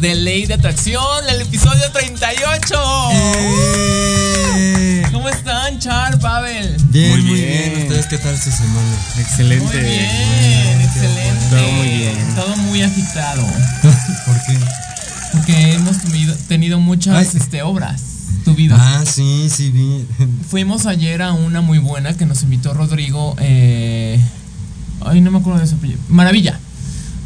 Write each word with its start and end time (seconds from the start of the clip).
de 0.00 0.14
Ley 0.14 0.46
de 0.46 0.54
Atracción, 0.54 1.28
el 1.28 1.42
episodio 1.42 1.90
38. 1.92 2.74
¡Eh! 3.12 5.02
¿Cómo 5.12 5.28
están, 5.28 5.78
Char, 5.78 6.18
Pavel? 6.18 6.74
Bien, 6.88 7.10
Muy 7.10 7.22
muy 7.22 7.34
bien. 7.34 7.72
bien. 7.74 7.82
¿Ustedes 7.82 8.06
qué 8.06 8.16
tal 8.18 8.38
su 8.38 8.50
semana? 8.50 8.96
Excelente. 9.18 9.64
Muy 9.64 9.82
bien, 9.82 10.80
excelente. 10.80 11.46
Todo 11.50 11.72
muy 11.72 11.88
bien. 11.88 12.34
Todo 12.34 12.56
muy 12.56 12.82
agitado. 12.82 13.42
¿Por 14.26 14.36
qué? 14.46 14.58
Porque 15.32 15.72
hemos 15.74 15.98
tenido, 15.98 16.34
tenido 16.48 16.80
muchas 16.80 17.16
Ay. 17.16 17.28
este, 17.40 17.62
obras. 17.62 18.02
Tu 18.44 18.54
vida. 18.54 18.76
Ah, 18.78 19.04
sí, 19.04 19.48
sí, 19.54 19.70
vi. 19.70 20.06
Fuimos 20.48 20.86
ayer 20.86 21.20
a 21.20 21.32
una 21.32 21.60
muy 21.60 21.78
buena 21.78 22.14
que 22.14 22.24
nos 22.24 22.42
invitó 22.42 22.72
Rodrigo. 22.72 23.36
Eh, 23.38 24.18
ay, 25.04 25.20
no 25.20 25.30
me 25.30 25.38
acuerdo 25.38 25.60
de 25.60 25.66
su 25.66 25.74
apellido. 25.74 26.00
Maravilla. 26.08 26.58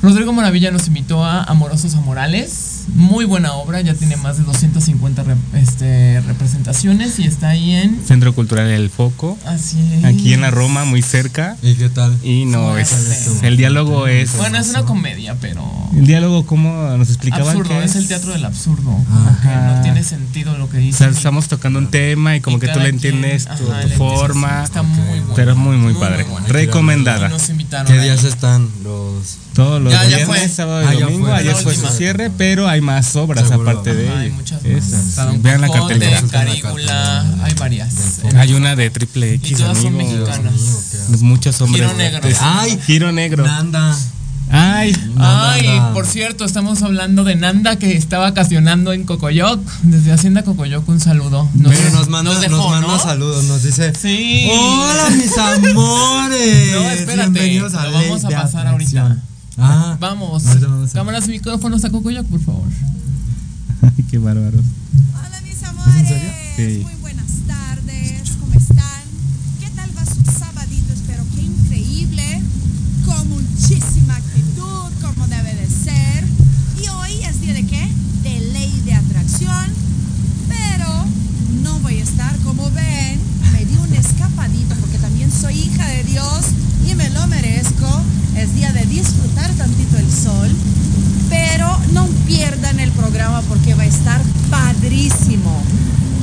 Rodrigo 0.03 0.33
Maravilla 0.35 0.71
nos 0.71 0.87
invitó 0.89 1.25
a 1.25 1.45
Amorosos 1.45 1.95
Amorales. 1.95 2.64
Muy 2.95 3.25
buena 3.25 3.53
obra, 3.55 3.81
ya 3.81 3.95
tiene 3.95 4.17
más 4.17 4.37
de 4.39 4.45
250 4.45 5.25
rep- 5.25 5.37
este, 5.55 6.21
representaciones 6.21 7.19
y 7.19 7.25
está 7.27 7.49
ahí 7.51 7.73
en. 7.73 8.01
Centro 8.07 8.33
Cultural 8.35 8.69
El 8.71 8.89
Foco, 8.91 9.37
Así 9.45 9.79
es. 9.99 10.05
aquí 10.05 10.33
en 10.33 10.41
la 10.43 10.51
Roma, 10.51 10.85
muy 10.85 11.03
cerca. 11.03 11.57
¿Y 11.63 11.75
qué 11.75 11.89
tal? 11.89 12.17
Y 12.23 12.45
no, 12.45 12.79
es, 12.79 13.41
el 13.43 13.57
diálogo 13.57 14.07
es... 14.07 14.37
Bueno, 14.37 14.59
es 14.59 14.69
una 14.71 14.85
comedia, 14.85 15.37
pero. 15.41 15.65
El 15.95 16.07
diálogo, 16.07 16.47
¿cómo 16.47 16.71
nos 16.97 17.09
explicaban 17.09 17.49
Absurdo, 17.49 17.79
que 17.81 17.85
es 17.85 17.97
el 17.97 18.07
teatro 18.09 18.33
del 18.33 18.45
absurdo. 18.45 18.97
Ajá. 19.11 19.41
Que 19.43 19.75
no 19.77 19.83
tiene 19.83 20.03
sentido 20.05 20.57
lo 20.59 20.69
que 20.71 20.79
O 20.79 20.81
dice. 20.81 20.99
sea, 20.99 21.09
estamos 21.09 21.49
tocando 21.49 21.79
un 21.79 21.91
tema 21.91 22.37
y 22.37 22.41
como 22.41 22.57
Y 22.57 22.61
que 22.61 22.69
tú 22.69 22.79
le 22.81 22.89
entiendes 22.91 23.47
quien, 23.47 23.59
tu, 23.59 23.73
ajá, 23.73 23.83
tu 23.83 23.89
forma. 23.91 24.63
Está 24.65 24.83
muy 24.83 24.99
bueno. 25.21 25.33
Pero 25.35 25.51
es 25.53 25.57
muy, 25.57 25.77
muy 25.77 25.95
padre. 25.95 26.25
bueno. 26.25 26.47
Recomendada. 26.49 27.29
Nos 27.29 27.49
invitaron. 27.51 27.87
¿Qué 27.93 27.99
ahí. 27.99 28.05
días 28.05 28.23
están 28.25 28.69
los...? 28.83 28.84
Todos 29.55 29.81
los 29.81 29.93
Ya, 29.93 30.05
ya 30.09 30.27
fue. 30.27 30.49
sábado 30.49 30.85
Ah, 30.89 30.95
y 30.95 30.99
ya 30.99 31.05
domingo. 31.05 31.27
fue. 31.27 31.37
Ayer 31.37 31.55
fue 31.57 31.75
su 31.75 31.87
cierre, 31.89 32.31
pero 32.37 32.69
hay 32.69 32.81
más 32.81 33.15
obras 33.17 33.49
Seguro. 33.49 33.71
aparte 33.71 33.95
de 33.95 34.09
Ajá, 34.09 34.19
hay 34.21 34.31
muchas 34.31 34.63
más. 34.65 35.43
Vean 35.43 35.61
la 35.61 35.69
cartelera. 35.69 36.23
Carígula, 36.31 37.25
hay 37.43 37.55
varias. 37.55 37.95
Hay 38.37 38.53
una 38.55 38.75
de 38.77 38.91
triple 38.91 39.31
Y 39.33 39.35
X, 39.37 39.59
todas 39.59 39.79
son 39.79 39.97
mexicanas. 39.97 40.53
Muchos 41.21 41.61
hombres. 41.61 41.85
Giro 41.87 41.97
negro. 41.97 42.29
¡Ay! 42.41 42.79
Giro 42.85 43.13
negro. 43.13 43.45
Nanda. 43.47 43.97
Ay. 44.51 44.95
Ay, 45.19 45.67
Nanda. 45.67 45.93
por 45.95 46.07
cierto, 46.07 46.45
estamos 46.45 46.83
hablando 46.83 47.25
de 47.25 47.35
Nanda 47.35 47.77
que 47.77 47.97
está 47.97 48.19
vacacionando 48.19 48.93
en 48.93 49.05
Cocoyoc. 49.05 49.61
Desde 49.85 50.13
Hacienda 50.13 50.43
Cocoyoc, 50.43 50.87
un 50.89 51.01
saludo. 51.01 51.49
Pero 51.63 51.91
nos 51.91 52.09
manda, 52.09 52.33
nos, 52.33 52.41
dejó, 52.43 52.69
manda 52.69 52.87
¿no? 52.89 52.99
saludos, 52.99 53.45
nos 53.45 53.63
dice... 53.63 53.93
Sí. 53.95 54.49
¡Hola, 54.53 55.11
mis 55.11 55.37
amores! 55.39 56.73
No, 56.75 56.91
espérate, 56.91 57.31
Bienvenidos 57.31 57.73
lo 57.73 57.79
vamos 57.93 58.25
a 58.25 58.29
de 58.29 58.35
pasar 58.35 58.67
Atracción. 58.67 59.03
ahorita. 59.07 59.23
Ah, 59.59 59.97
Vamos. 60.01 60.43
Cámaras 60.93 61.29
y 61.29 61.33
micrófonos 61.33 61.85
a 61.85 61.91
Cocoyoc, 61.91 62.27
por 62.27 62.41
favor. 62.41 62.65
Ay, 63.83 64.05
qué 64.11 64.19
bárbaros. 64.19 64.61
Hola 65.15 65.41
mis 65.43 65.63
amores, 65.63 66.09
serio? 66.09 66.31
Sí. 66.57 66.83
muy 66.85 66.95
buenas 67.01 67.31
tardes, 67.47 68.33
¿cómo 68.41 68.53
están? 68.55 69.03
¿Qué 69.61 69.71
tal 69.71 69.91
va 69.97 70.05
su 70.05 70.25
sabadito? 70.39 70.93
Espero 70.93 71.25
que 71.35 71.43
increíble, 71.43 72.43
con 73.05 73.29
muchísima 73.31 74.17
actitud, 74.17 74.91
como 75.03 75.27
debe 75.29 75.55
de 75.55 75.67
ser. 75.69 76.25
Y 76.83 76.89
hoy 76.89 77.23
es 77.25 77.41
día 77.41 77.55
de 77.55 77.67
qué? 77.67 77.89
De 78.23 78.41
ley 78.53 78.83
de 78.85 78.95
atracción, 78.95 79.67
pero 80.49 81.05
no 81.63 81.79
voy 81.81 81.99
a 81.99 82.03
estar 82.03 82.37
como 82.39 82.71
ven, 82.73 83.21
me 83.53 83.65
di 83.65 83.77
un 83.77 83.93
escapadito 83.95 84.75
porque 84.81 84.99
también 84.99 85.31
soy 85.31 85.55
hija 85.59 85.87
de 85.89 86.05
Dios 86.05 86.41
y 86.89 86.95
me 86.95 87.09
lo 87.11 87.27
merezco. 87.29 88.03
Es 88.37 88.53
día 88.55 88.73
de 88.73 88.85
disfrutar 88.87 89.49
tantito 89.53 89.97
el 89.97 90.11
sol, 90.11 90.51
pero 91.31 91.69
no 91.93 92.05
pierdan 92.27 92.81
el 92.81 92.91
programa 92.91 93.41
porque 93.43 93.75
va 93.75 93.85
a 93.85 93.87
estar 93.87 94.21
padrísimo. 94.51 95.63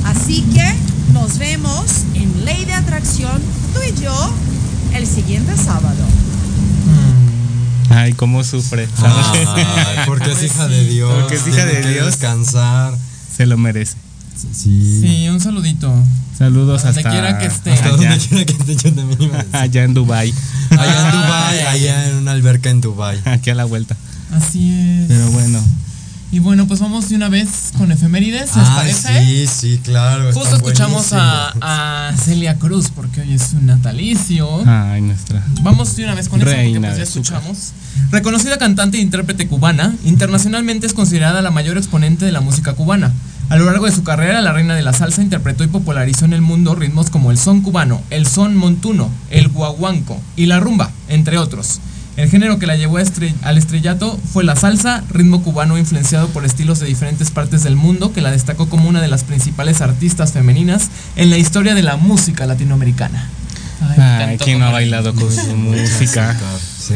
Así 0.04 0.42
que 0.54 0.74
nos 1.32 1.38
vemos 1.38 1.84
en 2.14 2.44
Ley 2.44 2.64
de 2.66 2.74
Atracción, 2.74 3.40
tú 3.72 3.80
y 3.82 3.98
yo, 4.02 4.34
el 4.92 5.06
siguiente 5.06 5.56
sábado. 5.56 6.04
Ay, 7.88 8.12
cómo 8.12 8.44
sufre. 8.44 8.86
¿sabes? 8.98 9.48
Ay, 9.54 9.96
porque 10.06 10.32
es 10.32 10.42
hija 10.42 10.68
de 10.68 10.84
Dios. 10.84 11.10
Porque 11.14 11.36
es 11.36 11.46
hija 11.46 11.64
de 11.64 11.90
Dios. 11.90 12.06
descansar. 12.06 12.94
Se 13.34 13.46
lo 13.46 13.56
merece. 13.56 13.94
Sí. 14.52 15.00
Sí, 15.00 15.28
un 15.30 15.40
saludito. 15.40 15.90
Saludos 16.36 16.82
Donde 16.82 17.00
hasta, 17.00 17.10
quiera 17.10 17.38
que 17.38 17.46
esté. 17.46 17.72
Hasta 17.72 17.88
allá, 17.88 17.96
donde 18.10 18.18
quiera 18.18 18.44
que 18.44 18.52
esté, 18.52 18.76
yo 18.76 18.94
también 18.94 19.22
iba 19.22 19.36
a 19.36 19.42
decir. 19.42 19.56
allá 19.56 19.84
en 19.84 19.94
Dubai, 19.94 20.34
Allá 20.70 21.06
en 21.06 21.12
Dubai, 21.12 21.60
allá 21.60 22.08
en 22.10 22.16
una 22.16 22.32
alberca 22.32 22.68
en 22.70 22.80
Dubai. 22.82 23.20
aquí 23.24 23.48
a 23.50 23.54
la 23.54 23.64
vuelta. 23.64 23.96
Así 24.32 24.70
es. 24.70 25.08
Pero 25.08 25.30
bueno, 25.30 25.60
Y 26.32 26.38
bueno, 26.38 26.66
pues 26.66 26.80
vamos 26.80 27.10
de 27.10 27.16
una 27.16 27.28
vez 27.28 27.72
con 27.76 27.92
efemérides, 27.92 28.56
¿les 28.56 28.66
Ah, 28.66 28.74
parece? 28.76 29.22
sí, 29.22 29.46
sí, 29.46 29.80
claro. 29.84 30.32
Justo 30.32 30.56
escuchamos 30.56 31.12
a, 31.12 31.52
a 31.60 32.16
Celia 32.16 32.58
Cruz 32.58 32.88
porque 32.88 33.20
hoy 33.20 33.34
es 33.34 33.42
su 33.42 33.60
natalicio. 33.60 34.48
ay, 34.66 35.02
nuestra. 35.02 35.44
Vamos 35.60 35.94
de 35.94 36.04
una 36.04 36.14
vez 36.14 36.30
con 36.30 36.40
eso 36.40 36.50
porque 36.50 36.80
pues 36.80 36.96
ya 36.96 37.02
escuchamos. 37.02 37.72
Reconocida 38.10 38.56
cantante 38.56 38.96
e 38.96 39.02
intérprete 39.02 39.46
cubana, 39.46 39.94
internacionalmente 40.04 40.86
es 40.86 40.94
considerada 40.94 41.42
la 41.42 41.50
mayor 41.50 41.76
exponente 41.76 42.24
de 42.24 42.32
la 42.32 42.40
música 42.40 42.72
cubana. 42.72 43.12
A 43.50 43.56
lo 43.56 43.66
largo 43.66 43.84
de 43.84 43.92
su 43.92 44.02
carrera, 44.02 44.40
la 44.40 44.52
reina 44.52 44.74
de 44.74 44.80
la 44.82 44.94
salsa 44.94 45.20
interpretó 45.20 45.64
y 45.64 45.66
popularizó 45.66 46.24
en 46.24 46.32
el 46.32 46.40
mundo 46.40 46.74
ritmos 46.74 47.10
como 47.10 47.30
el 47.30 47.36
son 47.36 47.60
cubano, 47.60 48.00
el 48.08 48.26
son 48.26 48.56
montuno, 48.56 49.10
el 49.28 49.48
guaguanco 49.48 50.18
y 50.36 50.46
la 50.46 50.60
rumba, 50.60 50.90
entre 51.08 51.36
otros. 51.36 51.80
El 52.16 52.28
género 52.28 52.58
que 52.58 52.66
la 52.66 52.76
llevó 52.76 52.98
al 52.98 53.58
estrellato 53.58 54.20
fue 54.32 54.44
la 54.44 54.54
salsa, 54.54 55.02
ritmo 55.10 55.42
cubano 55.42 55.78
influenciado 55.78 56.28
por 56.28 56.44
estilos 56.44 56.78
de 56.78 56.86
diferentes 56.86 57.30
partes 57.30 57.62
del 57.62 57.74
mundo, 57.74 58.12
que 58.12 58.20
la 58.20 58.30
destacó 58.30 58.68
como 58.68 58.88
una 58.88 59.00
de 59.00 59.08
las 59.08 59.24
principales 59.24 59.80
artistas 59.80 60.32
femeninas 60.32 60.90
en 61.16 61.30
la 61.30 61.38
historia 61.38 61.74
de 61.74 61.82
la 61.82 61.96
música 61.96 62.46
latinoamericana. 62.46 63.28
Ay, 63.80 63.94
encantó 63.94 64.44
¿quién 64.44 64.58
no 64.58 64.66
ha 64.66 64.70
bailado 64.70 65.14
con 65.14 65.32
su 65.32 65.56
música? 65.56 66.36
Sí. 66.78 66.94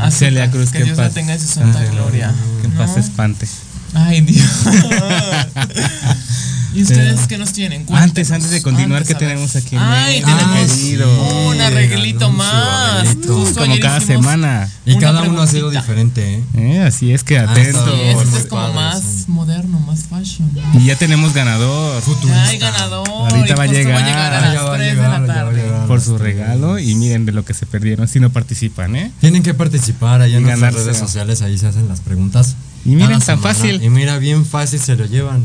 Ah, 0.00 0.10
Celia 0.10 0.50
Cruz, 0.50 0.70
que 0.70 0.78
que 0.78 0.84
Dios 0.84 0.98
la 0.98 1.10
tenga 1.10 1.34
en 1.34 1.40
su 1.40 1.48
santa 1.48 1.80
Ay, 1.80 1.88
gloria. 1.90 2.32
Que 2.60 2.68
en 2.68 2.72
paz 2.72 2.92
¿no? 2.92 3.02
espante. 3.02 3.46
Ay, 3.94 4.22
Dios. 4.22 4.46
¿Y 6.74 6.82
ustedes 6.82 7.14
Pero- 7.14 7.28
qué 7.28 7.38
nos 7.38 7.52
tienen? 7.52 7.80
Antes, 7.82 7.88
Cuéntenos. 7.88 8.30
antes 8.32 8.50
de 8.50 8.62
continuar, 8.62 8.98
Antes, 9.02 9.08
¿qué 9.08 9.14
tenemos 9.18 9.56
aquí 9.56 9.76
en 9.76 9.82
Ay, 9.82 10.18
el 10.18 10.24
tenemos 10.24 10.72
querido? 10.72 11.48
un 11.48 11.60
arreglito 11.60 12.30
más. 12.30 13.00
arreglito. 13.04 13.34
Justo 13.38 13.60
Como 13.60 13.72
ayer 13.72 13.82
cada 13.82 14.00
semana. 14.00 14.68
Y 14.84 14.96
cada 14.98 15.22
uno 15.22 15.42
ha 15.42 15.46
sido 15.46 15.70
diferente, 15.70 16.34
¿eh? 16.34 16.44
Eh, 16.54 16.80
así 16.80 17.12
es 17.12 17.24
que 17.24 17.38
Ah, 17.38 17.50
atento. 17.50 17.78
está 17.78 17.90
Sí, 17.90 17.96
bien. 18.02 18.18
este 18.18 18.38
es 18.38 18.46
como 18.46 18.62
padre, 18.62 18.74
más 18.74 19.02
sí. 19.02 19.24
moderno, 19.28 19.80
más 19.80 20.00
fashion. 20.08 20.50
Y 20.74 20.84
ya 20.86 20.96
tenemos 20.96 21.32
ganador 21.34 22.02
Ya 22.26 22.44
hay 22.46 22.58
ganador. 22.58 23.08
Ahorita 23.08 23.54
va 23.56 23.62
a 23.62 23.66
llegar. 23.66 23.94
Va 23.94 23.98
a 24.04 24.06
llegar 24.06 24.32
a 24.34 24.38
Ah, 24.38 24.40
las 24.40 24.54
ya 24.54 24.62
va 24.62 24.74
a 24.74 24.76
3 24.78 24.90
llegar, 24.94 25.20
de 25.22 25.26
ya 25.26 25.34
la 25.34 25.34
va 25.34 25.40
a 25.40 25.44
tarde. 25.44 25.62
llegar. 25.62 25.86
por 25.88 26.00
su 26.02 26.18
regalo 26.18 26.78
y 26.78 26.94
miren 26.94 27.24
de 27.24 27.32
lo 27.32 27.44
que 27.46 27.54
se 27.54 27.64
perdieron 27.64 28.08
si 28.08 28.20
no 28.20 28.30
participan, 28.30 28.94
¿eh? 28.94 29.10
Tienen 29.20 29.42
que 29.42 29.54
participar 29.54 30.20
allá 30.20 30.34
Y 30.34 30.36
en 30.36 30.42
nuestras 30.44 30.74
redes 30.74 30.98
sociales, 30.98 31.40
ahí 31.42 31.56
se 31.56 31.66
hacen 31.66 31.88
las 31.88 32.00
preguntas. 32.00 32.56
Y 32.84 32.90
miren, 32.90 33.12
tan 33.12 33.20
semana. 33.22 33.42
fácil. 33.42 33.82
Y 33.82 33.88
mira, 33.90 34.18
bien 34.18 34.44
fácil 34.44 34.80
se 34.80 34.96
lo 34.96 35.06
llevan. 35.06 35.44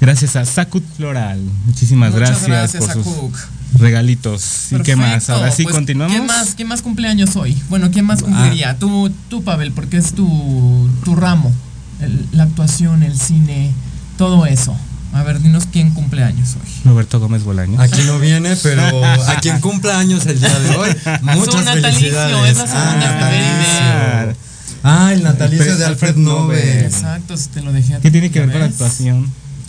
Gracias 0.00 0.36
a 0.36 0.44
Sacut 0.44 0.84
Floral. 0.96 1.40
Muchísimas 1.66 2.12
Muchas 2.12 2.28
gracias, 2.46 2.48
gracias 2.48 2.84
por 2.84 3.04
sus 3.04 3.80
regalitos. 3.80 4.72
¿Y 4.72 4.80
qué 4.82 4.96
más? 4.96 5.30
Ahora 5.30 5.50
sí 5.50 5.62
Pues, 5.62 5.74
continuamos. 5.74 6.14
¿Quién 6.14 6.26
más, 6.26 6.54
¿Quién 6.54 6.68
más 6.68 6.82
cumpleaños 6.82 7.36
hoy? 7.36 7.60
Bueno, 7.68 7.90
¿quién 7.90 8.04
Ah. 8.04 8.08
más 8.08 8.22
cumpliría? 8.22 8.76
Tú, 8.78 9.10
tú, 9.30 9.42
Pavel, 9.44 9.72
porque 9.72 9.96
es 9.96 10.12
tu, 10.12 10.90
tu 11.04 11.14
ramo. 11.16 11.52
El- 12.00 12.26
la 12.32 12.42
actuación, 12.44 13.02
el 13.02 13.18
cine, 13.18 13.72
todo 14.18 14.46
eso. 14.46 14.76
A 15.12 15.22
ver, 15.22 15.40
dinos 15.40 15.68
quién 15.72 15.90
cumpleaños 15.92 16.50
hoy. 16.56 16.70
Roberto 16.90 17.20
Gómez 17.20 17.44
Bolaños. 17.44 17.78
Aquí 17.80 18.02
no 18.04 18.18
viene, 18.18 18.56
pero 18.56 18.82
a 19.28 19.36
quien 19.40 19.60
cumpla 19.60 19.98
años 20.00 20.26
el 20.26 20.40
día 20.40 20.58
de 20.58 20.76
hoy, 20.76 20.90
muchas 21.22 21.64
natalicio, 21.64 22.10
felicidades. 22.10 22.58
es 22.58 22.68
la 22.68 22.94
natalicio. 22.96 24.36
Ah, 24.82 25.12
el 25.14 25.22
natalicio 25.22 25.76
de 25.78 25.84
Alfred 25.86 26.16
Nobel. 26.16 26.84
Exacto, 26.84 27.36
si 27.36 27.48
te 27.48 27.62
lo 27.62 27.72
dejé 27.72 27.94
a 27.94 28.00
¿Qué 28.00 28.08
ti, 28.10 28.12
tiene 28.12 28.30
que 28.30 28.40
¿ya 28.40 28.46
ver 28.46 28.52
con 28.54 28.60
la 28.62 28.66
ves? 28.68 28.76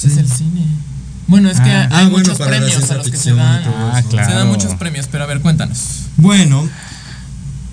Es 0.04 0.18
el 0.18 0.30
cine. 0.30 0.66
Bueno, 1.28 1.50
es 1.50 1.60
que 1.60 1.70
Ah. 1.72 1.90
hay 1.92 2.06
Ah, 2.06 2.10
muchos 2.10 2.38
premios 2.38 2.92
a 2.92 2.96
los 2.96 3.10
que 3.10 3.18
se 3.18 3.34
dan. 3.34 3.64
Ah, 3.66 4.04
claro. 4.10 4.30
Se 4.30 4.36
dan 4.36 4.48
muchos 4.48 4.75
premios, 4.75 5.08
pero 5.12 5.24
a 5.24 5.28
ver, 5.28 5.42
cuéntanos. 5.42 5.80
Bueno, 6.18 6.70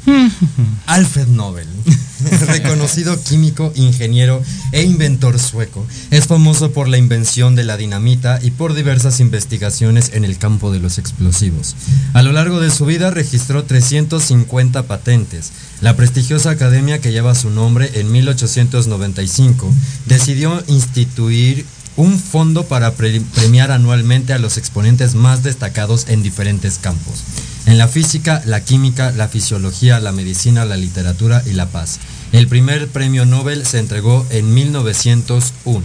Alfred 0.86 1.28
Nobel, 1.28 1.66
reconocido 2.46 3.22
químico, 3.22 3.72
ingeniero 3.76 4.42
e 4.72 4.82
inventor 4.82 5.38
sueco, 5.38 5.86
es 6.10 6.26
famoso 6.26 6.72
por 6.72 6.88
la 6.88 6.98
invención 6.98 7.54
de 7.54 7.64
la 7.64 7.76
dinamita 7.76 8.38
y 8.42 8.50
por 8.50 8.74
diversas 8.74 9.20
investigaciones 9.20 10.10
en 10.14 10.24
el 10.24 10.38
campo 10.38 10.72
de 10.72 10.80
los 10.80 10.98
explosivos. 10.98 11.76
A 12.14 12.22
lo 12.22 12.32
largo 12.32 12.58
de 12.58 12.70
su 12.70 12.84
vida 12.86 13.10
registró 13.10 13.64
350 13.64 14.84
patentes. 14.84 15.52
La 15.80 15.94
prestigiosa 15.94 16.50
academia 16.50 17.00
que 17.00 17.12
lleva 17.12 17.34
su 17.34 17.50
nombre 17.50 17.90
en 18.00 18.10
1895 18.10 19.72
decidió 20.06 20.62
instituir 20.68 21.64
un 21.96 22.18
fondo 22.18 22.64
para 22.66 22.94
pre- 22.94 23.20
premiar 23.34 23.70
anualmente 23.70 24.32
a 24.32 24.38
los 24.38 24.56
exponentes 24.56 25.14
más 25.14 25.42
destacados 25.42 26.06
en 26.08 26.22
diferentes 26.22 26.78
campos. 26.78 27.20
En 27.66 27.78
la 27.78 27.86
física, 27.88 28.42
la 28.46 28.60
química, 28.64 29.12
la 29.12 29.28
fisiología, 29.28 30.00
la 30.00 30.12
medicina, 30.12 30.64
la 30.64 30.76
literatura 30.76 31.42
y 31.46 31.52
la 31.52 31.66
paz. 31.66 31.98
El 32.32 32.48
primer 32.48 32.88
premio 32.88 33.26
Nobel 33.26 33.66
se 33.66 33.78
entregó 33.78 34.26
en 34.30 34.52
1901. 34.54 35.82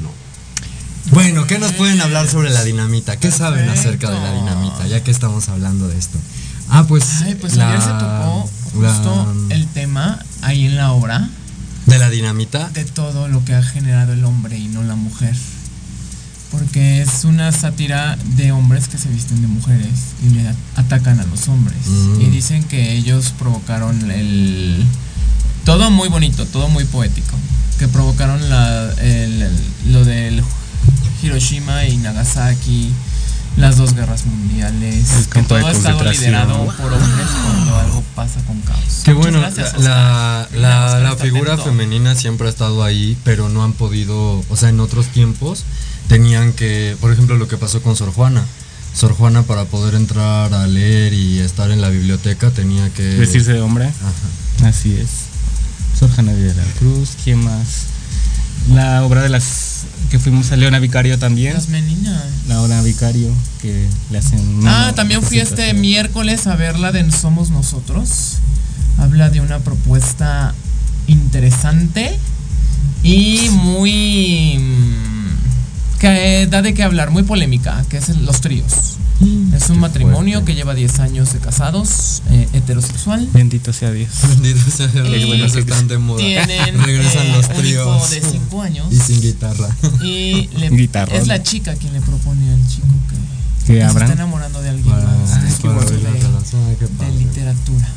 Bueno, 1.11 1.45
¿qué 1.47 1.57
nos 1.59 1.71
pueden 1.73 2.01
hablar 2.01 2.27
sobre 2.27 2.49
la 2.49 2.63
dinamita? 2.63 3.17
¿Qué 3.17 3.31
saben 3.31 3.69
acerca 3.69 4.09
de 4.09 4.19
la 4.19 4.33
dinamita? 4.33 4.87
Ya 4.87 5.03
que 5.03 5.11
estamos 5.11 5.47
hablando 5.49 5.87
de 5.87 5.97
esto. 5.97 6.17
Ah, 6.69 6.85
pues. 6.87 7.21
Ay, 7.23 7.35
pues 7.35 7.55
la- 7.55 7.69
ayer 7.69 7.81
se 7.81 7.87
tocó 7.89 8.49
la- 8.81 8.93
justo 8.93 9.35
el 9.49 9.67
tema 9.67 10.19
ahí 10.41 10.65
en 10.65 10.75
la 10.75 10.91
obra 10.91 11.29
¿De 11.85 11.97
la 11.97 12.09
dinamita? 12.09 12.69
de 12.69 12.83
todo 12.83 13.27
lo 13.29 13.43
que 13.45 13.53
ha 13.53 13.63
generado 13.63 14.11
el 14.13 14.25
hombre 14.25 14.57
y 14.57 14.67
no 14.67 14.83
la 14.83 14.95
mujer. 14.95 15.33
Porque 16.51 17.01
es 17.01 17.25
una 17.25 17.51
sátira 17.51 18.17
de 18.37 18.51
hombres 18.51 18.87
que 18.87 18.97
se 18.97 19.09
visten 19.09 19.41
de 19.41 19.47
mujeres 19.47 19.89
y 20.25 20.29
le 20.33 20.43
atacan 20.75 21.19
a 21.19 21.25
los 21.25 21.47
hombres. 21.49 21.77
Mm. 21.87 22.21
Y 22.21 22.25
dicen 22.29 22.63
que 22.63 22.93
ellos 22.93 23.33
provocaron 23.37 24.09
el... 24.11 24.83
Todo 25.65 25.91
muy 25.91 26.07
bonito, 26.07 26.45
todo 26.45 26.69
muy 26.69 26.85
poético. 26.85 27.35
Que 27.77 27.87
provocaron 27.89 28.49
la, 28.49 28.91
el- 29.01 29.41
el- 29.41 29.91
lo 29.91 30.05
del 30.05 30.41
Hiroshima 31.21 31.85
y 31.85 31.97
Nagasaki, 31.97 32.91
las 33.57 33.77
dos 33.77 33.93
guerras 33.93 34.25
mundiales. 34.25 35.11
El 35.11 35.23
que 35.25 35.29
campo 35.29 35.55
de 35.55 35.61
todo 35.61 35.69
ha 35.69 35.73
estado 35.73 35.97
concentración. 35.97 36.31
liderado 36.31 36.65
por 36.77 36.93
hombres 36.93 37.27
cuando 37.43 37.75
algo 37.77 38.03
pasa 38.15 38.39
con 38.45 38.61
caos. 38.61 39.01
Qué 39.03 39.13
bueno, 39.13 39.39
gracias, 39.41 39.79
la, 39.79 40.47
la, 40.55 40.99
la- 40.99 41.15
figura 41.15 41.53
atento. 41.53 41.71
femenina 41.71 42.15
siempre 42.15 42.47
ha 42.47 42.49
estado 42.49 42.83
ahí, 42.83 43.17
pero 43.23 43.49
no 43.49 43.63
han 43.63 43.73
podido, 43.73 44.43
o 44.49 44.55
sea, 44.55 44.69
en 44.69 44.79
otros 44.79 45.07
tiempos 45.07 45.63
tenían 46.07 46.53
que, 46.53 46.95
por 47.01 47.11
ejemplo, 47.11 47.35
lo 47.37 47.47
que 47.47 47.57
pasó 47.57 47.81
con 47.81 47.95
Sor 47.95 48.11
Juana. 48.13 48.45
Sor 48.93 49.13
Juana 49.13 49.43
para 49.43 49.65
poder 49.65 49.93
entrar 49.95 50.53
a 50.53 50.65
leer 50.65 51.13
y 51.13 51.39
estar 51.39 51.69
en 51.69 51.81
la 51.81 51.89
biblioteca 51.89 52.49
tenía 52.51 52.89
que... 52.93 53.15
Vestirse 53.17 53.53
de 53.53 53.61
hombre. 53.61 53.85
Ajá. 53.85 54.69
Así 54.69 54.95
es. 54.97 55.09
Sor 55.99 56.09
Juana 56.13 56.33
de 56.33 56.53
la 56.53 56.63
Cruz. 56.79 57.09
¿Quién 57.23 57.43
más? 57.43 57.85
La 58.73 59.03
obra 59.03 59.21
de 59.21 59.29
las 59.29 59.43
que 60.09 60.19
fuimos 60.19 60.51
a 60.51 60.55
Leona 60.55 60.79
Vicario 60.79 61.19
también. 61.19 61.53
Las 61.53 61.69
meninas. 61.69 62.23
La 62.47 62.61
obra 62.61 62.81
Vicario 62.81 63.31
que 63.61 63.87
le 64.11 64.17
hacen. 64.17 64.39
Ah, 64.65 64.93
también 64.95 65.21
fui 65.21 65.39
este 65.39 65.73
miércoles 65.73 66.47
a 66.47 66.55
verla 66.55 66.91
de 66.91 67.09
Somos 67.11 67.49
Nosotros. 67.49 68.37
Habla 68.97 69.29
de 69.29 69.41
una 69.41 69.59
propuesta 69.59 70.55
interesante 71.07 72.17
y 73.03 73.49
muy... 73.51 74.57
mm, 74.57 75.97
que 75.99 76.47
da 76.49 76.61
de 76.61 76.73
qué 76.73 76.83
hablar, 76.83 77.11
muy 77.11 77.23
polémica, 77.23 77.83
que 77.89 77.97
es 77.97 78.09
los 78.17 78.41
tríos. 78.41 78.97
Es 79.19 79.69
un 79.69 79.75
Qué 79.77 79.81
matrimonio 79.81 80.33
fuerte. 80.39 80.51
que 80.51 80.55
lleva 80.55 80.75
10 80.75 80.99
años 80.99 81.33
de 81.33 81.39
casados, 81.39 82.21
eh, 82.29 82.47
heterosexual. 82.53 83.27
Bendito 83.33 83.73
sea 83.73 83.91
Dios. 83.91 84.09
Bendito 84.29 84.69
sea 84.69 84.87
Dios, 84.93 85.07
Y 85.09 85.25
bueno, 85.25 85.49
se 85.49 85.59
están 85.59 85.87
de 85.87 85.97
moda. 85.97 86.19
Tienen 86.19 86.81
Regresan 86.83 87.25
eh, 87.25 87.31
los 87.35 87.47
un 87.47 87.53
tríos. 87.55 88.09
de 88.11 88.21
5 88.21 88.61
años. 88.61 88.87
Y 88.91 88.97
sin 88.99 89.21
guitarra. 89.21 89.69
Y 90.03 90.49
le- 90.57 90.89
es 91.17 91.27
la 91.27 91.41
chica 91.41 91.73
quien 91.75 91.93
le 91.93 92.01
propone 92.01 92.53
al 92.53 92.67
chico 92.67 92.87
que, 93.09 93.65
Que 93.65 93.73
que 93.73 93.79
se 93.79 93.83
abran. 93.83 94.03
está 94.11 94.13
enamorando 94.21 94.61
de 94.61 94.69
alguien 94.69 94.93
Para, 94.93 95.07
más. 95.07 95.31
Ay, 95.33 95.53
para 95.61 95.85
de, 95.85 97.11
de 97.11 97.11
literatura. 97.19 97.87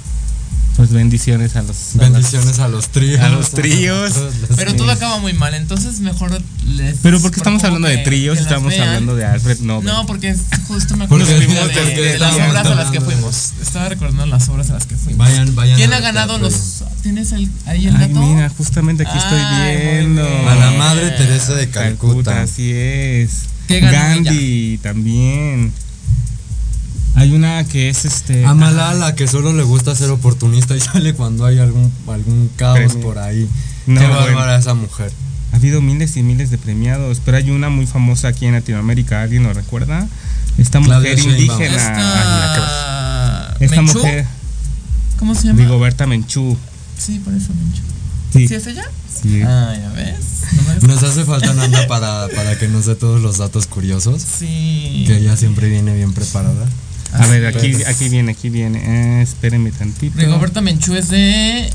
Pues 0.76 0.92
bendiciones 0.92 1.56
a 1.56 1.62
los. 1.62 1.96
a 1.96 1.98
Bendiciones 1.98 2.58
a 2.58 2.68
los 2.68 2.88
tríos. 2.88 3.20
A 3.20 3.28
los 3.28 3.50
tríos. 3.50 4.14
Pero 4.56 4.74
todo 4.76 4.90
acaba 4.90 5.18
muy 5.18 5.34
mal, 5.34 5.52
entonces 5.54 6.00
mejor 6.00 6.30
les. 6.66 6.96
Pero 7.02 7.20
¿por 7.20 7.30
qué 7.30 7.36
estamos 7.40 7.62
hablando 7.64 7.86
de 7.88 7.98
tríos? 7.98 8.38
Estamos 8.38 8.70
vean. 8.70 8.88
hablando 8.88 9.14
de 9.14 9.26
Alfred 9.26 9.58
Nobel. 9.60 9.84
No, 9.84 10.06
porque 10.06 10.30
es- 10.30 10.40
justo 10.68 10.96
me 10.96 11.04
acuerdo 11.04 11.26
Porque 11.26 11.38
de, 11.40 11.46
fuimos, 11.46 11.68
de- 11.68 11.74
porque 11.82 12.00
de 12.00 12.18
las 12.18 12.34
obras 12.34 12.66
a 12.66 12.74
las 12.74 12.90
que 12.90 13.00
fuimos. 13.02 13.52
Estaba 13.60 13.88
recordando 13.90 14.24
las 14.26 14.48
obras 14.48 14.70
a 14.70 14.74
las 14.74 14.86
que 14.86 14.96
fuimos. 14.96 15.18
Vayan, 15.18 15.54
vayan. 15.54 15.76
¿Quién 15.76 15.92
ha 15.92 16.00
ganado 16.00 16.38
los. 16.38 16.82
¿Tienes 17.02 17.32
el, 17.32 17.50
ahí 17.66 17.86
el 17.86 17.96
Ay, 17.96 18.08
dato? 18.08 18.20
mira, 18.26 18.48
justamente 18.56 19.02
aquí 19.06 19.18
estoy 19.18 19.38
Ay, 19.38 19.76
viendo. 19.76 20.22
A 20.48 20.54
la 20.54 20.70
madre 20.72 21.10
Teresa 21.10 21.52
de 21.54 21.68
Calcuta, 21.68 22.32
Calcuta. 22.32 22.42
así 22.42 22.72
es. 22.72 23.30
¿Qué 23.68 23.80
ganó 23.80 23.92
Gandhi 24.24 24.78
también. 24.82 25.72
Hay 27.20 27.32
una 27.32 27.64
que 27.64 27.90
es 27.90 28.04
este. 28.06 28.46
A 28.46 28.54
Malala, 28.54 29.14
que 29.14 29.28
solo 29.28 29.52
le 29.52 29.62
gusta 29.62 29.94
ser 29.94 30.08
oportunista 30.10 30.74
y 30.76 30.80
sale 30.80 31.12
cuando 31.14 31.44
hay 31.44 31.58
algún, 31.58 31.92
algún 32.08 32.50
caos 32.56 32.78
Premio. 32.78 33.00
por 33.00 33.18
ahí. 33.18 33.46
No, 33.86 34.00
Qué 34.00 34.06
bueno. 34.06 34.20
bárbara 34.24 34.56
esa 34.56 34.72
mujer. 34.74 35.12
Ha 35.52 35.56
habido 35.56 35.80
miles 35.82 36.16
y 36.16 36.22
miles 36.22 36.50
de 36.50 36.58
premiados, 36.58 37.20
pero 37.24 37.36
hay 37.36 37.50
una 37.50 37.68
muy 37.68 37.86
famosa 37.86 38.28
aquí 38.28 38.46
en 38.46 38.52
Latinoamérica, 38.52 39.20
¿alguien 39.22 39.42
lo 39.42 39.52
recuerda? 39.52 40.06
Esta 40.58 40.80
Claudia 40.80 41.10
mujer 41.12 41.18
Sheinbaum. 41.18 41.60
indígena. 41.62 41.76
Esta. 41.76 43.56
Esta 43.60 43.76
Menchú, 43.82 43.98
mujer, 43.98 44.26
¿Cómo 45.18 45.34
se 45.34 45.48
llama? 45.48 45.58
Rigoberta 45.60 46.06
Menchú. 46.06 46.56
Sí, 46.96 47.18
por 47.22 47.34
eso 47.34 47.48
Menchú. 47.52 47.82
Sí, 48.32 48.48
¿Sí 48.48 48.54
es 48.54 48.66
ella? 48.68 48.84
sí. 49.22 49.42
Ah, 49.42 49.74
ya 49.76 49.90
ves. 49.92 50.16
No 50.82 50.88
Nos 50.94 51.02
hace 51.02 51.24
falta 51.24 51.52
Nanda 51.52 51.86
para, 51.88 52.28
para 52.34 52.58
que 52.58 52.68
nos 52.68 52.86
dé 52.86 52.94
todos 52.94 53.20
los 53.20 53.36
datos 53.38 53.66
curiosos. 53.66 54.22
Sí. 54.22 55.04
Que 55.06 55.18
ella 55.18 55.36
siempre 55.36 55.68
viene 55.68 55.94
bien 55.94 56.12
preparada. 56.14 56.66
A 57.12 57.26
ver, 57.26 57.46
aquí, 57.46 57.74
aquí 57.86 58.08
viene, 58.08 58.32
aquí 58.32 58.50
viene. 58.50 59.18
Eh, 59.18 59.22
espérenme 59.22 59.72
tantito. 59.72 60.18
Rigoberta 60.18 60.60
Menchú 60.60 60.94
es 60.94 61.08
de 61.10 61.70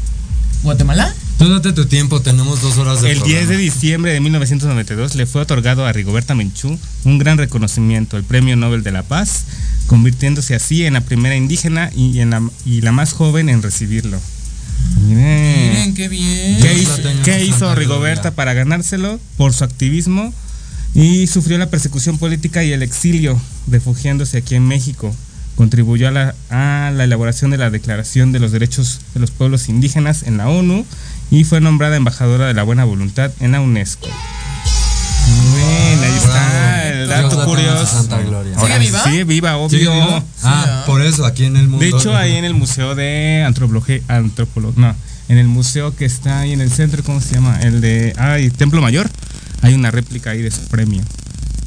Guatemala. 0.63 1.13
Tú 1.38 1.50
date 1.50 1.74
tu 1.74 1.86
tiempo, 1.86 2.22
tenemos 2.22 2.62
dos 2.62 2.77
horas 2.77 3.01
de 3.01 3.12
El 3.12 3.20
10 3.20 3.27
de 3.27 3.36
programa. 3.39 3.62
diciembre 3.62 4.13
de 4.13 4.22
1992 4.22 5.15
le 5.15 5.25
fue 5.25 5.42
otorgado 5.42 5.86
a 5.86 5.92
Rigoberta 5.92 6.34
Menchú 6.34 6.80
un 7.04 7.18
gran 7.18 7.38
reconocimiento, 7.38 8.15
el 8.15 8.24
Premio 8.24 8.56
Nobel 8.56 8.84
de 8.84 8.94
la 8.94 9.04
Paz, 9.04 9.44
convirtiéndose 9.88 10.56
así 10.56 10.86
en 10.86 10.94
la 10.94 11.01
primera 11.01 11.36
indígena 11.36 11.92
y, 11.94 12.20
en 12.22 12.30
la, 12.30 12.42
y 12.65 12.82
la 12.82 12.94
más 12.94 13.12
joven 13.12 13.50
en 13.50 13.62
recibirlo. 13.62 14.18
Miren. 15.01 15.72
Miren, 15.72 15.94
qué 15.94 16.08
bien. 16.08 16.58
¿Qué 16.62 16.74
hizo, 17.44 17.74
qué 17.74 17.75
Rigoberta 17.75 18.32
para 18.32 18.54
ganárselo? 18.54 19.20
Por 19.36 19.54
su 19.54 19.65
activismo 19.65 20.34
y 20.96 21.28
sufrió 21.28 21.58
la 21.58 21.70
persecución 21.70 22.18
política 22.18 22.64
y 22.64 22.72
el 22.72 22.82
exilio, 22.82 23.40
refugiándose 23.70 24.38
aquí 24.38 24.56
en 24.56 24.66
México. 24.68 25.14
Contribuyó 25.56 26.08
a 26.08 26.12
la, 26.12 26.36
a 26.50 26.92
la 26.92 27.04
elaboración 27.06 27.52
de 27.52 27.58
la 27.58 27.70
Declaración 27.70 28.32
de 28.32 28.40
los 28.40 28.52
Derechos 28.52 29.00
de 29.14 29.20
los 29.22 29.32
Pueblos 29.32 29.70
Indígenas 29.70 30.24
en 30.24 30.38
la 30.38 30.50
ONU 30.50 30.86
y 31.32 31.44
fue 31.46 31.62
nombrada 31.62 31.96
embajadora 31.96 32.48
de 32.48 32.54
la 32.54 32.64
buena 32.64 32.84
voluntad 32.84 33.32
en 33.40 33.52
la 33.54 33.62
UNESCO. 33.62 34.08
Muy 35.28 35.58
bien, 35.62 36.00
ahí 36.04 36.18
está 36.18 36.90
el 36.90 37.08
dato 37.08 37.46
curioso. 37.46 37.86
santa 37.86 38.22
gloria. 38.22 38.60
¿Sigue 38.60 38.80
viva? 38.80 39.04
Sí, 39.04 39.24
viva, 39.24 39.58
obvio. 39.58 39.80
¿Sigue 39.80 39.92
viva? 39.92 40.24
Ah, 40.44 40.84
por 40.86 41.02
eso, 41.02 41.25
aquí 41.25 41.46
en 41.46 41.56
el 41.56 41.68
mundo. 41.70 41.84
De 41.86 41.90
hecho, 41.90 42.16
ahí 42.16 42.36
en 42.36 42.46
el 42.46 42.54
Museo 42.54 42.94
de 42.96 43.44
Antropología, 43.48 44.00
antropolo- 44.08 44.74
no, 44.75 44.94
en 45.30 45.38
el 45.38 45.48
museo 45.48 45.96
que 45.96 46.06
está 46.06 46.40
ahí 46.42 46.52
en 46.52 46.62
el 46.62 46.70
centro, 46.72 47.02
¿cómo 47.04 47.22
se 47.22 47.34
llama? 47.36 47.60
El 47.62 47.82
de, 47.82 48.14
ay, 48.18 48.50
Templo 48.52 48.82
Mayor, 48.82 49.10
hay 49.62 49.74
una 49.74 49.92
réplica 49.92 50.32
ahí 50.32 50.42
de 50.42 50.52
su 50.52 50.62
premio, 50.68 51.04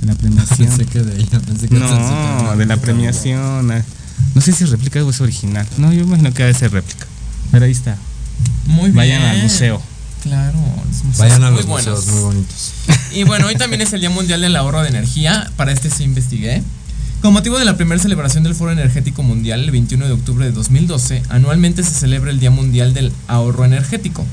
de 0.00 0.06
la 0.06 0.14
premiación. 0.20 0.68
Pensé 0.68 0.86
que 0.86 1.00
de 1.00 1.20
ella, 1.20 1.40
pensé 1.40 1.68
que 1.68 1.76
era 1.76 1.88
no, 1.88 2.56
de 2.56 2.66
la 2.66 2.76
premiación. 2.76 3.68
No 4.34 4.40
sé 4.40 4.52
si 4.52 4.64
es 4.64 4.70
réplica 4.70 5.02
o 5.04 5.10
es 5.10 5.20
original. 5.20 5.66
No, 5.78 5.92
yo 5.92 6.02
imagino 6.02 6.32
que 6.32 6.42
debe 6.44 6.54
ser 6.54 6.72
réplica. 6.72 7.06
Pero 7.50 7.64
ahí 7.64 7.72
está. 7.72 7.96
Muy 8.66 8.84
bien. 8.84 8.96
Vayan 8.96 9.22
al 9.22 9.42
museo. 9.42 9.80
Claro, 10.22 10.58
los 10.86 11.04
museos 11.04 11.18
Vayan 11.18 11.44
a 11.44 11.50
muy 11.50 11.58
los 11.58 11.66
buenos. 11.66 11.96
museos 12.06 12.14
muy 12.14 12.22
bonitos. 12.22 12.72
Y 13.12 13.22
bueno, 13.24 13.46
hoy 13.46 13.54
también 13.56 13.80
es 13.80 13.92
el 13.92 14.00
Día 14.00 14.10
Mundial 14.10 14.40
del 14.42 14.54
Ahorro 14.56 14.82
de 14.82 14.88
Energía. 14.88 15.50
Para 15.56 15.72
este 15.72 15.88
sí 15.90 16.04
investigué. 16.04 16.62
Con 17.22 17.32
motivo 17.32 17.58
de 17.58 17.64
la 17.64 17.76
primera 17.76 18.00
celebración 18.00 18.44
del 18.44 18.54
Foro 18.54 18.70
Energético 18.70 19.22
Mundial, 19.22 19.60
el 19.64 19.70
21 19.70 20.06
de 20.06 20.12
octubre 20.12 20.44
de 20.44 20.52
2012, 20.52 21.22
anualmente 21.30 21.82
se 21.82 21.90
celebra 21.90 22.30
el 22.30 22.38
Día 22.38 22.50
Mundial 22.50 22.94
del 22.94 23.12
Ahorro 23.26 23.64
Energético. 23.64 24.24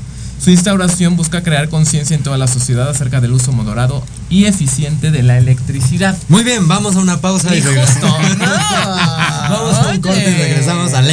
Su 0.46 0.52
instauración 0.52 1.16
busca 1.16 1.42
crear 1.42 1.70
conciencia 1.70 2.16
en 2.16 2.22
toda 2.22 2.38
la 2.38 2.46
sociedad 2.46 2.88
acerca 2.88 3.20
del 3.20 3.32
uso 3.32 3.52
moderado 3.52 4.06
y 4.30 4.46
eficiente 4.46 5.10
de 5.10 5.24
la 5.24 5.40
electricidad. 5.40 6.16
Muy 6.28 6.44
bien, 6.44 6.68
vamos 6.68 6.96
a 6.96 7.00
una 7.00 7.20
pausa 7.20 7.56
y 7.56 7.64
justo, 7.64 8.06
no. 8.38 8.46
Vamos 9.50 9.76
a 9.76 9.90
un 9.90 10.02
corte 10.02 10.22
y 10.22 10.36
regresamos 10.36 10.94
a 10.94 11.02
no. 11.02 11.10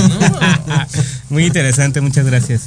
Muy 1.30 1.46
interesante, 1.46 2.00
muchas 2.00 2.26
gracias. 2.26 2.62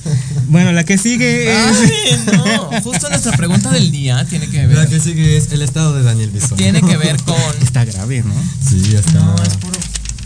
Bueno, 0.50 0.74
la 0.74 0.84
que 0.84 0.98
sigue 0.98 1.54
es. 1.54 1.78
Ay, 1.78 2.20
no. 2.38 2.82
Justo 2.82 3.08
nuestra 3.08 3.32
pregunta 3.38 3.70
del 3.70 3.92
día 3.92 4.26
tiene 4.26 4.50
que 4.50 4.64
La 4.64 4.68
ver. 4.68 4.90
que 4.90 5.00
sigue 5.00 5.38
es 5.38 5.54
el 5.54 5.62
estado 5.62 5.94
de 5.96 6.04
Daniel 6.04 6.32
Bison. 6.32 6.58
Tiene 6.58 6.82
que 6.82 6.98
ver 6.98 7.16
con. 7.24 7.36
Está 7.62 7.86
grave, 7.86 8.24
¿no? 8.24 8.34
Sí, 8.62 8.94
está. 8.94 9.20
No, 9.20 9.36
es 9.42 9.56
puro 9.56 9.83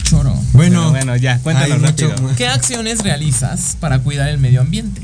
choro. 0.10 0.34
Bueno, 0.54 0.80
Pero 0.80 0.90
bueno, 0.92 1.16
ya, 1.18 1.40
cuéntanos 1.40 1.72
hay 1.72 1.80
mucho- 1.80 2.10
rápido. 2.10 2.36
¿Qué 2.36 2.48
acciones 2.48 3.00
realizas 3.00 3.78
para 3.80 4.00
cuidar 4.00 4.30
el 4.30 4.38
medio 4.38 4.62
ambiente? 4.62 5.02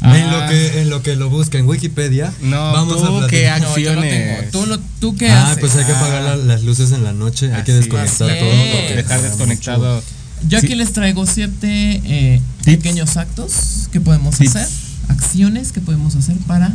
Ah, 0.00 0.16
En 0.16 0.30
lo 0.30 0.46
que 0.48 0.80
en 0.82 0.90
lo 0.90 1.02
que 1.02 1.16
lo 1.16 1.28
busca 1.28 1.58
en 1.58 1.66
Wikipedia, 1.66 2.32
No, 2.40 2.72
vamos 2.72 2.98
tú, 2.98 3.04
a 3.18 3.26
¿qué 3.28 3.48
platicar. 3.48 3.60
No, 3.62 3.78
yo 3.78 3.94
lo 3.94 4.00
Acciones. 4.00 4.36
tengo. 4.38 4.50
¿Tú, 4.52 4.66
lo, 4.66 4.78
¿Tú 5.00 5.16
qué 5.16 5.28
Ah, 5.30 5.46
haces? 5.46 5.58
pues 5.58 5.74
hay 5.74 5.84
que 5.86 5.92
apagar 5.92 6.22
la- 6.22 6.36
las 6.36 6.62
luces 6.62 6.92
en 6.92 7.02
la 7.02 7.12
noche, 7.12 7.52
hay 7.52 7.64
que 7.64 7.72
desconectar 7.72 8.30
es. 8.30 8.38
todo. 8.38 8.48
Porque 8.50 8.94
dejar 8.96 9.22
desconectado. 9.22 9.94
mucho- 9.96 10.06
Yo 10.48 10.58
aquí 10.58 10.68
Sí. 10.68 10.74
les 10.76 10.92
traigo 10.92 11.26
siete 11.26 12.00
eh, 12.04 12.40
pequeños 12.64 13.16
actos 13.16 13.88
que 13.90 14.00
podemos 14.00 14.36
Tips. 14.38 14.54
hacer, 14.54 14.68
acciones 15.08 15.72
que 15.72 15.80
podemos 15.80 16.14
hacer 16.14 16.36
para 16.46 16.72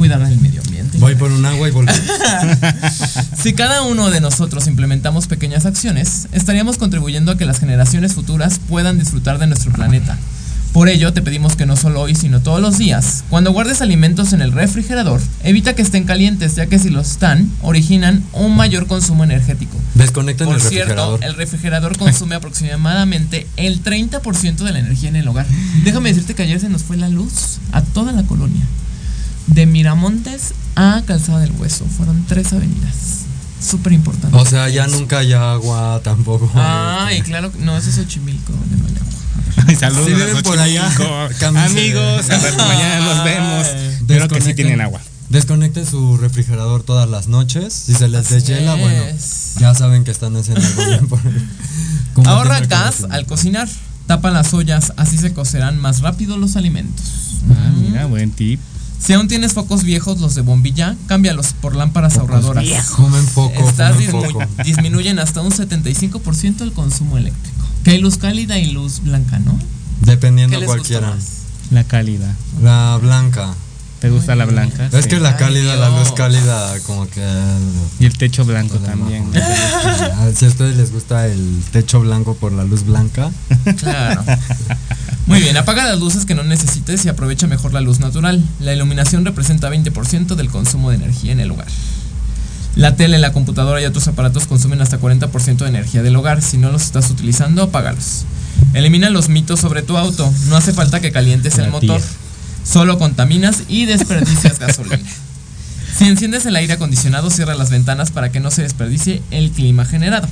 cuidar 0.00 0.22
el 0.22 0.40
medio 0.40 0.62
ambiente. 0.62 0.96
Voy 0.96 1.14
por 1.14 1.30
un 1.30 1.44
agua 1.44 1.68
y 1.68 1.72
volver. 1.72 1.94
Si 3.36 3.52
cada 3.52 3.82
uno 3.82 4.08
de 4.08 4.22
nosotros 4.22 4.66
implementamos 4.66 5.26
pequeñas 5.26 5.66
acciones, 5.66 6.26
estaríamos 6.32 6.78
contribuyendo 6.78 7.32
a 7.32 7.36
que 7.36 7.44
las 7.44 7.58
generaciones 7.58 8.14
futuras 8.14 8.58
puedan 8.66 8.98
disfrutar 8.98 9.38
de 9.38 9.46
nuestro 9.46 9.72
planeta. 9.72 10.16
Por 10.72 10.88
ello, 10.88 11.12
te 11.12 11.20
pedimos 11.20 11.54
que 11.54 11.66
no 11.66 11.76
solo 11.76 12.00
hoy, 12.00 12.14
sino 12.14 12.40
todos 12.40 12.62
los 12.62 12.78
días, 12.78 13.24
cuando 13.28 13.52
guardes 13.52 13.82
alimentos 13.82 14.32
en 14.32 14.40
el 14.40 14.52
refrigerador, 14.52 15.20
evita 15.44 15.74
que 15.74 15.82
estén 15.82 16.04
calientes, 16.04 16.56
ya 16.56 16.64
que 16.64 16.78
si 16.78 16.88
lo 16.88 17.00
están, 17.00 17.50
originan 17.60 18.22
un 18.32 18.56
mayor 18.56 18.86
consumo 18.86 19.24
energético. 19.24 19.76
Desconecten 19.96 20.46
Por 20.46 20.56
el 20.56 20.62
cierto, 20.62 20.94
refrigerador. 20.94 21.24
el 21.24 21.34
refrigerador 21.34 21.98
consume 21.98 22.34
aproximadamente 22.36 23.46
el 23.58 23.82
30% 23.84 24.56
de 24.56 24.72
la 24.72 24.78
energía 24.78 25.10
en 25.10 25.16
el 25.16 25.28
hogar. 25.28 25.44
Déjame 25.84 26.08
decirte 26.08 26.34
que 26.34 26.44
ayer 26.44 26.58
se 26.58 26.70
nos 26.70 26.84
fue 26.84 26.96
la 26.96 27.10
luz 27.10 27.58
a 27.72 27.82
toda 27.82 28.12
la 28.12 28.22
colonia. 28.22 28.64
De 29.54 29.66
Miramontes 29.66 30.54
a 30.76 31.02
Calzada 31.06 31.40
del 31.40 31.52
Hueso. 31.52 31.84
Fueron 31.84 32.24
tres 32.26 32.52
avenidas. 32.52 33.20
Súper 33.60 33.92
importante. 33.92 34.36
O 34.36 34.44
sea, 34.46 34.68
ya 34.68 34.86
nunca 34.86 35.18
hay 35.18 35.32
agua 35.32 36.00
tampoco. 36.02 36.50
Ay, 36.54 37.18
Este, 37.18 37.30
claro, 37.30 37.52
no, 37.58 37.76
ese 37.76 37.90
es 37.90 37.96
Xochimilco, 37.96 38.52
donde 38.52 38.76
no 38.76 38.86
hay 38.86 38.94
agua. 38.96 39.76
Saludos 39.78 40.06
Si 40.06 40.14
viven 40.14 40.42
por 40.42 40.58
allá, 40.58 40.90
Amigos, 41.64 42.30
a 42.30 42.38
ver, 42.38 42.56
mañana 42.56 43.00
nos 43.00 43.24
vemos. 43.24 43.66
Espero 43.66 44.28
que 44.28 44.40
sí 44.40 44.54
tienen 44.54 44.80
agua. 44.80 45.00
Desconecten 45.28 45.86
su 45.86 46.16
refrigerador 46.16 46.82
todas 46.82 47.08
las 47.08 47.28
noches. 47.28 47.72
Si 47.72 47.94
se 47.94 48.08
les 48.08 48.30
deshiela, 48.30 48.74
bueno, 48.74 49.04
ya 49.58 49.74
saben 49.74 50.04
que 50.04 50.10
están 50.10 50.34
haciendo 50.36 50.60
algo 50.66 50.86
bien 50.86 51.08
por 51.08 51.20
Ahorra 52.26 52.60
gas 52.60 53.06
al 53.10 53.26
cocinar. 53.26 53.68
Tapa 54.06 54.30
las 54.30 54.52
ollas, 54.54 54.92
así 54.96 55.16
se 55.18 55.32
cocerán 55.32 55.78
más 55.78 56.00
rápido 56.00 56.36
los 56.36 56.56
alimentos. 56.56 57.04
Ah, 57.48 57.70
mira, 57.76 58.06
buen 58.06 58.32
tip. 58.32 58.58
Si 59.02 59.14
aún 59.14 59.28
tienes 59.28 59.54
focos 59.54 59.82
viejos, 59.82 60.20
los 60.20 60.34
de 60.34 60.42
bombilla, 60.42 60.94
cámbialos 61.06 61.54
por 61.60 61.74
lámparas 61.74 62.18
ahorradoras. 62.18 62.64
Comen 62.90 63.24
poco, 63.26 63.68
Estas 63.68 63.92
comen 63.94 64.10
dismu- 64.10 64.32
poco. 64.32 64.44
disminuyen 64.64 65.18
hasta 65.18 65.40
un 65.40 65.50
75% 65.52 66.62
el 66.62 66.72
consumo 66.72 67.16
eléctrico. 67.16 67.64
Que 67.82 67.92
hay 67.92 67.98
luz 67.98 68.18
cálida 68.18 68.58
y 68.58 68.70
luz 68.72 69.00
blanca, 69.02 69.38
¿no? 69.38 69.56
¿Qué 69.58 70.10
Dependiendo 70.10 70.58
les 70.58 70.66
gusta 70.68 70.78
cualquiera. 70.78 71.14
más? 71.14 71.24
La 71.70 71.84
cálida. 71.84 72.36
La 72.62 72.98
blanca. 73.00 73.54
¿Te 74.00 74.08
gusta 74.08 74.34
la 74.34 74.46
blanca? 74.46 74.86
Es 74.92 75.04
Sí. 75.04 75.10
que 75.10 75.20
la 75.20 75.30
Ay, 75.30 75.34
cálida, 75.38 75.76
la 75.76 75.90
luz 75.90 76.12
cálida, 76.12 76.78
como 76.86 77.06
que. 77.08 77.22
Y 77.98 78.06
el 78.06 78.16
techo 78.16 78.44
blanco 78.46 78.78
también. 78.78 79.30
Ah, 79.34 80.28
Si 80.34 80.46
a 80.46 80.48
ustedes 80.48 80.76
les 80.76 80.90
gusta 80.90 81.26
el 81.26 81.62
techo 81.72 82.00
blanco 82.00 82.34
por 82.34 82.52
la 82.52 82.64
luz 82.64 82.84
blanca, 82.84 83.30
Claro. 83.78 84.24
Muy 85.26 85.40
bien, 85.40 85.56
apaga 85.58 85.84
las 85.84 85.98
luces 86.00 86.24
que 86.24 86.34
no 86.34 86.42
necesites 86.42 87.04
y 87.04 87.08
aprovecha 87.08 87.46
mejor 87.46 87.72
la 87.74 87.80
luz 87.82 88.00
natural. 88.00 88.42
La 88.58 88.72
iluminación 88.72 89.24
representa 89.24 89.68
20% 89.70 90.34
del 90.34 90.48
consumo 90.48 90.90
de 90.90 90.96
energía 90.96 91.32
en 91.32 91.40
el 91.40 91.50
hogar. 91.50 91.68
La 92.76 92.96
tele, 92.96 93.18
la 93.18 93.32
computadora 93.32 93.82
y 93.82 93.84
otros 93.84 94.08
aparatos 94.08 94.46
consumen 94.46 94.80
hasta 94.80 94.98
40% 94.98 95.58
de 95.64 95.68
energía 95.68 96.02
del 96.02 96.16
hogar. 96.16 96.40
Si 96.40 96.56
no 96.56 96.70
los 96.72 96.82
estás 96.82 97.10
utilizando, 97.10 97.64
apágalos. 97.64 98.24
Elimina 98.72 99.10
los 99.10 99.28
mitos 99.28 99.60
sobre 99.60 99.82
tu 99.82 99.98
auto. 99.98 100.32
No 100.48 100.56
hace 100.56 100.72
falta 100.72 101.00
que 101.00 101.12
calientes 101.12 101.58
el 101.58 101.70
motor. 101.70 102.00
Solo 102.64 102.98
contaminas 102.98 103.62
y 103.68 103.86
desperdicias 103.86 104.58
gasolina. 104.60 104.98
Si 105.96 106.04
enciendes 106.06 106.46
el 106.46 106.56
aire 106.56 106.74
acondicionado, 106.74 107.30
cierra 107.30 107.54
las 107.54 107.70
ventanas 107.70 108.10
para 108.10 108.30
que 108.32 108.40
no 108.40 108.50
se 108.50 108.62
desperdicie 108.62 109.22
el 109.30 109.50
clima 109.50 109.84
generado. 109.84 110.28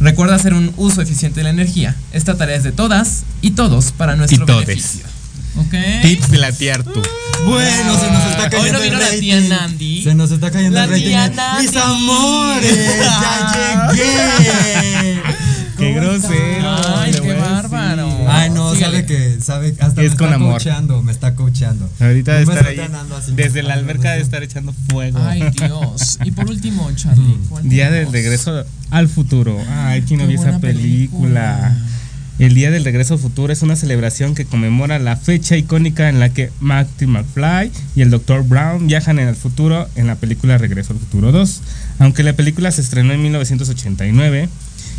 Recuerda 0.00 0.34
hacer 0.34 0.54
un 0.54 0.72
uso 0.76 1.02
eficiente 1.02 1.40
de 1.40 1.44
la 1.44 1.50
energía. 1.50 1.94
Esta 2.12 2.36
tarea 2.36 2.56
es 2.56 2.62
de 2.64 2.72
todas 2.72 3.22
y 3.42 3.52
todos 3.52 3.92
para 3.92 4.16
nuestro 4.16 4.42
Y 4.42 4.46
todes. 4.46 4.66
beneficio. 4.66 5.04
¿Ok? 5.56 5.74
Tips 6.02 6.30
de 6.30 6.38
la 6.38 6.50
tía 6.50 6.74
Artu. 6.74 7.00
Bueno, 7.46 8.00
se 8.00 8.10
nos 8.10 8.24
está 8.24 8.44
Hoy 8.44 8.50
cayendo 8.50 8.72
no 8.78 8.84
vino 8.84 8.98
el 8.98 9.04
la 9.04 9.10
tía 9.20 9.40
Nandi. 9.40 10.02
Se 10.02 10.14
nos 10.14 10.30
está 10.32 10.50
cayendo 10.50 10.74
La 10.76 10.84
el 10.84 10.90
rating. 10.90 11.04
tía 11.04 11.28
Nandi. 11.28 11.66
Mis 11.68 11.76
amores, 11.76 12.76
ya 12.98 13.92
llegué. 13.92 15.22
Qué 15.76 15.92
¿Cómo 15.94 16.06
grosero. 16.06 16.76
Ay, 16.96 17.12
qué 17.12 17.32
bárbaro. 17.34 18.08
Ay, 18.28 18.50
no, 18.50 18.74
sabe 18.74 19.04
que, 19.06 19.38
sabe, 19.40 19.74
hasta 19.80 20.02
Es 20.02 20.12
me 20.12 20.16
con 20.16 20.26
está 20.26 20.34
amor. 20.36 20.50
coacheando, 20.52 21.02
me 21.02 21.12
está 21.12 21.34
coacheando. 21.34 21.90
Ahorita 22.00 22.34
de 22.34 22.42
estar 22.42 22.66
ahí. 22.66 22.80
Desde 23.34 23.62
la 23.62 23.74
alberca 23.74 24.12
de 24.12 24.20
estar 24.20 24.42
echando 24.42 24.72
fuego. 24.88 25.18
Ay, 25.22 25.42
Dios. 25.50 26.18
Y 26.24 26.30
por 26.30 26.48
último, 26.48 26.90
Charlie. 26.94 27.38
¿cuál 27.48 27.68
Día 27.68 27.90
del 27.90 28.12
regreso 28.12 28.64
al 28.90 29.08
futuro. 29.08 29.58
Ay, 29.68 30.02
¿quién 30.02 30.20
no 30.20 30.26
vio 30.26 30.40
esa 30.40 30.58
película. 30.60 31.76
El 32.38 32.54
Día 32.54 32.72
del 32.72 32.84
Regreso 32.84 33.14
al 33.14 33.20
Futuro 33.20 33.52
es 33.52 33.62
una 33.62 33.76
celebración 33.76 34.34
que 34.34 34.44
conmemora 34.44 34.98
la 34.98 35.14
fecha 35.16 35.56
icónica 35.56 36.08
en 36.08 36.18
la 36.18 36.30
que 36.30 36.50
Marty 36.58 37.06
McFly 37.06 37.70
y 37.94 38.00
el 38.00 38.10
Dr. 38.10 38.42
Brown 38.42 38.88
viajan 38.88 39.20
en 39.20 39.28
el 39.28 39.36
futuro 39.36 39.88
en 39.94 40.08
la 40.08 40.16
película 40.16 40.58
Regreso 40.58 40.94
al 40.94 40.98
Futuro 40.98 41.30
2. 41.30 41.60
Aunque 42.00 42.24
la 42.24 42.32
película 42.32 42.72
se 42.72 42.80
estrenó 42.80 43.12
en 43.12 43.22
1989, 43.22 44.48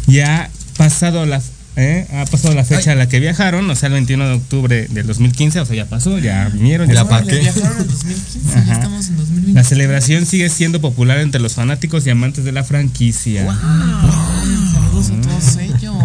ya 0.07 0.49
pasado 0.77 1.25
la, 1.25 1.41
¿eh? 1.75 2.07
ha 2.13 2.25
pasado 2.25 2.53
la 2.53 2.63
fecha 2.63 2.91
a 2.91 2.95
la 2.95 3.07
que 3.09 3.19
viajaron, 3.19 3.69
o 3.69 3.75
sea, 3.75 3.87
el 3.87 3.93
21 3.93 4.27
de 4.27 4.33
octubre 4.35 4.87
del 4.89 5.07
2015, 5.07 5.59
o 5.61 5.65
sea, 5.65 5.75
ya 5.75 5.85
pasó, 5.85 6.17
ya 6.19 6.49
vinieron, 6.53 6.87
ya 6.87 6.93
Ya 6.95 6.99
se 7.03 7.05
pa' 7.09 7.15
Órale, 7.17 7.31
qué? 7.31 7.39
Viajaron 7.39 7.77
en 7.81 7.87
2015, 7.87 8.49
Ajá. 8.57 8.65
ya 8.65 8.73
estamos 8.73 9.07
en 9.07 9.17
2020. 9.17 9.53
La 9.53 9.63
celebración 9.63 10.25
sigue 10.25 10.49
siendo 10.49 10.81
popular 10.81 11.19
entre 11.19 11.39
los 11.41 11.53
fanáticos 11.53 12.05
y 12.07 12.09
amantes 12.09 12.43
de 12.45 12.51
la 12.51 12.63
franquicia. 12.63 13.45
Saludos 13.45 15.09
a 15.11 15.21
todos 15.21 15.57
ellos. 15.57 15.95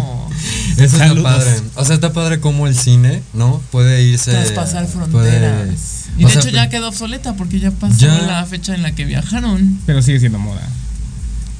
Eso 0.77 0.83
está 0.83 0.97
Saludos. 1.09 1.23
padre. 1.23 1.51
O 1.75 1.85
sea, 1.85 1.95
está 1.95 2.13
padre 2.13 2.39
como 2.39 2.65
el 2.67 2.75
cine, 2.75 3.21
¿no? 3.33 3.61
Puede 3.71 4.03
irse. 4.03 4.31
Traspasar 4.31 4.87
puede- 4.87 5.07
fronteras. 5.29 6.05
Y 6.17 6.23
o 6.25 6.27
de 6.27 6.33
sea, 6.33 6.41
hecho 6.41 6.49
ya 6.49 6.69
quedó 6.69 6.87
obsoleta 6.89 7.33
porque 7.35 7.59
ya 7.59 7.71
pasó 7.71 7.97
Ya. 7.97 8.21
la 8.21 8.45
fecha 8.45 8.73
en 8.75 8.81
la 8.81 8.93
que 8.93 9.05
viajaron. 9.05 9.79
Pero 9.85 10.01
sigue 10.01 10.19
siendo 10.19 10.39
moda. 10.39 10.61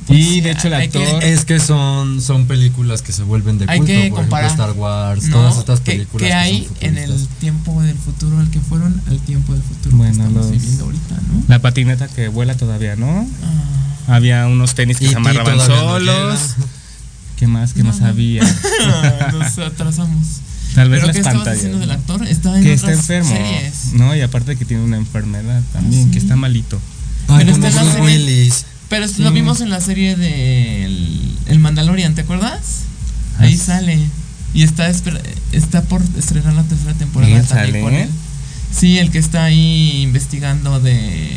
Y 0.09 0.23
sí, 0.23 0.41
de 0.41 0.51
hecho 0.51 0.67
el 0.67 0.89
que- 0.91 0.97
actor... 0.99 1.23
Es 1.23 1.45
que 1.45 1.59
son, 1.59 2.21
son 2.21 2.45
películas 2.47 3.01
que 3.01 3.13
se 3.13 3.23
vuelven 3.23 3.57
de 3.59 3.65
Hay 3.69 3.77
culto, 3.79 3.93
que 3.93 4.09
por 4.09 4.19
comparar. 4.21 4.45
ejemplo 4.47 4.65
Star 4.65 4.77
Wars, 4.77 5.23
¿no? 5.25 5.31
todas 5.37 5.57
estas 5.59 5.79
¿Qué- 5.81 5.91
películas. 5.93 6.21
¿Qué 6.23 6.27
que 6.27 6.33
hay 6.33 6.63
son 6.65 6.75
en 6.81 6.97
el 6.97 7.27
tiempo 7.39 7.81
del 7.81 7.97
futuro 7.97 8.39
al 8.39 8.49
que 8.49 8.59
fueron 8.59 9.01
al 9.07 9.19
tiempo 9.19 9.53
del 9.53 9.61
futuro 9.63 9.95
Bueno, 9.97 10.11
que 10.13 10.19
estamos 10.23 10.45
los- 10.45 10.51
viviendo 10.51 10.83
ahorita, 10.85 11.15
¿no? 11.15 11.43
La 11.47 11.59
patineta 11.59 12.07
que 12.07 12.27
vuela 12.27 12.55
todavía, 12.57 12.95
¿no? 12.95 13.27
Ah, 14.07 14.15
Había 14.15 14.47
unos 14.47 14.73
tenis 14.75 14.97
que 14.97 15.05
Y 15.05 15.09
se 15.09 15.15
amarraban 15.15 15.57
no 15.57 15.65
solos. 15.65 16.39
¿Qué 17.37 17.47
más? 17.47 17.73
¿Qué 17.73 17.83
No, 17.83 17.89
más 17.89 18.01
no. 18.01 18.07
había? 18.07 18.43
nos 19.33 19.57
atrasamos. 19.59 20.27
Tal 20.75 20.89
vez 20.89 21.01
¿Pero 21.01 21.13
las 21.13 21.23
pantallas. 21.23 21.53
diciendo 21.55 21.79
del 21.79 21.91
actor? 21.91 22.25
Está 22.27 22.57
en 22.57 22.63
Que 22.63 22.73
está 22.73 22.91
enfermo. 22.91 23.29
series. 23.29 23.93
No, 23.93 24.15
y 24.15 24.21
aparte 24.21 24.55
que 24.57 24.65
tiene 24.65 24.83
una 24.83 24.97
enfermedad 24.97 25.61
también, 25.73 26.07
¿Ah, 26.07 26.11
que 26.11 26.17
está 26.19 26.35
malito. 26.35 26.79
Ay, 27.27 27.39
Pero 27.45 27.51
está 27.51 27.67
en 27.69 27.75
la 27.75 27.81
Bruce 27.83 27.97
serie. 27.97 28.17
Willis. 28.17 28.65
Pero 28.91 29.05
esto 29.05 29.23
lo 29.23 29.31
vimos 29.31 29.61
en 29.61 29.69
la 29.71 29.81
serie 29.81 30.15
de 30.15 30.85
El, 30.85 31.35
El 31.47 31.57
Mandalorian, 31.59 32.13
¿te 32.13 32.21
acuerdas? 32.21 32.81
Ahí 33.39 33.57
Ah, 33.59 33.63
sale. 33.65 33.97
Y 34.53 34.61
está, 34.63 34.87
está 34.89 35.81
por 35.83 36.03
estrenar 36.17 36.53
la 36.53 36.63
tercera 36.63 36.93
temporada 36.93 37.31
¿Él 37.35 37.45
también 37.47 37.67
sale? 37.71 37.81
con 37.81 37.93
él. 37.95 38.09
Sí, 38.77 38.99
el 38.99 39.09
que 39.09 39.17
está 39.17 39.45
ahí 39.45 40.01
investigando 40.03 40.79
de 40.79 41.31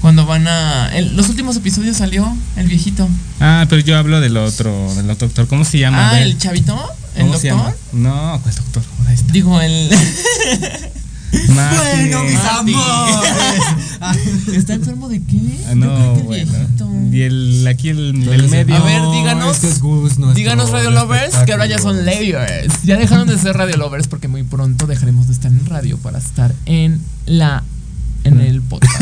cuando 0.00 0.26
van 0.26 0.46
a 0.48 0.90
el- 0.94 1.16
los 1.16 1.28
últimos 1.30 1.56
episodios 1.56 1.96
salió 1.96 2.36
el 2.56 2.66
viejito. 2.66 3.08
Ah, 3.40 3.66
pero 3.70 3.80
yo 3.80 3.96
hablo 3.96 4.20
del 4.20 4.36
otro, 4.36 4.92
del 4.96 5.08
otro 5.10 5.28
doctor. 5.28 5.46
¿Cómo 5.48 5.64
se 5.64 5.78
llama? 5.78 6.10
Ah, 6.10 6.20
el 6.20 6.36
chavito, 6.36 6.76
el 7.14 7.22
¿Cómo 7.22 7.38
se 7.38 7.46
llama? 7.48 7.64
doctor. 7.70 7.78
No, 8.00 8.40
¿cuál 8.42 8.54
doctor? 8.54 8.82
Ahí 9.06 9.14
está. 9.14 9.32
Digo, 9.32 9.60
el 9.60 9.90
Bueno, 11.48 12.24
mis 12.24 12.38
amores. 12.38 13.62
¿Está 14.54 14.74
enfermo 14.74 15.08
de 15.08 15.22
qué? 15.22 15.38
Ah, 15.66 15.70
Yo 15.70 15.74
no, 15.76 15.94
creo 15.94 16.14
que 16.14 16.20
el 16.20 16.26
bueno. 16.26 16.52
viejito. 16.52 16.88
Y 17.12 17.22
el 17.22 17.66
aquí 17.68 17.88
el 17.90 18.28
ese- 18.28 18.48
medio. 18.48 18.76
A 18.76 18.84
ver, 18.84 19.02
díganos. 19.12 19.56
este 19.56 19.68
es 19.68 19.80
Gus, 19.80 20.12
Díganos 20.34 20.70
Radio 20.70 20.90
Lovers 20.90 21.36
que 21.46 21.52
ahora 21.52 21.66
ya 21.66 21.78
son. 21.78 22.04
Layers. 22.04 22.82
Ya 22.82 22.96
dejaron 22.96 23.28
de 23.28 23.38
ser 23.38 23.56
Radio 23.56 23.76
Lovers 23.76 24.08
porque 24.08 24.26
muy 24.28 24.42
pronto 24.42 24.86
dejaremos 24.86 25.28
de 25.28 25.34
estar 25.34 25.50
en 25.52 25.64
radio 25.66 25.96
para 25.98 26.18
estar 26.18 26.54
en 26.66 27.00
la 27.26 27.62
en 28.24 28.40
el 28.40 28.60
podcast. 28.62 28.92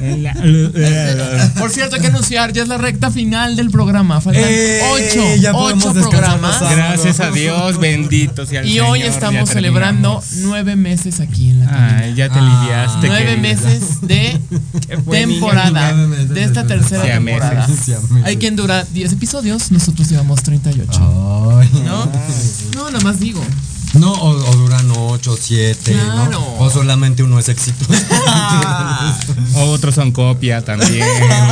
Por 1.58 1.70
cierto, 1.70 1.96
hay 1.96 2.00
que 2.00 2.06
anunciar, 2.08 2.52
ya 2.52 2.62
es 2.62 2.68
la 2.68 2.78
recta 2.78 3.10
final 3.10 3.56
del 3.56 3.70
programa. 3.70 4.20
Faltan 4.20 4.42
¡Eh! 4.46 4.80
ocho, 4.92 5.36
Ya 5.40 5.52
ocho 5.54 5.92
programas. 5.92 6.60
Gracias 6.60 7.20
a 7.20 7.30
Dios, 7.30 7.78
bendito 7.78 8.46
sea 8.46 8.60
el 8.60 8.66
Y 8.66 8.70
Señor. 8.72 8.86
hoy 8.90 9.02
estamos 9.02 9.48
celebrando 9.50 10.22
nueve 10.42 10.76
meses 10.76 11.20
aquí 11.20 11.50
en 11.50 11.60
la 11.60 11.66
cabina. 11.66 11.98
Ay, 12.02 12.14
ya 12.14 12.28
te 12.28 12.38
Ah. 12.38 12.42
aliviaste. 12.60 13.06
Nueve 13.10 13.36
meses 13.36 14.00
de 14.02 14.40
temporada. 15.10 15.92
Meses 15.94 16.28
De 16.30 16.44
esta 16.44 16.66
tercera 16.66 17.02
temporada. 17.02 17.66
Hay 18.24 18.36
quien 18.36 18.56
dura 18.56 18.84
10 18.92 19.12
episodios, 19.12 19.70
nosotros 19.72 20.08
llevamos 20.08 20.42
38. 20.42 21.58
Ay. 21.60 21.68
¿No? 21.84 22.10
No, 22.76 22.90
nada 22.90 23.04
más 23.04 23.20
digo. 23.20 23.42
No, 23.94 24.12
o, 24.12 24.30
o 24.30 24.56
duran 24.56 24.88
8, 24.90 25.36
siete, 25.40 25.92
Claro. 25.92 26.30
¿no? 26.30 26.54
O 26.58 26.70
solamente 26.70 27.22
uno 27.24 27.38
es 27.40 27.48
exitoso. 27.48 27.92
Otros 29.56 29.94
son 29.96 30.12
copia 30.12 30.64
también. 30.64 31.04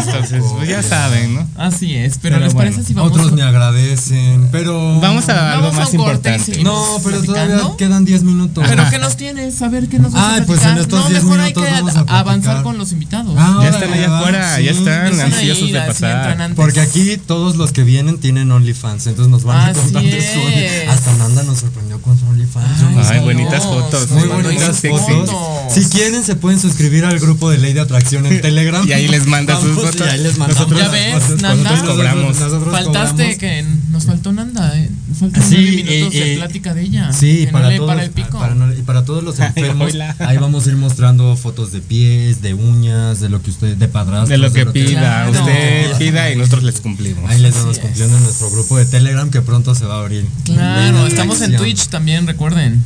Entonces, 0.06 0.44
pues 0.56 0.68
ya 0.68 0.82
saben, 0.82 1.34
¿no? 1.34 1.46
Así 1.56 1.94
es, 1.96 2.18
pero, 2.22 2.36
Pero 2.36 2.44
¿les 2.46 2.54
bueno, 2.54 2.70
parece 2.70 2.86
si 2.86 2.94
vamos 2.94 3.10
Otros 3.12 3.32
me 3.32 3.42
agradecen, 3.42 4.48
pero... 4.52 5.00
Vamos 5.00 5.28
a 5.28 5.52
algo 5.54 5.66
Vamos 5.68 5.78
a 5.78 5.84
más 5.84 5.94
importante. 5.94 6.62
No, 6.62 6.84
pero 7.02 7.20
platicando? 7.20 7.56
todavía 7.56 7.76
quedan 7.76 8.04
10 8.04 8.22
minutos. 8.22 8.64
¿Pero 8.68 8.88
qué 8.88 8.98
nos 8.98 9.16
tienes? 9.16 9.60
A 9.60 9.68
ver, 9.68 9.88
¿qué 9.88 9.98
nos 9.98 10.12
vas 10.12 10.22
a 10.22 10.34
Ay, 10.34 10.42
pues 10.46 10.60
platicar? 10.60 10.76
en 10.76 10.82
estos 10.84 11.00
no, 11.00 11.08
10 11.08 11.22
mejor 11.24 11.38
minutos 11.40 11.62
hay 11.64 11.68
que 11.70 11.74
vamos 11.76 11.90
a 11.90 11.94
platicar. 11.94 12.18
avanzar 12.20 12.62
con 12.62 12.78
los 12.78 12.92
invitados. 12.92 13.34
Ah, 13.36 13.58
Ya 13.62 13.68
están 13.70 13.92
allá 13.92 14.16
afuera, 14.18 14.56
sí. 14.56 14.64
ya 14.64 14.70
están 14.70 15.20
a 15.20 15.24
ansiosos 15.24 15.72
de 15.72 15.80
pasar. 15.80 16.52
Porque 16.54 16.80
aquí 16.80 17.16
todos 17.16 17.56
los 17.56 17.72
que 17.72 17.82
vienen 17.82 18.18
tienen 18.18 18.50
OnlyFans, 18.52 19.06
entonces 19.08 19.30
nos 19.30 19.42
van 19.44 19.70
a 19.70 19.72
contar 19.72 20.02
de 20.04 20.20
su. 20.22 20.90
Hasta 20.90 21.12
Nanda 21.14 21.42
nos 21.42 21.58
sorprendió 21.58 22.00
con 22.00 22.16
su 22.18 22.27
OnlyFans. 22.28 22.82
Ay, 22.96 23.04
sabía. 23.04 23.20
bonitas 23.22 23.64
fotos, 23.64 24.10
Muy 24.10 24.28
bonitas 24.28 24.80
fotos. 24.80 25.30
Si 25.72 25.84
quieren 25.86 26.22
se 26.24 26.36
pueden 26.36 26.58
suscribir 26.60 27.04
al 27.04 27.18
grupo 27.18 27.50
de 27.50 27.58
Ley 27.58 27.72
de 27.72 27.80
Atracción 27.80 28.24
en 28.26 28.40
Telegram. 28.40 28.86
Y 28.86 28.92
ahí 28.92 29.08
les 29.08 29.26
manda 29.26 29.60
sus 29.60 29.72
fotos. 29.74 29.96
Y 29.98 30.02
ahí 30.02 30.22
les 30.22 30.38
mandamos 30.38 30.68
Nosotros- 30.68 30.80
Ya 30.80 30.88
ves, 30.88 31.22
fotos. 31.22 31.42
Nanda. 31.42 31.70
Nosotros 31.70 31.94
Cobramos. 31.96 32.38
nosotros 32.40 32.72
Faltaste 32.72 33.10
cobramos. 33.16 33.36
que 33.38 33.64
nos 33.90 34.04
faltó 34.06 34.32
Nanda, 34.32 34.78
eh. 34.78 34.90
Nos 35.08 35.18
faltan 35.18 35.42
Sí, 35.42 35.56
nueve 35.56 35.70
minutos 35.72 36.14
eh, 36.14 36.20
de 36.24 36.32
eh, 36.34 36.36
plática 36.36 36.74
de 36.74 36.82
ella. 36.82 37.12
Sí, 37.12 37.44
que 37.46 37.52
para, 37.52 37.64
no 37.66 37.70
le 37.70 37.76
todos, 37.78 37.88
para 37.90 38.04
el 38.04 38.10
pico. 38.10 38.38
para 38.38 38.54
no- 38.54 38.72
y 38.72 38.82
para 38.82 39.04
todos 39.04 39.22
los 39.24 39.38
enfermos, 39.40 39.92
ahí 40.20 40.36
vamos 40.38 40.66
a 40.66 40.70
ir 40.70 40.76
mostrando 40.76 41.36
fotos 41.36 41.72
de 41.72 41.80
pies, 41.80 42.40
de 42.42 42.54
uñas, 42.54 43.20
de 43.20 43.28
lo 43.28 43.42
que 43.42 43.50
usted, 43.50 43.76
de 43.76 43.88
padrastros. 43.88 44.28
De 44.28 44.38
lo 44.38 44.52
que 44.52 44.66
pida, 44.66 45.28
usted 45.30 45.96
pida 45.98 46.30
y 46.32 46.36
nosotros 46.36 46.62
les 46.64 46.80
cumplimos. 46.80 47.28
Ahí 47.30 47.40
les 47.40 47.54
vamos 47.54 47.78
cumpliendo 47.78 48.16
en 48.16 48.22
nuestro 48.24 48.50
grupo 48.50 48.76
de 48.78 48.84
Telegram 48.86 49.30
que 49.30 49.40
pronto 49.42 49.74
se 49.74 49.84
va 49.86 49.96
a 49.96 50.00
abrir. 50.00 50.26
Claro, 50.44 51.06
estamos 51.06 51.40
en. 51.42 51.56
Twitch 51.58 51.88
también, 51.88 52.17
recuerden. 52.26 52.82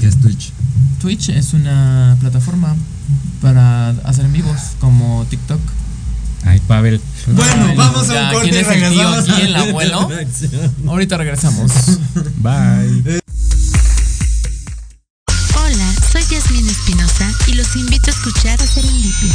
¿Qué 0.00 0.06
es 0.06 0.20
Twitch? 0.20 0.52
Twitch 1.00 1.28
es 1.30 1.52
una 1.54 2.16
plataforma 2.20 2.74
para 3.40 3.90
hacer 4.04 4.24
en 4.24 4.32
vivos 4.32 4.58
como 4.80 5.24
TikTok. 5.30 5.60
Ay, 6.44 6.60
Pavel. 6.66 7.00
Bueno, 7.28 7.74
vamos 7.76 8.08
a 8.10 8.28
un 8.28 8.34
corte 8.34 8.50
¿quién 8.50 8.54
y 8.54 8.58
es 8.58 8.82
el 8.82 8.92
tío 8.92 9.56
abuelo? 9.56 10.08
Ahorita 10.86 11.16
regresamos. 11.16 11.70
Bye. 12.36 13.20
Hola, 15.56 15.94
soy 16.12 16.22
Yasmín 16.30 16.68
Espinosa 16.68 17.32
y 17.48 17.54
los 17.54 17.74
invito 17.76 18.10
a 18.10 18.14
escuchar 18.14 18.60
a 18.62 18.66
Serendipia. 18.66 19.34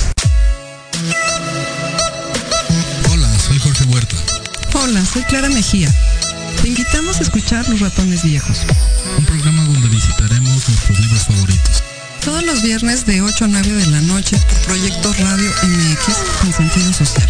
Hola, 4.83 5.05
soy 5.05 5.21
Clara 5.23 5.47
Mejía. 5.49 5.93
Te 6.59 6.67
invitamos 6.67 7.19
a 7.19 7.21
escuchar 7.21 7.69
Los 7.69 7.81
Ratones 7.81 8.23
Viejos. 8.23 8.65
Un 9.15 9.25
programa 9.25 9.63
donde 9.65 9.87
visitaremos 9.89 10.67
nuestros 10.67 10.99
libros 10.99 11.23
favoritos. 11.23 11.83
Todos 12.25 12.43
los 12.43 12.63
viernes 12.63 13.05
de 13.05 13.21
8 13.21 13.45
a 13.45 13.47
9 13.47 13.73
de 13.73 13.85
la 13.87 14.01
noche 14.01 14.37
por 14.37 14.59
Proyecto 14.61 15.13
Radio 15.19 15.51
MX 15.63 16.15
con 16.41 16.51
sentido 16.51 16.91
social. 16.93 17.29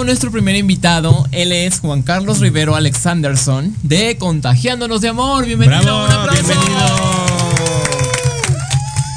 Con 0.00 0.06
nuestro 0.06 0.30
primer 0.30 0.56
invitado. 0.56 1.26
Él 1.30 1.52
es 1.52 1.80
Juan 1.80 2.00
Carlos 2.00 2.40
Rivero 2.40 2.74
Alexanderson 2.74 3.76
de 3.82 4.16
Contagiándonos 4.16 5.02
de 5.02 5.08
Amor. 5.10 5.44
Bienvenido, 5.44 5.82
Bravo, 5.82 6.04
un 6.06 6.10
aplauso. 6.10 6.42
bienvenido. 6.42 6.86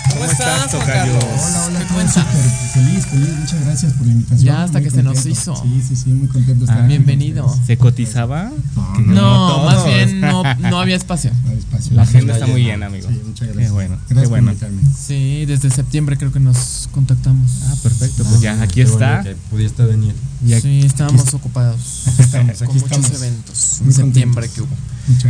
¿Cómo 0.09 0.25
estás, 0.25 0.71
Juan? 0.71 0.85
Carlos? 0.85 1.23
Hola, 1.23 1.65
hola, 1.67 1.79
¿Qué 1.79 1.85
cuentas? 1.93 2.25
feliz, 2.73 3.05
feliz, 3.05 3.29
muchas 3.39 3.65
gracias 3.65 3.93
por 3.93 4.07
la 4.07 4.11
invitación. 4.11 4.45
Ya 4.45 4.63
hasta 4.63 4.79
Muy 4.79 4.83
que 4.83 4.91
se 4.93 5.03
nos 5.03 5.13
contento. 5.13 5.39
hizo. 5.39 5.55
Sí, 5.55 5.81
sí, 5.87 5.95
sí, 5.95 6.09
muy 6.09 6.27
contento 6.27 6.65
de 6.65 6.71
estar 6.71 6.83
Ah, 6.83 6.87
bienvenido. 6.87 7.57
¿Se 7.65 7.77
cotizaba? 7.77 8.51
No, 8.75 8.99
no, 8.99 9.57
No, 9.59 9.63
más 9.63 9.85
bien 9.85 10.19
no, 10.19 10.43
no 10.59 10.79
había 10.81 10.97
espacio. 10.97 11.31
hay 11.53 11.59
espacio. 11.59 11.93
La 11.95 12.01
agenda 12.03 12.33
Está 12.33 12.45
está 12.45 12.51
muy 12.51 12.61
llena. 12.61 12.73
llena, 12.73 12.85
amigo. 12.87 13.07
Sí, 13.09 13.21
muchas 13.25 13.47
gracias. 13.47 13.67
Qué 13.67 13.71
bueno, 13.73 13.95
Gracias 13.95 14.21
qué 14.23 14.27
bueno. 14.29 14.53
por 14.53 14.67
invitarme. 14.69 14.81
Sí, 14.97 15.45
desde 15.45 15.69
septiembre 15.69 16.17
creo 16.17 16.31
que 16.31 16.39
nos 16.39 16.89
contactamos. 16.91 17.51
Ah, 17.67 17.75
perfecto, 17.81 18.23
pues 18.25 18.41
ya 18.41 18.61
aquí 18.61 18.75
Qué 18.75 18.85
bueno 18.85 19.05
está. 19.05 19.23
que 19.23 19.35
pudiste 19.49 19.83
venir. 19.85 20.13
Ya- 20.45 20.59
Sí, 20.61 20.81
estábamos 20.81 21.33
ocupados. 21.33 22.03
estamos, 22.19 22.57
con 22.57 22.67
aquí 22.69 22.79
muchos 22.79 22.97
estamos. 22.97 23.21
eventos 23.21 23.77
Muy 23.81 23.87
en 23.89 23.93
septiembre 23.93 24.47
contentos. 24.47 24.53
que 24.53 24.61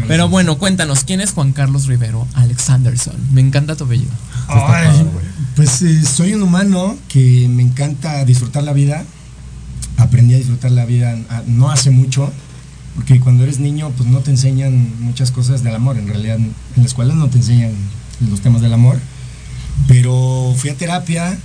hubo. 0.01 0.07
Pero 0.07 0.29
bueno, 0.29 0.57
cuéntanos, 0.59 1.03
¿quién 1.03 1.19
es 1.21 1.31
Juan 1.31 1.51
Carlos 1.51 1.87
Rivero 1.87 2.27
Alexanderson? 2.35 3.15
Me 3.31 3.41
encanta 3.41 3.75
tu 3.75 3.85
apellido. 3.85 4.11
Ay, 4.47 5.05
pues 5.55 5.81
eh, 5.81 6.01
soy 6.03 6.33
un 6.33 6.43
humano 6.43 6.95
que 7.07 7.47
me 7.49 7.63
encanta 7.63 8.23
disfrutar 8.25 8.63
la 8.63 8.73
vida. 8.73 9.03
Aprendí 9.97 10.33
a 10.33 10.37
disfrutar 10.37 10.71
la 10.71 10.85
vida 10.85 11.15
ah, 11.29 11.43
no 11.47 11.69
hace 11.71 11.91
mucho, 11.91 12.31
porque 12.95 13.19
cuando 13.19 13.43
eres 13.43 13.59
niño 13.59 13.91
pues 13.97 14.09
no 14.09 14.19
te 14.19 14.31
enseñan 14.31 14.93
muchas 14.99 15.31
cosas 15.31 15.63
del 15.63 15.75
amor. 15.75 15.97
En 15.97 16.07
realidad 16.07 16.37
en 16.37 16.53
la 16.75 16.85
escuela 16.85 17.13
no 17.13 17.27
te 17.29 17.37
enseñan 17.37 17.71
los 18.29 18.41
temas 18.41 18.61
del 18.61 18.73
amor. 18.73 18.99
Pero 19.87 20.53
fui 20.57 20.69
a 20.69 20.75
terapia, 20.75 21.37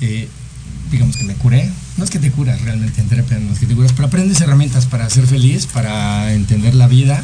eh, 0.00 0.28
digamos 0.90 1.16
que 1.16 1.24
me 1.24 1.34
curé. 1.34 1.70
No 1.96 2.04
es 2.04 2.10
que 2.10 2.18
te 2.18 2.30
curas 2.30 2.60
realmente 2.62 3.00
en 3.00 3.08
terapia, 3.08 3.38
no 3.38 3.52
es 3.52 3.60
que 3.60 3.66
te 3.66 3.74
curas, 3.74 3.92
pero 3.92 4.08
aprendes 4.08 4.40
herramientas 4.40 4.86
para 4.86 5.08
ser 5.08 5.26
feliz, 5.26 5.66
para 5.66 6.32
entender 6.32 6.74
la 6.74 6.88
vida. 6.88 7.22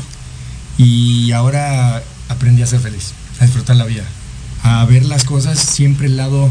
Y 0.79 1.33
ahora 1.33 2.03
aprendí 2.29 2.63
a 2.63 2.67
ser 2.67 2.81
feliz, 2.81 3.13
a 3.41 3.45
disfrutar 3.45 3.77
la 3.77 3.85
vida, 3.85 4.05
a 4.63 4.85
ver 4.85 5.05
las 5.05 5.25
cosas 5.25 5.59
siempre 5.59 6.07
el 6.07 6.17
lado, 6.17 6.51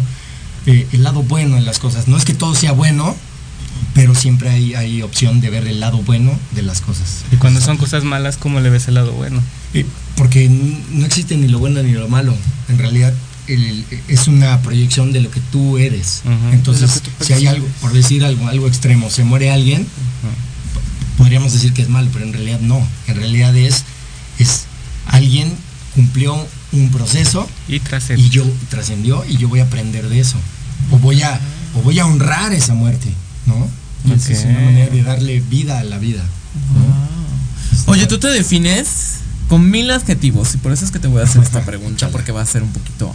eh, 0.66 0.88
el 0.92 1.04
lado 1.04 1.24
bueno 1.24 1.58
en 1.58 1.66
las 1.66 1.80
cosas. 1.80 2.08
No 2.08 2.18
es 2.18 2.26
que 2.26 2.34
todo 2.34 2.54
sea 2.54 2.74
bueno, 2.74 3.16
pero 3.94 4.16
siempre 4.16 4.50
hay, 4.50 4.76
hay 4.76 5.02
opción 5.02 5.42
de 5.42 5.50
ver 5.50 5.68
el 5.68 5.80
lado 5.80 6.02
bueno 6.04 6.32
de 6.52 6.62
las 6.62 6.82
cosas. 6.82 7.24
Y 7.32 7.36
cuando 7.38 7.62
son 7.62 7.78
cosas 7.78 8.04
malas, 8.04 8.38
¿cómo 8.38 8.60
le 8.60 8.70
ves 8.70 8.88
el 8.88 8.94
lado 8.96 9.12
bueno? 9.14 9.42
Eh, 9.74 9.86
porque 10.16 10.50
no 10.50 11.06
existe 11.06 11.36
ni 11.38 11.48
lo 11.48 11.60
bueno 11.60 11.82
ni 11.84 11.92
lo 11.94 12.08
malo. 12.08 12.36
En 12.70 12.78
realidad 12.78 13.14
el- 13.48 13.86
es 14.08 14.28
una 14.28 14.62
proyección 14.62 15.12
de 15.12 15.22
lo 15.22 15.32
que 15.32 15.40
tú 15.52 15.78
eres. 15.78 16.22
Entonces, 16.54 17.02
tú 17.02 17.10
si 17.26 17.34
hay 17.34 17.48
algo, 17.48 17.68
por 17.82 17.94
decir 17.94 18.24
algo, 18.24 18.48
algo 18.48 18.68
extremo, 18.68 19.10
se 19.10 19.24
muere 19.24 19.50
alguien, 19.52 19.88
podríamos 21.18 21.52
decir 21.54 21.74
que 21.74 21.82
es 21.82 21.90
malo, 21.90 22.10
pero 22.14 22.26
en 22.26 22.34
realidad 22.34 22.60
no. 22.60 22.86
En 23.08 23.16
realidad 23.16 23.56
es, 23.56 23.84
es 24.38 24.66
alguien 25.08 25.52
cumplió 25.96 26.48
un 26.72 26.92
proceso 26.92 27.50
Y 27.68 27.80
y 28.26 28.30
yo 28.30 28.44
trascendió 28.70 29.26
y 29.28 29.38
yo 29.38 29.50
voy 29.50 29.60
a 29.60 29.64
aprender 29.64 30.08
de 30.08 30.20
eso. 30.20 30.38
O 30.92 30.98
voy 31.00 31.22
a, 31.24 31.40
o 31.76 31.82
voy 31.82 32.00
a 32.00 32.06
honrar 32.06 32.54
esa 32.54 32.74
muerte, 32.74 33.10
¿no? 33.50 33.68
Y 34.06 34.14
es 34.14 34.46
una 34.46 34.60
manera 34.62 34.90
de 34.90 35.04
darle 35.04 35.42
vida 35.42 35.80
a 35.80 35.84
la 35.84 35.98
vida. 35.98 36.24
Oye, 37.88 38.08
tú 38.08 38.20
te 38.20 38.28
defines 38.28 39.20
con 39.50 39.70
mil 39.70 39.92
adjetivos 39.92 40.56
y 40.56 40.58
por 40.58 40.72
eso 40.72 40.86
es 40.86 40.92
que 40.92 41.00
te 41.00 41.08
voy 41.08 41.22
a 41.22 41.26
hacer 41.26 41.42
esta 41.42 41.66
pregunta 41.66 42.10
porque 42.10 42.32
va 42.32 42.42
a 42.42 42.46
ser 42.46 42.64
un 42.64 42.72
poquito 42.72 43.14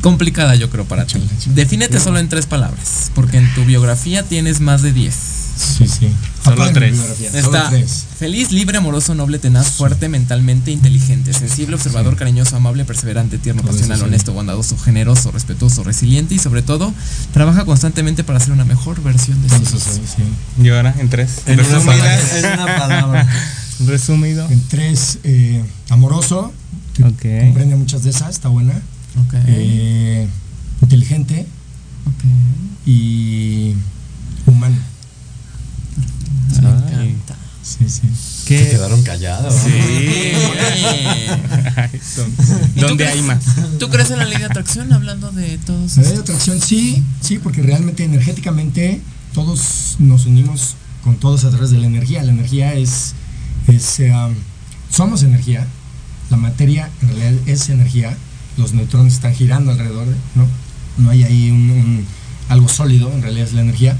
complicada 0.00 0.56
yo 0.56 0.68
creo 0.70 0.84
para 0.84 1.06
ti. 1.06 1.20
Defínete 1.54 2.00
solo 2.00 2.18
en 2.18 2.28
tres 2.28 2.46
palabras 2.46 3.12
porque 3.14 3.38
en 3.38 3.54
tu 3.54 3.64
biografía 3.64 4.22
tienes 4.24 4.60
más 4.60 4.82
de 4.82 4.92
diez. 4.92 5.14
Sí, 5.56 5.86
sí. 5.86 6.08
Solo 6.42 6.72
tres. 6.72 6.92
biografía, 6.94 7.30
solo 7.30 7.56
Está 7.56 7.68
tres. 7.70 8.06
feliz, 8.18 8.50
libre, 8.52 8.78
amoroso, 8.78 9.14
noble, 9.14 9.38
tenaz, 9.38 9.68
fuerte, 9.72 10.08
mentalmente 10.08 10.70
inteligente, 10.70 11.32
sensible, 11.34 11.76
observador, 11.76 12.16
cariñoso, 12.16 12.56
amable, 12.56 12.84
perseverante, 12.84 13.38
tierno, 13.38 13.62
Todo 13.62 13.72
pasional, 13.72 13.98
sí. 13.98 14.04
honesto, 14.04 14.32
bondadoso, 14.32 14.76
generoso, 14.78 15.30
respetuoso, 15.30 15.84
resiliente 15.84 16.34
y 16.34 16.38
sobre 16.38 16.62
todo 16.62 16.92
trabaja 17.32 17.64
constantemente 17.64 18.24
para 18.24 18.40
ser 18.40 18.52
una 18.52 18.64
mejor 18.64 19.02
versión 19.02 19.40
de 19.42 19.48
sí 19.50 19.58
mismo. 19.60 20.24
Y 20.62 20.68
ahora 20.70 20.94
en 20.98 21.08
tres. 21.10 21.42
En 21.46 21.60
una 21.60 21.80
palabra. 21.80 22.20
Una 22.54 22.78
palabra. 22.78 23.28
Resumido. 23.86 24.48
En 24.50 24.60
tres, 24.68 25.18
eh, 25.24 25.62
amoroso, 25.90 26.52
que 26.94 27.04
Ok. 27.04 27.44
comprende 27.46 27.76
muchas 27.76 28.02
de 28.04 28.10
esas, 28.10 28.30
está 28.30 28.48
buena. 28.48 28.72
Ok, 29.26 29.34
Eh, 29.46 30.26
inteligente 30.82 31.46
ok. 32.06 32.24
y 32.86 33.74
humano. 34.46 34.76
Me 36.60 36.68
Ay. 36.68 37.08
encanta. 37.10 37.36
Sí, 37.62 37.88
sí. 37.88 38.00
Se 38.42 38.44
¿Qué? 38.48 38.70
quedaron 38.70 39.02
callados. 39.02 39.54
Sí. 39.54 39.70
Ay, 41.76 42.00
¿dónde- 42.16 42.42
¿Y 42.74 42.80
tú 42.80 42.86
¿Dónde 42.86 43.04
crees- 43.04 43.12
hay 43.18 43.22
más? 43.22 43.44
¿Tú 43.78 43.88
crees 43.88 44.10
en 44.10 44.18
la 44.18 44.24
ley 44.24 44.38
de 44.38 44.44
atracción 44.46 44.92
hablando 44.92 45.30
de 45.32 45.58
todos 45.58 45.96
La 45.96 46.02
ley 46.02 46.12
de 46.12 46.18
atracción 46.18 46.60
sí, 46.60 47.02
sí, 47.20 47.38
porque 47.38 47.62
realmente 47.62 48.04
energéticamente 48.04 49.00
todos 49.32 49.96
nos 49.98 50.26
unimos 50.26 50.74
con 51.04 51.16
todos 51.16 51.44
a 51.44 51.50
través 51.50 51.70
de 51.70 51.78
la 51.78 51.86
energía. 51.86 52.22
La 52.22 52.32
energía 52.32 52.74
es, 52.74 53.14
es 53.68 54.00
um, 54.00 54.34
somos 54.90 55.22
energía, 55.22 55.66
la 56.30 56.36
materia 56.36 56.90
en 57.02 57.08
realidad 57.08 57.32
es 57.46 57.68
energía, 57.68 58.16
los 58.56 58.72
neutrones 58.74 59.14
están 59.14 59.34
girando 59.34 59.70
alrededor, 59.70 60.06
de- 60.06 60.16
¿no? 60.34 60.46
No 60.98 61.10
hay 61.10 61.22
ahí 61.24 61.50
un, 61.50 61.70
un- 61.70 62.06
algo 62.48 62.68
sólido, 62.68 63.10
en 63.12 63.22
realidad 63.22 63.46
es 63.46 63.54
la 63.54 63.62
energía. 63.62 63.96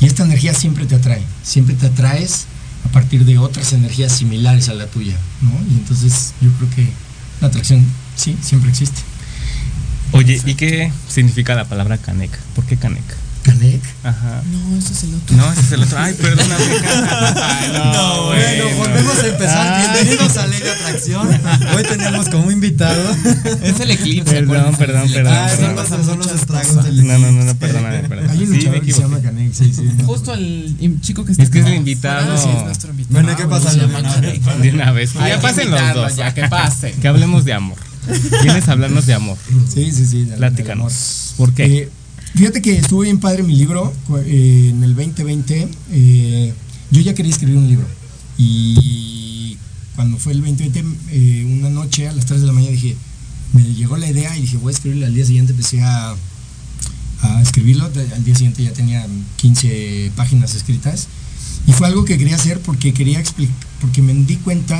Y 0.00 0.06
esta 0.06 0.24
energía 0.24 0.54
siempre 0.54 0.86
te 0.86 0.94
atrae, 0.94 1.22
siempre 1.42 1.74
te 1.74 1.86
atraes 1.86 2.46
a 2.84 2.88
partir 2.88 3.24
de 3.24 3.38
otras 3.38 3.72
energías 3.72 4.12
similares 4.12 4.68
a 4.68 4.74
la 4.74 4.86
tuya, 4.86 5.16
¿no? 5.42 5.50
Y 5.70 5.74
entonces 5.74 6.32
yo 6.40 6.50
creo 6.52 6.70
que 6.70 6.88
la 7.40 7.48
atracción 7.48 7.84
sí, 8.16 8.36
siempre 8.42 8.70
existe. 8.70 9.00
Oye, 10.12 10.40
¿y 10.44 10.54
qué 10.54 10.90
significa 11.08 11.54
la 11.54 11.66
palabra 11.66 11.98
caneca? 11.98 12.38
¿Por 12.54 12.64
qué 12.64 12.76
caneca? 12.76 13.14
Canek. 13.42 13.80
Ajá. 14.04 14.42
No, 14.50 14.76
eso 14.76 14.92
es 14.92 15.02
el 15.04 15.14
otro. 15.14 15.36
No, 15.36 15.52
ese 15.52 15.60
es 15.62 15.72
el 15.72 15.82
otro. 15.82 15.98
Ay, 15.98 16.12
perdóname. 16.14 16.64
Ay, 17.42 17.70
no, 17.72 18.26
Bueno, 18.26 18.76
volvemos 18.76 19.18
a 19.18 19.26
empezar. 19.26 19.66
Ay. 19.74 19.88
Bienvenidos 19.94 20.36
a 20.36 20.46
Ley 20.46 20.60
de 20.60 20.70
Atracción. 20.70 21.28
Hoy 21.74 21.82
tenemos 21.84 22.28
como 22.28 22.50
invitado. 22.50 23.02
Es 23.62 23.80
el 23.80 23.90
eclipse. 23.92 24.30
Perdón, 24.34 24.76
perdón, 24.76 25.10
perdón, 25.10 25.32
Ah, 25.34 25.46
eclipse. 25.46 25.66
perdón. 25.66 25.76
los, 25.76 26.06
son 26.06 26.18
los 26.18 26.32
estragos 26.32 26.84
del 26.84 27.06
No, 27.06 27.18
no, 27.18 27.32
no, 27.32 27.44
no, 27.44 27.54
perdóname, 27.56 27.98
perdóname. 28.08 28.32
Hay 28.32 28.44
un 28.46 28.60
Sí, 28.60 28.68
que 28.84 28.92
se 28.92 29.00
llama. 29.00 29.20
Canek, 29.20 29.54
sí, 29.54 29.72
sí. 29.74 29.82
¿no? 29.84 30.04
Justo 30.04 30.34
el 30.34 30.98
chico 31.00 31.24
que 31.24 31.32
está 31.32 31.42
Es 31.44 31.50
que 31.50 31.60
es 31.60 31.66
el 31.66 31.74
invitado. 31.74 32.34
afuera, 32.34 32.42
Sí, 32.42 32.58
es 32.58 32.64
nuestro 32.64 32.90
invitado. 32.90 33.22
Bueno, 33.22 33.36
¿qué 33.38 33.46
pasa? 33.46 33.70
Se 33.70 33.78
llama 33.78 34.02
Canek. 34.02 34.42
De 34.42 34.70
una 34.70 34.92
vez. 34.92 35.14
Ya 35.14 35.40
pasen 35.40 35.70
los 35.70 35.94
dos. 35.94 36.16
Ya 36.16 36.34
que 36.34 36.46
pase. 36.48 36.92
Que 36.92 37.08
hablemos 37.08 37.44
de 37.46 37.54
amor. 37.54 37.78
¿Vienes 38.42 38.68
a 38.68 38.72
hablarnos 38.72 39.06
de 39.06 39.14
amor? 39.14 39.38
Sí, 39.72 39.92
sí, 39.92 40.04
sí. 40.06 40.28
Platícanos. 40.36 41.34
¿Por 41.36 41.52
qué? 41.54 41.88
Fíjate 42.34 42.62
que 42.62 42.78
estuvo 42.78 43.00
bien 43.00 43.18
padre 43.18 43.42
mi 43.42 43.56
libro. 43.56 43.92
eh, 44.24 44.68
en 44.70 44.82
el 44.82 44.94
2020, 44.94 45.68
eh, 45.92 46.54
yo 46.90 47.00
ya 47.00 47.14
quería 47.14 47.32
escribir 47.32 47.56
un 47.56 47.68
libro. 47.68 47.86
Y 48.38 49.58
cuando 49.96 50.16
fue 50.18 50.32
el 50.32 50.40
2020, 50.40 50.84
eh, 51.10 51.44
una 51.58 51.70
noche 51.70 52.08
a 52.08 52.12
las 52.12 52.26
3 52.26 52.40
de 52.40 52.46
la 52.46 52.52
mañana 52.52 52.72
dije, 52.72 52.96
me 53.52 53.62
llegó 53.74 53.96
la 53.96 54.08
idea 54.08 54.36
y 54.36 54.42
dije, 54.42 54.56
voy 54.56 54.72
a 54.72 54.74
escribirlo. 54.74 55.06
Al 55.06 55.14
día 55.14 55.26
siguiente 55.26 55.52
empecé 55.52 55.82
a, 55.82 56.14
a 57.22 57.42
escribirlo. 57.42 57.84
Al 57.84 58.24
día 58.24 58.34
siguiente 58.34 58.62
ya 58.62 58.72
tenía 58.72 59.06
15 59.36 60.12
páginas 60.16 60.54
escritas. 60.54 61.08
Y 61.66 61.72
fue 61.72 61.88
algo 61.88 62.04
que 62.04 62.16
quería 62.16 62.36
hacer 62.36 62.60
porque 62.60 62.94
quería 62.94 63.20
explicar, 63.20 63.54
porque 63.80 64.00
me 64.02 64.14
di 64.14 64.36
cuenta 64.36 64.78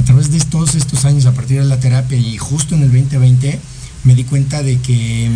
a 0.00 0.04
través 0.04 0.30
de 0.30 0.40
todos 0.40 0.74
estos 0.74 1.04
años 1.04 1.26
a 1.26 1.32
partir 1.32 1.60
de 1.60 1.68
la 1.68 1.78
terapia 1.80 2.18
y 2.18 2.36
justo 2.36 2.74
en 2.74 2.82
el 2.82 2.88
2020 2.92 3.58
me 4.04 4.14
di 4.14 4.24
cuenta 4.24 4.62
de 4.62 4.78
que 4.78 5.30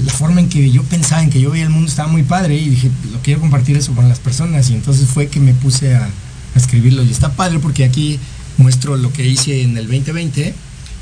la 0.00 0.12
forma 0.12 0.40
en 0.40 0.48
que 0.48 0.70
yo 0.70 0.82
pensaba, 0.84 1.22
en 1.22 1.30
que 1.30 1.40
yo 1.40 1.50
veía 1.50 1.64
el 1.64 1.70
mundo 1.70 1.88
estaba 1.88 2.08
muy 2.08 2.22
padre 2.22 2.56
y 2.56 2.68
dije, 2.68 2.90
lo 3.12 3.20
quiero 3.20 3.40
compartir 3.40 3.76
eso 3.76 3.92
con 3.92 4.08
las 4.08 4.18
personas 4.18 4.70
y 4.70 4.74
entonces 4.74 5.08
fue 5.08 5.28
que 5.28 5.40
me 5.40 5.54
puse 5.54 5.94
a, 5.94 6.04
a 6.04 6.58
escribirlo 6.58 7.02
y 7.02 7.10
está 7.10 7.32
padre 7.34 7.58
porque 7.58 7.84
aquí 7.84 8.18
muestro 8.58 8.96
lo 8.96 9.12
que 9.12 9.26
hice 9.26 9.62
en 9.62 9.76
el 9.76 9.86
2020, 9.86 10.54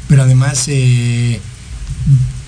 pero 0.09 0.22
además 0.22 0.64
eh, 0.68 1.40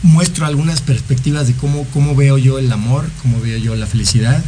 muestro 0.03 0.47
algunas 0.47 0.81
perspectivas 0.81 1.47
de 1.47 1.55
cómo, 1.55 1.85
cómo 1.93 2.15
veo 2.15 2.39
yo 2.39 2.59
el 2.59 2.71
amor, 2.73 3.09
cómo 3.23 3.41
veo 3.41 3.59
yo 3.59 3.75
la 3.75 3.87
felicidad 3.87 4.43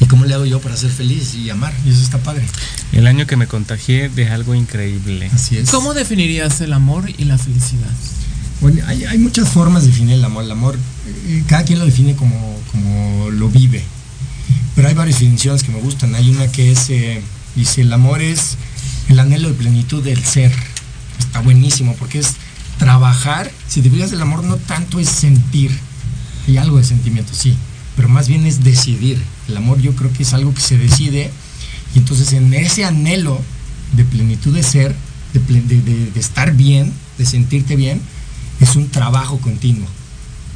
y 0.00 0.06
cómo 0.06 0.24
le 0.24 0.34
hago 0.34 0.46
yo 0.46 0.60
para 0.60 0.76
ser 0.76 0.90
feliz 0.90 1.34
y 1.34 1.48
amar 1.50 1.72
y 1.86 1.90
eso 1.90 2.02
está 2.02 2.18
padre. 2.18 2.44
El 2.92 3.06
año 3.06 3.26
que 3.26 3.36
me 3.36 3.46
contagié 3.46 4.08
de 4.08 4.28
algo 4.28 4.54
increíble. 4.54 5.30
Así 5.32 5.56
es. 5.56 5.70
¿Cómo 5.70 5.94
definirías 5.94 6.60
el 6.60 6.72
amor 6.72 7.08
y 7.16 7.24
la 7.24 7.38
felicidad? 7.38 7.90
Bueno, 8.62 8.80
hay, 8.86 9.18
muchas 9.18 9.48
formas 9.48 9.82
de 9.82 9.88
definir 9.88 10.14
el 10.14 10.24
amor. 10.24 10.44
El 10.44 10.52
amor, 10.52 10.78
eh, 11.26 11.42
cada 11.48 11.64
quien 11.64 11.80
lo 11.80 11.84
define 11.84 12.14
como, 12.14 12.56
como 12.70 13.28
lo 13.30 13.48
vive. 13.48 13.82
Pero 14.76 14.86
hay 14.86 14.94
varias 14.94 15.18
definiciones 15.18 15.64
que 15.64 15.72
me 15.72 15.80
gustan. 15.80 16.14
Hay 16.14 16.30
una 16.30 16.46
que 16.46 16.70
es, 16.70 16.88
eh, 16.88 17.20
dice, 17.56 17.80
el 17.80 17.92
amor 17.92 18.22
es 18.22 18.56
el 19.08 19.18
anhelo 19.18 19.48
de 19.48 19.54
plenitud 19.54 20.00
del 20.00 20.24
ser. 20.24 20.52
Está 21.18 21.40
buenísimo 21.40 21.96
porque 21.98 22.20
es 22.20 22.34
trabajar. 22.78 23.50
Si 23.66 23.82
te 23.82 23.90
fijas, 23.90 24.12
el 24.12 24.22
amor 24.22 24.44
no 24.44 24.56
tanto 24.58 25.00
es 25.00 25.08
sentir. 25.08 25.76
Hay 26.46 26.56
algo 26.56 26.78
de 26.78 26.84
sentimiento, 26.84 27.34
sí. 27.34 27.56
Pero 27.96 28.08
más 28.08 28.28
bien 28.28 28.46
es 28.46 28.62
decidir. 28.62 29.20
El 29.48 29.56
amor 29.56 29.80
yo 29.80 29.96
creo 29.96 30.12
que 30.12 30.22
es 30.22 30.34
algo 30.34 30.54
que 30.54 30.60
se 30.60 30.78
decide. 30.78 31.32
Y 31.96 31.98
entonces 31.98 32.32
en 32.32 32.54
ese 32.54 32.84
anhelo 32.84 33.40
de 33.96 34.04
plenitud 34.04 34.54
de 34.54 34.62
ser, 34.62 34.94
de 35.32 36.12
estar 36.14 36.52
bien, 36.52 36.92
de 37.18 37.26
sentirte 37.26 37.74
bien, 37.74 38.00
es 38.62 38.76
un 38.76 38.88
trabajo 38.88 39.38
continuo. 39.38 39.86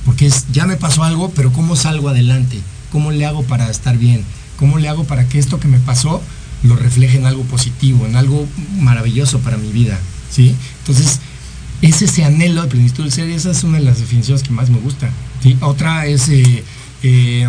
Porque 0.04 0.26
es, 0.26 0.46
ya 0.52 0.66
me 0.66 0.76
pasó 0.76 1.02
algo, 1.02 1.30
pero 1.30 1.52
¿cómo 1.52 1.74
salgo 1.74 2.08
adelante? 2.08 2.60
¿Cómo 2.92 3.10
le 3.10 3.26
hago 3.26 3.42
para 3.42 3.68
estar 3.68 3.98
bien? 3.98 4.24
¿Cómo 4.56 4.78
le 4.78 4.88
hago 4.88 5.04
para 5.04 5.28
que 5.28 5.38
esto 5.38 5.58
que 5.58 5.68
me 5.68 5.80
pasó 5.80 6.22
lo 6.62 6.76
refleje 6.76 7.18
en 7.18 7.26
algo 7.26 7.42
positivo, 7.42 8.06
en 8.06 8.16
algo 8.16 8.46
maravilloso 8.78 9.40
para 9.40 9.56
mi 9.56 9.72
vida? 9.72 9.98
¿Sí? 10.30 10.54
Entonces, 10.80 11.20
es 11.82 12.00
ese 12.02 12.24
anhelo 12.24 12.62
de 12.62 12.68
plenitud 12.68 13.02
del 13.02 13.12
ser, 13.12 13.28
esa 13.28 13.50
es 13.50 13.64
una 13.64 13.78
de 13.78 13.84
las 13.84 13.98
definiciones 13.98 14.42
que 14.42 14.50
más 14.50 14.70
me 14.70 14.78
gusta. 14.78 15.10
¿sí? 15.42 15.56
Otra 15.60 16.06
es, 16.06 16.28
eh, 16.28 16.62
eh, 17.02 17.48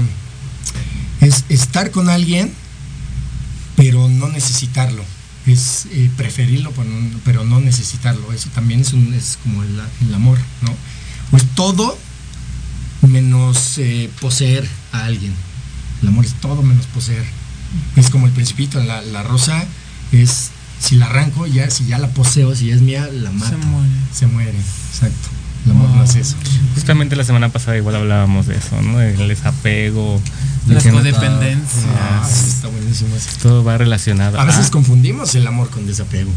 es 1.21 1.45
estar 1.49 1.91
con 1.91 2.09
alguien, 2.09 2.51
pero 3.75 4.09
no 4.09 4.27
necesitarlo. 4.29 5.03
Es 5.47 5.87
eh, 5.91 6.11
preferirlo, 6.17 6.71
pero 6.71 6.89
no, 6.89 7.19
pero 7.23 7.43
no 7.45 7.59
necesitarlo. 7.61 8.33
Eso 8.33 8.49
también 8.53 8.81
es, 8.81 8.93
un, 8.93 9.13
es 9.13 9.39
como 9.41 9.63
el, 9.63 9.79
el 10.01 10.13
amor, 10.13 10.37
¿no? 10.61 10.75
Pues 11.31 11.43
todo 11.55 11.97
menos 13.01 13.77
eh, 13.77 14.09
poseer 14.19 14.67
a 14.91 15.05
alguien. 15.05 15.33
El 16.01 16.09
amor 16.09 16.25
es 16.25 16.33
todo 16.33 16.61
menos 16.61 16.85
poseer. 16.87 17.25
Es 17.95 18.09
como 18.09 18.27
el 18.27 18.33
principito, 18.33 18.81
la, 18.83 19.01
la 19.01 19.23
rosa 19.23 19.65
es, 20.11 20.49
si 20.79 20.95
la 20.95 21.07
arranco, 21.07 21.47
ya, 21.47 21.69
si 21.69 21.85
ya 21.85 21.97
la 21.97 22.09
poseo, 22.09 22.55
si 22.55 22.67
ya 22.67 22.75
es 22.75 22.81
mía, 22.81 23.09
la 23.11 23.31
mato. 23.31 23.51
Se 23.51 23.57
muere. 23.57 23.91
Se 24.13 24.27
muere, 24.27 24.57
exacto. 24.91 25.29
El 25.67 25.71
amor 25.71 25.89
no 25.89 26.03
es 26.03 26.15
eso. 26.15 26.35
Justamente 26.73 27.15
la 27.15 27.23
semana 27.23 27.49
pasada 27.49 27.77
igual 27.77 27.95
hablábamos 27.95 28.47
de 28.47 28.55
eso, 28.55 28.81
¿no? 28.81 28.97
Del 28.97 29.27
desapego. 29.27 30.21
de 30.65 30.73
La 30.73 30.81
que 30.81 30.91
no- 30.91 30.97
codependencia. 30.97 31.81
Ah, 31.97 32.27
sí, 32.29 32.49
está 32.49 32.67
buenísimo 32.67 33.15
eso. 33.15 33.29
todo 33.41 33.63
va 33.63 33.77
relacionado. 33.77 34.37
A 34.39 34.43
veces 34.43 34.65
Ah, 34.67 34.71
confundimos 34.71 35.33
el 35.35 35.47
amor 35.47 35.69
con 35.69 35.85
desapego. 35.87 36.31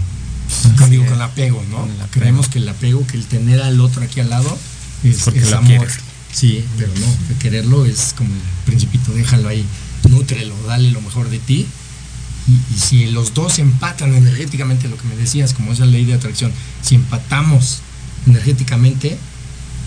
Con, 0.78 0.90
digo, 0.90 1.04
con 1.06 1.20
apego, 1.20 1.64
¿no? 1.70 1.78
Con 1.78 1.90
el 1.90 1.96
apego. 2.00 2.10
Creemos 2.12 2.48
que 2.48 2.58
el 2.58 2.68
apego, 2.68 3.06
que 3.06 3.16
el 3.16 3.24
tener 3.26 3.60
al 3.62 3.80
otro 3.80 4.02
aquí 4.04 4.20
al 4.20 4.30
lado, 4.30 4.56
es, 5.04 5.22
Porque 5.24 5.40
es 5.40 5.50
lo 5.50 5.58
amor. 5.58 5.68
quieres. 5.68 5.94
Sí, 6.32 6.64
pero 6.78 6.92
no, 7.00 7.06
el 7.28 7.36
quererlo 7.38 7.86
es 7.86 8.14
como 8.16 8.30
el 8.32 8.40
principito, 8.66 9.12
déjalo 9.12 9.48
ahí, 9.48 9.64
nútrelo, 10.08 10.54
dale 10.66 10.90
lo 10.92 11.00
mejor 11.00 11.28
de 11.28 11.38
ti. 11.40 11.66
Y, 12.48 12.74
y 12.74 12.78
si 12.78 13.06
los 13.10 13.34
dos 13.34 13.58
empatan 13.58 14.14
energéticamente, 14.14 14.88
lo 14.88 14.96
que 14.96 15.08
me 15.08 15.16
decías, 15.16 15.54
como 15.54 15.72
esa 15.72 15.86
ley 15.86 16.04
de 16.04 16.14
atracción, 16.14 16.52
si 16.82 16.94
empatamos 16.94 17.80
energéticamente, 18.26 19.18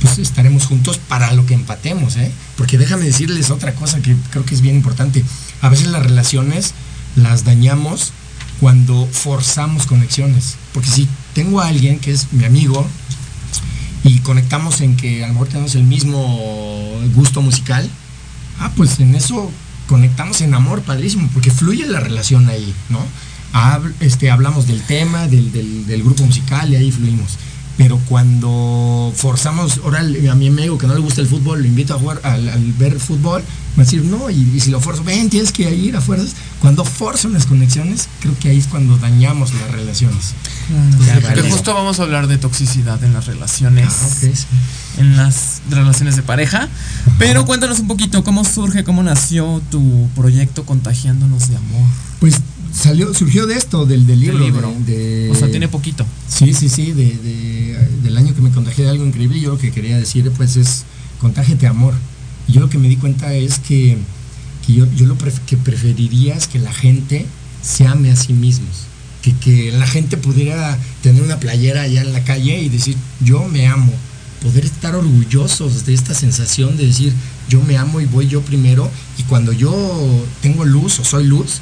pues 0.01 0.19
estaremos 0.19 0.65
juntos 0.65 0.97
para 0.97 1.31
lo 1.33 1.45
que 1.45 1.53
empatemos, 1.53 2.17
¿eh? 2.17 2.31
Porque 2.57 2.77
déjame 2.77 3.05
decirles 3.05 3.49
otra 3.51 3.73
cosa 3.75 4.01
que 4.01 4.15
creo 4.31 4.45
que 4.45 4.53
es 4.55 4.61
bien 4.61 4.75
importante. 4.75 5.23
A 5.61 5.69
veces 5.69 5.87
las 5.87 6.03
relaciones 6.03 6.73
las 7.15 7.43
dañamos 7.45 8.11
cuando 8.59 9.07
forzamos 9.11 9.85
conexiones. 9.85 10.55
Porque 10.73 10.89
si 10.89 11.07
tengo 11.33 11.61
a 11.61 11.67
alguien 11.67 11.99
que 11.99 12.11
es 12.11 12.31
mi 12.33 12.43
amigo 12.45 12.85
y 14.03 14.19
conectamos 14.19 14.81
en 14.81 14.97
que 14.97 15.23
a 15.23 15.27
lo 15.27 15.33
mejor 15.33 15.47
tenemos 15.47 15.75
el 15.75 15.83
mismo 15.83 16.99
gusto 17.15 17.41
musical, 17.41 17.89
ah, 18.59 18.71
pues 18.75 18.99
en 18.99 19.15
eso 19.15 19.49
conectamos 19.87 20.41
en 20.41 20.53
amor, 20.53 20.81
padrísimo, 20.81 21.29
porque 21.33 21.51
fluye 21.51 21.85
la 21.87 21.99
relación 21.99 22.49
ahí, 22.49 22.73
¿no? 22.89 22.99
Hab- 23.53 23.93
este, 23.99 24.31
hablamos 24.31 24.67
del 24.67 24.81
tema, 24.81 25.27
del, 25.27 25.51
del- 25.51 25.85
del 25.85 26.03
grupo 26.03 26.25
musical 26.25 26.71
y 26.71 26.75
ahí 26.75 26.91
fluimos. 26.91 27.37
Pero 27.77 27.99
cuando 28.07 29.11
forzamos, 29.15 29.79
ahora 29.83 29.99
a 30.01 30.35
mi 30.35 30.47
amigo 30.47 30.77
que 30.77 30.85
no 30.85 30.93
le 30.93 30.99
gusta 30.99 31.21
el 31.21 31.27
fútbol, 31.27 31.61
lo 31.61 31.67
invito 31.67 31.95
a 31.95 31.99
jugar, 31.99 32.19
al, 32.23 32.47
al 32.49 32.73
ver 32.73 32.99
fútbol, 32.99 33.41
va 33.77 33.81
a 33.81 33.85
decir 33.85 34.03
no, 34.03 34.29
y, 34.29 34.35
y 34.53 34.59
si 34.59 34.69
lo 34.69 34.79
forzo, 34.79 35.03
ven, 35.03 35.29
tienes 35.29 35.51
que 35.51 35.73
ir 35.73 35.95
a 35.95 36.01
fuerzas. 36.01 36.35
Cuando 36.61 36.85
forzan 36.85 37.33
las 37.33 37.47
conexiones, 37.47 38.07
creo 38.19 38.37
que 38.39 38.49
ahí 38.49 38.59
es 38.59 38.67
cuando 38.67 38.97
dañamos 38.97 39.53
las 39.55 39.71
relaciones. 39.71 40.33
Que 41.33 41.49
justo 41.49 41.73
vamos 41.73 41.99
a 41.99 42.03
hablar 42.03 42.27
de 42.27 42.37
toxicidad 42.37 43.03
en 43.03 43.13
las 43.13 43.25
relaciones. 43.25 43.87
Ah, 43.89 44.07
ok, 44.07 44.35
sí. 44.35 44.45
En 44.97 45.17
las 45.17 45.61
relaciones 45.69 46.15
de 46.15 46.21
pareja. 46.21 46.69
Pero 47.17 47.45
cuéntanos 47.45 47.79
un 47.79 47.87
poquito 47.87 48.23
cómo 48.23 48.43
surge, 48.45 48.83
cómo 48.83 49.01
nació 49.03 49.61
tu 49.71 50.07
proyecto 50.15 50.65
Contagiándonos 50.65 51.49
de 51.49 51.57
Amor. 51.57 51.87
Pues 52.19 52.35
salió, 52.73 53.13
surgió 53.13 53.47
de 53.47 53.55
esto, 53.55 53.85
del, 53.85 54.05
del 54.05 54.19
libro. 54.19 54.37
Del 54.37 54.45
libro. 54.53 54.73
de- 54.85 54.93
de- 55.25 55.31
O 55.31 55.35
sea, 55.35 55.49
tiene 55.49 55.67
poquito. 55.67 56.05
Sí, 56.27 56.53
sí, 56.53 56.69
sí, 56.69 56.91
de, 56.91 57.05
de- 57.05 57.89
del 58.03 58.17
año 58.17 58.35
que 58.35 58.41
me 58.41 58.51
contagié 58.51 58.83
de 58.83 58.91
algo 58.91 59.05
increíble, 59.05 59.39
yo 59.39 59.49
lo 59.51 59.57
que 59.57 59.71
quería 59.71 59.97
decir 59.97 60.29
pues 60.37 60.57
es, 60.57 60.83
contágete 61.19 61.65
amor. 61.67 61.93
Y 62.47 62.53
yo 62.53 62.59
lo 62.61 62.69
que 62.69 62.77
me 62.77 62.87
di 62.87 62.97
cuenta 62.97 63.33
es 63.33 63.57
que, 63.59 63.97
que 64.67 64.73
yo, 64.73 64.85
yo 64.95 65.05
lo 65.07 65.17
pref- 65.17 65.39
que 65.47 65.57
preferiría 65.57 66.35
es 66.35 66.47
que 66.47 66.59
la 66.59 66.71
gente 66.73 67.25
se 67.63 67.87
ame 67.87 68.11
a 68.11 68.15
sí 68.15 68.33
mismos. 68.33 68.83
Que, 69.23 69.33
que 69.33 69.71
la 69.71 69.87
gente 69.87 70.17
pudiera 70.17 70.77
tener 71.01 71.21
una 71.23 71.39
playera 71.39 71.81
allá 71.83 72.01
en 72.01 72.11
la 72.13 72.23
calle 72.25 72.61
y 72.61 72.69
decir, 72.69 72.95
yo 73.21 73.47
me 73.47 73.65
amo. 73.67 73.91
Poder 74.43 74.65
estar 74.65 74.95
orgullosos 74.95 75.85
de 75.85 75.93
esta 75.93 76.13
sensación 76.13 76.77
de 76.77 76.85
decir, 76.85 77.13
yo 77.49 77.61
me 77.61 77.77
amo 77.77 78.01
y 78.01 78.05
voy 78.05 78.27
yo 78.27 78.41
primero. 78.41 78.91
Y 79.17 79.23
cuando 79.23 79.53
yo 79.53 80.25
tengo 80.41 80.65
luz 80.65 80.99
o 80.99 81.05
soy 81.05 81.25
luz, 81.25 81.61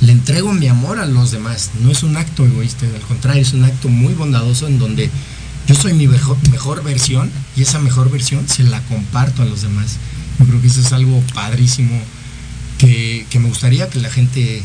le 0.00 0.12
entrego 0.12 0.52
mi 0.52 0.68
amor 0.68 0.98
a 0.98 1.06
los 1.06 1.30
demás. 1.30 1.70
No 1.80 1.90
es 1.90 2.02
un 2.02 2.16
acto 2.16 2.44
egoísta, 2.44 2.86
al 2.86 3.00
contrario, 3.02 3.42
es 3.42 3.52
un 3.52 3.64
acto 3.64 3.88
muy 3.88 4.14
bondadoso 4.14 4.66
en 4.66 4.78
donde 4.78 5.10
yo 5.66 5.74
soy 5.74 5.94
mi 5.94 6.06
mejor, 6.06 6.36
mejor 6.50 6.82
versión 6.84 7.30
y 7.56 7.62
esa 7.62 7.78
mejor 7.78 8.10
versión 8.10 8.48
se 8.48 8.64
la 8.64 8.80
comparto 8.82 9.42
a 9.42 9.46
los 9.46 9.62
demás. 9.62 9.96
Yo 10.38 10.46
creo 10.46 10.60
que 10.60 10.66
eso 10.66 10.80
es 10.80 10.92
algo 10.92 11.22
padrísimo 11.34 11.98
que, 12.78 13.26
que 13.30 13.38
me 13.38 13.48
gustaría 13.48 13.88
que 13.88 14.00
la 14.00 14.10
gente 14.10 14.62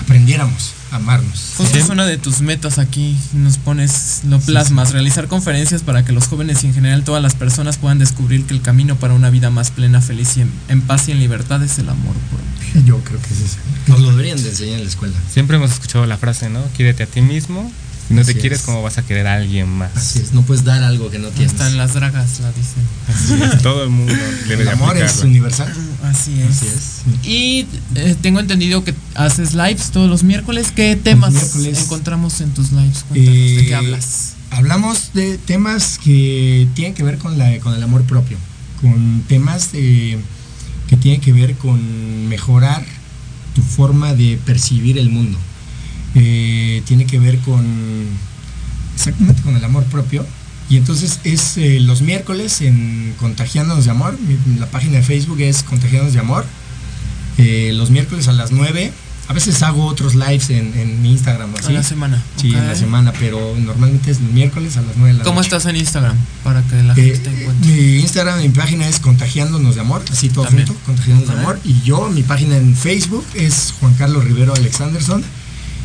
aprendiéramos 0.00 0.72
amarnos. 0.94 1.54
Justo 1.56 1.76
es 1.78 1.88
una 1.88 2.06
de 2.06 2.18
tus 2.18 2.40
metas 2.40 2.78
aquí, 2.78 3.16
nos 3.32 3.58
pones, 3.58 4.22
lo 4.28 4.38
plasmas, 4.40 4.92
realizar 4.92 5.28
conferencias 5.28 5.82
para 5.82 6.04
que 6.04 6.12
los 6.12 6.28
jóvenes 6.28 6.64
y 6.64 6.68
en 6.68 6.74
general 6.74 7.04
todas 7.04 7.22
las 7.22 7.34
personas 7.34 7.78
puedan 7.78 7.98
descubrir 7.98 8.44
que 8.44 8.54
el 8.54 8.62
camino 8.62 8.96
para 8.96 9.14
una 9.14 9.30
vida 9.30 9.50
más 9.50 9.70
plena, 9.70 10.00
feliz 10.00 10.36
y 10.36 10.42
en, 10.42 10.50
en 10.68 10.80
paz 10.80 11.08
y 11.08 11.12
en 11.12 11.18
libertad 11.18 11.62
es 11.62 11.78
el 11.78 11.88
amor 11.88 12.14
propio. 12.30 12.84
Yo 12.84 12.98
creo 13.04 13.20
que 13.20 13.34
es 13.34 13.40
eso. 13.40 13.58
Nos 13.86 14.00
lo 14.00 14.10
deberían 14.10 14.42
de 14.42 14.48
enseñar 14.48 14.76
en 14.76 14.84
la 14.84 14.88
escuela. 14.88 15.14
Siempre 15.30 15.56
hemos 15.56 15.70
escuchado 15.70 16.06
la 16.06 16.16
frase, 16.16 16.48
¿no? 16.48 16.62
Quiérete 16.76 17.04
a 17.04 17.06
ti 17.06 17.20
mismo. 17.20 17.70
Si 18.08 18.14
no 18.14 18.22
te 18.22 18.34
quieres, 18.34 18.60
es. 18.60 18.66
¿cómo 18.66 18.82
vas 18.82 18.98
a 18.98 19.02
querer 19.02 19.26
a 19.26 19.34
alguien 19.34 19.68
más? 19.68 19.96
Así 19.96 20.18
es, 20.18 20.32
no 20.32 20.42
puedes 20.42 20.64
dar 20.64 20.82
algo 20.82 21.10
que 21.10 21.18
no 21.18 21.28
tienes. 21.28 21.52
Hasta 21.52 21.68
en 21.68 21.78
las 21.78 21.94
dragas 21.94 22.40
la 22.40 22.52
dicen. 22.52 22.82
Así 23.08 23.42
es, 23.42 23.62
todo 23.62 23.84
el 23.84 23.90
mundo 23.90 24.14
debe 24.46 24.62
El 24.62 24.68
amor 24.68 24.96
es 24.96 25.22
universal. 25.22 25.72
Así 26.02 26.38
es. 26.40 26.50
Así 26.50 26.66
es. 26.66 27.26
Y 27.26 27.66
eh, 27.94 28.14
tengo 28.20 28.40
entendido 28.40 28.84
que 28.84 28.94
haces 29.14 29.54
lives 29.54 29.90
todos 29.90 30.10
los 30.10 30.22
miércoles. 30.22 30.72
¿Qué 30.74 30.96
temas 30.96 31.32
miércoles. 31.32 31.80
encontramos 31.82 32.40
en 32.40 32.50
tus 32.50 32.72
lives? 32.72 33.04
Cuéntanos, 33.08 33.34
¿de 33.34 33.60
Eh, 33.60 33.66
qué 33.66 33.74
hablas? 33.74 34.34
Hablamos 34.50 35.12
de 35.14 35.38
temas 35.38 35.98
que 36.02 36.68
tienen 36.74 36.94
que 36.94 37.02
ver 37.02 37.18
con, 37.18 37.38
la, 37.38 37.58
con 37.60 37.74
el 37.74 37.82
amor 37.82 38.02
propio, 38.02 38.36
con 38.80 39.22
temas 39.26 39.70
eh, 39.72 40.18
que 40.88 40.96
tienen 40.96 41.20
que 41.20 41.32
ver 41.32 41.56
con 41.56 42.28
mejorar 42.28 42.84
tu 43.54 43.62
forma 43.62 44.14
de 44.14 44.38
percibir 44.44 44.98
el 44.98 45.08
mundo. 45.08 45.38
Eh, 46.14 46.82
tiene 46.86 47.06
que 47.06 47.18
ver 47.18 47.38
con 47.38 47.64
exactamente 48.94 49.42
con 49.42 49.56
el 49.56 49.64
amor 49.64 49.84
propio. 49.84 50.24
Y 50.70 50.76
entonces 50.78 51.20
es 51.24 51.56
eh, 51.58 51.78
los 51.80 52.00
miércoles 52.02 52.60
en 52.62 53.14
Contagiándonos 53.20 53.84
de 53.84 53.90
Amor. 53.90 54.16
La 54.58 54.66
página 54.66 54.96
de 54.98 55.02
Facebook 55.02 55.40
es 55.40 55.62
Contagiándonos 55.62 56.14
de 56.14 56.20
Amor. 56.20 56.44
Eh, 57.36 57.72
los 57.74 57.90
miércoles 57.90 58.28
a 58.28 58.32
las 58.32 58.50
9. 58.52 58.92
A 59.26 59.32
veces 59.32 59.62
hago 59.62 59.86
otros 59.86 60.14
lives 60.14 60.50
en, 60.50 60.72
en 60.78 61.04
Instagram. 61.04 61.50
Así. 61.58 61.72
la 61.72 61.82
semana. 61.82 62.22
Sí, 62.36 62.48
en 62.54 62.66
la 62.66 62.74
semana, 62.74 63.12
pero 63.18 63.54
normalmente 63.58 64.10
es 64.10 64.18
el 64.18 64.24
miércoles 64.24 64.76
a 64.76 64.82
las 64.82 64.96
9 64.96 65.12
de 65.12 65.18
la 65.18 65.24
¿Cómo 65.24 65.36
noche. 65.36 65.48
estás 65.48 65.64
en 65.66 65.76
Instagram? 65.76 66.16
Para 66.44 66.62
que 66.62 66.82
la 66.82 66.92
Eh, 66.92 66.96
gente 66.96 67.18
te 67.30 67.40
encuentre. 67.42 67.70
mi 67.72 68.00
Instagram, 68.00 68.40
mi 68.42 68.48
página 68.50 68.86
es 68.86 69.00
Contagiándonos 69.00 69.74
de 69.76 69.80
Amor, 69.80 70.02
así 70.12 70.28
todo 70.28 70.44
También. 70.44 70.66
junto, 70.68 70.82
Contagiándonos 70.84 71.34
de 71.34 71.40
Amor. 71.40 71.58
Y 71.64 71.80
yo, 71.82 72.08
mi 72.10 72.22
página 72.22 72.56
en 72.58 72.76
Facebook 72.76 73.24
es 73.34 73.74
Juan 73.80 73.94
Carlos 73.94 74.24
Rivero 74.24 74.54
Alexanderson. 74.54 75.24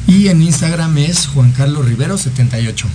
Y 0.07 0.27
en 0.27 0.41
Instagram 0.41 0.97
es 0.97 1.27
Juan 1.27 1.51
Carlos 1.51 1.85
Rivero 1.85 2.17
78. 2.17 2.87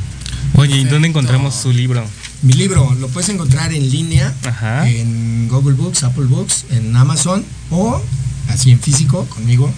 Oye, 0.57 0.77
¿y 0.79 0.85
dónde 0.85 1.09
encontramos 1.09 1.55
su 1.55 1.73
libro? 1.73 2.05
Mi 2.43 2.53
libro 2.53 2.95
lo 3.01 3.09
puedes 3.09 3.29
encontrar 3.31 3.73
en 3.73 3.91
línea, 3.91 4.33
Ajá. 4.45 4.89
en 4.89 5.49
Google 5.49 5.75
Books, 5.75 6.03
Apple 6.05 6.27
Books, 6.27 6.67
en 6.71 6.95
Amazon 6.95 7.45
o 7.71 8.01
así 8.49 8.71
en 8.71 8.81
físico 8.81 9.25
conmigo. 9.27 9.73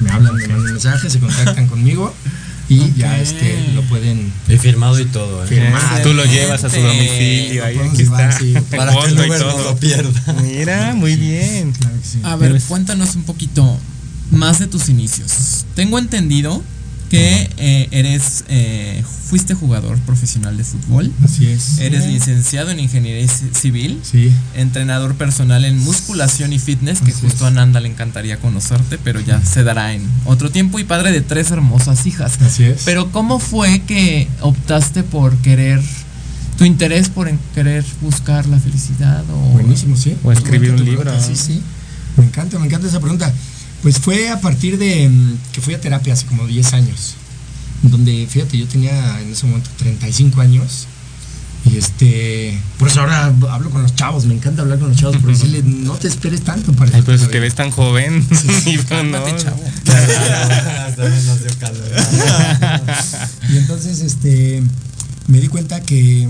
Me 0.00 0.10
hablan, 0.10 0.34
me 0.36 0.46
mandan 0.46 0.64
mensajes, 0.72 1.12
se 1.12 1.18
contactan 1.18 1.66
conmigo 1.68 2.14
y 2.68 2.92
ya 2.94 3.18
este 3.18 3.72
lo 3.74 3.82
pueden 3.82 4.32
Y 4.48 4.56
firmado 4.58 4.98
y 5.00 5.06
todo, 5.06 5.42
¿eh? 5.44 5.46
firmar. 5.48 6.02
Tú 6.02 6.12
lo 6.14 6.24
llevas 6.24 6.62
a 6.64 6.70
su 6.70 6.80
domicilio, 6.80 7.64
ahí 7.64 7.74
Lo 7.74 7.80
podemos 7.80 7.94
aquí 7.94 8.02
llevar, 8.04 8.28
está. 8.30 8.38
sí. 8.38 8.54
Para 8.76 8.92
que 8.92 9.06
el 9.06 9.12
Uber 9.18 9.40
no 9.40 9.58
lo 9.64 9.76
pierda. 9.76 10.34
Mira, 10.42 10.94
muy 10.94 11.16
bien. 11.16 11.72
Claro 11.72 11.96
que 12.00 12.06
sí. 12.08 12.20
A 12.22 12.36
ver, 12.36 12.50
Eres- 12.52 12.64
cuéntanos 12.64 13.14
un 13.16 13.22
poquito 13.24 13.78
más 14.30 14.58
de 14.58 14.66
tus 14.66 14.88
inicios. 14.88 15.64
Tengo 15.74 15.98
entendido 15.98 16.62
que 17.10 17.48
eh, 17.56 17.88
eres, 17.90 18.44
eh, 18.48 19.02
fuiste 19.24 19.54
jugador 19.54 19.98
profesional 20.00 20.58
de 20.58 20.64
fútbol, 20.64 21.10
Así 21.24 21.46
es. 21.46 21.78
eres 21.78 22.04
licenciado 22.06 22.70
en 22.70 22.80
ingeniería 22.80 23.24
ci- 23.26 23.50
civil, 23.54 23.98
Sí. 24.02 24.30
entrenador 24.54 25.14
personal 25.14 25.64
en 25.64 25.78
musculación 25.78 26.52
y 26.52 26.58
fitness, 26.58 27.00
que 27.00 27.12
Así 27.12 27.22
justo 27.22 27.46
a 27.46 27.48
es. 27.48 27.54
Nanda 27.54 27.80
le 27.80 27.88
encantaría 27.88 28.38
conocerte, 28.38 28.98
pero 28.98 29.20
ya 29.20 29.42
se 29.42 29.64
dará 29.64 29.94
en 29.94 30.02
otro 30.26 30.50
tiempo, 30.50 30.78
y 30.78 30.84
padre 30.84 31.10
de 31.10 31.22
tres 31.22 31.50
hermosas 31.50 32.04
hijas. 32.04 32.38
Así 32.42 32.64
es. 32.64 32.82
Pero 32.84 33.10
¿cómo 33.10 33.38
fue 33.38 33.80
que 33.86 34.28
optaste 34.42 35.02
por 35.02 35.34
querer, 35.38 35.80
tu 36.58 36.64
interés 36.66 37.08
por 37.08 37.30
querer 37.54 37.86
buscar 38.02 38.44
la 38.46 38.58
felicidad? 38.58 39.24
O, 39.30 39.36
Buenísimo, 39.54 39.96
sí. 39.96 40.14
O 40.24 40.30
escribir 40.32 40.72
un 40.72 40.76
tu 40.76 40.84
libro. 40.84 41.10
Sí, 41.26 41.34
sí. 41.36 41.62
Me 42.18 42.24
encanta, 42.24 42.58
me 42.58 42.66
encanta 42.66 42.86
esa 42.86 43.00
pregunta. 43.00 43.32
Pues 43.82 43.98
fue 43.98 44.28
a 44.28 44.40
partir 44.40 44.78
de 44.78 45.08
mm, 45.08 45.38
que 45.52 45.60
fui 45.60 45.74
a 45.74 45.80
terapia 45.80 46.12
hace 46.12 46.26
como 46.26 46.46
10 46.46 46.72
años. 46.74 47.14
Donde, 47.82 48.26
fíjate, 48.28 48.58
yo 48.58 48.66
tenía 48.66 49.20
en 49.20 49.32
ese 49.32 49.46
momento 49.46 49.70
35 49.78 50.40
años. 50.40 50.86
Y 51.64 51.76
este. 51.76 52.58
Por 52.78 52.88
eso 52.88 53.00
ahora 53.00 53.32
hablo 53.50 53.70
con 53.70 53.82
los 53.82 53.94
chavos. 53.94 54.26
Me 54.26 54.34
encanta 54.34 54.62
hablar 54.62 54.78
con 54.78 54.88
los 54.88 54.96
chavos. 54.96 55.16
Por 55.18 55.30
decirle, 55.30 55.62
no 55.62 55.94
te 55.94 56.08
esperes 56.08 56.42
tanto 56.42 56.72
para 56.72 56.90
Ay, 56.94 57.02
pues 57.02 57.28
te 57.30 57.40
ves 57.40 57.54
tan 57.54 57.70
joven. 57.70 58.26
Y 58.66 58.76
no, 59.04 59.36
chavo. 59.36 59.62
Y 63.50 63.56
entonces, 63.56 64.00
este, 64.00 64.62
me 65.26 65.40
di 65.40 65.48
cuenta 65.48 65.80
que 65.80 66.28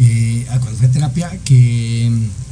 eh, 0.00 0.46
ah, 0.50 0.58
cuando 0.60 0.78
fui 0.78 0.86
a 0.86 0.90
terapia, 0.90 1.30
que 1.44 2.08
mm, 2.10 2.47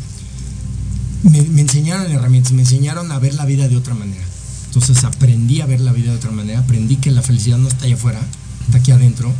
me, 1.30 1.60
enseñaron 1.60 2.10
herramientas, 2.10 2.52
me 2.52 2.62
enseñaron 2.62 3.10
a 3.12 3.18
ver 3.18 3.34
la 3.34 3.44
vida 3.44 3.68
de 3.68 3.76
otra 3.76 3.94
manera. 3.94 4.24
Entonces 4.66 5.04
aprendí 5.04 5.60
a 5.60 5.66
ver 5.66 5.80
la 5.80 5.92
vida 5.92 6.10
de 6.10 6.16
otra 6.16 6.30
manera, 6.30 6.60
aprendí 6.60 6.96
que 6.96 7.10
la 7.10 7.22
felicidad 7.22 7.58
no 7.58 7.68
está 7.68 7.86
allá 7.86 7.94
afuera, 7.94 8.20
está 8.66 8.78
aquí 8.78 8.92
adentro. 8.92 9.32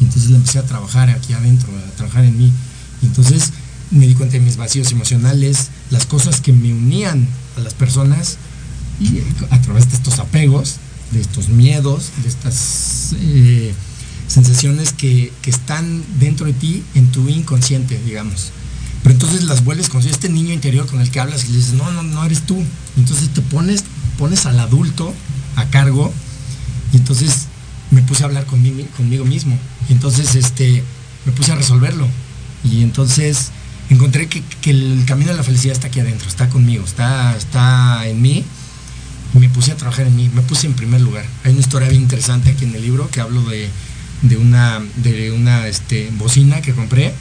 Y 0.00 0.04
entonces 0.04 0.30
la 0.30 0.36
empecé 0.36 0.58
a 0.58 0.62
trabajar 0.64 1.10
aquí 1.10 1.32
adentro, 1.32 1.68
a 1.76 1.96
trabajar 1.96 2.24
en 2.24 2.38
mí. 2.38 2.52
Y 3.02 3.06
entonces 3.06 3.52
me 3.90 4.06
di 4.06 4.14
cuenta 4.14 4.34
de 4.34 4.40
mis 4.40 4.56
vacíos 4.56 4.90
emocionales, 4.92 5.68
las 5.90 6.06
cosas 6.06 6.40
que 6.40 6.52
me 6.52 6.72
unían 6.72 7.26
a 7.56 7.60
las 7.60 7.74
personas 7.74 8.36
y 9.00 9.20
a 9.50 9.60
través 9.60 9.88
de 9.90 9.96
estos 9.96 10.18
apegos, 10.18 10.76
de 11.12 11.20
estos 11.20 11.48
miedos, 11.48 12.10
de 12.22 12.28
estas 12.28 13.14
eh, 13.20 13.72
sensaciones 14.26 14.92
que, 14.92 15.32
que 15.42 15.50
están 15.50 16.02
dentro 16.18 16.46
de 16.46 16.52
ti 16.52 16.82
en 16.94 17.10
tu 17.10 17.28
inconsciente, 17.28 18.00
digamos. 18.04 18.52
Pero 19.02 19.14
entonces 19.14 19.44
las 19.44 19.64
vuelves 19.64 19.88
con 19.88 20.02
este 20.06 20.28
niño 20.28 20.52
interior 20.52 20.86
con 20.86 21.00
el 21.00 21.10
que 21.10 21.20
hablas 21.20 21.44
y 21.44 21.48
le 21.48 21.58
dices, 21.58 21.74
no, 21.74 21.90
no, 21.92 22.02
no 22.02 22.24
eres 22.24 22.42
tú. 22.42 22.62
Entonces 22.96 23.28
te 23.30 23.40
pones, 23.42 23.84
pones 24.18 24.46
al 24.46 24.58
adulto 24.58 25.14
a 25.56 25.64
cargo 25.66 26.12
y 26.92 26.96
entonces 26.96 27.46
me 27.90 28.02
puse 28.02 28.22
a 28.22 28.26
hablar 28.26 28.44
conmigo, 28.46 29.24
mismo. 29.24 29.58
Y 29.88 29.92
entonces 29.92 30.34
este, 30.34 30.82
me 31.24 31.32
puse 31.32 31.52
a 31.52 31.56
resolverlo. 31.56 32.06
Y 32.64 32.82
entonces 32.82 33.50
encontré 33.90 34.26
que, 34.28 34.42
que 34.60 34.70
el 34.70 35.04
camino 35.06 35.30
de 35.30 35.36
la 35.36 35.42
felicidad 35.42 35.72
está 35.72 35.88
aquí 35.88 36.00
adentro, 36.00 36.28
está 36.28 36.48
conmigo, 36.48 36.84
está, 36.84 37.36
está 37.36 38.06
en 38.06 38.20
mí. 38.20 38.44
Y 39.34 39.38
me 39.38 39.48
puse 39.48 39.72
a 39.72 39.76
trabajar 39.76 40.06
en 40.06 40.16
mí, 40.16 40.30
me 40.34 40.42
puse 40.42 40.66
en 40.66 40.74
primer 40.74 41.00
lugar. 41.00 41.24
Hay 41.44 41.52
una 41.52 41.60
historia 41.60 41.88
bien 41.88 42.02
interesante 42.02 42.50
aquí 42.50 42.64
en 42.64 42.74
el 42.74 42.82
libro 42.82 43.10
que 43.10 43.20
hablo 43.20 43.42
de, 43.42 43.68
de 44.22 44.36
una, 44.36 44.80
de 44.96 45.32
una 45.32 45.66
este, 45.68 46.10
bocina 46.18 46.60
que 46.60 46.72
compré. 46.72 47.14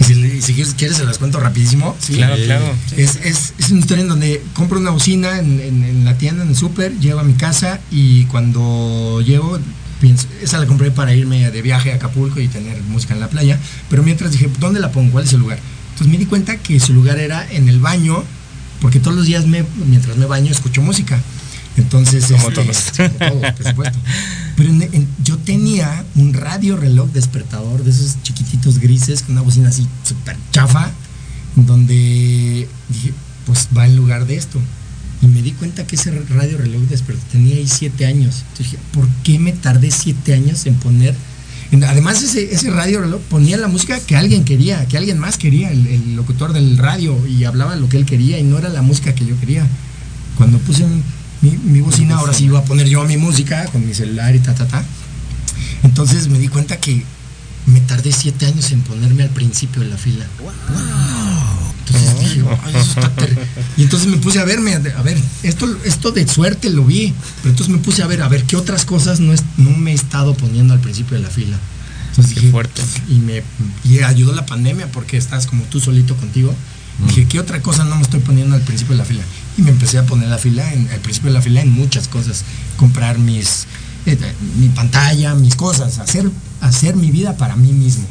Y 0.00 0.04
si, 0.04 0.14
y 0.14 0.40
si 0.40 0.54
quieres, 0.54 0.96
se 0.96 1.04
las 1.04 1.18
cuento 1.18 1.38
rapidísimo. 1.40 1.94
¿sí? 2.00 2.14
Claro, 2.14 2.34
claro. 2.46 2.64
Es, 2.96 3.16
es, 3.22 3.52
es 3.58 3.70
una 3.70 3.80
historia 3.80 4.02
en 4.02 4.08
donde 4.08 4.42
compro 4.54 4.78
una 4.80 4.90
bocina 4.90 5.38
en, 5.38 5.60
en- 5.60 5.84
en 5.84 6.04
la 6.04 6.16
tienda, 6.16 6.42
en 6.42 6.48
el 6.50 6.56
súper, 6.56 6.98
llego 6.98 7.20
a 7.20 7.24
mi 7.24 7.34
casa 7.34 7.80
y 7.90 8.24
cuando 8.24 9.20
llego, 9.24 9.58
pienso, 10.00 10.26
esa 10.42 10.58
la 10.58 10.66
compré 10.66 10.90
para 10.90 11.14
irme 11.14 11.50
de 11.50 11.62
viaje 11.62 11.92
a 11.92 11.96
Acapulco 11.96 12.40
y 12.40 12.48
tener 12.48 12.80
música 12.84 13.12
en 13.14 13.20
la 13.20 13.28
playa, 13.28 13.58
pero 13.90 14.02
mientras 14.02 14.32
dije, 14.32 14.48
¿dónde 14.58 14.80
la 14.80 14.90
pongo? 14.90 15.12
¿Cuál 15.12 15.24
es 15.24 15.32
el 15.34 15.40
lugar? 15.40 15.58
Entonces 15.92 16.08
me 16.10 16.18
di 16.18 16.24
cuenta 16.26 16.56
que 16.56 16.80
su 16.80 16.94
lugar 16.94 17.18
era 17.18 17.46
en 17.50 17.68
el 17.68 17.78
baño, 17.80 18.24
porque 18.80 19.00
todos 19.00 19.14
los 19.16 19.26
días 19.26 19.46
me, 19.46 19.64
mientras 19.86 20.16
me 20.16 20.24
baño 20.26 20.50
escucho 20.50 20.80
música. 20.80 21.20
Entonces, 21.80 22.24
Como 22.26 22.48
este, 22.48 22.62
todos. 22.62 22.92
como 23.18 23.30
todos, 23.40 23.52
por 23.54 23.66
supuesto. 23.68 23.98
Pero 24.56 24.68
en- 24.70 24.82
en- 24.82 25.08
yo 25.24 25.38
tenía 25.38 26.04
un 26.16 26.32
radio 26.34 26.76
reloj 26.76 27.10
despertador 27.12 27.82
de 27.84 27.90
esos 27.90 28.22
chiquititos 28.22 28.78
grises 28.78 29.22
con 29.22 29.32
una 29.32 29.42
bocina 29.42 29.68
así 29.70 29.86
súper 30.04 30.36
chafa, 30.52 30.90
donde 31.56 32.68
dije, 32.88 33.12
pues 33.46 33.68
va 33.76 33.86
en 33.86 33.96
lugar 33.96 34.26
de 34.26 34.36
esto. 34.36 34.58
Y 35.22 35.26
me 35.26 35.42
di 35.42 35.52
cuenta 35.52 35.86
que 35.86 35.96
ese 35.96 36.10
radio 36.30 36.56
reloj 36.58 36.82
despertador 36.88 37.28
tenía 37.30 37.56
ahí 37.56 37.68
siete 37.68 38.06
años. 38.06 38.36
Entonces 38.52 38.70
dije, 38.72 38.78
¿por 38.92 39.06
qué 39.22 39.38
me 39.38 39.52
tardé 39.52 39.90
siete 39.90 40.32
años 40.34 40.64
en 40.66 40.74
poner? 40.76 41.14
Además, 41.86 42.22
ese, 42.22 42.52
ese 42.52 42.70
radio 42.70 43.00
reloj 43.00 43.20
ponía 43.28 43.56
la 43.56 43.68
música 43.68 44.00
que 44.00 44.16
alguien 44.16 44.44
quería, 44.44 44.86
que 44.86 44.96
alguien 44.96 45.18
más 45.18 45.36
quería, 45.36 45.70
el, 45.70 45.86
el 45.86 46.16
locutor 46.16 46.52
del 46.52 46.76
radio, 46.78 47.16
y 47.28 47.44
hablaba 47.44 47.76
lo 47.76 47.88
que 47.88 47.96
él 47.96 48.06
quería, 48.06 48.38
y 48.38 48.42
no 48.42 48.58
era 48.58 48.68
la 48.70 48.82
música 48.82 49.14
que 49.14 49.24
yo 49.24 49.38
quería. 49.38 49.66
Cuando 50.36 50.58
puse 50.58 50.84
un- 50.84 51.04
mi, 51.42 51.50
mi 51.52 51.80
bocina, 51.80 52.16
ahora 52.16 52.32
sí 52.34 52.44
iba 52.44 52.58
a 52.58 52.64
poner 52.64 52.88
yo 52.88 53.04
mi 53.04 53.16
música 53.16 53.64
con 53.66 53.86
mi 53.86 53.94
celular 53.94 54.34
y 54.34 54.40
ta, 54.40 54.54
ta, 54.54 54.66
ta. 54.66 54.84
Entonces 55.82 56.28
me 56.28 56.38
di 56.38 56.48
cuenta 56.48 56.76
que 56.78 57.04
me 57.66 57.80
tardé 57.80 58.12
siete 58.12 58.46
años 58.46 58.70
en 58.72 58.80
ponerme 58.82 59.22
al 59.22 59.30
principio 59.30 59.82
de 59.82 59.88
la 59.88 59.96
fila. 59.96 60.26
Entonces 61.86 62.20
dije, 62.20 62.42
"Ay, 62.64 62.74
eso 62.76 62.90
está 63.00 63.10
ter-". 63.14 63.38
Y 63.76 63.82
entonces 63.82 64.08
me 64.08 64.16
puse 64.18 64.38
a 64.38 64.44
verme, 64.44 64.74
a 64.74 65.02
ver, 65.02 65.18
esto, 65.42 65.66
esto 65.84 66.10
de 66.12 66.26
suerte 66.28 66.70
lo 66.70 66.84
vi, 66.84 67.12
pero 67.42 67.50
entonces 67.50 67.74
me 67.74 67.80
puse 67.80 68.02
a 68.02 68.06
ver, 68.06 68.22
a 68.22 68.28
ver, 68.28 68.44
qué 68.44 68.56
otras 68.56 68.84
cosas 68.84 69.20
no, 69.20 69.32
es- 69.32 69.42
no 69.56 69.70
me 69.70 69.92
he 69.92 69.94
estado 69.94 70.34
poniendo 70.34 70.74
al 70.74 70.80
principio 70.80 71.16
de 71.16 71.22
la 71.22 71.30
fila. 71.30 71.58
Entonces 72.10 72.34
Qué 72.34 72.40
dije, 72.40 72.52
fuerte. 72.52 72.82
y 73.08 73.14
me 73.14 73.42
y 73.84 74.00
ayudó 74.00 74.34
la 74.34 74.46
pandemia 74.46 74.90
porque 74.92 75.16
estás 75.16 75.46
como 75.46 75.64
tú 75.64 75.80
solito 75.80 76.16
contigo. 76.16 76.54
Dije, 77.06 77.26
¿qué 77.26 77.40
otra 77.40 77.62
cosa 77.62 77.84
no 77.84 77.96
me 77.96 78.02
estoy 78.02 78.20
poniendo 78.20 78.54
al 78.54 78.60
principio 78.62 78.92
de 78.94 78.98
la 78.98 79.04
fila? 79.06 79.22
Y 79.58 79.62
me 79.62 79.70
empecé 79.70 79.98
a 79.98 80.06
poner 80.06 80.28
la 80.28 80.38
fila 80.38 80.72
en, 80.72 80.88
al 80.90 81.00
principio 81.00 81.30
de 81.30 81.34
la 81.34 81.42
fila 81.42 81.60
en 81.62 81.70
muchas 81.72 82.08
cosas. 82.08 82.44
Comprar 82.76 83.18
mis 83.18 83.66
eh, 84.06 84.16
mi 84.58 84.68
pantalla, 84.68 85.34
mis 85.34 85.56
cosas, 85.56 85.98
hacer, 85.98 86.30
hacer 86.60 86.96
mi 86.96 87.10
vida 87.10 87.36
para 87.36 87.56
mí 87.56 87.72
mismo. 87.72 88.06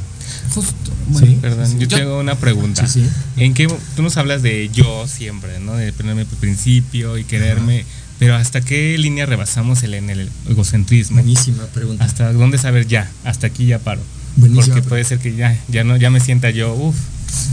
Justo. 0.53 0.73
¿Sí? 1.17 1.37
Perdón, 1.41 1.79
yo 1.79 1.87
Yo- 1.87 1.97
tengo 1.97 2.19
una 2.19 2.35
pregunta. 2.35 2.87
Sí, 2.87 3.01
sí. 3.03 3.09
¿En 3.37 3.53
qué 3.53 3.67
tú 3.95 4.03
nos 4.03 4.17
hablas 4.17 4.41
de 4.43 4.69
yo 4.71 5.07
siempre, 5.07 5.59
¿no? 5.59 5.73
De 5.75 5.91
ponerme 5.93 6.25
por 6.25 6.37
principio 6.37 7.17
y 7.17 7.23
quererme, 7.23 7.85
pero 8.19 8.35
hasta 8.35 8.61
qué 8.61 8.95
línea 8.97 9.25
rebasamos 9.25 9.81
el 9.83 9.95
en 9.95 10.09
el 10.11 10.29
egocentrismo? 10.47 11.17
Buenísima 11.17 11.65
pregunta. 11.67 12.03
¿Hasta 12.03 12.31
dónde 12.33 12.57
saber 12.59 12.85
ya? 12.87 13.09
Hasta 13.23 13.47
aquí 13.47 13.65
ya 13.65 13.79
paro. 13.79 14.01
Buenísima 14.35 14.75
Porque 14.75 14.87
puede 14.87 15.03
ser 15.03 15.17
que 15.19 15.35
ya 15.35 15.57
ya 15.67 15.83
no 15.83 15.97
ya 15.97 16.11
me 16.11 16.19
sienta 16.19 16.51
yo, 16.51 16.73
uff, 16.73 16.95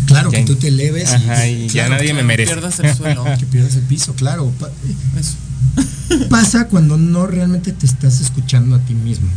Claro, 0.07 0.31
Ya- 0.31 0.39
que 0.39 0.45
tú 0.45 0.57
te 0.57 0.69
eleves 0.69 1.13
Ajá, 1.13 1.47
y 1.49 1.69
ya 1.69 1.89
nadie 1.89 2.15
me 2.15 2.23
merece. 2.23 2.53
pierdas 2.53 2.79
el 2.81 2.95
suelo. 2.95 3.25
que 3.39 3.47
pierdas 3.47 3.75
el 3.77 3.83
piso, 3.83 4.15
claro. 4.15 4.51
Pa- 4.61 4.71
Eso. 5.19 5.35
Pasa 6.31 6.69
cuando 6.69 6.97
no 6.97 7.27
realmente 7.27 7.73
te 7.73 7.87
estás 7.87 8.21
escuchando 8.21 8.77
a 8.77 8.79
ti 8.81 8.95
mismo. 8.95 9.29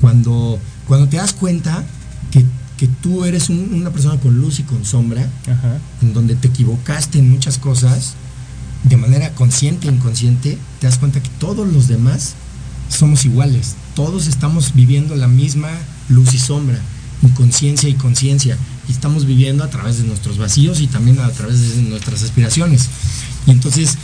Cuando, 0.00 0.58
cuando 0.86 1.08
te 1.08 1.16
das 1.16 1.32
cuenta 1.32 1.82
que, 2.30 2.44
que 2.76 2.88
tú 2.88 3.24
eres 3.24 3.48
un- 3.48 3.70
una 3.72 3.90
persona 3.90 4.20
con 4.20 4.38
luz 4.40 4.58
y 4.60 4.62
con 4.64 4.84
sombra, 4.84 5.26
ajá. 5.50 5.78
en 6.02 6.12
donde 6.12 6.34
te 6.34 6.48
equivocaste 6.48 7.18
en 7.18 7.30
muchas 7.30 7.58
cosas, 7.58 8.14
de 8.84 8.96
manera 8.96 9.30
consciente 9.34 9.88
e 9.88 9.92
inconsciente, 9.92 10.58
te 10.80 10.86
das 10.86 10.98
cuenta 10.98 11.22
que 11.22 11.30
todos 11.38 11.66
los 11.72 11.86
demás 11.88 12.34
somos 12.88 13.24
iguales. 13.24 13.76
Todos 13.94 14.26
estamos 14.26 14.74
viviendo 14.74 15.14
la 15.16 15.28
misma 15.28 15.70
luz 16.08 16.34
y 16.34 16.38
sombra, 16.38 16.78
inconsciencia 17.22 17.88
y 17.88 17.94
conciencia. 17.94 18.56
Y 18.88 18.92
estamos 18.92 19.26
viviendo 19.26 19.64
a 19.64 19.70
través 19.70 19.98
de 19.98 20.04
nuestros 20.04 20.38
vacíos 20.38 20.80
y 20.80 20.86
también 20.86 21.18
a 21.20 21.30
través 21.30 21.76
de 21.76 21.82
nuestras 21.82 22.22
aspiraciones. 22.22 22.88
Y 23.46 23.50
entonces 23.50 23.96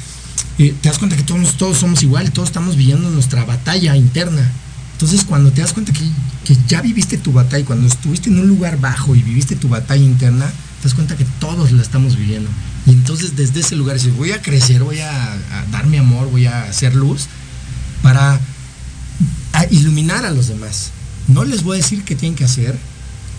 eh, 0.58 0.74
te 0.80 0.88
das 0.88 0.98
cuenta 0.98 1.16
que 1.16 1.22
todos, 1.22 1.56
todos 1.56 1.78
somos 1.78 2.02
iguales, 2.02 2.32
todos 2.32 2.48
estamos 2.48 2.76
viviendo 2.76 3.10
nuestra 3.10 3.44
batalla 3.44 3.96
interna. 3.96 4.50
Entonces 4.92 5.24
cuando 5.24 5.52
te 5.52 5.60
das 5.60 5.72
cuenta 5.72 5.92
que, 5.92 6.04
que 6.44 6.56
ya 6.66 6.82
viviste 6.82 7.18
tu 7.18 7.32
batalla, 7.32 7.64
cuando 7.64 7.86
estuviste 7.86 8.30
en 8.30 8.40
un 8.40 8.48
lugar 8.48 8.80
bajo 8.80 9.14
y 9.14 9.22
viviste 9.22 9.56
tu 9.56 9.68
batalla 9.68 10.04
interna, 10.04 10.46
te 10.46 10.84
das 10.84 10.94
cuenta 10.94 11.16
que 11.16 11.24
todos 11.40 11.72
la 11.72 11.82
estamos 11.82 12.16
viviendo. 12.16 12.50
Y 12.86 12.90
entonces 12.90 13.36
desde 13.36 13.60
ese 13.60 13.76
lugar 13.76 13.96
dices, 13.96 14.16
voy 14.16 14.32
a 14.32 14.42
crecer, 14.42 14.82
voy 14.82 15.00
a, 15.00 15.32
a 15.32 15.66
dar 15.70 15.86
mi 15.86 15.98
amor, 15.98 16.30
voy 16.30 16.46
a 16.46 16.64
hacer 16.64 16.94
luz 16.94 17.26
para 18.02 18.40
iluminar 19.70 20.24
a 20.24 20.30
los 20.30 20.48
demás. 20.48 20.90
No 21.26 21.44
les 21.44 21.62
voy 21.62 21.78
a 21.78 21.82
decir 21.82 22.04
qué 22.04 22.14
tienen 22.14 22.36
que 22.36 22.44
hacer, 22.44 22.78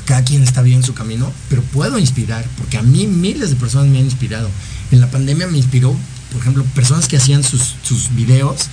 cada 0.09 0.23
quien 0.23 0.41
está 0.41 0.63
bien 0.63 0.77
en 0.77 0.83
su 0.83 0.95
camino, 0.95 1.31
pero 1.49 1.61
puedo 1.61 1.99
inspirar, 1.99 2.43
porque 2.57 2.79
a 2.79 2.81
mí 2.81 3.05
miles 3.05 3.51
de 3.51 3.55
personas 3.57 3.89
me 3.89 3.99
han 3.99 4.05
inspirado. 4.05 4.49
En 4.89 5.01
la 5.01 5.11
pandemia 5.11 5.45
me 5.45 5.59
inspiró, 5.59 5.95
por 6.31 6.41
ejemplo, 6.41 6.63
personas 6.73 7.07
que 7.07 7.17
hacían 7.17 7.43
sus, 7.43 7.75
sus 7.83 8.09
videos, 8.15 8.69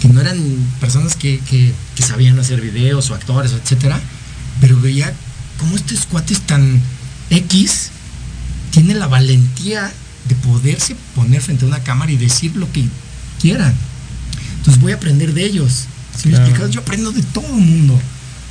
que 0.00 0.08
no 0.08 0.18
eran 0.22 0.38
personas 0.80 1.14
que, 1.14 1.40
que- 1.40 1.74
que 1.94 2.02
sabían 2.02 2.38
hacer 2.38 2.62
videos 2.62 3.10
o 3.10 3.14
actores, 3.14 3.52
etcétera, 3.52 4.00
pero 4.62 4.80
veía 4.80 5.12
cómo 5.58 5.76
estos 5.76 6.06
cuates 6.06 6.40
tan 6.46 6.80
X 7.28 7.90
tienen 8.70 8.98
la 8.98 9.08
valentía 9.08 9.92
de 10.26 10.34
poderse 10.36 10.96
poner 11.14 11.42
frente 11.42 11.66
a 11.66 11.68
una 11.68 11.82
cámara 11.82 12.12
y 12.12 12.16
decir 12.16 12.56
lo 12.56 12.72
que 12.72 12.84
quieran. 13.42 13.74
Entonces 14.56 14.80
voy 14.80 14.92
a 14.92 14.94
aprender 14.94 15.34
de 15.34 15.44
ellos. 15.44 15.84
¿Sí 16.16 16.28
me 16.28 16.34
Claro. 16.36 16.46
explicas? 16.46 16.70
Yo 16.74 16.80
aprendo 16.80 17.12
de 17.12 17.22
todo 17.24 17.46
el 17.46 17.60
mundo. 17.62 18.00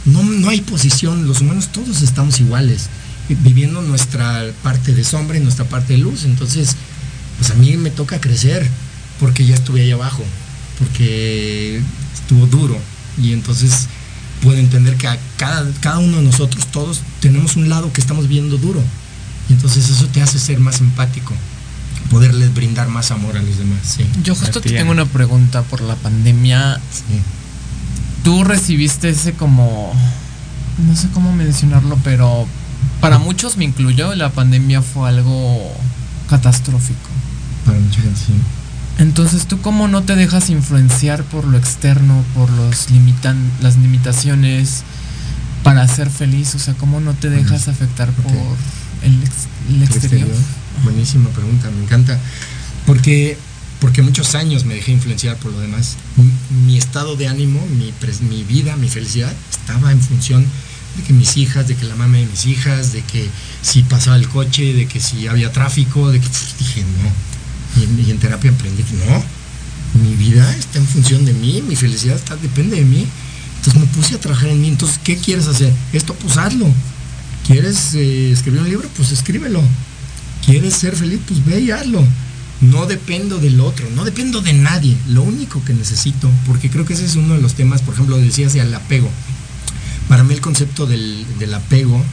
No, 0.08 0.24
no 0.24 0.50
hay 0.50 0.62
posición, 0.62 1.28
los 1.28 1.42
humanos 1.42 1.70
todos 1.72 2.02
estamos 2.02 2.40
iguales, 2.40 2.88
eh, 3.30 3.36
viviendo 3.42 3.82
nuestra 3.82 4.46
parte 4.64 4.94
de 4.94 5.04
sombra 5.04 5.38
y 5.38 5.42
nuestra 5.42 5.66
parte 5.66 5.94
de 5.94 6.00
luz. 6.00 6.24
Entonces, 6.24 6.76
pues 7.38 7.52
a 7.52 7.56
mí 7.56 7.76
me 7.78 7.90
toca 7.90 8.22
crecer, 8.22 8.68
porque 9.20 9.46
ya 9.46 9.56
estuve 9.56 9.82
ahí 9.82 9.92
abajo, 9.92 10.24
porque 10.80 11.82
estuvo 12.14 12.48
duro. 12.48 12.78
Y 13.22 13.34
entonces 13.34 13.88
puedo 14.42 14.58
entender 14.58 14.96
que 14.96 15.08
a 15.08 15.18
cada, 15.36 15.70
cada 15.82 16.00
uno 16.00 16.18
de 16.18 16.24
nosotros, 16.24 16.68
todos, 16.72 17.02
tenemos 17.20 17.56
un 17.58 17.68
lado 17.68 17.92
que 17.92 18.00
estamos 18.00 18.28
viendo 18.28 18.58
duro. 18.58 18.82
Y 19.50 19.54
entonces 19.54 19.90
eso 19.90 20.08
te 20.08 20.22
hace 20.22 20.40
ser 20.40 20.60
más 20.60 20.80
empático, 20.80 21.34
poderles 22.10 22.54
brindar 22.54 22.88
más 22.88 23.12
amor 23.12 23.36
a 23.38 23.42
los 23.42 23.58
demás. 23.58 23.80
Sí. 23.84 24.06
Yo 24.24 24.36
justo 24.36 24.62
te 24.62 24.70
tengo 24.70 24.92
una 24.92 25.06
pregunta 25.06 25.64
por 25.64 25.82
la 25.82 25.96
pandemia. 25.96 26.80
sí. 26.92 27.22
Tú 28.28 28.44
recibiste 28.44 29.08
ese 29.08 29.32
como... 29.32 29.94
No 30.86 30.96
sé 30.98 31.08
cómo 31.14 31.32
mencionarlo, 31.34 31.98
pero 32.04 32.46
para 33.00 33.20
muchos, 33.20 33.56
me 33.56 33.64
incluyo, 33.64 34.14
la 34.16 34.32
pandemia 34.32 34.82
fue 34.82 35.08
algo 35.08 35.72
catastrófico. 36.30 37.08
Para 37.66 37.80
mucha 37.80 38.02
gente, 38.02 38.20
sí. 38.20 38.34
Entonces, 38.98 39.46
¿tú 39.48 39.62
cómo 39.62 39.88
no 39.88 40.04
te 40.04 40.18
dejas 40.18 40.50
influenciar 40.50 41.24
por 41.24 41.46
lo 41.46 41.58
externo, 41.58 42.22
por 42.36 42.50
los 42.50 42.92
limitan 42.92 43.38
las 43.62 43.78
limitaciones 43.78 44.84
para 45.64 45.88
ser 45.88 46.10
feliz? 46.10 46.54
O 46.54 46.60
sea, 46.60 46.74
¿cómo 46.74 47.00
no 47.00 47.14
te 47.14 47.30
dejas 47.30 47.70
afectar 47.70 48.12
por 48.12 48.34
el, 49.04 49.24
ex- 49.24 49.48
el 49.70 49.76
El 49.76 49.84
exterior? 49.84 50.28
Buenísima 50.84 51.30
pregunta, 51.30 51.70
me 51.72 51.84
encanta. 51.86 52.20
Porque, 52.86 53.38
porque 53.80 54.02
muchos 54.02 54.34
años 54.36 54.66
me 54.66 54.74
dejé 54.76 54.92
influenciar 54.92 55.38
por 55.38 55.52
lo 55.52 55.60
demás. 55.60 55.96
Mi, 56.66 56.78
estado 56.78 57.16
de 57.16 57.28
ánimo, 57.28 57.66
mi, 57.68 57.94
mi 58.30 58.44
vida, 58.44 58.76
mi 58.76 58.90
felicidad 58.90 59.34
estaba 59.52 59.92
en 59.92 60.02
función 60.02 60.46
de 60.96 61.04
que 61.04 61.14
mis 61.14 61.38
hijas, 61.38 61.68
de 61.68 61.76
que 61.76 61.86
la 61.86 61.96
mamá 61.96 62.18
de 62.18 62.26
mis 62.26 62.46
hijas, 62.48 62.92
de 62.94 63.02
que 63.04 63.28
si 63.62 63.84
pasaba 63.84 64.16
el 64.16 64.28
coche, 64.28 64.74
de 64.74 64.88
que 64.88 65.00
si 65.00 65.28
había 65.28 65.52
tráfico, 65.52 66.10
de 66.12 66.20
que 66.20 66.28
pf, 66.28 66.54
dije 66.60 66.82
no. 67.04 67.82
Y, 67.82 67.84
en- 67.86 68.08
y 68.08 68.12
en 68.12 68.18
terapia 68.18 68.50
aprendí 68.52 68.82
que 68.84 68.94
no. 69.06 69.24
Mi 70.04 70.16
vida 70.16 70.56
está 70.56 70.80
en 70.80 70.88
función 70.88 71.24
de 71.26 71.34
mí, 71.34 71.62
mi 71.68 71.76
felicidad 71.76 72.16
está, 72.16 72.36
depende 72.36 72.78
de 72.78 72.86
mí. 72.86 73.06
Entonces 73.58 73.82
me 73.82 73.88
puse 73.88 74.16
a 74.16 74.20
trabajar 74.20 74.50
en 74.50 74.60
mí. 74.62 74.70
Entonces, 74.70 75.00
¿qué 75.04 75.18
quieres 75.18 75.48
hacer? 75.48 75.72
Esto, 75.94 76.14
pues 76.16 76.38
hazlo. 76.38 76.68
¿Quieres 77.46 77.94
eh, 77.94 78.32
escribir 78.32 78.62
un 78.62 78.70
libro? 78.70 78.90
Pues 78.98 79.12
escríbelo. 79.12 79.62
¿Quieres 80.46 80.74
ser 80.76 80.96
feliz? 80.96 81.20
Pues 81.28 81.44
ve 81.46 81.60
y 81.62 81.72
hazlo. 81.72 82.04
No 82.62 82.86
dependo 82.86 83.38
del 83.38 83.60
otro, 83.60 83.88
no 83.92 84.04
dependo 84.04 84.42
de 84.42 84.54
nadie. 84.54 84.98
Lo 85.08 85.24
único 85.24 85.64
que 85.64 85.74
necesito, 85.74 86.30
porque 86.46 86.70
creo 86.70 86.86
que 86.86 86.94
ese 86.94 87.06
es 87.06 87.16
uno 87.16 87.36
de 87.36 87.42
los 87.42 87.54
temas, 87.54 87.82
por 87.82 87.94
ejemplo, 87.94 88.18
decías 88.18 88.56
el 88.56 88.74
apego. 88.74 89.10
Para 90.08 90.24
mí 90.24 90.34
el 90.34 90.42
concepto 90.42 90.86
del, 90.86 91.26
del 91.40 91.54
apego 91.54 92.04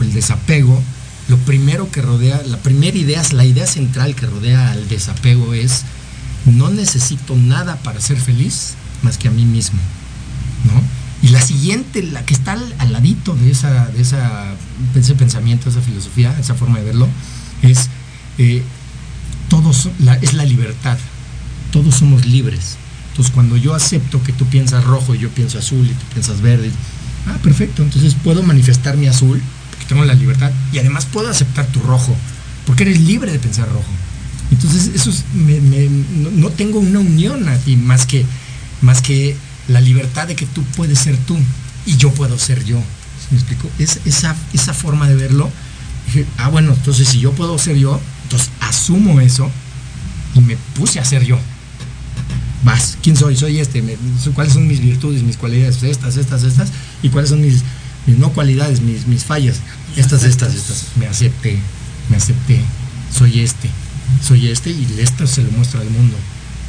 el 0.00 0.12
desapego 0.12 0.80
lo 1.28 1.36
primero 1.38 1.90
que 1.90 2.00
rodea, 2.00 2.42
la 2.46 2.56
primera 2.58 2.96
idea, 2.96 3.22
la 3.32 3.44
idea 3.44 3.66
central 3.66 4.14
que 4.14 4.26
rodea 4.26 4.72
al 4.72 4.88
desapego 4.88 5.52
es 5.52 5.84
no 6.46 6.70
necesito 6.70 7.36
nada 7.36 7.76
para 7.76 8.00
ser 8.00 8.18
feliz 8.18 8.74
más 9.02 9.18
que 9.18 9.28
a 9.28 9.30
mí 9.30 9.44
mismo, 9.44 9.78
¿no? 10.64 10.82
Y 11.20 11.30
la 11.30 11.42
siguiente, 11.42 12.02
la 12.02 12.24
que 12.24 12.32
está 12.32 12.52
al, 12.52 12.92
ladito 12.92 13.34
de, 13.34 13.50
esa, 13.50 13.86
de 13.88 14.00
esa, 14.00 14.54
ese 14.94 15.14
pensamiento, 15.16 15.68
esa 15.68 15.82
filosofía, 15.82 16.34
esa 16.38 16.54
forma 16.54 16.78
de 16.78 16.84
verlo, 16.84 17.08
es, 17.62 17.90
eh, 18.38 18.62
todos, 19.48 19.88
es 20.22 20.34
la 20.34 20.44
libertad. 20.44 20.98
Todos 21.72 21.96
somos 21.96 22.26
libres. 22.26 22.76
Entonces, 23.18 23.34
cuando 23.34 23.56
yo 23.56 23.74
acepto 23.74 24.22
que 24.22 24.32
tú 24.32 24.46
piensas 24.46 24.84
rojo 24.84 25.12
y 25.12 25.18
yo 25.18 25.28
pienso 25.30 25.58
azul 25.58 25.84
y 25.84 25.92
tú 25.92 26.04
piensas 26.12 26.40
verde, 26.40 26.70
ah, 27.26 27.36
perfecto, 27.42 27.82
entonces 27.82 28.14
puedo 28.14 28.44
manifestar 28.44 28.96
mi 28.96 29.08
azul, 29.08 29.42
porque 29.70 29.86
tengo 29.86 30.04
la 30.04 30.14
libertad, 30.14 30.52
y 30.72 30.78
además 30.78 31.06
puedo 31.06 31.28
aceptar 31.28 31.66
tu 31.66 31.80
rojo, 31.80 32.14
porque 32.64 32.84
eres 32.84 33.00
libre 33.00 33.32
de 33.32 33.40
pensar 33.40 33.68
rojo. 33.68 33.90
Entonces, 34.52 34.92
eso 34.94 35.10
es, 35.10 35.24
no, 35.34 36.50
tengo 36.50 36.78
una 36.78 37.00
unión 37.00 37.48
a 37.48 37.56
ti 37.56 37.76
más 37.76 38.06
que, 38.06 38.24
más 38.82 39.02
que 39.02 39.36
la 39.66 39.80
libertad 39.80 40.28
de 40.28 40.36
que 40.36 40.46
tú 40.46 40.62
puedes 40.76 41.00
ser 41.00 41.16
tú 41.16 41.36
y 41.86 41.96
yo 41.96 42.12
puedo 42.12 42.38
ser 42.38 42.64
yo. 42.64 42.78
¿Sí 42.78 43.26
¿Me 43.32 43.38
explico? 43.38 43.68
Es, 43.80 43.98
esa, 44.04 44.36
esa 44.52 44.72
forma 44.74 45.08
de 45.08 45.16
verlo. 45.16 45.50
Dije, 46.06 46.24
ah, 46.38 46.50
bueno, 46.50 46.72
entonces 46.72 47.08
si 47.08 47.18
yo 47.18 47.32
puedo 47.32 47.58
ser 47.58 47.76
yo, 47.76 48.00
entonces 48.28 48.50
asumo 48.60 49.20
eso 49.20 49.50
y 50.34 50.40
me 50.40 50.56
puse 50.76 51.00
a 51.00 51.04
ser 51.04 51.24
yo. 51.24 51.38
Vas, 52.64 52.98
¿quién 53.02 53.16
soy? 53.16 53.36
Soy 53.36 53.58
este. 53.60 53.82
me- 53.82 53.96
¿Cuáles 54.34 54.52
son 54.52 54.66
mis 54.66 54.80
virtudes, 54.80 55.22
mis 55.22 55.36
cualidades? 55.36 55.82
Estas, 55.82 56.16
estas, 56.16 56.42
estas. 56.42 56.68
¿Y 57.02 57.08
cuáles 57.08 57.30
son 57.30 57.40
mis, 57.40 57.62
mis 58.06 58.18
no 58.18 58.30
cualidades, 58.30 58.80
mis, 58.80 59.06
mis 59.06 59.24
fallas? 59.24 59.56
Estas, 59.96 60.24
estas, 60.24 60.54
estas. 60.54 60.84
Me 60.96 61.06
acepté, 61.06 61.58
me 62.10 62.16
acepté. 62.16 62.60
Soy 63.16 63.40
este, 63.40 63.70
soy 64.26 64.48
este 64.48 64.70
y 64.70 64.86
esto 64.98 65.26
se 65.26 65.42
lo 65.42 65.50
muestro 65.52 65.80
al 65.80 65.88
mundo. 65.90 66.16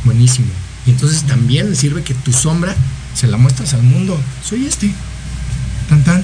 Buenísimo. 0.05 0.47
Y 0.85 0.91
entonces 0.91 1.23
también 1.23 1.75
sirve 1.75 2.03
que 2.03 2.13
tu 2.13 2.31
sombra 2.31 2.73
se 3.15 3.27
la 3.27 3.37
muestras 3.37 3.73
al 3.73 3.83
mundo. 3.83 4.17
Soy 4.47 4.65
este. 4.65 4.91
Tan 5.89 6.03
tan. 6.03 6.23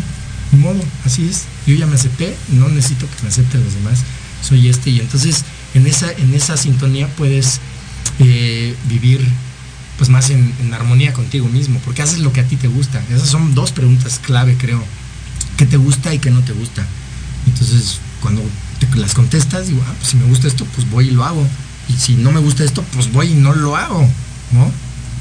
Ni 0.51 0.59
modo, 0.59 0.79
así 1.05 1.27
es. 1.27 1.43
Yo 1.65 1.73
ya 1.75 1.87
me 1.87 1.95
acepté, 1.95 2.35
no 2.53 2.69
necesito 2.69 3.07
que 3.07 3.23
me 3.23 3.29
acepten 3.29 3.63
los 3.63 3.73
demás. 3.73 3.99
Soy 4.47 4.67
este. 4.69 4.89
Y 4.89 4.99
entonces 4.99 5.43
en 5.73 5.87
esa, 5.87 6.11
en 6.11 6.33
esa 6.33 6.57
sintonía 6.57 7.07
puedes 7.15 7.59
eh, 8.19 8.75
vivir 8.87 9.25
pues 9.97 10.09
más 10.09 10.29
en, 10.29 10.53
armonía 10.73 11.13
contigo 11.13 11.47
mismo, 11.47 11.79
porque 11.85 12.01
haces 12.01 12.19
lo 12.19 12.33
que 12.33 12.41
a 12.41 12.47
ti 12.47 12.55
te 12.57 12.67
gusta. 12.67 13.01
Esas 13.13 13.29
son 13.29 13.55
dos 13.55 13.71
preguntas 13.71 14.19
clave, 14.19 14.57
creo. 14.57 14.83
¿Qué 15.57 15.65
te 15.65 15.77
gusta 15.77 16.13
y 16.13 16.19
qué 16.19 16.31
no 16.31 16.41
te 16.41 16.53
gusta? 16.53 16.85
Entonces, 17.47 17.99
cuando 18.21 18.41
las 18.95 19.13
contestas, 19.13 19.67
digo, 19.67 19.81
ah, 19.87 19.93
pues 19.97 20.09
si 20.11 20.17
me 20.17 20.25
gusta 20.25 20.47
esto, 20.47 20.65
pues 20.75 20.89
voy 20.89 21.07
y 21.07 21.11
lo 21.11 21.23
hago. 21.23 21.45
Y 21.87 21.93
si 21.93 22.15
no 22.15 22.31
me 22.31 22.39
gusta 22.39 22.63
esto, 22.63 22.83
pues 22.93 23.11
voy 23.11 23.31
y 23.31 23.35
no 23.35 23.53
lo 23.53 23.75
hago, 23.75 24.01
¿no? 24.51 24.71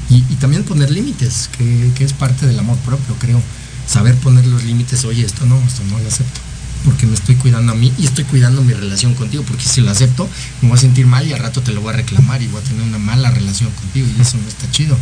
Y, 0.09 0.17
y 0.29 0.35
también 0.39 0.63
poner 0.63 0.91
límites, 0.91 1.49
que, 1.57 1.91
que 1.95 2.03
es 2.03 2.13
parte 2.13 2.45
del 2.45 2.59
amor 2.59 2.77
propio, 2.79 3.15
creo. 3.19 3.41
Saber 3.87 4.15
poner 4.15 4.45
los 4.45 4.63
límites, 4.63 5.05
oye, 5.05 5.25
esto 5.25 5.45
no, 5.45 5.57
esto 5.61 5.83
no 5.89 5.99
lo 5.99 6.07
acepto. 6.07 6.41
Porque 6.85 7.05
me 7.07 7.15
estoy 7.15 7.35
cuidando 7.35 7.71
a 7.71 7.75
mí 7.75 7.91
y 7.97 8.05
estoy 8.05 8.23
cuidando 8.25 8.61
mi 8.61 8.73
relación 8.73 9.13
contigo. 9.15 9.43
Porque 9.47 9.63
si 9.65 9.81
lo 9.81 9.89
acepto, 9.91 10.29
me 10.61 10.69
voy 10.69 10.77
a 10.77 10.81
sentir 10.81 11.05
mal 11.07 11.27
y 11.27 11.33
al 11.33 11.39
rato 11.39 11.61
te 11.61 11.71
lo 11.73 11.81
voy 11.81 11.93
a 11.93 11.97
reclamar 11.97 12.41
y 12.41 12.47
voy 12.47 12.61
a 12.61 12.63
tener 12.63 12.81
una 12.83 12.99
mala 12.99 13.31
relación 13.31 13.71
contigo. 13.71 14.07
Y 14.17 14.21
eso 14.21 14.37
no 14.37 14.47
está 14.47 14.69
chido, 14.71 14.95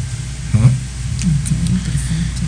¿no? 0.54 0.70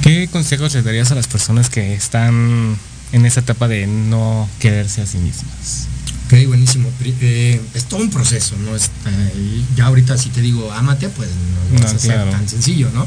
¿Qué 0.01 0.27
consejos 0.31 0.73
le 0.73 0.81
darías 0.83 1.11
a 1.11 1.15
las 1.15 1.27
personas 1.27 1.69
que 1.69 1.93
están 1.93 2.77
en 3.11 3.25
esa 3.25 3.39
etapa 3.41 3.67
de 3.67 3.88
no 3.88 4.49
quererse 4.59 5.01
a 5.01 5.05
sí 5.05 5.17
mismas? 5.17 5.88
Ok, 6.27 6.47
buenísimo. 6.47 6.89
Eh, 7.03 7.61
es 7.73 7.86
todo 7.86 7.99
un 8.01 8.09
proceso, 8.09 8.55
¿no? 8.57 8.75
Es, 8.75 8.89
eh, 9.05 9.61
ya 9.75 9.86
ahorita 9.86 10.17
si 10.17 10.29
te 10.29 10.41
digo, 10.41 10.71
ámate, 10.71 11.09
pues 11.09 11.29
no 11.29 11.77
lo 11.77 11.83
vas 11.83 11.93
No, 11.93 11.99
a 11.99 12.01
claro. 12.01 12.31
tan 12.31 12.47
sencillo, 12.49 12.89
¿no? 12.93 13.05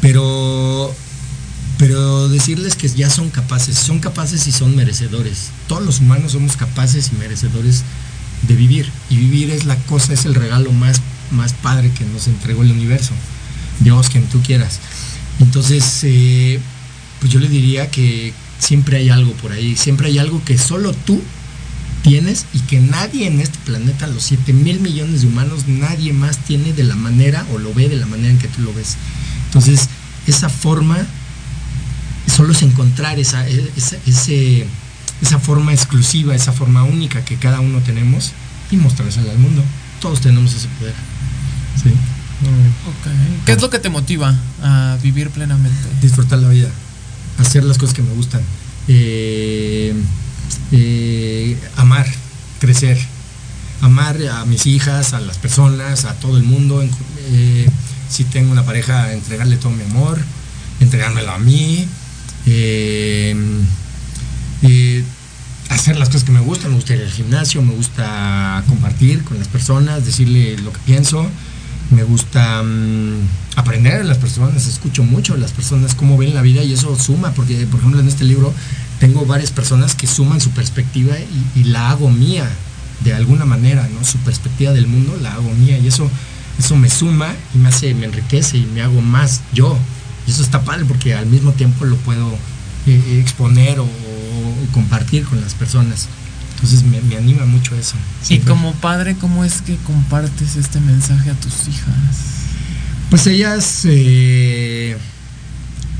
Pero, 0.00 0.94
pero 1.80 2.28
decirles 2.28 2.74
que 2.76 2.90
ya 2.90 3.08
son 3.08 3.30
capaces, 3.30 3.74
son 3.74 4.00
capaces 4.00 4.46
y 4.46 4.52
son 4.52 4.76
merecedores. 4.76 5.48
Todos 5.66 5.82
los 5.82 6.00
humanos 6.00 6.32
somos 6.32 6.54
capaces 6.54 7.10
y 7.10 7.16
merecedores 7.16 7.84
de 8.46 8.54
vivir. 8.54 8.92
Y 9.08 9.16
vivir 9.16 9.50
es 9.50 9.64
la 9.64 9.76
cosa, 9.76 10.12
es 10.12 10.26
el 10.26 10.34
regalo 10.34 10.72
más, 10.72 11.00
más 11.30 11.54
padre 11.54 11.90
que 11.90 12.04
nos 12.04 12.26
entregó 12.26 12.64
el 12.64 12.72
universo. 12.72 13.12
Dios, 13.80 14.10
quien 14.10 14.26
tú 14.26 14.42
quieras. 14.42 14.78
Entonces, 15.38 16.00
eh, 16.02 16.60
pues 17.18 17.32
yo 17.32 17.40
le 17.40 17.48
diría 17.48 17.90
que 17.90 18.34
siempre 18.58 18.98
hay 18.98 19.08
algo 19.08 19.32
por 19.32 19.52
ahí, 19.52 19.74
siempre 19.74 20.08
hay 20.08 20.18
algo 20.18 20.44
que 20.44 20.58
solo 20.58 20.92
tú 20.92 21.22
tienes 22.02 22.44
y 22.52 22.58
que 22.58 22.80
nadie 22.80 23.26
en 23.26 23.40
este 23.40 23.58
planeta, 23.64 24.06
los 24.06 24.24
7 24.24 24.52
mil 24.52 24.80
millones 24.80 25.22
de 25.22 25.28
humanos, 25.28 25.66
nadie 25.66 26.12
más 26.12 26.44
tiene 26.44 26.74
de 26.74 26.84
la 26.84 26.96
manera 26.96 27.46
o 27.54 27.58
lo 27.58 27.72
ve 27.72 27.88
de 27.88 27.96
la 27.96 28.04
manera 28.04 28.28
en 28.28 28.38
que 28.38 28.48
tú 28.48 28.60
lo 28.60 28.74
ves. 28.74 28.98
Entonces, 29.46 29.88
esa 30.26 30.50
forma 30.50 31.06
solo 32.26 32.52
es 32.52 32.62
encontrar 32.62 33.18
esa, 33.18 33.46
esa, 33.48 33.96
ese- 34.06 34.66
esa 35.22 35.38
forma 35.38 35.72
exclusiva, 35.72 36.34
esa 36.34 36.52
forma 36.52 36.82
única 36.84 37.24
que 37.24 37.36
cada 37.36 37.60
uno 37.60 37.78
tenemos 37.80 38.32
y 38.70 38.76
mostrársela 38.76 39.32
al 39.32 39.38
mundo. 39.38 39.62
Todos 40.00 40.20
tenemos 40.20 40.54
ese 40.54 40.68
poder. 40.78 40.94
Sí. 41.82 41.90
¿Qué 43.44 43.52
es 43.52 43.60
lo 43.60 43.68
que 43.68 43.78
te 43.78 43.90
motiva 43.90 44.34
a 44.62 44.96
vivir 45.02 45.28
plenamente? 45.30 45.76
disfrutar 46.00 46.38
la 46.38 46.48
vida, 46.48 46.68
hacer 47.38 47.64
las 47.64 47.76
cosas 47.76 47.94
que 47.94 48.02
me 48.02 48.12
gustan, 48.14 48.40
eh, 48.88 49.94
eh, 50.72 51.58
amar, 51.76 52.06
crecer, 52.60 52.98
amar 53.82 54.16
a 54.32 54.44
mis 54.46 54.64
hijas, 54.66 55.12
a 55.12 55.20
las 55.20 55.36
personas, 55.38 56.04
a 56.06 56.14
todo 56.14 56.36
el 56.38 56.44
mundo. 56.44 56.82
eh, 57.28 57.68
si 58.08 58.24
tengo 58.24 58.50
una 58.50 58.64
pareja, 58.64 59.12
entregarle 59.12 59.56
todo 59.56 59.70
mi 59.72 59.84
amor, 59.84 60.18
entregármelo 60.80 61.30
a 61.32 61.38
mí, 61.38 61.86
eh, 62.46 63.34
hacer 65.80 65.96
las 65.96 66.08
cosas 66.08 66.24
que 66.24 66.32
me 66.32 66.40
gustan, 66.40 66.70
me 66.70 66.76
gusta 66.76 66.94
ir 66.94 67.02
al 67.02 67.10
gimnasio, 67.10 67.62
me 67.62 67.72
gusta 67.72 68.62
compartir 68.68 69.24
con 69.24 69.38
las 69.38 69.48
personas, 69.48 70.04
decirle 70.04 70.58
lo 70.58 70.72
que 70.72 70.78
pienso, 70.80 71.26
me 71.90 72.02
gusta 72.02 72.62
mm, 72.62 73.16
aprender 73.56 73.98
de 73.98 74.04
las 74.04 74.18
personas, 74.18 74.66
escucho 74.66 75.04
mucho 75.04 75.36
las 75.38 75.52
personas 75.52 75.94
cómo 75.94 76.18
ven 76.18 76.34
la 76.34 76.42
vida 76.42 76.62
y 76.62 76.74
eso 76.74 76.98
suma, 76.98 77.32
porque 77.32 77.66
por 77.66 77.80
ejemplo 77.80 78.00
en 78.00 78.08
este 78.08 78.24
libro 78.24 78.52
tengo 78.98 79.24
varias 79.24 79.52
personas 79.52 79.94
que 79.94 80.06
suman 80.06 80.40
su 80.40 80.50
perspectiva 80.50 81.14
y, 81.18 81.60
y 81.60 81.64
la 81.64 81.90
hago 81.90 82.10
mía 82.10 82.46
de 83.02 83.14
alguna 83.14 83.46
manera, 83.46 83.88
¿no? 83.94 84.04
Su 84.04 84.18
perspectiva 84.18 84.72
del 84.72 84.86
mundo 84.86 85.16
la 85.22 85.32
hago 85.32 85.50
mía 85.54 85.78
y 85.78 85.86
eso, 85.86 86.10
eso 86.58 86.76
me 86.76 86.90
suma 86.90 87.32
y 87.54 87.58
me 87.58 87.70
hace, 87.70 87.94
me 87.94 88.06
enriquece 88.06 88.58
y 88.58 88.66
me 88.66 88.82
hago 88.82 89.00
más 89.00 89.40
yo. 89.54 89.78
Y 90.30 90.32
eso 90.32 90.42
está 90.44 90.62
padre 90.62 90.84
porque 90.84 91.12
al 91.14 91.26
mismo 91.26 91.50
tiempo 91.52 91.84
lo 91.84 91.96
puedo 91.96 92.28
eh, 92.86 93.02
eh, 93.08 93.18
exponer 93.20 93.80
o, 93.80 93.84
o 93.84 94.72
compartir 94.72 95.24
con 95.24 95.40
las 95.40 95.54
personas. 95.54 96.06
Entonces 96.54 96.84
me, 96.84 97.00
me 97.00 97.16
anima 97.16 97.46
mucho 97.46 97.74
eso. 97.74 97.96
Y 98.28 98.38
como 98.46 98.72
padre, 98.74 99.16
¿cómo 99.16 99.44
es 99.44 99.60
que 99.60 99.74
compartes 99.78 100.54
este 100.54 100.78
mensaje 100.78 101.30
a 101.30 101.34
tus 101.34 101.66
hijas? 101.68 101.88
Pues 103.10 103.26
ellas 103.26 103.80
eh, 103.86 104.96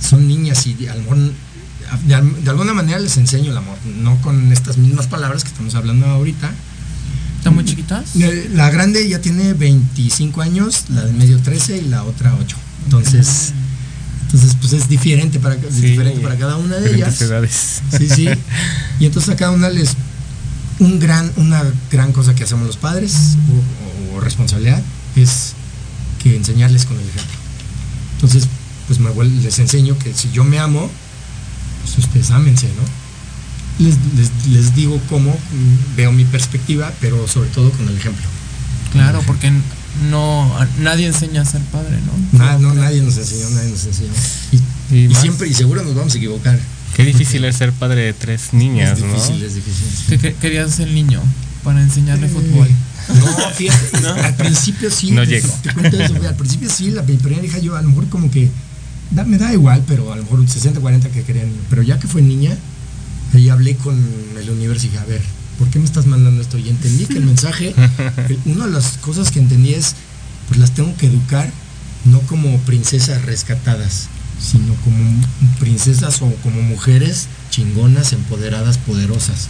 son 0.00 0.28
niñas 0.28 0.64
y 0.68 0.74
de, 0.74 0.84
de 2.06 2.14
al- 2.14 2.44
de 2.44 2.50
alguna 2.50 2.72
manera 2.72 3.00
les 3.00 3.16
enseño 3.16 3.50
el 3.50 3.56
amor, 3.56 3.76
no 4.00 4.14
con 4.20 4.52
estas 4.52 4.76
mismas 4.76 5.08
palabras 5.08 5.42
que 5.42 5.48
estamos 5.50 5.74
hablando 5.74 6.06
ahorita. 6.06 6.52
¿Están 7.38 7.54
muy 7.54 7.64
chiquitas? 7.64 8.14
La 8.54 8.70
grande 8.70 9.08
ya 9.08 9.20
tiene 9.20 9.54
25 9.54 10.40
años, 10.42 10.84
la 10.90 11.02
del 11.02 11.14
medio 11.16 11.38
13 11.40 11.78
y 11.78 11.88
la 11.88 12.04
otra 12.04 12.32
8. 12.38 12.56
Entonces, 12.84 13.54
entonces 14.32 14.56
pues 14.60 14.72
es 14.72 14.88
diferente 14.88 15.38
para, 15.40 15.54
es 15.56 15.74
Sí, 15.74 15.80
diferente 15.82 16.20
para 16.20 16.36
cada 16.36 16.56
una 16.56 16.76
de 16.76 16.82
diferentes 16.92 17.20
ellas. 17.20 17.30
edades. 17.30 17.82
Sí, 17.98 18.08
sí. 18.08 18.28
Y 19.00 19.06
entonces 19.06 19.30
a 19.34 19.36
cada 19.36 19.50
una 19.52 19.68
les 19.70 19.90
un 20.78 20.98
gran, 20.98 21.30
una 21.36 21.62
gran 21.90 22.12
cosa 22.12 22.34
que 22.34 22.44
hacemos 22.44 22.66
los 22.66 22.76
padres 22.76 23.36
o, 24.12 24.16
o 24.16 24.20
responsabilidad 24.20 24.82
es 25.16 25.52
que 26.22 26.36
enseñarles 26.36 26.84
con 26.86 26.96
el 26.98 27.02
ejemplo. 27.08 27.36
Entonces, 28.14 28.44
pues 28.86 28.98
me 28.98 29.10
vuel- 29.10 29.40
les 29.42 29.58
enseño 29.58 29.96
que 29.98 30.12
si 30.14 30.30
yo 30.32 30.44
me 30.44 30.58
amo, 30.58 30.90
pues 31.82 31.98
ustedes 31.98 32.30
ámense, 32.30 32.66
¿no? 32.68 33.84
Les, 33.86 33.94
les- 34.16 34.46
les 34.52 34.74
digo 34.74 35.00
cómo 35.08 35.34
veo 35.96 36.12
mi 36.12 36.24
perspectiva, 36.24 36.92
pero 37.00 37.26
sobre 37.26 37.48
todo 37.50 37.70
con 37.72 37.88
el 37.88 37.96
ejemplo. 37.96 38.24
Claro, 38.92 39.22
porque 39.26 39.50
no 40.10 40.50
nadie 40.80 41.06
enseña 41.06 41.42
a 41.42 41.44
ser 41.44 41.60
padre, 41.62 41.98
¿no? 42.06 42.38
Nada, 42.38 42.58
no, 42.58 42.74
nadie 42.74 43.02
nos 43.02 43.16
enseñó, 43.16 43.50
nadie 43.50 43.70
nos 43.70 43.84
enseñó. 43.84 44.12
Y, 44.52 44.94
Y 44.96 45.04
y 45.04 45.08
más- 45.08 45.20
siempre, 45.20 45.48
y 45.48 45.54
seguro 45.54 45.82
nos 45.82 45.94
vamos 45.94 46.14
a 46.14 46.16
equivocar. 46.16 46.58
Qué 46.96 47.04
difícil 47.04 47.44
es 47.44 47.56
ser 47.56 47.72
padre 47.72 48.02
de 48.02 48.12
tres 48.12 48.52
niñas, 48.52 48.98
es 48.98 49.04
difícil, 49.04 49.38
¿no? 49.40 49.46
es 49.46 49.54
difícil. 49.54 49.86
¿Qué, 50.08 50.18
qué- 50.18 50.34
querías 50.34 50.70
ser 50.74 50.88
niño 50.88 51.22
para 51.64 51.80
enseñarle 51.82 52.28
fútbol? 52.28 52.68
No, 53.14 53.50
fíjate, 53.54 54.06
al 54.24 54.36
principio 54.36 54.90
sí. 54.90 55.10
No 55.12 55.22
te- 55.22 55.28
llego. 55.28 55.48
Te 55.62 55.72
cuento 55.72 56.00
eso, 56.00 56.14
güey, 56.14 56.26
al 56.26 56.34
principio 56.36 56.68
sí, 56.70 56.90
la 56.90 57.02
mi 57.02 57.16
primera 57.16 57.44
hija 57.44 57.58
yo 57.58 57.76
a 57.76 57.82
lo 57.82 57.88
mejor 57.88 58.08
como 58.08 58.30
que 58.30 58.50
da- 59.10 59.24
me 59.24 59.38
da 59.38 59.52
igual, 59.52 59.82
pero 59.86 60.12
a 60.12 60.16
lo 60.16 60.22
mejor 60.22 60.40
un 60.40 60.48
60, 60.48 60.80
40 60.80 61.08
que 61.10 61.22
querían. 61.22 61.50
Pero 61.70 61.82
ya 61.82 61.98
que 61.98 62.06
fue 62.08 62.22
niña, 62.22 62.56
ahí 63.34 63.48
hablé 63.48 63.76
con 63.76 63.96
el 64.40 64.50
universo 64.50 64.86
y 64.86 64.90
dije, 64.90 65.00
a 65.02 65.06
ver, 65.06 65.22
¿por 65.60 65.68
qué 65.68 65.78
me 65.78 65.84
estás 65.84 66.06
mandando 66.06 66.40
esto? 66.40 66.56
Y 66.56 66.70
entendí 66.70 67.04
que 67.04 67.18
el 67.18 67.26
mensaje, 67.26 67.74
una 68.46 68.64
de 68.64 68.72
las 68.72 68.96
cosas 68.96 69.30
que 69.30 69.40
entendí 69.40 69.74
es, 69.74 69.94
pues 70.48 70.58
las 70.58 70.72
tengo 70.72 70.96
que 70.96 71.06
educar, 71.06 71.52
no 72.06 72.18
como 72.20 72.58
princesas 72.60 73.22
rescatadas, 73.26 74.08
sino 74.40 74.74
como 74.76 74.98
princesas 75.58 76.22
o 76.22 76.34
como 76.36 76.62
mujeres 76.62 77.26
chingonas, 77.50 78.14
empoderadas, 78.14 78.78
poderosas. 78.78 79.48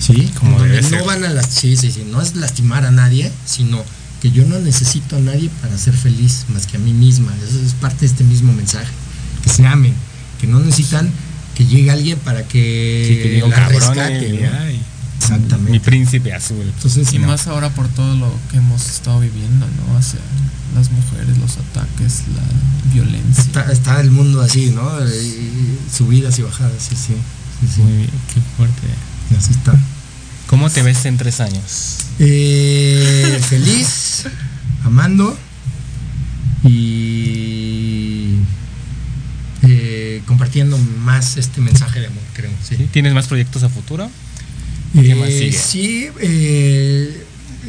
¿Sí? 0.00 0.30
Como 0.40 0.58
Donde 0.58 0.82
no 0.82 1.04
van 1.04 1.24
a 1.24 1.30
las, 1.30 1.46
sí, 1.46 1.76
sí, 1.76 1.92
sí, 1.92 2.04
no 2.10 2.20
es 2.20 2.34
lastimar 2.34 2.84
a 2.84 2.90
nadie, 2.90 3.30
sino 3.46 3.84
que 4.20 4.32
yo 4.32 4.44
no 4.46 4.58
necesito 4.58 5.14
a 5.16 5.20
nadie 5.20 5.48
para 5.62 5.78
ser 5.78 5.94
feliz 5.94 6.46
más 6.52 6.66
que 6.66 6.76
a 6.76 6.80
mí 6.80 6.92
misma. 6.92 7.32
Eso 7.48 7.60
es 7.64 7.72
parte 7.74 8.00
de 8.00 8.06
este 8.06 8.24
mismo 8.24 8.52
mensaje. 8.52 8.92
Que 9.44 9.50
se 9.50 9.64
amen, 9.64 9.94
que 10.40 10.48
no 10.48 10.58
necesitan 10.58 11.08
que 11.54 11.64
llegue 11.64 11.90
alguien 11.92 12.18
para 12.18 12.42
que, 12.42 13.04
Sí, 13.08 13.22
que 13.22 13.46
la 13.48 13.54
cabrón 13.54 13.80
rescate. 13.80 14.50
Exactamente. 15.34 15.70
mi 15.72 15.78
príncipe 15.80 16.32
azul. 16.32 16.62
Entonces, 16.62 17.12
Y 17.12 17.18
no. 17.18 17.26
más 17.28 17.46
ahora 17.46 17.70
por 17.70 17.88
todo 17.88 18.14
lo 18.16 18.32
que 18.50 18.58
hemos 18.58 18.84
estado 18.86 19.20
viviendo, 19.20 19.66
¿no? 19.66 19.98
Hacia 19.98 20.20
las 20.74 20.90
mujeres, 20.90 21.36
los 21.38 21.56
ataques, 21.58 22.22
la 22.34 22.92
violencia. 22.92 23.42
está, 23.42 23.72
está 23.72 24.00
el 24.00 24.10
mundo 24.10 24.40
así, 24.42 24.70
¿no? 24.70 24.88
Y 25.06 25.78
subidas 25.94 26.38
y 26.38 26.42
bajadas, 26.42 26.82
sí, 26.88 26.96
sí. 26.96 27.14
sí, 27.60 27.68
sí. 27.76 27.80
Muy 27.82 27.92
bien, 27.96 28.10
qué 28.34 28.40
fuerte. 28.56 28.86
Así 29.38 29.52
está. 29.52 29.74
¿Cómo 30.46 30.70
te 30.70 30.82
ves 30.82 31.04
en 31.06 31.16
tres 31.16 31.40
años? 31.40 31.98
Eh, 32.18 33.40
feliz, 33.48 34.24
amando 34.84 35.36
y 36.64 38.36
eh, 39.62 40.22
compartiendo 40.26 40.78
más 40.78 41.36
este 41.36 41.60
mensaje 41.60 42.00
de 42.00 42.06
amor, 42.06 42.22
creo. 42.34 42.50
¿Sí? 42.62 42.76
¿Tienes 42.92 43.14
más 43.14 43.26
proyectos 43.26 43.62
a 43.62 43.68
futuro? 43.68 44.10
¿Qué 45.02 45.14
más 45.14 45.28
Eh, 45.30 45.38
sigue? 45.38 45.52
sí 45.58 46.08
eh, 46.20 47.22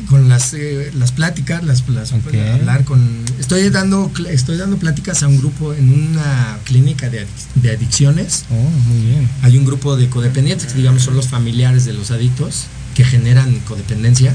con 0.09 0.29
las, 0.29 0.53
eh, 0.53 0.91
las 0.93 1.11
pláticas, 1.11 1.63
las, 1.63 1.87
las- 1.89 2.13
hablar 2.13 2.83
con. 2.85 3.01
Estoy 3.39 3.69
dando, 3.69 4.11
estoy 4.29 4.57
dando 4.57 4.77
pláticas 4.77 5.23
a 5.23 5.27
un 5.27 5.37
grupo 5.37 5.73
en 5.73 5.89
una 5.91 6.57
clínica 6.63 7.09
de, 7.09 7.25
de 7.55 7.71
adicciones. 7.71 8.45
Oh, 8.49 8.55
muy 8.89 9.05
bien. 9.05 9.29
Hay 9.41 9.57
un 9.57 9.65
grupo 9.65 9.97
de 9.97 10.07
codependientes, 10.09 10.71
que 10.71 10.77
digamos 10.77 11.03
son 11.03 11.15
los 11.15 11.27
familiares 11.27 11.85
de 11.85 11.93
los 11.93 12.11
adictos, 12.11 12.65
que 12.95 13.03
generan 13.03 13.59
codependencia. 13.61 14.33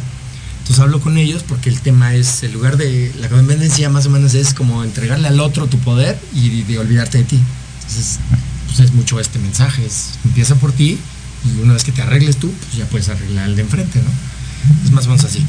Entonces 0.60 0.80
hablo 0.80 1.00
con 1.00 1.16
ellos 1.18 1.42
porque 1.46 1.68
el 1.70 1.80
tema 1.80 2.14
es, 2.14 2.42
el 2.44 2.52
lugar 2.52 2.76
de 2.76 3.12
la 3.20 3.28
codependencia 3.28 3.88
más 3.90 4.06
o 4.06 4.10
menos 4.10 4.34
es 4.34 4.54
como 4.54 4.84
entregarle 4.84 5.26
al 5.26 5.40
otro 5.40 5.66
tu 5.66 5.78
poder 5.78 6.16
y 6.34 6.62
de, 6.62 6.78
olvidarte 6.78 7.18
de 7.18 7.24
ti. 7.24 7.40
Entonces, 7.80 8.20
pues 8.66 8.78
es 8.80 8.92
mucho 8.94 9.18
este 9.18 9.38
mensaje, 9.40 9.84
es 9.84 10.10
empieza 10.24 10.54
por 10.54 10.72
ti 10.72 10.98
y 11.44 11.60
una 11.60 11.74
vez 11.74 11.84
que 11.84 11.92
te 11.92 12.02
arregles 12.02 12.36
tú, 12.36 12.52
pues 12.52 12.76
ya 12.76 12.86
puedes 12.86 13.08
arreglar 13.08 13.44
al 13.44 13.56
de 13.56 13.62
enfrente, 13.62 14.00
¿no? 14.00 14.84
Es 14.84 14.92
más 14.92 15.06
o 15.06 15.10
menos 15.10 15.24
así. 15.24 15.44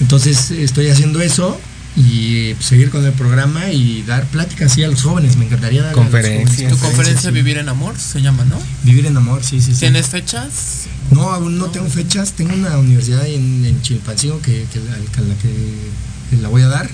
Entonces 0.00 0.50
estoy 0.50 0.88
haciendo 0.88 1.20
eso 1.20 1.60
y 1.96 2.54
pues, 2.54 2.66
seguir 2.66 2.90
con 2.90 3.04
el 3.04 3.12
programa 3.12 3.70
y 3.70 4.02
dar 4.02 4.24
pláticas 4.26 4.72
así 4.72 4.84
a 4.84 4.88
los 4.88 5.02
jóvenes, 5.02 5.36
me 5.36 5.46
encantaría 5.46 5.82
dar 5.82 5.92
Conferencias. 5.92 6.72
Tu 6.72 6.78
conferencia 6.78 7.30
Vivir 7.30 7.58
en 7.58 7.68
Amor 7.68 7.98
se 7.98 8.22
llama, 8.22 8.44
¿no? 8.44 8.56
Vivir 8.84 9.06
en 9.06 9.16
amor, 9.16 9.42
sí, 9.42 9.60
sí, 9.60 9.72
sí. 9.72 9.80
¿Tienes 9.80 10.06
fechas? 10.06 10.86
No, 11.10 11.30
aún 11.30 11.58
no 11.58 11.66
tengo 11.66 11.88
fechas. 11.88 12.32
Tengo 12.32 12.54
una 12.54 12.78
universidad 12.78 13.26
en, 13.26 13.64
en 13.64 13.82
Chilpancingo 13.82 14.40
que, 14.40 14.66
que 14.72 14.78
la, 14.78 14.94
que 14.94 15.20
la 15.22 15.34
que, 15.34 16.36
la 16.40 16.48
voy 16.48 16.62
a 16.62 16.68
dar. 16.68 16.88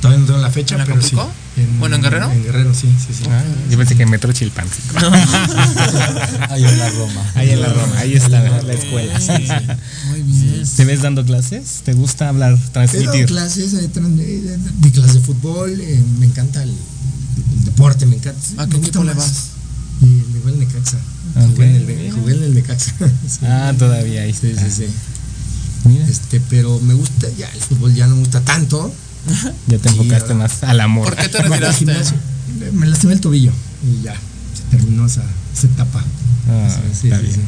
Todavía 0.00 0.20
no 0.20 0.26
tengo 0.26 0.40
la 0.40 0.50
fecha, 0.50 0.76
¿En 0.76 0.86
pero 0.86 1.02
sí. 1.02 1.14
Bueno, 1.78 1.96
¿en 1.96 2.02
Guerrero? 2.02 2.30
En 2.30 2.42
Guerrero, 2.44 2.72
sí, 2.74 2.88
sí, 3.06 3.12
sí. 3.12 3.24
Ah, 3.28 3.42
yo 3.70 3.76
pensé 3.76 3.94
que 3.96 4.04
en 4.04 4.10
Metro 4.10 4.32
Chilpancingo. 4.32 4.94
Ahí 6.48 6.64
en 6.64 6.78
la 6.78 6.88
Roma. 6.90 7.30
Ahí 7.34 7.50
en 7.50 7.60
la 7.60 7.68
Roma, 7.68 7.98
ahí 7.98 8.14
está 8.14 8.28
la 8.62 8.72
escuela. 8.72 9.20
sí, 9.20 9.32
sí. 9.46 10.08
Muy 10.08 10.22
bien. 10.22 10.62
¿Te 10.76 10.84
ves 10.84 11.02
dando 11.02 11.24
clases? 11.24 11.82
¿Te 11.84 11.92
gusta 11.92 12.28
hablar, 12.28 12.52
He 12.52 12.56
dado 12.56 12.70
transmitir? 12.72 13.26
clases, 13.26 13.74
he 13.74 13.88
tran- 13.92 14.18
he- 14.18 14.54
he- 14.54 14.58
di 14.80 14.90
clases 14.90 15.14
de 15.14 15.20
fútbol, 15.20 15.78
eh, 15.80 16.02
me 16.18 16.26
encanta 16.26 16.62
el, 16.62 16.70
el 16.70 17.64
deporte, 17.64 18.06
me 18.06 18.16
encanta. 18.16 18.40
¿A 18.58 18.66
qué 18.66 18.76
gusta 18.76 18.88
equipo 18.88 19.04
le 19.04 19.14
vas? 19.14 19.48
Y 20.00 20.06
le 20.32 20.40
voy 20.40 20.52
al 20.52 20.58
Necaxa. 20.58 20.96
Ok. 21.36 21.50
Jugué, 21.56 21.66
en 21.66 21.76
el, 21.76 22.12
jugué 22.12 22.34
en 22.34 22.42
el 22.44 22.54
Necaxa. 22.54 22.94
Sí. 23.28 23.38
Ah, 23.42 23.72
todavía 23.78 24.22
ahí. 24.22 24.32
Sí, 24.32 24.54
sí, 24.58 24.70
sí. 24.70 24.86
Mira, 25.84 26.06
Este, 26.08 26.40
pero 26.48 26.78
me 26.80 26.94
gusta, 26.94 27.28
ya 27.36 27.48
el 27.50 27.60
fútbol 27.60 27.94
ya 27.94 28.06
no 28.06 28.14
me 28.14 28.20
gusta 28.20 28.40
tanto. 28.40 28.92
ya 29.68 29.78
te 29.78 29.88
enfocaste 29.88 30.34
más 30.34 30.62
al 30.64 30.80
amor. 30.80 31.14
¿Por 31.14 31.16
qué 31.16 31.28
te 31.28 31.38
retiraste? 31.42 31.94
Me 32.72 32.86
lastimé 32.86 33.14
el 33.14 33.20
tobillo 33.20 33.52
y 33.84 34.02
ya, 34.04 34.14
se 34.14 34.76
terminó 34.76 35.06
esa, 35.06 35.22
esa 35.56 35.66
etapa. 35.66 36.02
Ah, 36.48 36.68
Sí, 36.68 37.06
está 37.08 37.18
sí, 37.20 37.22
bien. 37.26 37.34
sí. 37.36 37.40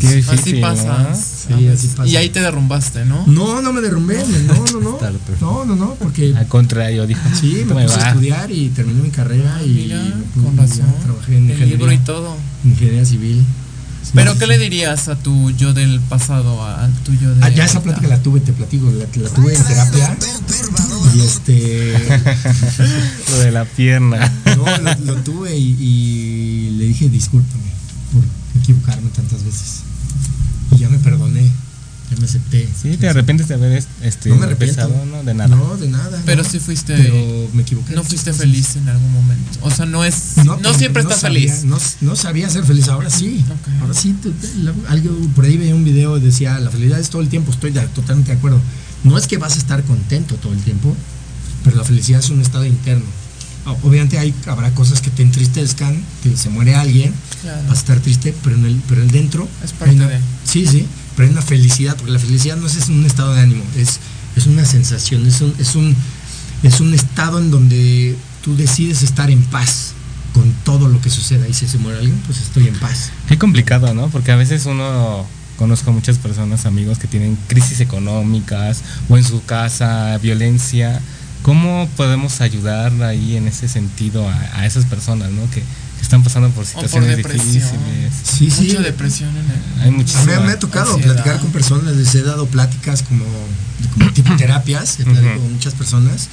Qué 0.00 0.14
difícil, 0.16 0.38
Así 0.40 0.52
¿no? 0.54 0.60
pasa. 0.62 1.14
Sí, 1.14 1.68
así 1.68 1.86
pasa. 1.88 2.06
Y 2.08 2.16
ahí 2.16 2.30
te 2.30 2.40
derrumbaste, 2.40 3.04
¿no? 3.04 3.24
No, 3.26 3.60
no 3.62 3.72
me 3.74 3.80
derrumbé, 3.82 4.24
no, 4.46 4.54
no, 4.72 4.80
no. 4.80 4.98
No, 5.40 5.64
no, 5.66 5.76
no, 5.76 5.94
porque 5.96 6.34
Al 6.36 6.46
contrario, 6.48 7.06
dijo. 7.06 7.20
sí, 7.40 7.60
"Esto 7.60 7.74
me 7.74 7.84
puse 7.84 7.94
a 7.94 7.98
va". 7.98 8.08
estudiar 8.08 8.50
y 8.50 8.70
terminé 8.70 9.02
mi 9.02 9.10
carrera 9.10 9.56
Ah, 9.58 9.62
y 9.62 9.68
mira, 9.68 10.02
con 10.42 10.56
razón. 10.56 10.86
trabajé 11.04 11.36
en 11.36 11.50
El 11.50 11.68
libro 11.68 11.92
y 11.92 11.98
todo. 11.98 12.36
ingeniería 12.64 13.04
civil. 13.04 13.44
¿Pero 14.14 14.38
qué 14.38 14.46
le 14.46 14.58
dirías 14.58 15.08
a 15.08 15.16
tu 15.16 15.50
yo 15.52 15.72
del 15.74 16.00
pasado, 16.00 16.64
al 16.64 16.92
tuyo 17.04 17.34
de 17.34 17.44
Ah, 17.44 17.48
ya 17.50 17.64
esa 17.64 17.82
plática 17.82 18.08
la 18.08 18.22
tuve, 18.22 18.40
te 18.40 18.52
platico, 18.52 18.90
la, 18.90 19.04
la 19.22 19.28
tuve 19.30 19.54
en 19.54 19.64
terapia. 19.64 20.16
Y 21.14 21.20
este. 21.20 21.94
Lo 23.30 23.38
de 23.38 23.50
la 23.52 23.64
pierna. 23.64 24.32
No, 24.56 24.64
lo, 24.78 25.14
lo 25.14 25.22
tuve 25.22 25.56
y, 25.56 25.76
y 25.80 26.70
le 26.78 26.84
dije 26.86 27.08
discúlpame 27.08 27.70
por 28.12 28.22
equivocarme 28.62 29.10
tantas 29.10 29.44
veces. 29.44 29.80
Y 30.72 30.78
ya 30.78 30.88
me 30.88 30.98
perdoné, 30.98 31.50
acepté. 32.24 32.68
Sí, 32.80 32.96
te 32.96 33.08
arrepientes 33.08 33.48
de 33.48 33.54
haber 33.54 33.82
este, 34.02 34.28
No 34.30 34.36
me 34.36 34.46
arrepiento. 34.46 34.80
empezado, 34.82 35.06
¿no? 35.06 35.22
De 35.22 35.34
nada. 35.34 35.54
No, 35.54 35.76
de 35.76 35.88
nada. 35.88 36.22
Pero 36.24 36.42
no. 36.42 36.48
sí 36.48 36.58
fuiste. 36.58 36.96
Pero 36.96 37.48
me 37.52 37.62
equivoqué. 37.62 37.94
no 37.94 38.02
fuiste 38.04 38.32
feliz 38.32 38.76
en 38.76 38.88
algún 38.88 39.12
momento. 39.12 39.58
O 39.62 39.70
sea, 39.70 39.86
no 39.86 40.04
es. 40.04 40.38
No, 40.44 40.56
pero 40.58 40.74
siempre 40.74 41.02
estás 41.02 41.20
sabía, 41.20 41.48
feliz. 41.52 41.64
No, 41.64 41.78
no 42.00 42.16
sabía 42.16 42.48
ser 42.50 42.64
feliz, 42.64 42.88
ahora 42.88 43.10
sí. 43.10 43.44
Ahora 43.80 43.94
sí, 43.94 44.14
la- 44.62 44.74
algo 44.90 45.10
por 45.34 45.44
ahí 45.44 45.56
veía 45.56 45.74
un 45.74 45.84
video 45.84 46.16
y 46.16 46.20
decía, 46.20 46.58
la 46.58 46.70
felicidad 46.70 46.98
es 47.00 47.10
todo 47.10 47.22
el 47.22 47.28
tiempo, 47.28 47.50
estoy 47.52 47.70
de- 47.72 47.80
totalmente 47.88 48.32
de 48.32 48.38
acuerdo. 48.38 48.60
No 49.04 49.16
es 49.18 49.26
que 49.26 49.36
vas 49.38 49.54
a 49.54 49.58
estar 49.58 49.82
contento 49.84 50.34
todo 50.36 50.52
el 50.52 50.60
tiempo, 50.62 50.94
pero 51.64 51.76
la 51.76 51.84
felicidad 51.84 52.20
es 52.20 52.30
un 52.30 52.40
estado 52.40 52.64
interno. 52.64 53.04
Obviamente 53.82 54.18
hay, 54.18 54.34
habrá 54.46 54.70
cosas 54.74 55.02
que 55.02 55.10
te 55.10 55.22
entristezcan, 55.22 56.02
que 56.22 56.34
se 56.38 56.48
muere 56.48 56.74
alguien, 56.74 57.12
Claro. 57.42 57.60
vas 57.68 57.76
a 57.76 57.80
estar 57.80 58.00
triste, 58.00 58.34
pero 58.42 58.56
en 58.56 58.64
el, 58.64 58.80
pero 58.88 59.02
el 59.02 59.10
dentro 59.10 59.46
Es 59.62 59.72
parte 59.72 59.94
una- 59.94 60.08
de- 60.08 60.20
Sí, 60.44 60.66
sí, 60.66 60.86
pero 61.18 61.26
hay 61.26 61.32
una 61.32 61.42
felicidad, 61.42 61.96
porque 61.96 62.12
la 62.12 62.20
felicidad 62.20 62.56
no 62.56 62.68
es, 62.68 62.76
es 62.76 62.88
un 62.88 63.04
estado 63.04 63.34
de 63.34 63.40
ánimo, 63.40 63.64
es, 63.76 63.98
es 64.36 64.46
una 64.46 64.64
sensación, 64.64 65.26
es 65.26 65.40
un, 65.40 65.52
es, 65.58 65.74
un, 65.74 65.96
es 66.62 66.78
un 66.78 66.94
estado 66.94 67.40
en 67.40 67.50
donde 67.50 68.16
tú 68.40 68.54
decides 68.56 69.02
estar 69.02 69.28
en 69.28 69.42
paz 69.42 69.94
con 70.32 70.48
todo 70.64 70.86
lo 70.86 71.00
que 71.00 71.10
suceda. 71.10 71.48
Y 71.48 71.54
si 71.54 71.66
se 71.66 71.76
muere 71.78 71.98
alguien, 71.98 72.16
pues 72.24 72.40
estoy 72.40 72.68
en 72.68 72.78
paz. 72.78 73.10
Qué 73.26 73.36
complicado, 73.36 73.92
¿no? 73.94 74.10
Porque 74.10 74.30
a 74.30 74.36
veces 74.36 74.64
uno 74.66 75.26
conozco 75.56 75.90
muchas 75.90 76.18
personas, 76.18 76.66
amigos 76.66 77.00
que 77.00 77.08
tienen 77.08 77.36
crisis 77.48 77.80
económicas 77.80 78.84
o 79.08 79.18
en 79.18 79.24
su 79.24 79.44
casa, 79.44 80.16
violencia. 80.18 81.02
¿Cómo 81.42 81.88
podemos 81.96 82.40
ayudar 82.40 82.92
ahí 83.02 83.34
en 83.34 83.48
ese 83.48 83.66
sentido 83.66 84.28
a, 84.28 84.34
a 84.54 84.66
esas 84.66 84.84
personas, 84.84 85.32
¿no? 85.32 85.50
Que 85.50 85.64
están 86.02 86.22
pasando 86.22 86.48
por 86.50 86.64
situaciones 86.66 87.16
difíciles. 87.16 87.64
Sí, 88.24 88.50
sí. 88.50 88.66
Mucha 88.68 88.80
depresión 88.80 89.30
en 89.30 89.36
el. 89.44 89.82
Hay 89.82 89.88
A 89.88 89.90
mí 89.90 89.96
muchísimas. 89.98 90.44
me 90.44 90.52
ha 90.52 90.58
tocado 90.58 90.94
Ansiedad. 90.94 91.14
platicar 91.14 91.40
con 91.40 91.50
personas, 91.52 91.96
les 91.96 92.14
he 92.14 92.22
dado 92.22 92.46
pláticas 92.46 93.02
como, 93.02 93.24
como 93.94 94.10
tipo 94.14 94.34
terapias, 94.36 95.00
he 95.00 95.04
platicado 95.04 95.34
Ujú. 95.36 95.42
con 95.44 95.52
muchas 95.54 95.74
personas. 95.74 96.28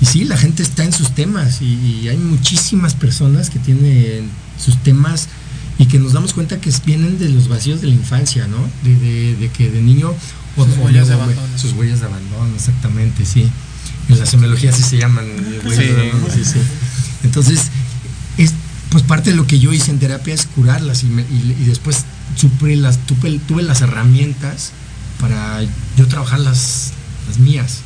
Y 0.00 0.06
sí, 0.06 0.24
la 0.24 0.36
gente 0.36 0.62
está 0.62 0.84
en 0.84 0.92
sus 0.92 1.14
temas 1.14 1.62
y, 1.62 1.66
y 2.02 2.08
hay 2.08 2.16
muchísimas 2.16 2.94
personas 2.94 3.48
que 3.50 3.58
tienen 3.60 4.28
sus 4.62 4.76
temas 4.82 5.28
y 5.78 5.86
que 5.86 5.98
nos 5.98 6.12
damos 6.12 6.34
cuenta 6.34 6.60
que 6.60 6.70
vienen 6.84 7.18
de 7.18 7.28
los 7.28 7.48
vacíos 7.48 7.80
de 7.80 7.86
la 7.88 7.94
infancia, 7.94 8.46
¿no? 8.48 8.58
De, 8.82 8.96
de- 8.98 9.36
de 9.36 9.48
que 9.50 9.70
de 9.70 9.80
niño... 9.80 10.12
o- 10.56 10.64
Sus 10.64 10.76
o 10.78 10.82
huellas 10.82 11.08
de 11.08 11.14
abandono. 11.14 11.40
Sus 11.58 11.72
huellas 11.72 12.00
de 12.00 12.06
abandono, 12.06 12.54
exactamente, 12.54 13.24
sí. 13.24 13.48
En 14.08 14.18
la 14.18 14.26
semiología 14.26 14.70
así 14.70 14.82
se 14.82 14.98
llaman. 14.98 15.24
eh, 15.26 15.60
huellas 15.64 15.78
de 15.78 15.84
Sí. 15.86 15.92
abandono, 16.10 16.34
sí, 16.34 16.44
sí. 16.44 16.58
Entonces, 17.22 17.60
es, 18.36 18.52
pues 18.94 19.02
parte 19.02 19.30
de 19.30 19.36
lo 19.36 19.44
que 19.48 19.58
yo 19.58 19.72
hice 19.72 19.90
en 19.90 19.98
terapia 19.98 20.32
es 20.32 20.46
curarlas 20.46 21.02
y, 21.02 21.06
me- 21.06 21.22
y- 21.22 21.56
y 21.60 21.64
después 21.64 22.04
las, 22.76 22.98
tuve, 23.06 23.40
tuve 23.40 23.64
las 23.64 23.80
herramientas 23.80 24.70
para 25.20 25.60
yo 25.96 26.06
trabajar 26.06 26.38
las, 26.38 26.92
las 27.26 27.38
mías. 27.40 27.78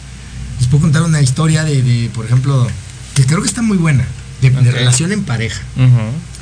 Les 0.59 0.68
puedo 0.68 0.82
contar 0.82 1.00
una 1.04 1.22
historia 1.22 1.64
de, 1.64 1.82
de, 1.82 2.11
por 2.11 2.26
ejemplo, 2.26 2.68
que 3.14 3.24
creo 3.24 3.40
que 3.40 3.48
está 3.48 3.62
muy 3.62 3.78
buena, 3.78 4.04
de, 4.42 4.50
relación 4.50 5.11
en 5.12 5.22
pareja. 5.24 5.62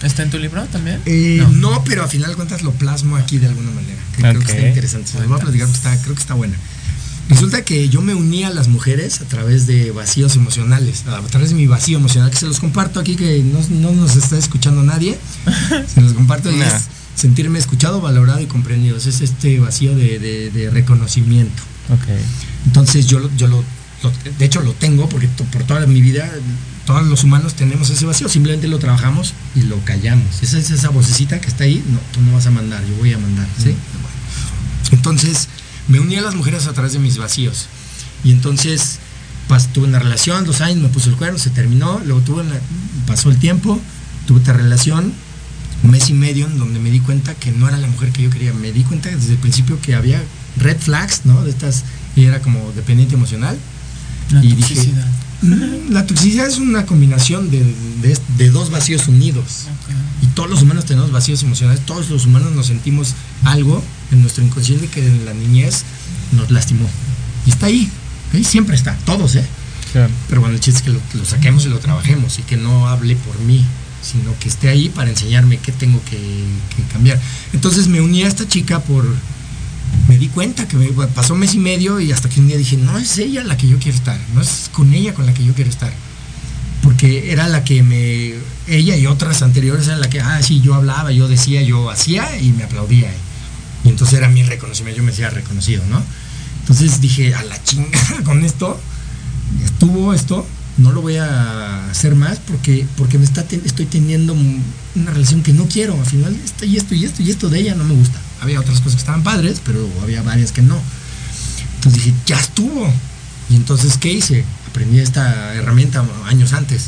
¿Está 0.03 0.25
en 0.25 0.31
tu 0.31 0.39
libro 0.41 0.65
también? 0.65 1.01
Eh, 1.07 1.39
No. 1.53 1.71
no. 1.71 1.85
pero 1.85 2.03
a 2.03 2.09
final 2.09 2.31
de 2.31 2.35
cuentas 2.35 2.63
lo 2.63 2.73
plasmo 2.73 3.15
aquí 3.17 3.39
de 3.39 3.47
alguna 3.47 3.71
manera. 3.71 4.03
que 4.17 4.23
Creo 4.23 4.41
que 4.41 4.51
está 4.53 4.67
interesante. 4.67 5.13
Se 5.13 5.19
los 5.21 5.29
voy 5.29 5.37
a 5.39 5.43
platicar 5.43 5.69
porque 5.69 5.79
está, 5.79 6.03
creo 6.03 6.17
que 6.17 6.21
está 6.23 6.35
buena. 6.35 6.57
Resulta 7.29 7.65
que 7.65 7.89
yo 7.89 8.01
me 8.03 8.15
uní 8.15 8.45
a 8.45 8.51
las 8.51 8.69
mujeres 8.69 9.21
a 9.21 9.25
través 9.25 9.67
de 9.67 9.91
vacíos 9.91 10.37
emocionales, 10.37 11.05
a 11.09 11.21
través 11.23 11.49
de 11.51 11.57
mi 11.57 11.67
vacío 11.67 11.99
emocional, 11.99 12.31
que 12.31 12.37
se 12.37 12.47
los 12.47 12.61
comparto 12.61 13.01
aquí, 13.01 13.17
que 13.17 13.43
no, 13.43 13.59
no 13.81 13.93
nos 13.93 14.15
está 14.17 14.39
escuchando 14.39 14.83
nadie. 14.85 15.19
Se 15.95 16.01
los 16.01 16.13
comparto 16.13 16.53
y 16.53 16.57
Nah. 16.57 16.67
es, 16.67 16.85
sentirme 17.17 17.59
escuchado, 17.59 18.01
valorado 18.01 18.41
y 18.41 18.47
comprendido. 18.47 18.97
Es 18.97 19.07
este 19.07 19.59
vacío 19.59 19.97
de, 19.97 20.19
de- 20.21 20.51
de 20.51 20.71
reconocimiento. 20.71 21.63
Ok. 21.91 22.05
Entonces 22.67 23.07
yo, 23.07 23.19
lo- 23.19 23.35
yo 23.37 23.49
lo, 23.49 23.65
lo- 24.05 24.13
de 24.39 24.45
hecho 24.45 24.61
lo 24.61 24.73
tengo 24.75 25.09
porque 25.09 25.27
to- 25.27 25.45
por 25.45 25.65
toda 25.65 25.85
mi 25.87 26.01
vida, 26.01 26.31
todos 26.87 27.05
los 27.07 27.25
humanos 27.25 27.55
tenemos 27.55 27.91
ese 27.91 28.07
vacío, 28.07 28.29
simplemente 28.29 28.69
lo 28.69 28.79
trabajamos 28.79 29.35
y 29.57 29.63
lo 29.63 29.79
callamos. 29.85 30.43
Esa 30.43 30.59
es 30.59 30.71
esa 30.71 30.91
vocecita 30.91 31.41
que 31.41 31.49
está 31.49 31.65
ahí, 31.65 31.83
no, 31.91 31.99
tú 32.13 32.21
no 32.21 32.33
vas 32.35 32.47
a 32.47 32.51
mandar, 32.53 32.85
yo 32.87 32.95
voy 32.99 33.13
a 33.13 33.19
mandar, 33.19 33.49
¿sí? 33.59 33.65
Bueno. 33.75 34.17
Entonces 34.93 35.49
me 35.89 36.01
uní 36.01 36.17
a 36.17 36.23
las 36.23 36.35
mujeres 36.35 36.67
a 36.67 36.73
través 36.73 36.93
de 36.93 36.99
mis 36.99 37.17
vacíos. 37.19 37.67
Y 38.25 38.31
entonces 38.33 38.99
pas- 39.49 39.69
tuve 39.73 39.87
una 39.87 39.99
relación, 39.99 40.45
dos 40.45 40.61
años, 40.61 40.79
me 40.83 40.89
puso 40.89 41.11
el 41.11 41.17
cuerno, 41.17 41.39
se 41.39 41.51
terminó, 41.51 42.01
luego 42.05 42.21
tuve 42.23 42.43
una- 42.43 42.61
pasó 43.07 43.31
el 43.31 43.39
tiempo, 43.39 43.81
tuve 44.27 44.41
otra 44.41 44.55
relación, 44.55 45.13
un 45.83 45.91
mes 45.91 46.09
y 46.09 46.15
medio 46.15 46.47
en 46.47 46.59
donde 46.59 46.81
me 46.81 46.91
di 46.91 47.01
cuenta 47.01 47.35
que 47.35 47.53
no 47.53 47.69
era 47.69 47.77
la 47.77 47.87
mujer 47.87 48.11
que 48.11 48.23
yo 48.23 48.31
quería. 48.31 48.53
Me 48.55 48.73
di 48.73 48.83
cuenta 48.83 49.11
desde 49.11 49.33
el 49.33 49.39
principio 49.39 49.81
que 49.81 49.95
había 49.95 50.23
red 50.57 50.79
flags, 50.79 51.21
¿no? 51.25 51.45
De 51.45 51.51
estas, 51.51 51.85
y 52.17 52.25
era 52.25 52.41
como 52.41 52.73
dependiente 52.73 53.15
emocional. 53.15 53.57
La 54.31 54.43
y 54.43 54.53
dije, 54.55 54.75
toxicidad. 54.75 55.07
"Mm, 55.07 55.26
la 55.91 56.07
toxicidad 56.07 56.47
es 56.47 56.59
una 56.59 56.87
combinación 56.87 57.51
de, 57.51 57.63
de- 58.03 58.19
de 58.39 58.51
dos 58.51 58.71
vacíos 58.71 59.07
unidos. 59.09 59.67
Y 60.23 60.27
todos 60.29 60.49
los 60.49 60.63
humanos 60.63 60.85
tenemos 60.87 61.13
vacíos 61.13 61.43
emocionales, 61.43 61.85
todos 61.85 62.09
los 62.11 62.25
humanos 62.27 62.53
nos 62.53 62.67
sentimos 62.67 63.15
algo 63.45 63.83
en 64.13 64.23
nuestro 64.23 64.45
inconsciente 64.45 64.89
que 64.89 65.07
en 65.07 65.25
la 65.27 65.35
niñez 65.35 65.83
nos 66.33 66.51
lastimó. 66.51 66.89
Y 67.47 67.51
está 67.51 67.67
ahí, 67.67 67.91
ahí 68.33 68.45
siempre 68.45 68.77
está, 68.77 68.97
todos, 69.05 69.37
¿eh? 69.37 69.47
Claro. 69.93 70.11
Pero 70.29 70.41
bueno, 70.41 70.55
el 70.57 70.61
chiste 70.61 70.79
es 70.79 70.85
que 70.85 70.91
lo, 70.93 71.01
lo 71.21 71.25
saquemos 71.25 71.65
y 71.67 71.69
lo 71.69 71.79
trabajemos 71.79 72.39
y 72.39 72.43
que 72.43 72.57
no 72.57 72.89
hable 72.89 73.15
por 73.17 73.39
mí, 73.41 73.65
sino 74.03 74.37
que 74.41 74.49
esté 74.49 74.69
ahí 74.69 74.89
para 74.89 75.11
enseñarme 75.11 75.59
qué 75.59 75.73
tengo 75.73 76.03
que, 76.05 76.17
que 76.17 76.83
cambiar. 76.93 77.21
Entonces 77.53 77.89
me 77.89 78.01
uní 78.01 78.23
a 78.23 78.29
esta 78.29 78.49
chica 78.49 78.81
por... 78.81 79.05
Me 80.09 80.19
di 80.19 80.29
cuenta 80.29 80.69
que 80.69 80.77
me, 80.77 80.87
pasó 81.09 81.35
un 81.35 81.41
mes 81.41 81.55
y 81.55 81.59
medio 81.59 81.99
y 82.01 82.13
hasta 82.13 82.29
que 82.29 82.41
un 82.41 82.47
día 82.49 82.57
dije, 82.57 82.77
no 82.77 82.97
es 82.99 83.19
ella 83.19 83.43
la 83.45 83.57
que 83.57 83.69
yo 83.69 83.79
quiero 83.79 83.97
estar, 83.99 84.19
no 84.35 84.41
es 84.41 84.71
con 84.73 84.93
ella 84.95 85.15
con 85.15 85.27
la 85.27 85.35
que 85.35 85.45
yo 85.45 85.53
quiero 85.55 85.71
estar. 85.71 85.93
Porque 86.83 87.33
era 87.33 87.49
la 87.49 87.65
que 87.65 87.83
me... 87.83 88.35
Ella 88.69 88.97
y 88.97 89.07
otras 89.07 89.43
anteriores 89.43 89.87
eran 89.89 90.01
la 90.01 90.09
que, 90.09 90.21
ah, 90.21 90.41
sí, 90.43 90.61
yo 90.61 90.75
hablaba, 90.75 91.11
yo 91.11 91.27
decía, 91.29 91.63
yo 91.63 91.91
hacía 91.91 92.39
y 92.41 92.51
me 92.53 92.63
aplaudía. 92.65 93.11
Y 93.85 93.89
entonces 93.89 94.19
era 94.19 94.29
mi 94.29 94.43
reconocimiento, 94.45 94.99
yo 94.99 95.05
me 95.05 95.11
decía 95.11 95.31
reconocido, 95.31 95.83
¿no? 95.91 96.01
Entonces 96.61 97.01
dije, 97.01 97.35
a 97.35 97.43
la 97.45 97.61
chingada 97.65 98.21
con 98.25 98.45
esto, 98.45 98.79
estuvo 99.65 100.15
esto, 100.15 100.47
no 100.79 100.93
lo 100.93 101.01
voy 101.03 101.17
a 101.17 101.91
hacer 101.91 102.15
más 102.15 102.39
porque, 102.47 102.87
porque 102.97 103.19
me 103.19 103.25
está 103.25 103.45
estoy 103.65 103.87
teniendo 103.87 104.35
un- 104.35 104.63
una 104.95 105.11
relación 105.11 105.43
que 105.43 105.53
no 105.53 105.67
quiero. 105.67 105.95
Al 105.99 106.07
final, 106.07 106.37
esto 106.45 106.65
y 106.65 106.77
esto 106.77 106.95
y 106.95 107.05
esto 107.05 107.23
y 107.23 107.31
esto 107.31 107.49
de 107.49 107.61
ella 107.61 107.75
no 107.75 107.85
me 107.85 107.95
gusta. 107.95 108.21
Había 108.47 108.61
otras 108.61 108.79
cosas 108.79 108.95
que 108.95 109.01
estaban 109.01 109.23
padres, 109.25 109.61
pero 109.65 109.89
había 110.03 110.23
varias 110.23 110.53
que 110.53 110.63
no. 110.63 110.79
Entonces 111.77 112.05
dije, 112.05 112.15
ya 112.27 112.39
estuvo. 112.39 112.89
Y 113.51 113.57
entonces, 113.57 113.97
¿qué 113.99 114.13
hice? 114.13 114.45
Aprendí 114.69 114.99
esta 115.01 115.55
herramienta 115.55 116.05
años 116.27 116.53
antes. 116.53 116.85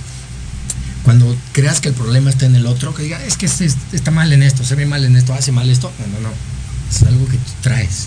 Cuando 1.04 1.36
creas 1.52 1.80
que 1.80 1.88
el 1.88 1.94
problema 1.94 2.30
está 2.30 2.46
en 2.46 2.54
el 2.56 2.66
otro, 2.66 2.94
que 2.94 3.02
diga, 3.02 3.22
es 3.24 3.36
que 3.36 3.46
este- 3.46 3.66
está 3.92 4.11
mal 4.11 4.32
en 4.32 4.42
esto, 4.42 4.64
se 4.64 4.74
ve 4.74 4.86
mal 4.86 5.04
en 5.04 5.16
esto, 5.16 5.32
hace 5.34 5.52
mal 5.52 5.68
esto. 5.70 5.90
No, 5.98 6.06
no, 6.20 6.28
no. 6.28 6.34
Es 6.94 7.02
algo 7.02 7.26
que 7.28 7.36
tú 7.36 7.50
traes. 7.62 8.06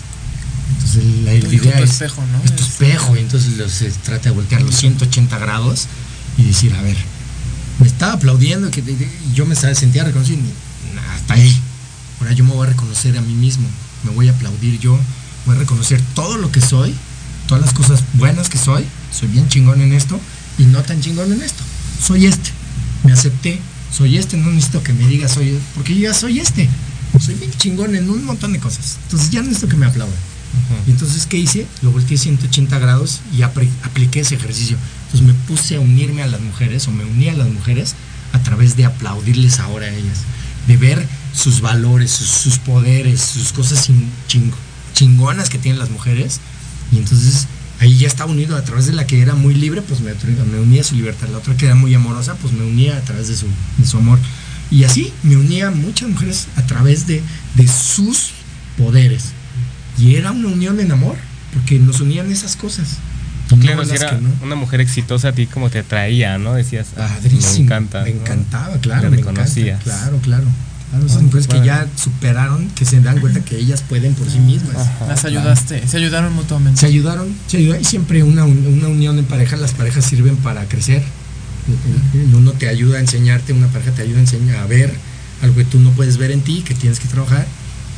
Entonces 0.76 1.04
la, 1.24 1.34
hijo, 1.34 1.52
idea 1.52 1.76
tu 1.78 1.82
es, 1.84 1.90
espejo, 1.90 2.22
¿no? 2.32 2.44
es 2.44 2.56
tu 2.56 2.62
Es- 2.62 2.68
espejo 2.70 3.16
y 3.16 3.20
entonces 3.20 3.72
se 3.72 3.90
trata 3.90 4.30
de 4.30 4.34
voltear 4.34 4.62
los 4.62 4.74
180 4.76 5.38
grados 5.38 5.86
y 6.38 6.44
decir, 6.44 6.72
a 6.74 6.82
ver, 6.82 6.96
me 7.80 7.86
estaba 7.86 8.14
aplaudiendo 8.14 8.70
que 8.70 8.80
y 8.80 9.34
yo 9.34 9.44
me 9.46 9.54
sentía 9.56 10.04
reconocido, 10.04 10.40
hasta 11.14 11.34
ahí. 11.34 11.60
Ahora 12.22 12.34
yo 12.34 12.44
me 12.44 12.52
voy 12.52 12.68
a 12.68 12.70
reconocer 12.70 13.18
a 13.18 13.20
mí 13.20 13.34
mismo, 13.34 13.66
me 14.04 14.12
voy 14.12 14.28
a 14.28 14.30
aplaudir 14.30 14.78
yo, 14.78 14.96
voy 15.44 15.56
a 15.56 15.58
reconocer 15.58 16.00
todo 16.14 16.36
lo 16.36 16.52
que 16.52 16.60
soy, 16.60 16.94
todas 17.48 17.64
las 17.64 17.74
cosas 17.74 18.04
buenas 18.14 18.48
que 18.48 18.58
soy, 18.58 18.84
soy 19.10 19.26
bien 19.26 19.48
chingón 19.48 19.80
en 19.80 19.92
esto 19.92 20.20
y 20.56 20.66
no 20.66 20.80
tan 20.82 21.00
chingón 21.00 21.32
en 21.32 21.42
esto. 21.42 21.64
Soy 22.00 22.26
este, 22.26 22.50
me 23.02 23.12
acepté, 23.12 23.58
soy 23.92 24.18
este, 24.18 24.36
no 24.36 24.50
necesito 24.50 24.84
que 24.84 24.92
me 24.92 25.04
digas 25.08 25.32
soy, 25.32 25.58
porque 25.74 25.96
yo 25.96 26.02
ya 26.02 26.14
soy 26.14 26.38
este. 26.38 26.68
Soy 27.18 27.34
bien 27.34 27.50
chingón 27.58 27.96
en 27.96 28.08
un 28.08 28.24
montón 28.24 28.52
de 28.52 28.60
cosas. 28.60 28.98
Entonces 29.02 29.30
ya 29.30 29.40
no 29.40 29.48
necesito 29.48 29.68
que 29.68 29.76
me 29.76 29.86
aplaudan. 29.86 30.16
Y 30.86 30.92
entonces, 30.92 31.26
¿qué 31.26 31.38
hice? 31.38 31.66
Lo 31.82 31.90
volteé 31.90 32.16
180 32.16 32.78
grados 32.78 33.20
y 33.36 33.42
apliqué 33.42 34.20
ese 34.20 34.36
ejercicio. 34.36 34.76
Entonces 35.06 35.26
me 35.26 35.34
puse 35.48 35.74
a 35.74 35.80
unirme 35.80 36.22
a 36.22 36.28
las 36.28 36.40
mujeres 36.40 36.86
o 36.86 36.92
me 36.92 37.04
uní 37.04 37.28
a 37.30 37.34
las 37.34 37.48
mujeres 37.48 37.96
a 38.32 38.38
través 38.44 38.76
de 38.76 38.84
aplaudirles 38.84 39.58
ahora 39.58 39.86
a 39.86 39.90
ellas. 39.90 40.18
De 40.68 40.76
ver 40.76 41.04
sus 41.34 41.60
valores, 41.60 42.10
sus, 42.10 42.28
sus 42.28 42.58
poderes, 42.58 43.20
sus 43.20 43.52
cosas 43.52 43.86
chin- 43.86 44.10
chingo- 44.28 44.56
chingonas 44.94 45.48
que 45.48 45.58
tienen 45.58 45.78
las 45.78 45.90
mujeres. 45.90 46.40
Y 46.92 46.98
entonces 46.98 47.46
ahí 47.80 47.96
ya 47.98 48.06
estaba 48.08 48.30
unido 48.30 48.56
a 48.56 48.62
través 48.62 48.86
de 48.86 48.92
la 48.92 49.06
que 49.06 49.20
era 49.22 49.34
muy 49.34 49.54
libre, 49.54 49.82
pues 49.82 50.00
me, 50.00 50.12
me 50.12 50.60
uní 50.60 50.78
a 50.78 50.84
su 50.84 50.94
libertad. 50.94 51.28
La 51.30 51.38
otra 51.38 51.56
que 51.56 51.66
era 51.66 51.74
muy 51.74 51.94
amorosa, 51.94 52.34
pues 52.36 52.52
me 52.52 52.64
unía 52.64 52.96
a 52.96 53.00
través 53.00 53.28
de 53.28 53.36
su, 53.36 53.46
de 53.78 53.86
su 53.86 53.96
amor. 53.98 54.18
Y 54.70 54.84
así 54.84 55.12
me 55.22 55.36
unía 55.36 55.68
a 55.68 55.70
muchas 55.70 56.08
mujeres 56.08 56.46
a 56.56 56.62
través 56.66 57.06
de, 57.06 57.22
de 57.56 57.68
sus 57.68 58.30
poderes. 58.78 59.32
Y 59.98 60.14
era 60.16 60.32
una 60.32 60.48
unión 60.48 60.80
en 60.80 60.90
amor, 60.92 61.16
porque 61.52 61.78
nos 61.78 62.00
unían 62.00 62.30
esas 62.32 62.56
cosas. 62.56 62.96
Claro, 63.60 63.84
si 63.84 63.90
las 63.92 64.00
era 64.00 64.10
que 64.16 64.22
no. 64.22 64.30
una 64.42 64.54
mujer 64.54 64.80
exitosa 64.80 65.28
a 65.28 65.32
ti 65.32 65.46
como 65.46 65.68
te 65.68 65.78
atraía, 65.80 66.38
¿no? 66.38 66.54
Decías, 66.54 66.86
ah, 66.96 67.18
me 67.22 67.62
encanta. 67.64 68.02
Me 68.02 68.12
¿no? 68.14 68.20
encantaba, 68.22 68.78
claro. 68.78 69.02
Te 69.02 69.10
me 69.10 69.16
reconocías. 69.18 69.80
encanta, 69.80 69.84
claro, 69.84 70.18
claro. 70.22 70.44
Claro, 70.92 71.06
esas 71.06 71.22
mujeres 71.22 71.48
que 71.48 71.64
ya 71.64 71.86
superaron, 71.96 72.68
que 72.76 72.84
se 72.84 73.00
dan 73.00 73.18
cuenta 73.18 73.40
que 73.40 73.56
ellas 73.58 73.82
pueden 73.88 74.14
por 74.14 74.30
sí 74.30 74.38
mismas. 74.38 74.76
Ajá. 74.76 75.06
Las 75.08 75.24
ayudaste, 75.24 75.88
se 75.88 75.96
ayudaron 75.96 76.32
mutuamente. 76.34 76.78
Se 76.80 76.86
ayudaron, 76.86 77.34
se 77.46 77.56
ayudaron. 77.56 77.80
Y 77.82 77.84
siempre 77.84 78.22
una, 78.22 78.44
un- 78.44 78.66
una 78.78 78.88
unión 78.88 79.18
en 79.18 79.24
pareja, 79.24 79.56
las 79.56 79.72
parejas 79.72 80.04
sirven 80.04 80.36
para 80.36 80.68
crecer. 80.68 81.02
Uno 82.34 82.52
te 82.52 82.68
ayuda 82.68 82.98
a 82.98 83.00
enseñarte, 83.00 83.52
una 83.52 83.68
pareja 83.68 83.92
te 83.92 84.02
ayuda 84.02 84.18
a 84.18 84.20
enseñar 84.20 84.56
a 84.58 84.66
ver 84.66 84.92
algo 85.42 85.56
que 85.56 85.64
tú 85.64 85.80
no 85.80 85.90
puedes 85.92 86.16
ver 86.18 86.30
en 86.30 86.40
ti, 86.42 86.62
que 86.66 86.74
tienes 86.74 87.00
que 87.00 87.08
trabajar, 87.08 87.46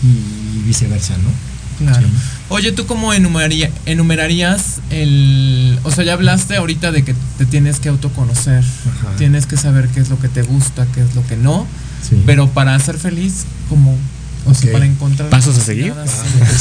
y 0.03 0.63
viceversa, 0.67 1.15
¿no? 1.19 1.87
Claro. 1.87 2.07
Sí. 2.07 2.13
Oye, 2.51 2.71
¿tú 2.73 2.87
cómo 2.87 3.13
enumeraría- 3.13 3.71
enumerarías 3.87 4.77
el... 4.91 5.79
O 5.83 5.91
sea, 5.91 6.05
ya 6.05 6.13
hablaste 6.13 6.57
ahorita 6.57 6.93
de 6.93 7.03
que 7.05 7.15
te 7.39 7.47
tienes 7.47 7.81
que 7.81 7.89
autoconocer, 7.89 8.61
Ajá. 8.63 9.17
tienes 9.19 9.47
que 9.47 9.57
saber 9.57 9.89
qué 9.89 10.01
es 10.01 10.09
lo 10.11 10.19
que 10.21 10.29
te 10.29 10.43
gusta, 10.43 10.87
qué 10.95 11.01
es 11.03 11.15
lo 11.17 11.27
que 11.27 11.37
no, 11.37 11.67
Sí. 12.09 12.23
pero 12.27 12.49
para 12.51 12.79
ser 12.81 12.99
feliz, 12.99 13.45
como... 13.69 13.97
O 14.47 14.53
sea, 14.53 14.67
Ok. 14.69 14.73
para 14.73 14.85
encontrar... 14.87 15.31
¿Pasos 15.31 15.57
a 15.57 15.61
seguir? 15.65 15.95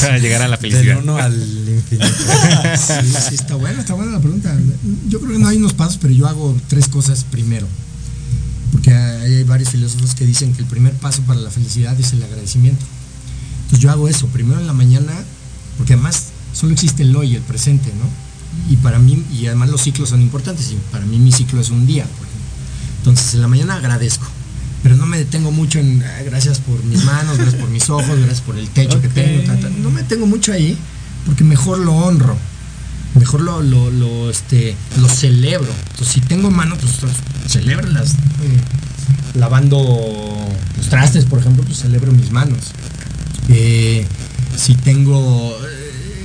Para 0.00 0.18
llegar 0.24 0.40
a 0.40 0.48
la 0.48 0.56
Del 0.56 0.72
felicidad. 0.72 0.98
uno 1.02 1.16
al 1.18 1.34
infinito. 1.68 2.06
Sí, 2.76 3.12
sí, 3.28 3.34
está 3.34 3.56
buena, 3.56 3.80
está 3.80 3.92
buena 3.94 4.12
la 4.12 4.20
pregunta. 4.20 4.56
Yo 5.08 5.20
creo 5.20 5.32
que 5.32 5.38
no 5.38 5.48
hay 5.48 5.58
unos 5.58 5.74
pasos, 5.74 5.98
pero 6.00 6.14
yo 6.14 6.26
hago 6.26 6.56
tres 6.68 6.88
cosas 6.88 7.24
primero. 7.24 7.66
Porque 8.72 8.92
hay, 8.94 9.34
hay 9.34 9.44
varios 9.44 9.68
filósofos 9.68 10.14
que 10.14 10.24
dicen 10.24 10.54
que 10.54 10.62
el 10.62 10.66
primer 10.66 10.94
paso 10.94 11.20
para 11.22 11.40
la 11.40 11.50
felicidad 11.50 11.98
es 12.00 12.12
el 12.14 12.22
agradecimiento. 12.22 12.84
Entonces 13.64 13.80
yo 13.80 13.90
hago 13.90 14.08
eso, 14.08 14.28
primero 14.28 14.58
en 14.60 14.66
la 14.66 14.72
mañana, 14.72 15.12
porque 15.76 15.92
además 15.92 16.28
solo 16.54 16.72
existe 16.72 17.02
el 17.02 17.14
hoy, 17.14 17.36
el 17.36 17.42
presente, 17.42 17.90
¿no? 17.90 18.72
Y 18.72 18.76
para 18.76 18.98
mí, 18.98 19.22
y 19.32 19.46
además 19.46 19.68
los 19.68 19.82
ciclos 19.82 20.08
son 20.08 20.22
importantes, 20.22 20.70
y 20.70 20.78
para 20.90 21.04
mí 21.04 21.18
mi 21.18 21.32
ciclo 21.32 21.60
es 21.60 21.68
un 21.70 21.86
día, 21.86 22.04
por 22.04 22.26
ejemplo. 22.26 22.48
Entonces 22.98 23.34
en 23.34 23.42
la 23.42 23.48
mañana 23.48 23.74
agradezco, 23.74 24.26
pero 24.84 24.96
no 24.96 25.06
me 25.06 25.16
detengo 25.16 25.50
mucho 25.50 25.78
en 25.80 26.02
"Ah, 26.02 26.22
gracias 26.26 26.58
por 26.60 26.84
mis 26.84 27.02
manos, 27.04 27.38
gracias 27.38 27.58
por 27.60 27.70
mis 27.70 27.88
ojos, 27.88 28.16
gracias 28.18 28.42
por 28.42 28.58
el 28.58 28.68
techo 28.68 29.00
que 29.00 29.08
tengo, 29.08 29.42
ta, 29.44 29.56
ta". 29.58 29.70
no 29.70 29.90
me 29.90 30.02
detengo 30.02 30.26
mucho 30.26 30.52
ahí, 30.52 30.76
porque 31.26 31.42
mejor 31.42 31.78
lo 31.78 31.94
honro, 31.94 32.36
mejor 33.18 33.40
lo, 33.40 33.62
lo, 33.62 33.90
lo, 33.90 34.30
este, 34.30 34.76
lo 35.00 35.08
celebro. 35.08 35.72
Entonces 35.92 36.08
si 36.14 36.20
tengo 36.20 36.50
manos, 36.50 36.78
pues 36.80 37.12
celébralas. 37.50 38.10
Eh, 38.12 38.60
lavando 39.38 39.78
los 40.76 40.88
trastes, 40.88 41.24
por 41.24 41.38
ejemplo, 41.40 41.64
pues 41.64 41.78
celebro 41.78 42.12
mis 42.12 42.30
manos. 42.30 42.58
Eh, 43.48 44.06
si 44.56 44.74
tengo, 44.74 45.56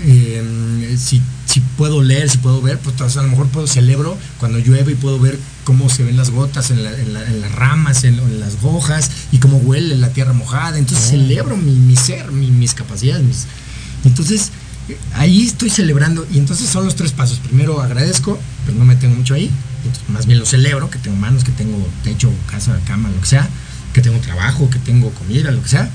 eh, 0.06 0.96
si, 0.98 1.22
si 1.46 1.60
puedo 1.78 2.02
leer, 2.02 2.30
si 2.30 2.38
puedo 2.38 2.62
ver, 2.62 2.78
pues 2.80 3.00
a 3.18 3.22
lo 3.22 3.28
mejor 3.30 3.48
puedo 3.48 3.68
celebro 3.68 4.18
cuando 4.40 4.60
llueve 4.60 4.94
y 4.94 4.96
puedo 4.96 5.20
ver 5.20 5.38
cómo 5.64 5.90
se 5.90 6.04
ven 6.04 6.18
las 6.18 6.30
gotas 6.32 6.72
en, 6.72 6.84
la- 6.84 6.98
en 6.98 7.14
la- 7.14 7.26
en 7.26 7.42
las 7.42 7.52
ramas, 7.54 8.04
en, 8.04 8.16
en 8.20 8.40
las 8.40 8.54
hojas 8.64 9.10
y 9.32 9.38
cómo 9.38 9.58
huele 9.58 9.96
la 9.98 10.10
tierra 10.10 10.34
mojada. 10.34 10.78
Entonces 10.78 11.10
celebro 11.10 11.58
mi, 11.58 11.72
mi 11.74 11.96
ser, 11.96 12.32
mi- 12.32 12.52
mis 12.52 12.74
capacidades. 12.74 13.24
mis- 13.24 13.46
entonces 14.06 14.52
ahí 15.14 15.46
estoy 15.46 15.70
celebrando 15.70 16.26
y 16.34 16.38
entonces 16.40 16.70
son 16.70 16.86
los 16.86 16.96
tres 16.96 17.12
pasos. 17.12 17.40
Primero 17.40 17.82
agradezco, 17.82 18.40
pero 18.66 18.78
no 18.78 18.86
me 18.86 18.96
tengo 18.96 19.16
mucho 19.16 19.34
ahí. 19.36 19.50
Entonces, 19.84 20.10
más 20.10 20.26
bien 20.26 20.40
lo 20.40 20.46
celebro, 20.46 20.90
que 20.90 20.98
tengo 21.00 21.16
manos, 21.18 21.44
que 21.44 21.52
tengo 21.52 21.78
techo, 22.04 22.32
casa, 22.50 22.78
cama, 22.86 23.10
lo 23.10 23.22
que 23.22 23.28
sea, 23.28 23.48
que 23.94 24.02
tengo 24.02 24.18
trabajo, 24.20 24.70
que 24.70 24.80
tengo 24.80 25.10
comida, 25.12 25.52
lo 25.52 25.62
que 25.62 25.70
sea. 25.70 25.90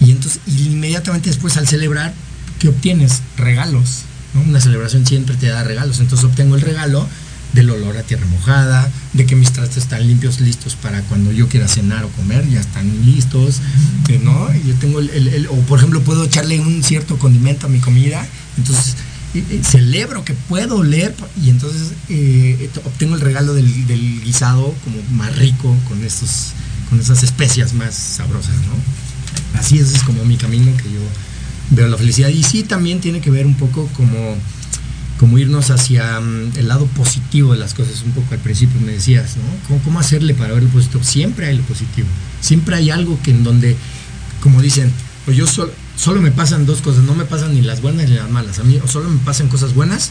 Y 0.00 0.10
entonces, 0.10 0.40
y 0.46 0.64
inmediatamente 0.68 1.30
después 1.30 1.56
al 1.56 1.66
celebrar, 1.66 2.12
¿qué 2.58 2.68
obtienes? 2.68 3.22
Regalos. 3.36 4.02
¿no? 4.34 4.42
Una 4.42 4.60
celebración 4.60 5.06
siempre 5.06 5.36
te 5.36 5.46
da 5.48 5.64
regalos. 5.64 6.00
Entonces 6.00 6.24
obtengo 6.24 6.54
el 6.56 6.60
regalo 6.62 7.06
del 7.52 7.70
olor 7.70 7.96
a 7.96 8.02
tierra 8.02 8.26
mojada, 8.26 8.90
de 9.14 9.24
que 9.24 9.34
mis 9.36 9.50
trastes 9.52 9.78
están 9.84 10.06
limpios, 10.06 10.40
listos 10.40 10.76
para 10.76 11.00
cuando 11.02 11.32
yo 11.32 11.48
quiera 11.48 11.68
cenar 11.68 12.04
o 12.04 12.08
comer, 12.10 12.46
ya 12.50 12.60
están 12.60 13.06
listos, 13.06 13.60
no, 14.22 14.48
Y 14.54 14.68
yo 14.68 14.74
tengo 14.74 15.00
el, 15.00 15.08
el- 15.10 15.28
el- 15.28 15.46
o 15.46 15.54
por 15.60 15.78
ejemplo 15.78 16.02
puedo 16.02 16.24
echarle 16.24 16.60
un 16.60 16.82
cierto 16.82 17.18
condimento 17.18 17.66
a 17.66 17.70
mi 17.70 17.78
comida, 17.78 18.26
entonces 18.58 18.96
celebro 19.64 20.24
que 20.24 20.34
puedo 20.34 20.76
oler 20.76 21.14
y 21.42 21.50
entonces 21.50 21.92
eh, 22.08 22.70
obtengo 22.84 23.14
el 23.14 23.20
regalo 23.20 23.54
del, 23.54 23.86
del 23.86 24.22
guisado 24.22 24.74
como 24.84 24.96
más 25.12 25.34
rico 25.36 25.74
con 25.88 26.02
estos 26.04 26.52
con 26.90 27.00
esas 27.00 27.22
especias 27.22 27.72
más 27.74 27.94
sabrosas, 27.94 28.54
¿no? 28.66 29.58
Así 29.60 29.78
es, 29.78 29.92
es 29.94 30.02
como 30.02 30.24
mi 30.24 30.36
camino 30.36 30.74
que 30.76 30.84
yo 30.84 31.00
veo 31.70 31.88
la 31.88 31.96
felicidad 31.96 32.28
y 32.28 32.42
sí 32.42 32.62
también 32.62 33.00
tiene 33.00 33.20
que 33.20 33.30
ver 33.30 33.46
un 33.46 33.54
poco 33.54 33.88
como 33.96 34.36
como 35.18 35.38
irnos 35.38 35.70
hacia 35.70 36.20
mm, 36.20 36.52
el 36.56 36.68
lado 36.68 36.86
positivo 36.86 37.52
de 37.52 37.58
las 37.58 37.74
cosas, 37.74 38.02
un 38.02 38.12
poco 38.12 38.34
al 38.34 38.40
principio 38.40 38.80
me 38.80 38.92
decías, 38.92 39.36
¿no? 39.36 39.78
¿Cómo, 39.82 39.98
hacerle 39.98 40.34
para 40.34 40.52
ver 40.52 40.62
lo 40.62 40.68
positivo? 40.68 41.02
Siempre 41.02 41.46
hay 41.46 41.56
lo 41.56 41.62
positivo, 41.64 42.06
siempre 42.40 42.76
hay 42.76 42.90
algo 42.90 43.18
que 43.22 43.30
en 43.30 43.44
donde, 43.44 43.76
como 44.42 44.60
dicen, 44.60 44.92
pues 45.24 45.36
yo 45.36 45.46
solo, 45.46 45.72
solo 45.96 46.20
me 46.20 46.30
pasan 46.30 46.66
dos 46.66 46.82
cosas, 46.82 47.04
no 47.04 47.14
me 47.14 47.24
pasan 47.24 47.54
ni 47.54 47.62
las 47.62 47.80
buenas 47.80 48.08
ni 48.08 48.16
las 48.16 48.30
malas, 48.30 48.58
a 48.58 48.64
mí 48.64 48.78
o 48.82 48.86
solo 48.86 49.08
me 49.08 49.18
pasan 49.20 49.48
cosas 49.48 49.74
buenas 49.74 50.10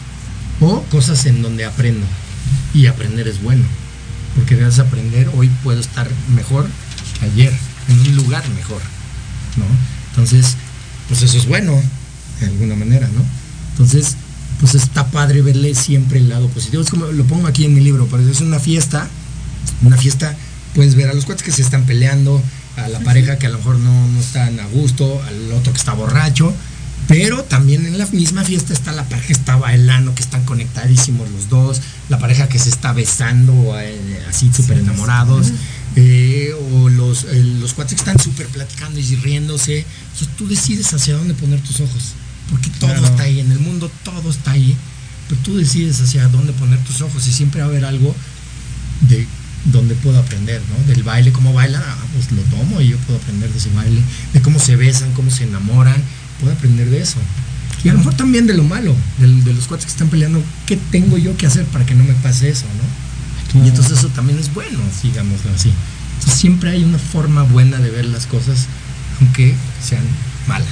o 0.60 0.82
cosas 0.84 1.26
en 1.26 1.42
donde 1.42 1.66
aprendo, 1.66 2.06
y 2.74 2.88
aprender 2.88 3.28
es 3.28 3.42
bueno, 3.42 3.64
porque 4.36 4.56
gracias 4.56 4.80
a 4.80 4.88
aprender 4.88 5.30
hoy 5.36 5.50
puedo 5.64 5.80
estar 5.80 6.10
mejor 6.34 6.68
que 7.20 7.26
ayer, 7.26 7.54
en 7.90 8.00
un 8.00 8.16
lugar 8.16 8.44
mejor, 8.56 8.82
¿no? 9.58 9.66
Entonces, 10.10 10.58
pues 11.08 11.22
eso 11.22 11.38
es 11.38 11.48
bueno, 11.48 11.80
de 12.40 12.48
alguna 12.48 12.76
manera, 12.76 13.08
¿no? 13.08 13.24
Entonces, 13.72 14.16
pues 14.60 14.76
está 14.76 15.08
padre 15.08 15.42
verle 15.42 15.76
siempre 15.76 16.20
el 16.20 16.30
lado 16.30 16.48
positivo. 16.50 16.82
Es 16.82 16.90
como 16.90 17.08
lo 17.08 17.24
pongo 17.26 17.48
aquí 17.48 17.66
en 17.66 17.74
mi 17.74 17.82
libro, 17.82 18.08
pero 18.10 18.28
es 18.28 18.42
una 18.42 18.60
fiesta, 18.60 19.08
una 19.84 19.98
fiesta, 19.98 20.36
puedes 20.74 20.96
ver 20.96 21.10
a 21.10 21.14
los 21.14 21.26
cuates 21.26 21.44
que 21.44 21.52
se 21.52 21.62
están 21.62 21.86
peleando, 21.86 22.42
a 22.78 22.88
la 22.90 23.00
pareja 23.00 23.38
que 23.38 23.48
a 23.48 23.50
lo 23.50 23.58
mejor 23.58 23.78
no, 23.80 24.08
no 24.08 24.20
están 24.20 24.60
a 24.60 24.66
gusto, 24.68 25.22
al 25.24 25.52
otro 25.54 25.72
que 25.72 25.80
está 25.80 25.94
borracho, 25.94 26.54
pero 27.08 27.44
también 27.44 27.86
en 27.86 27.98
la 27.98 28.06
misma 28.08 28.44
fiesta 28.44 28.74
está 28.74 28.92
la 28.92 29.04
pareja 29.04 29.28
que 29.28 29.34
está 29.34 29.56
bailando, 29.58 30.16
que 30.16 30.24
están 30.24 30.44
conectadísimos 30.44 31.30
los 31.30 31.50
dos, 31.50 31.82
la 32.10 32.18
pareja 32.18 32.50
que 32.50 32.58
se 32.60 32.70
está 32.70 32.94
besando, 32.94 33.80
eh, 33.80 34.22
así 34.28 34.52
súper 34.54 34.80
enamorados, 34.80 35.52
eh, 35.96 36.52
o 36.72 36.90
los, 36.90 37.24
eh, 37.26 37.44
los 37.60 37.74
cuates 37.74 37.94
que 37.96 38.00
están 38.02 38.20
súper 38.22 38.48
platicando 38.48 39.00
y 39.00 39.16
riéndose. 39.16 39.86
Entonces 40.14 40.28
tú 40.38 40.48
decides 40.48 40.94
hacia 40.94 41.16
dónde 41.16 41.34
poner 41.34 41.60
tus 41.62 41.80
ojos, 41.80 42.14
porque 42.50 42.70
todo 42.80 42.90
Claro. 42.92 43.06
está 43.06 43.24
ahí, 43.24 43.40
en 43.40 43.52
el 43.52 43.60
mundo 43.60 43.90
todo 44.04 44.30
está 44.30 44.52
ahí, 44.52 44.76
pero 45.30 45.42
tú 45.42 45.56
decides 45.58 46.00
hacia 46.02 46.28
dónde 46.28 46.54
poner 46.54 46.80
tus 46.84 47.02
ojos 47.02 47.26
y 47.28 47.32
siempre 47.32 47.62
va 47.62 47.68
a 47.68 47.70
haber 47.70 47.86
algo 47.86 48.16
de 49.02 49.26
donde 49.66 49.96
puedo 49.96 50.20
aprender, 50.20 50.62
¿no? 50.70 50.88
Del 50.88 51.02
baile, 51.04 51.32
cómo 51.32 51.52
bailan, 51.54 51.82
ah, 51.84 51.98
pues 52.14 52.32
lo 52.32 52.42
tomo 52.56 52.82
y 52.82 52.90
yo 52.90 52.98
puedo 53.00 53.18
aprender 53.18 53.50
de 53.52 53.58
ese 53.58 53.70
baile, 53.72 54.00
de 54.34 54.42
cómo 54.42 54.60
se 54.60 54.76
besan, 54.76 55.12
cómo 55.14 55.32
se 55.32 55.46
enamoran, 55.46 56.02
puedo 56.40 56.54
aprender 56.54 56.90
de 56.90 57.02
eso. 57.02 57.18
Y 57.84 57.90
a 57.90 57.94
lo 57.94 58.00
mejor 58.00 58.14
también 58.16 58.46
de 58.48 58.54
lo 58.54 58.64
malo, 58.64 58.96
del- 59.20 59.44
de, 59.44 59.54
los 59.54 59.66
cuates 59.66 59.86
que 59.88 59.92
están 59.92 60.10
peleando, 60.10 60.44
¿qué 60.68 60.78
tengo 60.92 61.18
yo 61.18 61.36
que 61.38 61.48
hacer 61.48 61.66
para 61.66 61.86
que 61.86 61.96
no 61.96 62.04
me 62.04 62.14
pase 62.16 62.50
eso, 62.50 62.66
no? 62.66 63.05
Y 63.64 63.68
entonces 63.70 64.00
eso 64.00 64.10
también 64.10 64.38
es 64.40 64.54
bueno, 64.54 64.80
digámoslo 65.04 65.52
así. 65.56 65.72
Entonces 66.16 66.40
siempre 66.40 66.72
hay 66.72 66.84
una 66.84 66.98
forma 66.98 67.44
buena 67.44 67.78
de 67.78 67.90
ver 67.90 68.06
las 68.06 68.26
cosas, 68.26 68.66
aunque 69.22 69.56
sean 69.82 70.04
malas. 70.48 70.68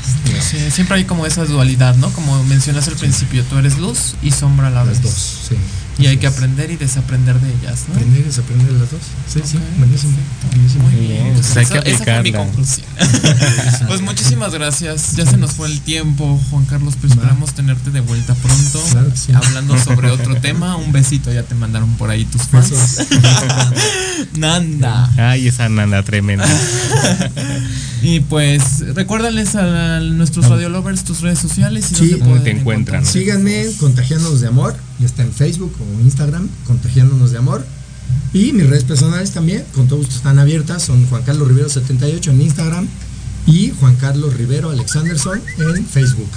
siempre 0.71 0.97
hay 0.97 1.05
como 1.05 1.25
esa 1.25 1.45
dualidad, 1.45 1.95
¿no? 1.95 2.09
Como 2.11 2.43
mencionas 2.43 2.87
al 2.87 2.95
principio, 2.95 3.43
tú 3.43 3.57
eres 3.57 3.77
luz 3.77 4.15
y 4.21 4.31
sombra 4.31 4.67
a 4.67 4.71
la 4.71 4.83
Las 4.83 5.01
vez. 5.01 5.03
dos, 5.03 5.39
sí. 5.49 5.55
Y 5.99 6.07
hay 6.07 6.17
que 6.17 6.25
aprender 6.27 6.71
y 6.71 6.75
desaprender 6.75 7.39
de 7.39 7.49
ellas, 7.53 7.83
¿no? 7.87 7.93
Aprender 7.93 8.21
y 8.21 8.23
desaprender 8.23 8.67
de 8.73 8.79
las 8.79 8.91
dos. 8.91 9.01
Sí, 9.31 9.41
sí, 9.45 9.59
buenísimo. 9.77 10.17
buenísimo. 10.51 10.83
Muy 10.89 10.95
bien, 11.07 11.33
Pues 11.33 11.45
pues 11.53 11.57
hay 11.57 11.65
que 11.81 11.89
esa, 11.91 12.03
esa 12.03 12.03
fue 12.03 12.23
mi 12.23 12.31
conclusión. 12.33 12.87
pues 13.87 14.01
muchísimas 14.01 14.53
gracias. 14.53 15.15
Ya 15.15 15.25
se 15.25 15.37
nos 15.37 15.51
fue 15.51 15.67
el 15.67 15.81
tiempo, 15.81 16.41
Juan 16.49 16.65
Carlos, 16.65 16.95
pero 16.99 17.09
Va. 17.09 17.21
esperamos 17.21 17.53
tenerte 17.53 17.91
de 17.91 18.01
vuelta 18.01 18.33
pronto. 18.35 18.83
Claro 18.91 19.11
sí. 19.15 19.33
Hablando 19.33 19.77
sobre 19.77 20.09
otro 20.11 20.35
tema. 20.37 20.75
Un 20.77 20.91
besito, 20.91 21.31
ya 21.31 21.43
te 21.43 21.53
mandaron 21.55 21.91
por 21.93 22.09
ahí 22.09 22.25
tus 22.25 22.41
fans. 22.43 22.71
Besos. 22.71 23.07
Nanda. 24.37 25.09
Ay, 25.17 25.47
esa 25.47 25.69
nana 25.69 26.03
tremenda. 26.03 26.45
Y 28.01 28.19
pues 28.21 28.79
recuérdales 28.95 29.55
a 29.55 29.99
nuestros 30.01 30.47
radio 30.49 30.69
lovers 30.69 31.03
tus 31.03 31.21
redes 31.21 31.39
sociales 31.39 31.85
y 31.91 31.95
Sí. 31.95 32.01
dónde 32.09 32.17
¿Dónde 32.17 32.25
pueden 32.39 32.43
te 32.43 32.59
encuentran? 32.59 33.05
Síganme, 33.05 33.65
Contagiándonos 33.79 34.41
de 34.41 34.47
Amor, 34.47 34.75
ya 34.99 35.05
está 35.05 35.23
en 35.23 35.31
Facebook 35.31 35.73
o 35.79 36.01
Instagram, 36.01 36.47
Contagiándonos 36.65 37.31
de 37.31 37.37
Amor. 37.37 37.65
Y 38.33 38.51
mis 38.53 38.67
redes 38.67 38.83
personales 38.83 39.31
también, 39.31 39.63
con 39.73 39.87
todo 39.87 39.99
gusto 39.99 40.15
están 40.15 40.39
abiertas, 40.39 40.83
son 40.83 41.05
Juan 41.07 41.23
Carlos 41.23 41.47
Rivero 41.47 41.69
78 41.69 42.31
en 42.31 42.41
Instagram 42.41 42.87
y 43.47 43.71
Juan 43.79 43.95
Carlos 43.95 44.35
Rivero 44.35 44.69
Alexanderson 44.71 45.41
en 45.57 45.85
Facebook. 45.85 46.29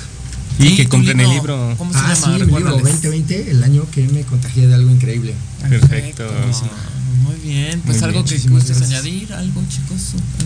Y 0.58 0.74
que 0.74 0.88
compren 0.88 1.20
el 1.20 1.28
libro. 1.28 1.74
¿Cómo 1.76 1.92
se 1.92 1.98
Ah, 1.98 2.14
llama? 2.14 2.16
sí, 2.16 2.26
mi 2.30 2.38
libro 2.38 2.46
Recuérdales. 2.56 3.02
2020, 3.02 3.50
el 3.50 3.64
año 3.64 3.86
que 3.90 4.08
me 4.08 4.22
contagié 4.22 4.66
de 4.66 4.74
algo 4.74 4.90
increíble. 4.90 5.34
Perfecto. 5.68 6.24
Muy 7.22 7.34
bien. 7.44 7.80
Pues 7.84 7.98
Muy 7.98 8.04
algo 8.08 8.22
bien, 8.24 8.42
que 8.42 8.48
gustes 8.48 8.80
añdir, 8.82 9.32
algo 9.34 9.62
chicos. 9.68 10.00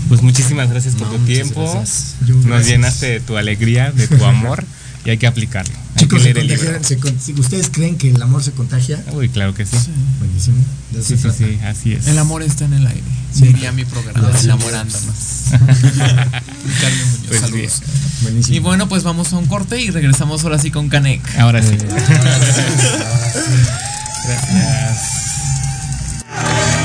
Pues 0.08 0.22
muchísimas 0.22 0.68
gracias 0.70 0.94
por 0.96 1.08
No, 1.08 1.14
tu 1.14 1.24
tiempo. 1.26 1.60
Nos 1.62 2.16
gracias. 2.44 2.66
llenaste 2.66 3.06
de 3.06 3.20
tu 3.20 3.36
alegría, 3.36 3.92
de 3.92 4.08
tu 4.08 4.24
amor 4.24 4.64
y 5.04 5.10
hay 5.10 5.18
que 5.18 5.26
aplicarlo. 5.26 5.72
Hay 5.94 6.02
Chicos, 6.02 6.22
que 6.22 6.32
se 6.34 6.40
el 6.40 6.84
se 7.20 7.32
ustedes 7.32 7.70
creen 7.70 7.96
que 7.96 8.10
el 8.10 8.22
amor 8.22 8.42
se 8.42 8.52
contagia, 8.52 9.02
Uy, 9.12 9.28
claro 9.28 9.54
que 9.54 9.66
sí. 9.66 9.76
buenísimo. 10.18 10.56
Sí, 11.02 11.16
sí, 11.16 11.28
sí, 11.36 11.58
así 11.64 11.92
es. 11.94 12.06
El 12.06 12.18
amor 12.18 12.42
está 12.42 12.64
en 12.64 12.74
el 12.74 12.86
aire. 12.86 13.02
Sí. 13.32 13.46
Diría 13.46 13.72
mi 13.72 13.84
programa, 13.84 14.30
enamorándonos. 14.42 15.14
Carmen 15.50 16.30
Muñoz, 17.10 17.26
Pues 17.28 17.40
saludos. 17.40 17.82
Buenísimo. 18.22 18.56
Y 18.56 18.60
bueno, 18.60 18.88
pues 18.88 19.02
vamos 19.02 19.32
a 19.32 19.38
un 19.38 19.46
corte 19.46 19.80
y 19.80 19.90
regresamos 19.90 20.44
ahora 20.44 20.58
sí 20.58 20.70
con 20.70 20.88
Canek. 20.88 21.22
Ahora 21.38 21.62
sí. 21.62 21.76
Ah, 24.22 24.36
Gracias. 26.22 26.79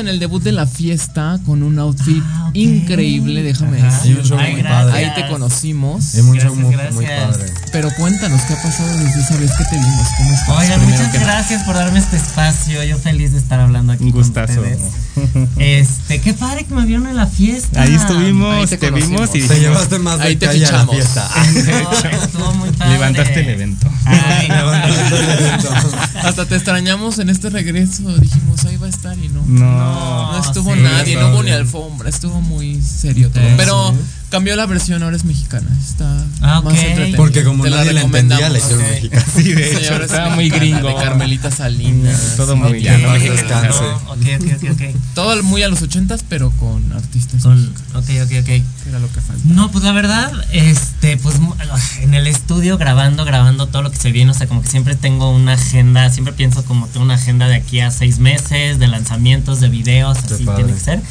En 0.00 0.08
el 0.08 0.18
debut 0.18 0.42
de 0.42 0.52
la 0.52 0.66
fiesta 0.66 1.38
con 1.46 1.62
un 1.62 1.78
outfit 1.78 2.22
Ah, 2.26 2.50
increíble, 2.54 3.42
déjame 3.42 3.80
Ajá. 3.80 4.00
Sí, 4.02 4.12
un 4.14 4.22
show 4.24 4.38
decir. 4.38 4.52
muy 4.54 4.62
gracias. 4.62 4.84
padre. 4.84 4.92
Ahí 5.06 5.14
te 5.14 5.28
conocimos. 5.28 6.14
Es 6.14 6.24
muy, 6.24 6.38
Gracias, 6.38 6.58
muy, 6.58 6.76
muy 6.92 7.06
padre. 7.06 7.52
Pero 7.72 7.88
cuéntanos, 7.98 8.40
¿qué 8.42 8.54
ha 8.54 8.62
pasado 8.62 8.96
desde 8.98 9.20
esa 9.20 9.36
vez 9.36 9.50
que 9.52 9.64
te 9.64 9.76
vimos? 9.76 10.06
¿Cómo 10.16 10.32
estás? 10.32 10.48
Oigan, 10.58 10.84
muchas 10.90 11.12
gracias 11.12 11.62
por 11.64 11.74
darme 11.76 11.98
este 11.98 12.16
espacio. 12.16 12.82
Yo 12.84 12.98
feliz 12.98 13.32
de 13.32 13.38
estar 13.38 13.60
hablando 13.60 13.92
aquí 13.92 14.04
Un 14.04 14.10
con 14.12 14.20
gustazo. 14.22 14.60
ustedes. 14.60 14.80
Este, 15.58 16.20
qué 16.20 16.32
padre 16.34 16.64
que 16.64 16.74
me 16.74 16.86
vieron 16.86 17.06
en 17.06 17.16
la 17.16 17.26
fiesta. 17.26 17.82
Ahí 17.82 17.94
estuvimos, 17.94 18.54
Ahí 18.54 18.66
te 18.66 18.78
te, 18.78 18.90
vimos 18.90 19.30
y 19.34 19.46
Te 19.46 19.60
llevaste 19.60 19.98
más 19.98 20.18
Ahí 20.20 20.34
de 20.34 20.40
te 20.40 20.46
calle 20.46 20.66
a 20.66 20.72
la 20.72 20.78
fichamos. 20.86 20.94
fiesta. 20.96 21.30
No, 22.10 22.22
estuvo 22.22 22.54
muy 22.54 22.70
padre. 22.70 22.92
levantaste 22.94 23.40
el 23.40 23.48
evento. 23.50 23.88
Ay, 24.06 24.48
no, 24.48 24.70
Hasta 26.22 26.46
te 26.46 26.56
extrañamos 26.56 27.18
en 27.18 27.28
este 27.30 27.50
regreso. 27.50 28.02
Dijimos, 28.18 28.49
no. 29.50 29.64
No. 29.70 30.32
No 30.32 30.38
estuvo 30.44 30.74
sí. 30.74 30.80
nadie, 30.80 31.16
no 31.16 31.30
hubo 31.30 31.42
ni 31.42 31.50
alfombra, 31.50 32.08
estuvo 32.08 32.40
muy 32.40 32.80
serio 32.80 33.30
todo. 33.30 33.42
Sí, 33.44 33.54
Pero 33.56 33.94
cambió 34.30 34.54
la 34.56 34.66
versión, 34.66 35.02
ahora 35.02 35.16
es 35.16 35.24
mexicana. 35.24 35.66
Está 35.80 36.24
Ah, 36.40 36.60
más 36.62 36.74
ok. 36.74 36.78
entretenida. 36.80 37.16
Porque 37.16 37.44
como 37.44 37.64
Te 37.64 37.70
la 37.70 37.76
nadie 37.78 37.92
le 37.92 38.00
entendía, 38.02 38.48
le 38.48 38.58
hicieron 38.58 38.84
Ok. 38.84 38.90
mexicano. 38.90 39.24
Sí, 39.36 39.52
de 39.52 39.76
hecho, 39.76 39.96
estaba 40.02 40.34
muy 40.34 40.50
mexicana, 40.50 40.78
gringo. 40.80 40.88
De 40.88 41.04
Carmelita 41.04 41.50
Salinas. 41.50 42.34
Todo 42.36 42.56
muy 42.56 42.68
no 42.68 42.72
mexicano. 42.74 43.12
descanse. 43.12 43.78
ok, 43.78 44.18
ok, 44.40 44.62
ok, 44.62 44.70
ok. 44.72 44.96
Todo 45.14 45.42
muy 45.42 45.62
a 45.62 45.68
los 45.68 45.82
ochentas, 45.82 46.24
pero 46.28 46.50
con 46.52 46.89
artistas. 47.00 47.42
Con- 47.42 47.74
ok, 47.94 48.08
ok, 48.24 48.32
ok. 48.42 48.48
Era 48.88 48.98
lo 48.98 49.12
que 49.12 49.20
falta. 49.20 49.42
No, 49.44 49.70
pues 49.70 49.84
la 49.84 49.92
verdad, 49.92 50.32
este, 50.52 51.16
pues 51.16 51.36
en 52.00 52.14
el 52.14 52.26
estudio 52.26 52.78
grabando, 52.78 53.24
grabando 53.24 53.66
todo 53.66 53.82
lo 53.82 53.90
que 53.90 53.96
se 53.98 54.10
viene, 54.12 54.30
o 54.30 54.34
sea, 54.34 54.46
como 54.46 54.62
que 54.62 54.68
siempre 54.68 54.94
tengo 54.94 55.30
una 55.30 55.52
agenda, 55.52 56.10
siempre 56.10 56.32
pienso 56.32 56.64
como 56.64 56.86
tengo 56.86 57.04
una 57.04 57.14
agenda 57.14 57.46
de 57.48 57.56
aquí 57.56 57.80
a 57.80 57.90
seis 57.90 58.18
meses, 58.18 58.78
de 58.78 58.86
lanzamientos, 58.88 59.60
de 59.60 59.68
videos, 59.68 60.18
Qué 60.18 60.34
así 60.34 60.44
padre. 60.44 60.64
tiene 60.64 60.78
que 60.78 60.84
ser. 60.84 61.02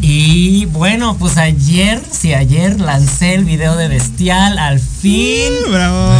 Y 0.00 0.66
bueno, 0.66 1.16
pues 1.18 1.36
ayer, 1.38 2.02
sí, 2.10 2.34
ayer 2.34 2.80
lancé 2.80 3.34
el 3.34 3.44
video 3.44 3.76
de 3.76 3.88
Bestial, 3.88 4.58
al 4.58 4.80
fin. 4.80 5.52
¡Bravo! 5.70 6.12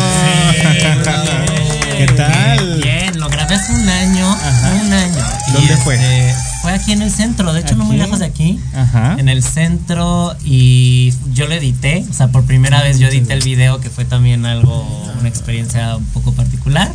¿Qué 1.97 2.07
tal? 2.17 2.59
Bien, 2.67 2.81
bien, 2.83 3.21
lo 3.21 3.29
grabé 3.29 3.55
hace 3.55 3.73
un 3.73 3.89
año, 3.89 4.31
Ajá. 4.31 4.81
un 4.85 4.93
año. 4.93 5.25
Y 5.49 5.53
¿Dónde 5.53 5.77
fue? 5.79 5.95
este, 5.95 6.35
Fue 6.67 6.75
aquí 6.75 6.91
en 6.91 7.01
el 7.01 7.13
centro, 7.13 7.53
de 7.53 7.61
hecho 7.61 7.77
no 7.77 7.85
muy 7.85 7.97
lejos 7.97 8.19
de 8.19 8.25
aquí. 8.25 8.59
Ajá. 8.75 9.15
En 9.21 9.29
el 9.29 9.45
centro 9.45 10.35
y 10.45 11.13
yo 11.33 11.47
lo 11.47 11.55
edité, 11.55 12.05
o 12.11 12.13
sea, 12.13 12.27
por 12.27 12.43
primera 12.43 12.83
vez 12.83 12.99
yo 12.99 13.07
edité 13.07 13.35
el 13.35 13.45
video 13.45 13.79
que 13.79 13.89
fue 13.89 14.05
también 14.05 14.45
algo, 14.47 14.85
una 15.21 15.29
experiencia 15.29 15.95
un 15.95 16.05
poco 16.07 16.33
particular. 16.33 16.93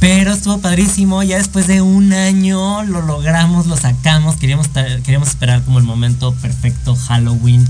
Pero 0.00 0.34
estuvo 0.34 0.58
padrísimo, 0.58 1.22
ya 1.22 1.38
después 1.38 1.66
de 1.66 1.80
un 1.80 2.12
año 2.12 2.82
lo 2.82 3.00
logramos, 3.00 3.66
lo 3.66 3.78
sacamos, 3.78 4.36
queríamos, 4.36 4.68
queríamos 4.68 5.28
esperar 5.30 5.62
como 5.62 5.78
el 5.78 5.86
momento 5.86 6.34
perfecto 6.34 6.94
Halloween. 6.94 7.66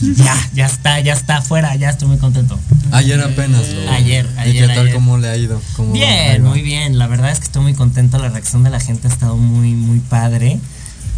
Ya, 0.00 0.36
ya 0.54 0.66
está, 0.66 1.00
ya 1.00 1.12
está 1.14 1.38
afuera, 1.38 1.74
ya 1.76 1.90
estoy 1.90 2.08
muy 2.08 2.18
contento. 2.18 2.58
Ayer 2.92 3.20
apenas 3.20 3.66
lo. 3.68 3.90
Ayer, 3.92 4.28
¿Y 4.36 4.40
ayer, 4.40 4.68
qué 4.68 4.74
tal? 4.74 4.84
ayer. 4.86 4.94
¿Cómo 4.94 5.16
le 5.18 5.28
ha 5.28 5.36
ido? 5.36 5.60
¿Cómo 5.74 5.94
ahí 5.94 6.00
Bien, 6.00 6.44
va? 6.44 6.48
muy 6.50 6.60
bien. 6.62 6.98
La 6.98 7.06
verdad 7.06 7.30
es 7.30 7.38
que 7.38 7.44
estoy 7.46 7.62
muy 7.62 7.74
contento. 7.74 8.18
La 8.18 8.28
reacción 8.28 8.62
de 8.62 8.70
la 8.70 8.78
gente 8.80 9.08
ha 9.08 9.10
estado 9.10 9.36
muy, 9.36 9.72
muy 9.72 10.00
padre. 10.00 10.60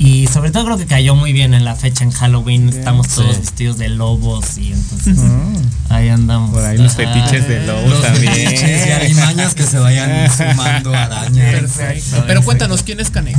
Y 0.01 0.29
sobre 0.29 0.53
todo 0.53 0.65
creo 0.65 0.79
que 0.79 0.87
cayó 0.87 1.17
muy 1.17 1.33
bien 1.33 1.55
en 1.55 1.65
la 1.65 1.75
fecha 1.75 2.05
en 2.05 2.13
Halloween. 2.13 2.69
Estamos 2.69 3.09
todos 3.09 3.35
Sí. 3.35 3.41
vestidos 3.41 3.79
de 3.79 3.89
lobos 3.89 4.57
y 4.57 4.73
entonces 4.73 5.17
Mm. 5.17 5.57
ahí 5.93 6.09
andamos. 6.09 6.51
Por 6.53 6.65
ahí 6.65 6.79
los 6.79 6.93
Ajá. 6.97 6.99
fetiches 7.15 7.49
de 7.49 7.67
lobos 7.67 7.91
Los 7.91 8.03
también. 8.03 8.33
fetiches 8.33 8.87
y 8.87 8.91
alimañas 8.93 9.55
que 9.57 9.65
se 9.65 9.79
vayan 9.81 10.31
sumando 10.37 10.95
arañas. 10.95 11.51
Perfecto. 11.53 12.25
Pero 12.29 12.45
cuéntanos, 12.45 12.85
¿quién 12.85 13.01
es 13.01 13.11
Canek? 13.11 13.37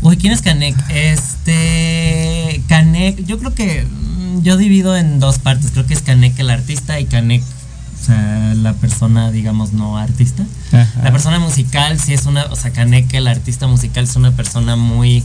Uy, 0.00 0.16
¿quién 0.16 0.32
es 0.32 0.40
Canek? 0.40 0.74
Este. 0.88 2.62
Canek, 2.68 3.24
yo 3.26 3.38
creo 3.38 3.54
que. 3.54 3.86
Yo 4.42 4.56
divido 4.56 4.96
en 4.96 5.20
dos 5.20 5.38
partes. 5.38 5.70
Creo 5.72 5.86
que 5.86 5.94
es 5.94 6.02
Canek 6.02 6.38
el 6.38 6.50
artista 6.50 6.98
y 7.00 7.04
Canek, 7.04 7.42
o 7.42 8.04
sea, 8.04 8.54
la 8.54 8.72
persona, 8.74 9.30
digamos, 9.30 9.72
no 9.72 9.98
artista. 9.98 10.44
Ajá. 10.72 11.02
La 11.02 11.12
persona 11.12 11.38
musical, 11.38 11.98
sí 11.98 12.14
es 12.14 12.26
una. 12.26 12.44
O 12.46 12.56
sea, 12.56 12.72
Canek, 12.72 13.12
el 13.14 13.26
artista 13.26 13.66
musical, 13.66 14.04
es 14.04 14.16
una 14.16 14.32
persona 14.32 14.76
muy. 14.76 15.22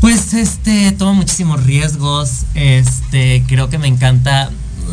Pues 0.00 0.34
este, 0.34 0.92
toma 0.92 1.12
muchísimos 1.12 1.62
riesgos. 1.64 2.44
Este, 2.54 3.44
creo 3.46 3.68
que 3.70 3.78
me 3.78 3.88
encanta. 3.88 4.50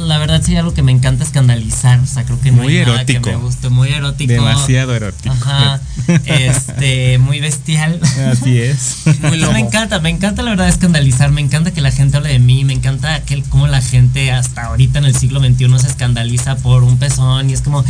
La 0.07 0.17
verdad, 0.17 0.41
sí, 0.43 0.55
algo 0.55 0.73
que 0.73 0.81
me 0.83 0.91
encanta 0.91 1.23
escandalizar. 1.23 1.99
O 1.99 2.05
sea, 2.07 2.23
creo 2.23 2.39
que 2.39 2.51
no 2.51 2.63
Muy 2.63 2.77
hay 2.77 2.85
nada 2.85 3.05
que 3.05 3.19
me 3.19 3.35
guste. 3.35 3.69
Muy 3.69 3.89
erótico. 3.89 4.31
Demasiado 4.31 4.95
erótico. 4.95 5.33
Ajá. 5.33 5.79
Este, 6.25 7.17
muy 7.17 7.39
bestial. 7.39 7.99
Así 8.31 8.59
es. 8.59 8.97
Muy 9.21 9.37
Eso 9.37 9.37
lobo. 9.37 9.53
me 9.53 9.59
encanta, 9.59 9.99
me 9.99 10.09
encanta 10.09 10.41
la 10.43 10.51
verdad 10.51 10.69
escandalizar, 10.69 11.31
me 11.31 11.41
encanta 11.41 11.71
que 11.71 11.81
la 11.81 11.91
gente 11.91 12.17
hable 12.17 12.29
de 12.29 12.39
mí, 12.39 12.63
me 12.63 12.73
encanta 12.73 13.21
que 13.23 13.41
cómo 13.49 13.67
la 13.67 13.81
gente 13.81 14.31
hasta 14.31 14.65
ahorita 14.65 14.99
en 14.99 15.05
el 15.05 15.15
siglo 15.15 15.39
XXI 15.39 15.79
se 15.79 15.87
escandaliza 15.87 16.55
por 16.57 16.83
un 16.83 16.97
pezón 16.97 17.49
y 17.49 17.53
es 17.53 17.61
como, 17.61 17.83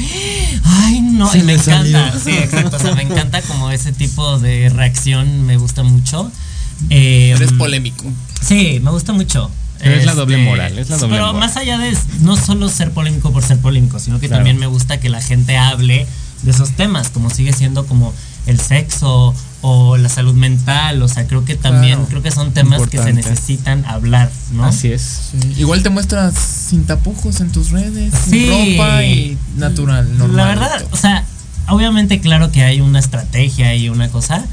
ay 0.63 1.01
no, 1.01 1.33
y 1.35 1.39
me 1.39 1.43
me 1.43 1.53
encanta, 1.53 2.11
salió. 2.11 2.19
sí, 2.19 2.31
exacto, 2.31 2.77
o 2.77 2.79
sea, 2.79 2.95
me 2.95 3.03
encanta 3.03 3.41
como 3.43 3.69
ese 3.71 3.91
tipo 3.91 4.39
de 4.39 4.69
reacción, 4.69 5.45
me 5.45 5.57
gusta 5.57 5.83
mucho. 5.83 6.31
Eh, 6.89 7.33
Eres 7.35 7.53
polémico. 7.53 8.05
Sí, 8.41 8.79
me 8.81 8.91
gusta 8.91 9.13
mucho. 9.13 9.51
Pero 9.79 9.95
es 9.95 10.05
la 10.05 10.13
doble 10.15 10.37
moral, 10.37 10.77
es 10.77 10.89
la 10.89 10.97
doble 10.97 11.15
Pero 11.15 11.27
moral. 11.27 11.39
más 11.39 11.57
allá 11.57 11.77
de 11.77 11.95
no 12.21 12.35
solo 12.35 12.69
ser 12.69 12.91
polémico 12.91 13.31
por 13.31 13.43
ser 13.43 13.57
polémico, 13.59 13.99
sino 13.99 14.19
que 14.19 14.27
Claro. 14.27 14.39
también 14.39 14.57
me 14.57 14.67
gusta 14.67 14.99
que 14.99 15.09
la 15.09 15.21
gente 15.21 15.57
hable 15.57 16.05
de 16.43 16.51
esos 16.51 16.71
temas, 16.71 17.09
como 17.09 17.29
sigue 17.29 17.51
siendo 17.53 17.85
como 17.87 18.13
el 18.45 18.59
sexo 18.59 19.33
o 19.61 19.97
la 19.97 20.07
salud 20.07 20.33
mental, 20.35 21.01
o 21.01 21.07
sea, 21.07 21.27
creo 21.27 21.43
que 21.45 21.55
también 21.55 21.95
Claro. 21.95 22.07
creo 22.09 22.21
que 22.21 22.31
son 22.31 22.53
temas 22.53 22.81
que 22.87 22.97
se 23.01 23.11
necesitan 23.11 23.83
hablar, 23.85 24.29
¿no? 24.53 24.65
Así 24.65 24.91
es. 24.91 25.31
Igual 25.57 25.81
te 25.83 25.89
muestras 25.89 26.35
sin 26.35 26.85
tapujos 26.85 27.41
en 27.41 27.51
tus 27.51 27.71
redes, 27.71 28.13
Sí. 28.25 28.45
sin 28.47 28.77
ropa 28.77 29.03
y 29.03 29.37
natural, 29.57 30.17
normal. 30.17 30.37
La 30.37 30.45
verdad, 30.45 30.85
o 30.91 30.95
sea, 30.97 31.25
obviamente 31.67 32.21
claro 32.21 32.51
que 32.51 32.63
hay 32.63 32.79
una 32.81 32.99
estrategia 32.99 33.75
y 33.75 33.89
una 33.89 34.09
cosa, 34.09 34.45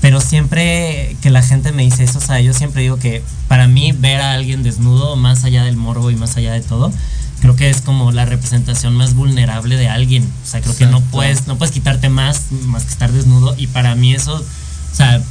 pero 0.00 0.20
siempre 0.20 1.16
que 1.20 1.30
la 1.30 1.42
gente 1.42 1.72
me 1.72 1.82
dice 1.82 2.04
eso, 2.04 2.18
o 2.18 2.22
sea, 2.22 2.40
yo 2.40 2.54
siempre 2.54 2.82
digo 2.82 2.98
que 2.98 3.22
para 3.48 3.68
mí 3.68 3.92
ver 3.92 4.20
a 4.20 4.32
alguien 4.32 4.62
desnudo, 4.62 5.16
más 5.16 5.44
allá 5.44 5.64
del 5.64 5.76
morbo 5.76 6.10
y 6.10 6.16
más 6.16 6.36
allá 6.36 6.52
de 6.52 6.62
todo, 6.62 6.92
creo 7.40 7.56
que 7.56 7.70
es 7.70 7.80
como 7.80 8.12
la 8.12 8.24
representación 8.24 8.94
más 8.94 9.14
vulnerable 9.14 9.76
de 9.76 9.88
alguien. 9.88 10.24
O 10.24 10.46
sea, 10.46 10.60
creo 10.60 10.76
que 10.76 10.86
no 10.86 11.00
puedes, 11.00 11.46
no 11.46 11.56
puedes 11.56 11.72
quitarte 11.72 12.08
más, 12.08 12.52
más 12.66 12.84
que 12.84 12.92
estar 12.92 13.12
desnudo. 13.12 13.54
Y 13.58 13.66
para 13.66 13.94
mí 13.94 14.14
eso, 14.14 14.34
o 14.34 14.94
sea, 14.94 15.22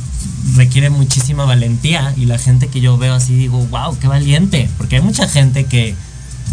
requiere 0.56 0.90
muchísima 0.90 1.46
valentía. 1.46 2.14
Y 2.18 2.26
la 2.26 2.38
gente 2.38 2.68
que 2.68 2.82
yo 2.82 2.98
veo 2.98 3.14
así 3.16 3.36
digo, 3.36 3.66
wow, 3.68 3.98
qué 4.00 4.08
valiente. 4.08 4.70
Porque 4.78 4.98
hay 4.98 5.02
mucha 5.02 5.28
gente 5.28 5.66
que 5.66 5.96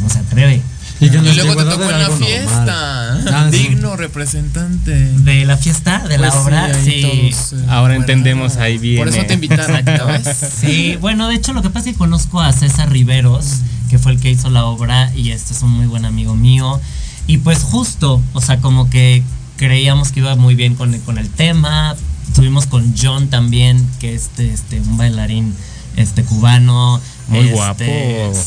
no 0.01 0.09
se 0.09 0.19
atreve. 0.21 0.63
Y 1.01 1.11
que 1.11 1.17
Y 1.19 1.21
nos 1.21 1.37
luego 1.37 1.57
te 1.57 1.71
tocó 1.71 1.83
en 1.91 1.99
la 1.99 2.11
fiesta. 2.11 3.21
Ah, 3.31 3.49
sí. 3.51 3.59
Digno 3.59 3.97
representante. 3.97 4.93
De 4.95 5.45
la 5.45 5.57
fiesta, 5.57 6.07
de 6.09 6.19
la 6.19 6.31
Pues 6.31 6.43
obra, 6.43 6.73
sí. 6.83 7.03
todos, 7.03 7.53
eh, 7.53 7.67
Ahora 7.69 7.97
entendemos, 7.97 8.57
ahí 8.57 8.79
viene. 8.79 8.99
Por 8.99 9.09
eso 9.09 9.25
te 9.27 9.35
invitaron. 9.35 9.83
Sí, 10.61 10.97
bueno, 11.01 11.29
de 11.29 11.35
hecho 11.35 11.53
lo 11.53 11.63
que 11.63 11.71
pasa 11.71 11.89
es 11.91 11.95
que 11.95 11.99
conozco 11.99 12.41
a 12.41 12.53
César 12.53 12.91
Riveros 12.91 13.47
que 13.91 13.99
fue 14.01 14.13
el 14.13 14.21
que 14.21 14.31
hizo 14.31 14.51
la 14.51 14.65
obra 14.65 15.13
y 15.15 15.31
este 15.31 15.53
es 15.55 15.63
un 15.63 15.71
muy 15.71 15.87
buen 15.87 16.05
amigo 16.05 16.35
mío. 16.35 16.81
Y 17.29 17.39
pues 17.39 17.63
justo, 17.63 18.21
o 18.33 18.41
sea, 18.41 18.59
como 18.59 18.91
que 18.91 19.23
creíamos 19.57 20.11
que 20.13 20.21
iba 20.21 20.35
muy 20.37 20.55
bien 20.55 20.75
con, 20.75 20.95
el- 20.95 21.01
con 21.03 21.19
el 21.19 21.29
tema. 21.31 21.95
Estuvimos 22.27 22.67
con 22.67 22.95
John 23.01 23.29
también, 23.29 23.87
que 24.01 24.15
es 24.15 24.23
este, 24.23 24.53
este, 24.53 24.81
un 24.81 24.97
bailarín 24.97 25.55
este, 25.97 26.25
cubano. 26.25 27.01
Muy 27.29 27.41
Este, 27.41 27.53
guapo. 27.53 27.85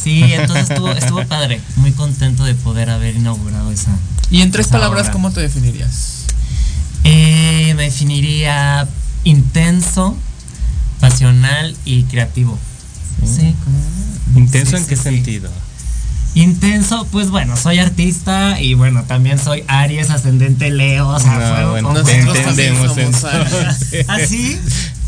Sí, 0.04 0.24
entonces 0.34 0.70
estuvo, 0.70 0.92
estuvo 0.92 1.26
padre. 1.26 1.60
Muy 1.78 1.92
contento 1.92 2.44
de 2.46 2.56
poder 2.56 2.90
haber 2.90 3.16
inaugurado 3.16 3.72
esa. 3.72 3.92
Y 4.32 4.42
en 4.42 4.52
tres 4.52 4.68
palabras, 4.68 5.04
obra. 5.04 5.12
¿cómo 5.14 5.32
te 5.32 5.42
definirías? 5.42 6.26
Eh, 7.04 7.74
me 7.76 7.84
definiría 7.84 8.88
intenso, 9.24 10.16
pasional 11.00 11.76
y 11.86 12.04
creativo. 12.04 12.58
Sí. 13.26 13.54
¿Intenso 14.36 14.72
Sí, 14.72 14.78
en 14.78 14.84
sí, 14.84 14.90
qué 14.90 14.96
sí. 14.96 15.04
sentido? 15.04 15.50
Intenso, 16.36 17.08
pues 17.12 17.32
bueno, 17.32 17.58
soy 17.58 17.80
artista 17.80 18.62
y 18.62 18.76
bueno, 18.76 19.04
también 19.04 19.40
soy 19.40 19.64
Aries, 19.68 20.12
ascendente 20.12 20.70
Leo, 20.70 21.08
o 21.08 21.20
sea, 21.20 21.34
No, 21.34 21.56
fuego 21.56 21.72
bueno, 21.72 22.04
fuego. 22.04 22.36
entendemos 22.36 22.88
somos 22.96 23.24
entonces. 23.24 24.06
¿Ah, 24.08 24.20
sí? 24.28 24.58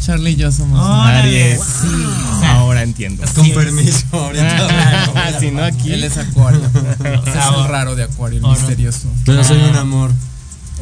Charlie 0.02 0.32
y 0.32 0.36
yo 0.36 0.52
somos. 0.52 0.80
Órale, 0.80 1.20
Aries. 1.44 1.60
sí, 1.62 1.88
o 1.88 2.40
sea, 2.40 2.52
Ahora 2.60 2.82
entiendo. 2.84 3.24
Con 3.36 3.46
Sí, 3.46 3.52
permiso, 3.52 4.06
ahorita. 4.12 4.68
Ah, 5.16 5.32
si 5.40 5.52
no 5.52 5.64
aquí. 5.64 5.92
Él 5.94 6.04
es 6.04 6.18
Acuario. 6.18 6.62
es 6.64 7.34
sea, 7.34 7.50
el 7.58 7.68
raro 7.68 7.96
de 7.96 8.04
Acuario, 8.04 8.40
el 8.40 8.48
misterioso. 8.48 9.08
Pero 9.26 9.44
soy 9.44 9.58
un 9.62 9.76
amor. 9.76 10.12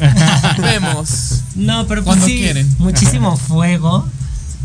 Vemos. 0.62 1.42
No, 1.54 1.86
pero 1.86 2.02
pues 2.02 2.16
Cuando 2.16 2.26
sí, 2.26 2.38
quieren. 2.38 2.74
muchísimo 2.78 3.36
fuego 3.36 4.06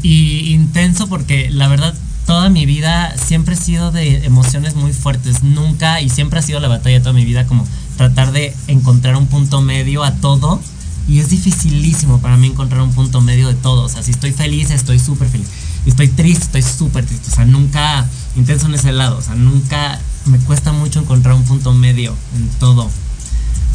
y 0.01 0.53
intenso 0.53 1.07
porque 1.07 1.49
la 1.49 1.67
verdad 1.67 1.93
toda 2.25 2.49
mi 2.49 2.65
vida 2.65 3.13
siempre 3.17 3.55
he 3.55 3.57
sido 3.57 3.91
de 3.91 4.25
emociones 4.25 4.75
muy 4.75 4.93
fuertes, 4.93 5.43
nunca 5.43 5.99
y 6.01 6.09
siempre 6.09 6.39
ha 6.39 6.41
sido 6.41 6.59
la 6.59 6.67
batalla 6.67 6.95
de 6.97 7.01
toda 7.01 7.13
mi 7.13 7.25
vida 7.25 7.45
como 7.47 7.67
tratar 7.97 8.31
de 8.31 8.55
encontrar 8.67 9.15
un 9.15 9.27
punto 9.27 9.61
medio 9.61 10.03
a 10.03 10.11
todo 10.11 10.61
y 11.07 11.19
es 11.19 11.29
dificilísimo 11.29 12.19
para 12.19 12.37
mí 12.37 12.47
encontrar 12.47 12.81
un 12.81 12.91
punto 12.93 13.21
medio 13.21 13.47
de 13.47 13.53
todo, 13.55 13.83
o 13.83 13.89
sea, 13.89 14.01
si 14.03 14.11
estoy 14.11 14.31
feliz, 14.31 14.71
estoy 14.71 14.99
súper 14.99 15.29
feliz, 15.29 15.47
y 15.85 15.89
estoy 15.89 16.07
triste, 16.07 16.59
estoy 16.59 16.61
súper 16.63 17.05
triste, 17.05 17.29
o 17.31 17.35
sea, 17.35 17.45
nunca 17.45 18.07
intenso 18.35 18.65
en 18.67 18.75
ese 18.75 18.91
lado, 18.91 19.17
o 19.17 19.21
sea, 19.21 19.35
nunca 19.35 19.99
me 20.25 20.37
cuesta 20.39 20.71
mucho 20.71 20.99
encontrar 20.99 21.35
un 21.35 21.43
punto 21.43 21.73
medio 21.73 22.15
en 22.35 22.49
todo. 22.59 22.89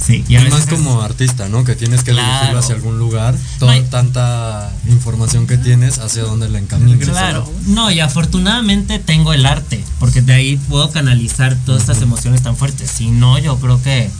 Sí, 0.04 0.24
y 0.28 0.32
Y 0.32 0.36
es- 0.36 0.64
como 0.66 1.02
artista, 1.02 1.50
¿no? 1.50 1.62
Que 1.62 1.76
tienes 1.76 2.02
que 2.02 2.12
Claro. 2.12 2.26
dirigirlo 2.32 2.58
hacia 2.60 2.74
algún 2.74 2.98
lugar. 2.98 3.36
Toda, 3.58 3.76
No, 3.76 3.82
tanta 3.84 4.72
información 4.88 5.46
que 5.46 5.58
tienes, 5.58 5.98
hacia 5.98 6.22
dónde 6.22 6.48
la 6.48 6.58
encaminas. 6.58 7.06
Claro, 7.06 7.46
no, 7.66 7.90
y 7.90 8.00
afortunadamente 8.00 8.98
tengo 8.98 9.34
el 9.34 9.44
arte, 9.44 9.84
porque 9.98 10.22
de 10.22 10.32
ahí 10.32 10.56
puedo 10.70 10.90
canalizar 10.90 11.54
todas 11.66 11.82
estas 11.82 12.00
emociones 12.00 12.40
tan 12.42 12.56
fuertes. 12.56 12.90
Si 12.90 13.10
no, 13.10 13.38
yo 13.38 13.58
creo 13.58 13.82
que 13.82 14.10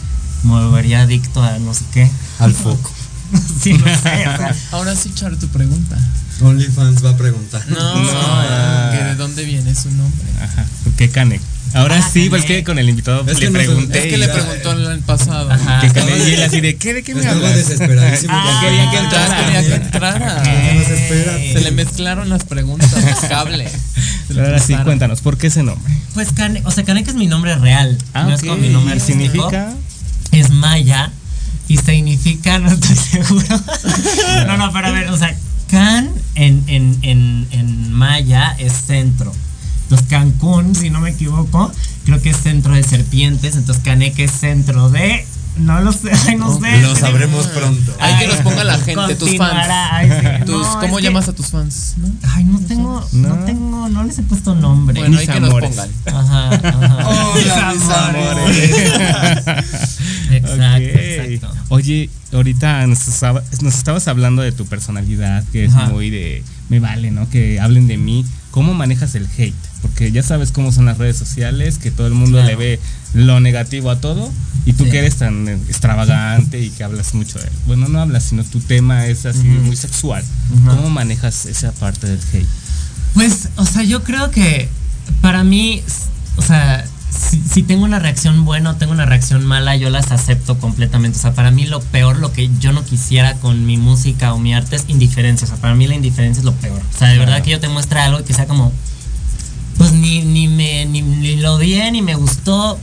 me 0.44 0.50
volvería 0.50 1.00
adicto 1.00 1.42
a 1.42 1.58
no 1.58 1.72
sé 1.72 1.84
qué. 1.94 2.10
Al 2.38 2.52
foco. 2.52 2.90
sí, 3.62 3.72
no 3.74 3.84
sé, 3.84 3.92
o 3.92 4.36
sea, 4.36 4.54
Ahora 4.72 4.94
sí, 4.96 5.10
Char, 5.14 5.36
tu 5.36 5.48
pregunta. 5.48 5.96
OnlyFans 6.42 7.04
va 7.04 7.10
a 7.10 7.16
preguntar. 7.16 7.62
No, 7.68 7.94
No. 7.96 8.90
que 8.98 9.04
de 9.04 9.14
dónde 9.16 9.44
viene 9.44 9.74
su 9.74 9.90
nombre. 9.90 10.24
Ajá, 10.42 10.64
¿por 10.84 10.92
qué 10.94 11.10
Canek? 11.10 11.40
Ahora 11.74 11.98
Ah, 12.02 12.10
sí, 12.12 12.28
pues 12.30 12.44
que 12.46 12.64
con 12.64 12.78
el 12.80 12.88
invitado 12.88 13.24
Es 13.30 13.38
le 13.38 13.50
pregunté. 13.52 13.98
Es 14.00 14.06
que 14.06 14.16
le 14.18 14.26
preguntó 14.26 14.72
en 14.72 14.90
el 14.90 15.00
pasado. 15.00 15.52
Ajá. 15.52 15.80
que 15.82 15.90
Canek 15.92 16.16
y 16.28 16.32
él 16.32 16.42
así 16.42 16.60
de, 16.60 16.76
¿qué? 16.76 16.94
¿De 16.94 17.02
qué 17.04 17.14
me 17.14 17.20
Estaba 17.20 17.36
hablas? 17.36 17.56
desesperadísimo. 17.56 18.32
Ah, 18.34 18.58
quería 18.60 18.90
que 18.90 18.96
Ya 18.96 19.02
entrara. 19.04 19.44
quería 19.46 19.62
que 19.68 19.74
entrara. 19.84 20.44
Se 20.44 20.74
nos 20.74 20.88
espera. 20.88 21.32
Se 21.36 21.60
le 21.60 21.70
mezclaron 21.72 22.28
las 22.30 22.44
preguntas, 22.44 22.90
los 22.92 23.20
cables. 23.28 23.70
Pero 24.28 24.44
ahora 24.46 24.58
sí, 24.60 24.74
cuéntanos, 24.82 25.20
¿por 25.20 25.36
qué 25.36 25.48
ese 25.48 25.62
nombre? 25.62 25.92
pues 26.14 26.32
Cane, 26.32 26.62
o 26.64 26.70
sea, 26.72 26.82
Canek 26.84 27.06
es 27.06 27.14
mi 27.14 27.26
nombre 27.28 27.54
real, 27.56 27.98
Ah, 28.14 28.24
no 28.24 28.34
es 28.34 28.40
como 28.40 28.56
mi 28.56 28.68
nombre 28.70 28.94
¿Y 28.96 28.98
artístico. 28.98 29.20
significa? 29.30 29.72
es 30.32 30.50
maya 30.50 31.10
y 31.70 31.76
significa, 31.76 32.58
no 32.58 32.68
estoy 32.68 32.96
seguro. 33.22 33.46
no, 34.48 34.56
no, 34.56 34.72
pero 34.72 34.88
a 34.88 34.90
ver, 34.90 35.08
o 35.08 35.16
sea, 35.16 35.38
Can 35.68 36.10
en, 36.34 36.64
en, 36.66 36.98
en, 37.02 37.46
en 37.52 37.92
maya 37.92 38.56
es 38.58 38.72
centro. 38.72 39.32
Entonces 39.84 40.08
Cancún, 40.08 40.74
si 40.74 40.90
no 40.90 41.00
me 41.00 41.10
equivoco, 41.10 41.70
creo 42.04 42.20
que 42.20 42.30
es 42.30 42.38
centro 42.38 42.74
de 42.74 42.82
serpientes. 42.82 43.54
Entonces 43.54 43.84
Canek 43.84 44.18
es 44.18 44.32
centro 44.32 44.90
de. 44.90 45.24
No 45.60 45.80
lo 45.80 45.92
sé, 45.92 46.10
ay, 46.28 46.36
no 46.38 46.58
sé. 46.58 46.80
Lo 46.82 46.96
sabremos 46.96 47.46
pronto. 47.48 47.94
Hay 48.00 48.18
que 48.18 48.26
nos 48.28 48.36
ponga 48.38 48.64
la 48.64 48.78
gente, 48.78 49.14
tus 49.14 49.36
fans. 49.36 49.66
Ay, 49.92 50.08
sí. 50.10 50.44
Tus- 50.46 50.66
No, 50.66 50.80
¿Cómo 50.80 50.96
que- 50.96 51.02
llamas 51.02 51.28
a 51.28 51.32
tus 51.32 51.46
fans? 51.48 51.94
¿no? 51.98 52.08
Ay, 52.34 52.44
no 52.44 52.60
tengo, 52.60 53.06
no. 53.12 53.28
No. 53.36 53.44
tengo, 53.44 53.88
no 53.88 54.04
les 54.04 54.18
he 54.18 54.22
puesto 54.22 54.54
nombre. 54.54 54.98
Bueno, 55.00 55.18
hay 55.18 55.26
Mis 55.26 55.34
que 55.34 55.40
nos 55.40 55.50
amores. 55.50 55.70
pongan. 55.70 55.90
Ajá, 56.06 56.48
ajá. 56.54 57.08
Hola, 57.34 57.72
mis 57.74 57.90
amores. 57.90 58.70
Exacto, 60.30 60.98
exacto. 60.98 61.58
Oye, 61.68 62.08
ahorita 62.32 62.86
nos, 62.86 63.08
estaba- 63.08 63.42
nos 63.62 63.74
estabas 63.74 64.06
hablando 64.08 64.42
de 64.42 64.52
tu 64.52 64.64
personalidad, 64.66 65.44
que 65.52 65.64
es 65.64 65.74
Ajá. 65.74 65.88
muy 65.88 66.10
de, 66.10 66.44
me 66.68 66.78
vale, 66.80 67.10
¿no? 67.10 67.28
Que 67.28 67.60
hablen 67.60 67.86
de 67.88 67.96
mí. 67.96 68.24
¿Cómo 68.50 68.74
manejas 68.74 69.14
el 69.14 69.28
hate? 69.38 69.54
Porque 69.82 70.10
ya 70.12 70.22
sabes 70.22 70.50
cómo 70.52 70.72
son 70.72 70.86
las 70.86 70.98
redes 70.98 71.16
sociales, 71.16 71.78
que 71.78 71.90
todo 71.90 72.06
el 72.06 72.14
mundo 72.14 72.38
Claro. 72.38 72.46
le 72.48 72.56
ve 72.56 72.80
lo 73.14 73.40
negativo 73.40 73.90
a 73.90 74.00
todo, 74.00 74.30
y 74.66 74.72
tú 74.72 74.84
Sí. 74.84 74.90
que 74.90 74.98
eres 74.98 75.16
tan 75.16 75.48
extravagante 75.48 76.60
y 76.60 76.70
que 76.70 76.84
hablas 76.84 77.14
mucho 77.14 77.38
de, 77.38 77.48
bueno, 77.66 77.88
no 77.88 78.00
hablas, 78.00 78.24
sino 78.24 78.44
tu 78.44 78.60
tema 78.60 79.06
es 79.06 79.26
así 79.26 79.44
muy 79.44 79.76
sexual. 79.76 80.24
¿Cómo 80.66 80.90
manejas 80.90 81.46
esa 81.46 81.72
parte 81.72 82.06
del 82.06 82.20
hate? 82.32 82.46
Pues, 83.14 83.48
o 83.56 83.64
sea, 83.64 83.82
yo 83.82 84.02
creo 84.04 84.30
que 84.30 84.68
para 85.20 85.42
mí, 85.44 85.82
o 86.36 86.42
sea, 86.42 86.84
si, 87.10 87.42
si 87.42 87.62
tengo 87.62 87.84
una 87.84 87.98
reacción 87.98 88.44
buena 88.44 88.70
o 88.70 88.74
tengo 88.76 88.92
una 88.92 89.06
reacción 89.06 89.44
mala, 89.44 89.76
yo 89.76 89.90
las 89.90 90.12
acepto 90.12 90.58
completamente. 90.58 91.18
O 91.18 91.20
sea, 91.20 91.32
para 91.34 91.50
mí 91.50 91.66
lo 91.66 91.80
peor, 91.80 92.18
lo 92.18 92.32
que 92.32 92.50
yo 92.60 92.72
no 92.72 92.84
quisiera 92.84 93.34
con 93.34 93.66
mi 93.66 93.76
música 93.76 94.32
o 94.32 94.38
mi 94.38 94.54
arte 94.54 94.76
es 94.76 94.84
indiferencia. 94.88 95.46
O 95.46 95.48
sea, 95.48 95.58
para 95.58 95.74
mí 95.74 95.86
la 95.86 95.94
indiferencia 95.94 96.40
es 96.40 96.44
lo 96.44 96.54
peor. 96.54 96.80
O 96.80 96.98
sea, 96.98 97.08
de 97.08 97.18
verdad 97.18 97.42
que 97.42 97.50
yo 97.50 97.60
te 97.60 97.68
muestre 97.68 98.00
algo 98.00 98.24
que 98.24 98.32
sea 98.32 98.46
como, 98.46 98.72
pues 99.76 99.92
ni, 99.92 100.22
ni 100.22 100.48
me, 100.48 100.86
ni, 100.86 101.02
ni 101.02 101.36
lo 101.36 101.54
odié, 101.54 101.90
ni 101.90 102.02
me 102.02 102.14
gustó. 102.14 102.78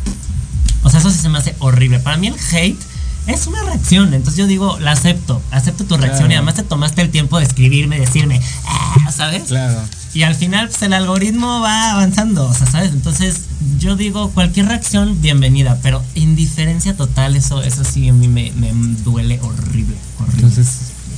O 0.83 0.89
sea, 0.89 0.99
eso 0.99 1.09
sí 1.09 1.17
se 1.19 1.29
me 1.29 1.37
hace 1.37 1.55
horrible. 1.59 1.99
Para 1.99 2.17
mí 2.17 2.27
el 2.27 2.35
hate 2.51 2.79
es 3.27 3.47
una 3.47 3.61
reacción. 3.63 4.13
Entonces 4.13 4.37
yo 4.37 4.47
digo, 4.47 4.79
la 4.79 4.91
acepto. 4.93 5.41
Acepto 5.51 5.85
tu 5.85 5.95
reacción 5.97 6.27
Claro. 6.27 6.31
y 6.31 6.35
además 6.35 6.55
te 6.55 6.63
tomaste 6.63 7.01
el 7.01 7.09
tiempo 7.11 7.37
de 7.37 7.45
escribirme, 7.45 7.99
decirme, 7.99 8.41
"Ah", 8.65 9.11
¿sabes? 9.11 9.43
Claro. 9.43 9.79
Y 10.13 10.23
al 10.23 10.33
final, 10.35 10.67
pues 10.69 10.81
el 10.81 10.93
algoritmo 10.93 11.59
va 11.61 11.91
avanzando, 11.91 12.47
o 12.47 12.53
sea, 12.53 12.65
¿sabes? 12.65 12.91
Entonces, 12.91 13.41
yo 13.77 13.95
digo, 13.95 14.31
cualquier 14.31 14.67
reacción, 14.67 15.21
bienvenida, 15.21 15.77
pero 15.83 16.01
indiferencia 16.15 16.95
total, 16.95 17.35
eso, 17.35 17.61
eso 17.61 17.83
sí 17.83 18.09
a 18.09 18.13
mí 18.13 18.27
me, 18.27 18.51
me 18.53 18.71
duele 19.03 19.39
horrible, 19.41 19.95
horrible. 20.19 20.35
Entonces, 20.47 20.67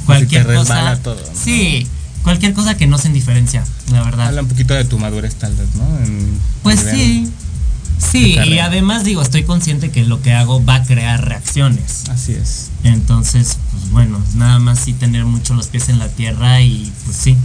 cualquier 0.05 0.45
te 0.45 0.53
resbala 0.53 0.91
cosa. 0.91 1.03
todo. 1.03 1.15
¿no? 1.15 1.39
Sí, 1.41 1.87
cualquier 2.23 2.53
cosa 2.53 2.75
que 2.75 2.87
no 2.87 2.97
sea 2.97 3.07
indiferencia, 3.09 3.63
la 3.91 4.03
verdad. 4.03 4.27
Habla 4.27 4.41
un 4.41 4.47
poquito 4.49 4.73
de 4.73 4.83
tu 4.83 4.97
madurez 4.99 5.35
tal 5.35 5.55
vez, 5.55 5.67
¿no? 5.75 5.85
En- 5.99 6.37
Pues 6.63 6.79
sí. 6.91 7.29
Sí, 7.99 8.37
y 8.47 8.59
además 8.59 9.03
digo, 9.03 9.21
estoy 9.21 9.43
consciente 9.43 9.91
que 9.91 10.05
lo 10.05 10.21
que 10.21 10.33
hago 10.33 10.63
va 10.63 10.75
a 10.75 10.83
crear 10.83 11.23
reacciones. 11.25 12.07
Así 12.09 12.31
es. 12.33 12.69
Entonces, 12.83 13.57
pues 13.71 13.91
bueno, 13.91 14.19
nada 14.35 14.57
más 14.59 14.79
sí 14.79 14.93
tener 14.93 15.25
mucho 15.25 15.53
los 15.53 15.67
pies 15.67 15.89
en 15.89 15.99
la 15.99 16.07
tierra 16.07 16.61
y 16.61 16.91
pues 17.05 17.17
sí. 17.17 17.35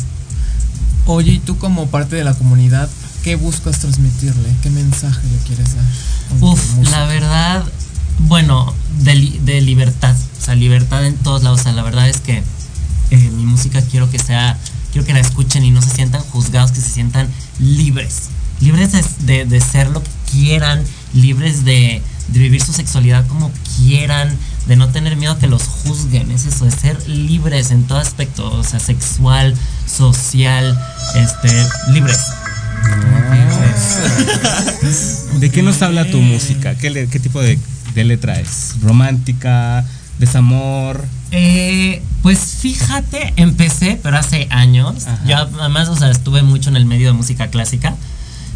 Oye, 1.06 1.32
y 1.32 1.38
tú 1.38 1.58
como 1.58 1.88
parte 1.88 2.16
de 2.16 2.24
la 2.24 2.34
comunidad, 2.34 2.88
¿qué 3.22 3.36
buscas 3.36 3.80
transmitirle? 3.80 4.48
¿Qué 4.62 4.70
mensaje 4.70 5.20
le 5.30 5.38
quieres 5.46 5.74
dar? 5.74 5.84
Uf, 6.40 6.78
la 6.90 7.04
verdad, 7.06 7.64
bueno, 8.20 8.72
de, 9.00 9.38
de 9.44 9.60
libertad, 9.60 10.16
o 10.40 10.44
sea, 10.44 10.54
libertad 10.54 11.04
en 11.04 11.16
todos 11.16 11.42
lados, 11.42 11.60
o 11.60 11.62
sea, 11.64 11.72
la 11.72 11.82
verdad 11.82 12.08
es 12.08 12.20
que 12.20 12.42
eh, 13.10 13.30
mi 13.36 13.44
música 13.44 13.82
quiero 13.82 14.08
que 14.10 14.18
sea, 14.18 14.58
quiero 14.92 15.06
que 15.06 15.12
la 15.12 15.20
escuchen 15.20 15.64
y 15.64 15.70
no 15.72 15.82
se 15.82 15.90
sientan 15.90 16.22
juzgados, 16.22 16.72
que 16.72 16.80
se 16.80 16.88
sientan 16.90 17.28
libres, 17.58 18.22
libres 18.60 18.92
de, 18.92 19.04
de- 19.26 19.44
de 19.44 19.60
ser 19.60 19.88
lo 19.90 20.02
que 20.02 20.10
quieran, 20.34 20.82
libres 21.14 21.64
de, 21.64 22.02
de 22.28 22.38
vivir 22.38 22.62
su 22.62 22.72
sexualidad 22.72 23.26
como 23.28 23.50
quieran, 23.78 24.36
de 24.66 24.76
no 24.76 24.88
tener 24.88 25.16
miedo 25.16 25.32
a 25.32 25.38
que 25.38 25.46
los 25.46 25.62
juzguen, 25.62 26.30
es 26.30 26.46
eso, 26.46 26.64
de 26.64 26.70
ser 26.70 27.08
libres 27.08 27.70
en 27.70 27.84
todo 27.84 27.98
aspecto, 27.98 28.50
o 28.50 28.64
sea, 28.64 28.80
sexual, 28.80 29.54
social, 29.86 30.78
este, 31.14 31.66
libres. 31.92 32.18
¿De 35.38 35.50
qué 35.50 35.62
nos 35.62 35.82
habla 35.82 36.10
tu 36.10 36.20
música? 36.20 36.74
¿Qué, 36.76 36.90
le- 36.90 37.08
qué 37.08 37.18
tipo 37.20 37.40
de, 37.40 37.58
de 37.94 38.04
letra 38.04 38.38
es? 38.40 38.74
¿Romántica? 38.82 39.84
¿Desamor? 40.18 41.04
Eh, 41.32 42.00
pues 42.22 42.38
fíjate, 42.60 43.32
empecé, 43.36 43.98
pero 44.02 44.16
hace 44.16 44.46
años. 44.50 45.06
Ajá. 45.06 45.24
Yo 45.26 45.36
además, 45.60 45.88
o 45.88 45.96
sea, 45.96 46.10
estuve 46.10 46.42
mucho 46.42 46.70
en 46.70 46.76
el 46.76 46.86
medio 46.86 47.08
de 47.08 47.12
música 47.14 47.48
clásica. 47.48 47.94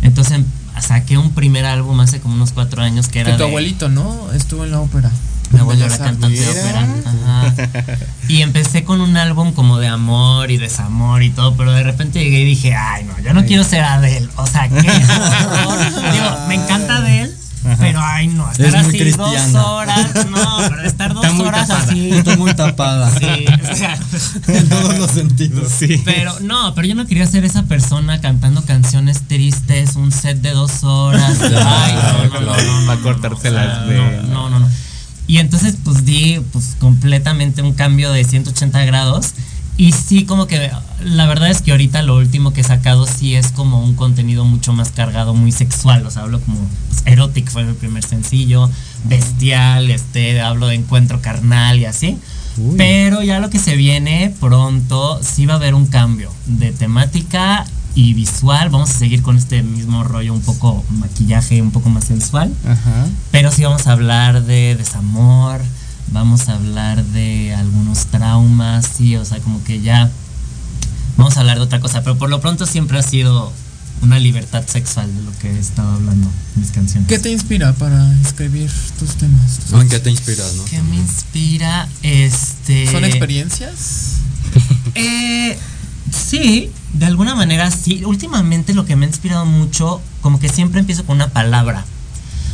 Entonces 0.03 0.41
saqué 0.81 1.19
un 1.19 1.33
primer 1.33 1.65
álbum 1.65 2.01
hace 2.01 2.21
como 2.21 2.35
unos 2.35 2.53
cuatro 2.53 2.83
años 2.83 3.07
que 3.07 3.13
Que 3.15 3.21
era 3.21 3.33
tu 3.33 3.39
de... 3.45 3.49
abuelito, 3.49 3.89
¿no? 3.89 4.33
Estuvo 4.33 4.65
en 4.65 4.71
la 4.73 4.81
ópera. 4.81 5.11
Mi 5.51 5.61
abuelo 5.61 5.87
era 5.87 5.97
cantante 5.97 6.39
de 6.39 6.49
ópera. 6.49 6.87
Ajá. 7.07 7.55
Y 8.29 8.43
empecé 8.43 8.85
con 8.85 9.01
un 9.01 9.17
álbum 9.17 9.53
como 9.53 9.79
de 9.79 9.89
amor 9.89 10.51
y 10.51 10.59
desamor 10.59 11.23
y 11.23 11.31
todo, 11.31 11.57
pero 11.57 11.73
de 11.73 11.83
repente 11.83 12.23
llegué 12.23 12.41
y 12.41 12.45
dije, 12.45 12.75
ay 12.75 13.05
no, 13.05 13.19
yo 13.21 13.33
no 13.33 13.45
quiero 13.47 13.65
ser 13.65 13.83
Adele. 13.83 14.29
O 14.37 14.47
sea, 14.47 14.69
qué. 14.69 14.75
Digo, 16.13 16.47
me 16.49 16.55
encanta 16.55 17.01
así 17.67 18.99
cristiana. 18.99 19.47
dos 19.47 19.55
horas. 19.65 20.27
No, 20.31 20.59
pero 20.69 20.83
estar 20.85 21.15
dos 21.15 21.25
Está 21.25 21.43
horas 21.43 21.69
tapada. 21.69 21.85
así. 21.91 22.11
Está 22.11 22.37
muy 22.37 22.55
tapada. 22.55 23.11
Sí, 23.19 23.47
o 23.71 23.77
sea, 23.77 23.99
en 24.49 24.69
todos 24.69 24.99
los 24.99 25.11
sentidos. 25.11 25.73
Sí. 25.79 26.01
pero 26.05 26.39
no, 26.41 26.75
pero 26.75 26.87
yo 26.87 26.95
no 26.95 27.07
quería 27.07 27.27
ser 27.27 27.45
esa 27.45 27.65
persona 27.65 28.21
cantando 28.21 28.63
canciones 28.65 29.23
tristes, 29.29 29.97
un 29.97 30.13
set 30.13 30.41
de 30.41 30.51
dos 30.53 30.85
horas. 30.85 31.39
Ay, 31.43 31.95
no, 31.95 32.41
no, 32.41 32.41
no, 32.41 32.41
no, 32.41 32.81
no, 32.81 32.87
Para 32.87 32.97
no, 32.97 33.03
cortarse 33.03 33.49
o 33.49 33.53
sea, 33.53 33.65
las 33.65 33.87
venas. 33.87 34.25
No, 34.29 34.49
no, 34.51 34.61
no. 34.61 34.69
Y 35.27 35.39
entonces 35.39 35.75
pues 35.85 36.05
di 36.07 36.41
pues 36.53 36.77
completamente 36.79 37.61
un 37.61 37.75
cambio 37.75 38.11
de 38.13 38.25
180 38.25 38.85
grados. 38.87 39.35
Y 39.79 39.93
sí, 39.93 40.25
como 40.25 40.49
que 40.49 40.73
la 41.05 41.27
verdad 41.27 41.51
es 41.51 41.63
que 41.63 41.71
ahorita 41.71 42.03
lo 42.03 42.17
último 42.17 42.53
que 42.53 42.63
he 42.63 42.65
sacado 42.65 43.07
sí 43.07 43.37
es 43.37 43.53
como 43.53 43.81
un 43.81 43.95
contenido 43.95 44.45
mucho 44.45 44.73
más 44.73 44.91
cargado, 44.91 45.35
muy 45.35 45.53
sexual. 45.53 46.05
O 46.05 46.11
sea, 46.11 46.23
hablo 46.23 46.41
como 46.41 46.59
pues, 46.89 47.03
Erotic 47.07 47.49
fue 47.49 47.65
mi 47.65 47.75
primer 47.75 48.05
sencillo, 48.05 48.69
Bestial, 49.05 49.89
este, 49.91 50.41
hablo 50.41 50.67
de 50.67 50.75
encuentro 50.75 51.23
carnal 51.23 51.79
y 51.79 51.85
así. 51.85 52.19
Pero 52.77 53.23
ya 53.23 53.39
lo 53.39 53.51
que 53.51 53.61
se 53.61 53.77
viene 53.77 54.35
pronto, 54.41 55.21
sí 55.23 55.47
va 55.47 55.55
a 55.55 55.57
haber 55.59 55.75
un 55.75 55.87
cambio 55.87 56.33
de 56.47 56.73
temática 56.73 57.65
y 57.95 58.15
visual. 58.15 58.71
Vamos 58.71 58.91
a 58.91 58.95
seguir 58.95 59.23
con 59.23 59.37
este 59.37 59.63
mismo 59.63 60.03
rollo, 60.03 60.35
un 60.35 60.43
poco 60.43 60.85
maquillaje, 60.91 61.63
un 61.63 61.71
poco 61.71 61.89
más 61.89 62.03
sensual. 62.03 62.53
Ajá. 62.65 63.07
Pero 63.31 63.53
sí 63.53 63.63
vamos 63.63 63.87
a 63.87 63.93
hablar 63.93 64.43
de 64.43 64.75
desamor, 64.75 65.61
vamos 66.13 66.49
a 66.49 66.55
hablar 66.55 67.05
de 67.05 67.55
algunos 67.55 68.07
traumas, 68.07 68.89
sí, 68.97 69.17
o 69.17 69.25
sea, 69.25 69.41
como 69.41 69.63
que 69.65 69.81
ya 69.81 70.11
vamos 71.17 71.37
a 71.37 71.41
hablar 71.41 71.59
de 71.59 71.65
otra 71.65 71.81
cosa. 71.81 72.03
Pero 72.03 72.17
por 72.17 72.31
lo 72.31 72.41
pronto 72.41 72.67
siempre 72.67 72.99
ha 72.99 73.03
sido 73.03 73.53
una 74.03 74.19
libertad 74.19 74.65
sexual 74.67 75.13
de 75.15 75.23
lo 75.23 75.37
que 75.39 75.51
he 75.51 75.59
estado 75.59 75.93
hablando 75.93 76.29
en 76.55 76.63
mis 76.63 76.71
canciones. 76.71 77.09
¿Qué 77.09 77.19
te 77.19 77.31
inspira 77.31 77.73
para 77.75 78.13
escribir 78.23 78.71
tus 78.99 79.17
temas? 79.17 79.71
¿No? 79.71 79.81
¿En 79.81 79.89
qué 79.89 79.99
te 79.99 80.11
inspiras, 80.11 80.55
no? 80.55 80.65
¿Qué 80.65 80.81
me 80.83 80.97
inspira? 80.97 81.89
Este. 82.03 82.91
¿Son 82.91 83.05
experiencias? 83.05 84.15
Eh, 84.95 85.57
sí, 86.11 86.73
de 86.95 87.07
alguna 87.07 87.35
manera 87.35 87.71
sí. 87.71 88.03
Últimamente 88.05 88.75
lo 88.75 88.87
que 88.87 88.97
me 88.97 89.05
ha 89.07 89.09
inspirado 89.09 89.45
mucho, 89.45 90.01
como 90.23 90.41
que 90.41 90.49
siempre 90.49 90.81
empiezo 90.81 91.05
con 91.05 91.17
una 91.17 91.29
palabra. 91.29 91.85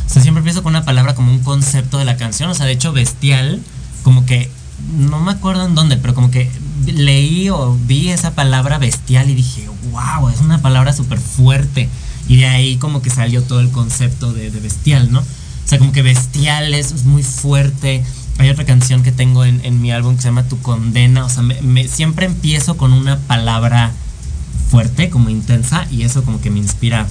O 0.05 0.09
sea, 0.09 0.21
siempre 0.21 0.39
empiezo 0.39 0.63
con 0.63 0.71
una 0.71 0.85
palabra 0.85 1.15
como 1.15 1.31
un 1.31 1.39
concepto 1.39 1.97
de 1.97 2.05
la 2.05 2.17
canción. 2.17 2.49
O 2.49 2.55
sea, 2.55 2.65
de 2.65 2.73
hecho, 2.73 2.93
bestial, 2.93 3.61
como 4.03 4.25
que 4.25 4.49
no 4.97 5.19
me 5.19 5.31
acuerdo 5.31 5.65
en 5.65 5.75
dónde, 5.75 5.97
pero 5.97 6.13
como 6.13 6.31
que 6.31 6.49
leí 6.85 7.49
o 7.49 7.77
vi 7.85 8.09
esa 8.09 8.35
palabra 8.35 8.77
bestial 8.77 9.29
y 9.29 9.35
dije, 9.35 9.67
wow, 9.91 10.29
es 10.29 10.41
una 10.41 10.61
palabra 10.61 10.93
súper 10.93 11.19
fuerte. 11.19 11.89
Y 12.27 12.37
de 12.37 12.45
ahí 12.45 12.77
como 12.77 13.01
que 13.01 13.09
salió 13.09 13.43
todo 13.43 13.59
el 13.59 13.69
concepto 13.71 14.33
de, 14.33 14.51
de 14.51 14.59
bestial, 14.59 15.11
¿no? 15.11 15.19
O 15.19 15.67
sea, 15.67 15.79
como 15.79 15.91
que 15.91 16.03
bestial 16.03 16.73
es, 16.75 17.05
muy 17.05 17.23
fuerte. 17.23 18.03
Hay 18.37 18.49
otra 18.49 18.65
canción 18.65 19.01
que 19.01 19.11
tengo 19.11 19.45
en, 19.45 19.61
en 19.65 19.81
mi 19.81 19.91
álbum 19.91 20.15
que 20.15 20.21
se 20.21 20.27
llama 20.27 20.43
Tu 20.43 20.59
Condena. 20.61 21.25
O 21.25 21.29
sea, 21.29 21.43
siempre 21.87 22.27
empiezo 22.27 22.77
con 22.77 22.93
una 22.93 23.17
palabra 23.19 23.91
fuerte, 24.69 25.09
como 25.09 25.29
intensa, 25.29 25.87
y 25.91 26.03
eso 26.03 26.23
como 26.23 26.41
que 26.41 26.51
me 26.51 26.59
inspira, 26.59 27.07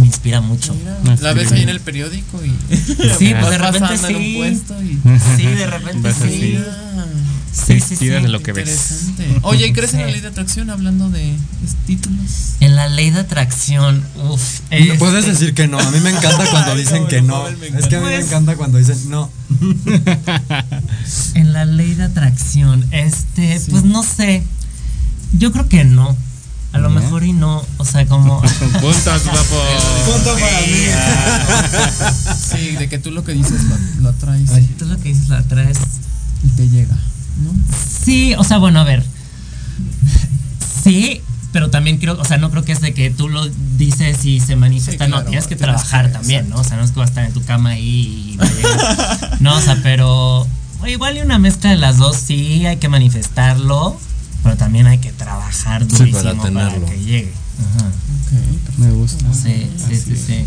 me 0.00 0.06
inspira 0.06 0.40
mucho. 0.40 0.74
Mira, 0.74 1.16
la 1.20 1.32
ves 1.34 1.52
ahí 1.52 1.62
en 1.62 1.68
el 1.68 1.80
periódico 1.80 2.40
y 2.44 2.48
Sí, 3.18 3.34
pues 3.34 3.42
vas 3.42 3.50
de 3.50 3.58
repente 3.58 3.78
pasando 3.80 4.08
en 4.08 4.16
un 4.16 4.22
sí. 4.22 4.34
puesto 4.38 4.82
y 4.82 5.00
Sí, 5.36 5.46
de 5.46 5.66
repente 5.66 6.12
sí. 6.12 6.58
Ah, 6.58 7.04
Sí, 7.52 7.80
sí, 7.80 7.96
sí. 7.96 8.06
De 8.06 8.20
lo 8.28 8.40
que 8.42 8.52
ves. 8.52 9.06
Oye, 9.42 9.66
¿y 9.66 9.72
crees 9.72 9.92
en 9.94 10.00
la 10.02 10.06
Sí. 10.06 10.12
ley 10.12 10.20
de 10.20 10.28
atracción 10.28 10.70
hablando 10.70 11.10
de 11.10 11.34
títulos? 11.84 12.54
En 12.60 12.76
la 12.76 12.88
ley 12.88 13.10
de 13.10 13.20
atracción, 13.20 14.04
uff. 14.28 14.60
No 14.70 14.94
Puedes 15.00 15.26
decir 15.26 15.52
que 15.52 15.66
no. 15.66 15.78
A 15.80 15.90
mí 15.90 15.98
me 16.00 16.10
encanta 16.10 16.44
cuando 16.50 16.76
dicen 16.76 17.08
que 17.08 17.22
no, 17.22 17.48
Es 17.48 17.88
que 17.88 17.96
a 17.96 18.00
mí 18.00 18.06
me 18.06 18.12
Pues- 18.14 18.26
encanta 18.26 18.54
cuando 18.56 18.78
dicen 18.78 18.98
no. 19.10 19.30
En 21.34 21.52
la 21.52 21.64
ley 21.64 21.94
de 21.94 22.04
atracción, 22.04 22.86
este, 22.92 23.58
Sí. 23.58 23.70
pues 23.72 23.84
no 23.84 24.02
sé. 24.04 24.44
Yo 25.32 25.50
creo 25.52 25.68
que 25.68 25.84
no. 25.84 26.16
A 26.72 26.78
lo 26.78 26.88
¿No? 26.88 27.00
mejor 27.00 27.24
y 27.24 27.32
no. 27.32 27.64
O 27.78 27.84
sea, 27.84 28.06
como. 28.06 28.40
Puntos, 28.80 29.24
guapo. 29.24 29.62
Punto 30.06 30.34
para 30.34 30.60
mí. 30.60 30.86
Sí, 32.50 32.76
de 32.76 32.88
que 32.88 32.98
tú 32.98 33.10
lo 33.10 33.22
que 33.24 33.32
dices 33.32 33.62
lo, 33.64 33.76
lo 34.02 34.08
atraes 34.10 34.50
Tú 34.78 34.84
lo 34.86 34.96
que 34.98 35.10
dices 35.10 35.28
la 35.28 35.42
traes. 35.42 35.78
y 36.44 36.48
te 36.56 36.68
llega, 36.68 36.94
¿no? 37.44 37.52
Sí, 38.04 38.34
o 38.36 38.44
sea, 38.44 38.58
bueno, 38.58 38.80
a 38.80 38.84
ver. 38.84 39.04
Sí, 40.82 41.20
pero 41.52 41.70
también 41.70 41.98
creo, 41.98 42.18
o 42.20 42.24
sea, 42.24 42.38
no 42.38 42.50
creo 42.50 42.64
que 42.64 42.72
es 42.72 42.80
de 42.80 42.94
que 42.94 43.10
tú 43.10 43.28
lo 43.28 43.46
dices 43.76 44.24
y 44.24 44.40
se 44.40 44.56
manifiesta, 44.56 45.04
Sí, 45.06 45.10
no, 45.10 45.22
tienes 45.24 45.46
que 45.46 45.56
tienes 45.56 45.74
trabajar 45.76 46.06
que- 46.06 46.12
también, 46.12 46.48
¿no? 46.48 46.56
O 46.56 46.64
sea, 46.64 46.76
no 46.76 46.84
es 46.84 46.90
que 46.92 47.00
vas 47.00 47.08
a 47.08 47.10
estar 47.10 47.24
en 47.24 47.32
tu 47.32 47.42
cama 47.44 47.70
ahí 47.70 48.38
y 48.40 48.56
llegar. 48.56 49.36
No, 49.40 49.56
o 49.56 49.60
sea, 49.60 49.78
pero 49.82 50.40
o 50.82 50.86
igual 50.86 51.16
y 51.18 51.20
una 51.20 51.38
mezcla 51.38 51.70
de 51.70 51.76
las 51.76 51.98
dos, 51.98 52.16
sí, 52.16 52.66
hay 52.66 52.78
que 52.78 52.88
manifestarlo, 52.88 53.98
pero 54.42 54.56
también 54.56 54.86
hay 54.86 54.98
que 54.98 55.12
trabajar 55.12 55.82
Sí, 55.82 55.88
durísimo 55.88 56.18
para 56.22 56.34
para, 56.34 56.68
tenerlo. 56.70 56.86
que 56.86 56.98
llegue. 56.98 57.32
Ajá. 57.58 57.86
Ok, 57.88 58.78
Me 58.78 58.90
gusta. 58.92 59.24
Sí, 59.34 59.70
sí, 59.88 59.96
sí, 59.96 60.16
sí. 60.16 60.44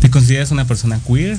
¿Te 0.00 0.10
consideras 0.10 0.50
una 0.50 0.66
persona 0.66 1.00
queer? 1.06 1.38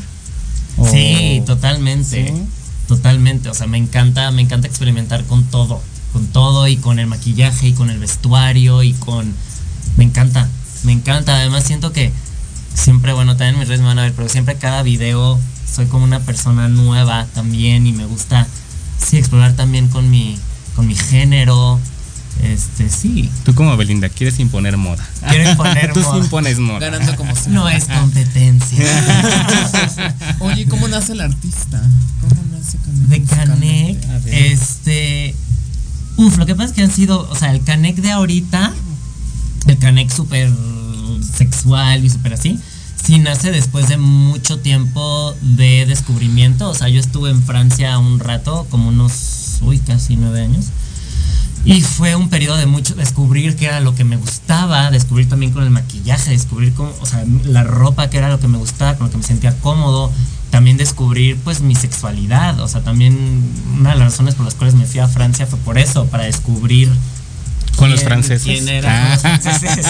O- 0.77 0.87
Sí, 0.89 1.41
totalmente. 1.45 2.27
Sí. 2.27 2.43
Totalmente. 2.87 3.49
O 3.49 3.53
sea, 3.53 3.67
me 3.67 3.77
encanta, 3.77 4.29
me 4.31 4.41
encanta 4.41 4.67
experimentar 4.67 5.23
con 5.25 5.43
todo. 5.45 5.81
Con 6.11 6.27
todo 6.27 6.67
y 6.67 6.77
con 6.77 6.99
el 6.99 7.07
maquillaje 7.07 7.67
y 7.69 7.73
con 7.73 7.89
el 7.89 7.99
vestuario 7.99 8.83
y 8.83 8.93
con. 8.93 9.33
Me 9.97 10.03
encanta. 10.03 10.47
Me 10.83 10.91
encanta. 10.91 11.35
Además 11.35 11.63
siento 11.63 11.91
que 11.93 12.11
siempre, 12.73 13.13
bueno, 13.13 13.35
también 13.37 13.59
mis 13.59 13.67
redes 13.67 13.81
me 13.81 13.87
van 13.87 13.99
a 13.99 14.03
ver, 14.03 14.13
pero 14.13 14.29
siempre 14.29 14.55
cada 14.55 14.83
video 14.83 15.39
soy 15.71 15.85
como 15.87 16.03
una 16.05 16.19
persona 16.19 16.67
nueva 16.67 17.25
también 17.33 17.87
y 17.87 17.93
me 17.93 18.05
gusta 18.05 18.47
sí 19.03 19.17
explorar 19.17 19.53
también 19.53 19.87
con 19.87 20.09
mi 20.11 20.37
con 20.75 20.87
mi 20.87 20.95
género. 20.95 21.79
Este, 22.41 22.89
sí. 22.89 23.29
Tú 23.45 23.53
como 23.53 23.77
Belinda, 23.77 24.09
quieres 24.09 24.39
imponer 24.39 24.75
moda. 24.77 25.07
Quiero 25.29 25.49
imponer 25.51 25.93
Tú 25.93 25.99
sí 26.01 26.07
moda. 26.07 26.17
impones 26.19 26.59
moda. 26.59 26.79
ganando 26.79 27.15
como 27.15 27.35
si 27.35 27.49
No 27.51 27.69
es 27.69 27.85
competencia. 27.85 28.83
Oye, 30.39 30.65
¿cómo 30.67 30.87
nace 30.87 31.13
el 31.13 31.21
artista? 31.21 31.81
¿Cómo 32.21 32.41
nace 32.51 32.77
Canek 32.79 33.07
De? 33.07 33.35
Canek, 33.35 33.97
este. 34.27 35.35
Uf, 36.17 36.37
lo 36.37 36.45
que 36.45 36.55
pasa 36.55 36.69
es 36.69 36.73
que 36.73 36.81
han 36.83 36.91
sido. 36.91 37.27
O 37.29 37.35
sea, 37.35 37.51
el 37.51 37.63
Canek 37.63 37.97
de 37.97 38.11
ahorita. 38.11 38.73
El 39.67 39.77
Canek 39.77 40.09
súper 40.09 40.51
sexual 41.37 42.03
y 42.03 42.09
súper 42.09 42.33
así. 42.33 42.59
Sí 43.03 43.19
nace 43.19 43.51
después 43.51 43.89
de 43.89 43.97
mucho 43.97 44.59
tiempo 44.59 45.35
de 45.41 45.85
descubrimiento. 45.85 46.69
O 46.69 46.73
sea, 46.75 46.89
yo 46.89 46.99
estuve 46.99 47.29
en 47.29 47.43
Francia 47.43 47.97
un 47.99 48.19
rato, 48.19 48.65
como 48.69 48.89
unos. 48.89 49.11
Uy, 49.63 49.79
casi 49.79 50.15
nueve 50.15 50.41
años. 50.41 50.65
Y 51.65 51.81
fue 51.81 52.15
un 52.15 52.29
periodo 52.29 52.57
de 52.57 52.65
mucho 52.65 52.93
descubrir 52.93 53.55
qué 53.55 53.65
era 53.67 53.79
lo 53.79 53.95
que 53.95 54.03
me 54.03 54.17
gustaba, 54.17 54.91
descubrir 54.91 55.29
también 55.29 55.53
con 55.53 55.63
el 55.63 55.69
maquillaje, 55.69 56.31
descubrir 56.31 56.73
cómo, 56.73 56.91
o 56.99 57.05
sea, 57.05 57.23
la 57.45 57.63
ropa 57.63 58.09
que 58.09 58.17
era 58.17 58.27
lo 58.27 58.39
que 58.39 58.49
me 58.49 58.57
gustaba, 58.57 58.97
con 58.97 59.07
lo 59.07 59.11
que 59.11 59.17
me 59.17 59.23
sentía 59.23 59.55
cómodo, 59.61 60.11
también 60.49 60.75
descubrir 60.75 61.37
pues 61.37 61.61
mi 61.61 61.73
sexualidad, 61.73 62.59
o 62.59 62.67
sea, 62.67 62.81
también 62.81 63.17
una 63.79 63.91
de 63.91 63.95
las 63.95 64.11
razones 64.11 64.35
por 64.35 64.43
las 64.43 64.55
cuales 64.55 64.75
me 64.75 64.85
fui 64.85 64.99
a 64.99 65.07
Francia 65.07 65.47
fue 65.47 65.57
por 65.59 65.77
eso, 65.77 66.05
para 66.07 66.25
descubrir 66.25 66.91
Con 67.77 67.89
los 67.91 68.03
franceses. 68.03 68.43
quién 68.43 68.67
era 68.67 69.17
con 69.21 69.31
los 69.31 69.41
franceses. 69.41 69.85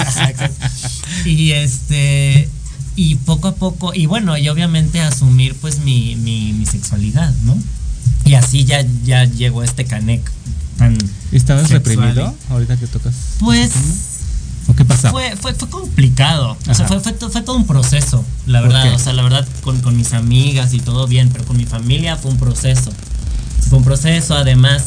Y 1.26 1.52
este 1.52 2.50
y 2.96 3.16
poco 3.16 3.48
a 3.48 3.56
poco 3.56 3.94
y 3.96 4.06
bueno, 4.06 4.38
y 4.38 4.48
obviamente 4.50 5.02
asumir 5.02 5.56
pues 5.56 5.80
mi, 5.80 6.16
mi, 6.18 6.54
mi 6.54 6.68
sexualidad, 6.68 7.34
¿no? 7.46 7.58
Y 8.26 8.36
así 8.36 8.64
ya 8.66 8.86
ya 9.04 9.26
llegó 9.26 9.64
este 9.64 9.86
Canek 9.86 10.22
tan 10.78 10.98
¿Estabas 11.32 11.68
sexual. 11.68 11.98
reprimido 11.98 12.36
ahorita 12.50 12.78
que 12.78 12.88
tocas? 12.88 13.14
Pues 13.40 13.72
¿O 14.68 14.74
qué 14.76 14.86
pasaba? 14.86 15.12
fue, 15.12 15.36
fue, 15.36 15.54
fue 15.54 15.70
complicado. 15.70 16.58
O 16.70 16.74
sea, 16.74 16.88
fue, 16.88 17.00
fue, 17.02 17.12
to- 17.14 17.30
fue 17.30 17.42
todo 17.42 17.58
un 17.58 17.68
proceso, 17.68 18.24
la 18.48 18.60
¿Por 18.62 18.70
verdad. 18.70 18.84
qué? 18.90 18.96
O 18.96 19.00
sea, 19.00 19.12
la 19.14 19.24
verdad, 19.24 19.46
con, 19.62 19.82
con 19.82 19.98
mis 19.98 20.14
amigas 20.14 20.74
y 20.74 20.80
todo 20.80 21.06
bien, 21.08 21.30
pero 21.34 21.44
con 21.46 21.58
mi 21.58 21.66
familia 21.66 22.16
fue 22.16 22.32
un 22.32 22.38
proceso. 22.38 22.92
Fue 23.70 23.78
un 23.80 23.84
proceso, 23.84 24.36
además, 24.36 24.84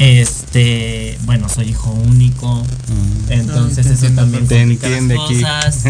este, 0.00 1.18
bueno, 1.24 1.48
soy 1.50 1.68
hijo 1.68 1.90
único, 1.90 2.62
Mm. 2.88 3.32
entonces 3.32 3.86
te 3.86 3.92
eso 3.92 4.08
también 4.14 4.46
Te 4.48 4.58
complica 4.58 4.86
entiende 4.88 5.14
las 5.14 5.24
aquí. 5.24 5.34
cosas. 5.40 5.84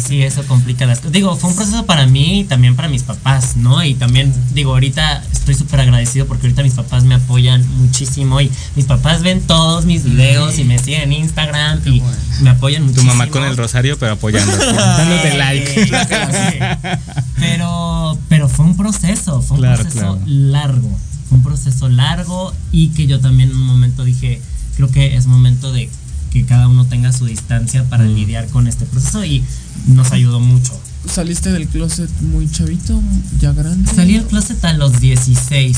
Sí, 0.06 0.22
eso 0.22 0.42
complica 0.46 0.86
las 0.86 0.98
cosas. 0.98 1.12
Digo, 1.12 1.36
fue 1.36 1.50
un 1.50 1.56
proceso 1.56 1.84
para 1.84 2.06
mí 2.06 2.40
y 2.40 2.44
también 2.44 2.76
para 2.76 2.88
mis 2.88 3.02
papás, 3.02 3.56
¿no? 3.56 3.82
Y 3.84 3.94
también, 3.94 4.32
digo, 4.54 4.70
ahorita 4.72 5.22
estoy 5.32 5.54
súper 5.56 5.80
agradecido 5.80 6.26
porque 6.26 6.46
ahorita 6.46 6.62
mis 6.62 6.74
papás 6.74 7.02
me 7.04 7.16
apoyan 7.16 7.66
muchísimo 7.78 8.40
y 8.40 8.50
mis 8.76 8.86
papás 8.86 9.22
ven 9.22 9.40
todos 9.42 9.84
mis 9.84 10.04
videos 10.04 10.58
y 10.58 10.64
me 10.64 10.78
siguen 10.78 11.02
en 11.02 11.12
Instagram 11.14 11.80
y 11.84 11.98
bueno. 12.00 12.16
me 12.42 12.50
apoyan 12.50 12.82
Tu 12.82 12.86
muchísimo. 12.88 13.12
mamá 13.14 13.28
con 13.30 13.42
el 13.44 13.56
rosario, 13.56 13.98
pero 13.98 14.12
apoyándote, 14.12 14.64
dándote 14.74 15.36
like. 15.36 15.86
sí. 15.86 15.90
Pero, 17.38 18.18
pero 18.28 18.48
fue 18.48 18.64
un 18.64 18.76
proceso, 18.76 19.42
fue 19.42 19.56
un 19.56 19.62
Claro, 19.62 19.82
proceso 19.82 19.98
claro. 20.00 20.20
largo. 20.26 20.98
Un 21.30 21.42
proceso 21.42 21.88
largo 21.88 22.52
y 22.72 22.88
que 22.90 23.06
yo 23.06 23.20
también 23.20 23.50
en 23.50 23.56
un 23.56 23.66
momento 23.66 24.04
dije, 24.04 24.40
creo 24.76 24.90
que 24.90 25.16
es 25.16 25.26
momento 25.26 25.72
de 25.72 25.90
que 26.30 26.44
cada 26.44 26.68
uno 26.68 26.84
tenga 26.84 27.12
su 27.12 27.24
distancia 27.26 27.84
para 27.88 28.04
Mm. 28.04 28.14
lidiar 28.14 28.46
con 28.48 28.66
este 28.68 28.84
proceso 28.86 29.24
y 29.24 29.42
nos 29.86 30.12
ayudó 30.12 30.38
mucho. 30.40 30.78
¿Saliste 31.10 31.52
del 31.52 31.68
closet 31.68 32.10
muy 32.20 32.50
chavito, 32.50 33.00
ya 33.40 33.52
grande? 33.52 33.90
Salí 33.94 34.14
del 34.14 34.24
closet 34.26 34.64
a 34.64 34.72
los 34.74 35.00
16. 35.00 35.76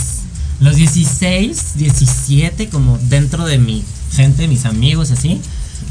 Los 0.60 0.76
16, 0.76 1.74
17, 1.76 2.68
como 2.68 2.98
dentro 3.08 3.44
de 3.46 3.58
mi 3.58 3.84
gente, 4.12 4.48
mis 4.48 4.64
amigos, 4.64 5.10
así. 5.10 5.40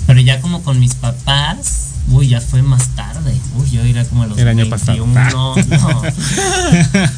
Pero 0.05 0.19
ya 0.21 0.41
como 0.41 0.63
con 0.63 0.79
mis 0.79 0.95
papás, 0.95 1.86
uy, 2.09 2.27
ya 2.29 2.41
fue 2.41 2.61
más 2.61 2.89
tarde. 2.95 3.35
Uy, 3.55 3.69
yo 3.71 3.85
iría 3.85 4.05
como 4.05 4.23
a 4.23 4.27
los 4.27 4.37
El 4.37 4.47
año 4.47 4.67
pasado. 4.69 5.05
21, 5.05 5.29
no. 5.31 5.55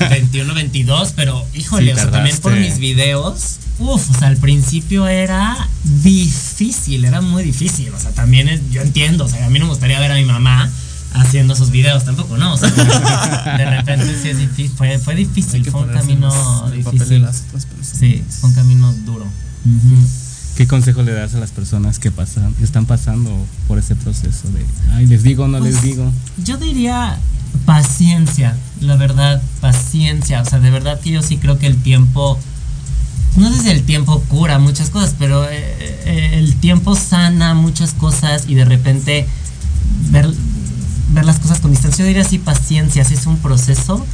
21, 0.10 0.54
22, 0.54 1.14
pero 1.16 1.46
híjole, 1.54 1.86
Sí, 1.88 1.92
o 1.92 1.96
sea, 1.96 2.12
también 2.12 2.38
por 2.38 2.54
mis 2.56 2.78
videos, 2.80 3.58
uf, 3.80 4.10
o 4.10 4.20
sea, 4.20 4.28
al 4.28 4.38
principio 4.38 5.08
era 5.08 5.56
difícil, 5.84 7.06
era 7.06 7.22
muy 7.22 7.44
difícil. 7.44 7.94
O 7.94 8.00
sea, 8.00 8.12
también 8.12 8.48
es- 8.50 8.62
yo 8.72 8.82
entiendo, 8.82 9.26
o 9.26 9.30
sea, 9.30 9.46
a 9.46 9.50
mí 9.50 9.60
no 9.60 9.66
me 9.66 9.72
gustaría 9.72 10.00
ver 10.00 10.12
a 10.12 10.16
mi 10.16 10.26
mamá 10.26 10.70
haciendo 11.14 11.54
esos 11.56 11.72
videos 11.72 12.06
tampoco, 12.06 12.38
¿no? 12.38 12.54
O 12.54 12.58
sea, 12.58 12.70
de 13.58 13.66
repente 13.66 14.16
sí 14.22 14.30
es 14.30 14.38
difícil, 14.38 14.72
fue, 14.78 15.00
fue 15.00 15.16
difícil, 15.16 15.66
fue 15.70 15.82
un 15.82 15.90
camino 15.90 16.72
difícil. 16.72 17.24
las. 17.24 17.44
Sí, 17.82 18.24
fue 18.40 18.50
un 18.50 18.56
camino 18.56 18.94
duro. 19.06 19.26
¿Qué 20.60 20.68
consejo 20.68 21.04
le 21.04 21.14
das 21.14 21.36
a 21.36 21.40
las 21.40 21.52
personas 21.52 22.00
que 22.00 22.12
pasan, 22.12 22.54
están 22.62 22.86
pasando 22.86 23.32
por 23.66 23.80
ese 23.80 23.96
proceso 23.96 24.50
de, 24.50 24.66
ay, 24.92 25.06
les 25.06 25.24
digo, 25.24 25.48
no 25.48 25.58
les 25.62 25.76
Pues, 25.76 25.84
digo? 25.84 26.12
Yo 26.44 26.58
diría 26.58 27.18
paciencia, 27.66 28.58
la 28.82 28.98
verdad, 28.98 29.42
paciencia. 29.62 30.42
O 30.42 30.46
sea, 30.46 30.60
de 30.60 30.70
verdad 30.70 31.00
que 31.00 31.12
yo 31.12 31.22
sí 31.22 31.38
creo 31.38 31.58
que 31.60 31.68
el 31.68 31.78
tiempo, 31.78 32.38
no 33.38 33.54
sé 33.54 33.62
si 33.62 33.70
el 33.70 33.84
tiempo 33.84 34.20
cura 34.28 34.60
muchas 34.60 34.90
cosas, 34.90 35.16
pero 35.18 35.46
eh, 35.46 35.50
eh, 35.54 36.32
el 36.34 36.54
tiempo 36.58 36.94
sana 36.94 37.54
muchas 37.54 37.94
cosas 37.94 38.44
y 38.50 38.56
de 38.56 38.66
repente 38.66 39.28
ver, 40.12 40.30
ver 41.14 41.24
las 41.24 41.40
cosas 41.40 41.62
con 41.62 41.72
distancia. 41.72 42.04
Yo 42.04 42.08
diría 42.08 42.24
así, 42.24 42.38
paciencia, 42.38 43.06
sí 43.06 43.14
es 43.14 43.26
un 43.28 43.38
proceso. 43.38 44.06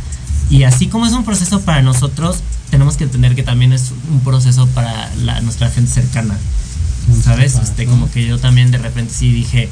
Y 0.49 0.63
así 0.63 0.88
como 0.88 1.05
es 1.05 1.13
un 1.13 1.23
proceso 1.26 1.61
para 1.61 1.81
nosotros, 1.81 2.38
tenemos 2.69 2.97
que 2.97 3.03
entender 3.05 3.35
que 3.35 3.43
también 3.43 3.73
es 3.73 3.91
un 4.11 4.19
proceso 4.22 4.67
para 4.67 5.13
la- 5.15 5.41
nuestra 5.41 5.69
gente 5.69 5.91
cercana. 5.91 6.38
¿Sabes? 7.23 7.55
Este, 7.55 7.85
como 7.85 8.09
que 8.11 8.26
yo 8.26 8.39
también 8.39 8.72
de 8.72 8.77
repente 8.80 9.13
sí 9.13 9.31
dije, 9.31 9.69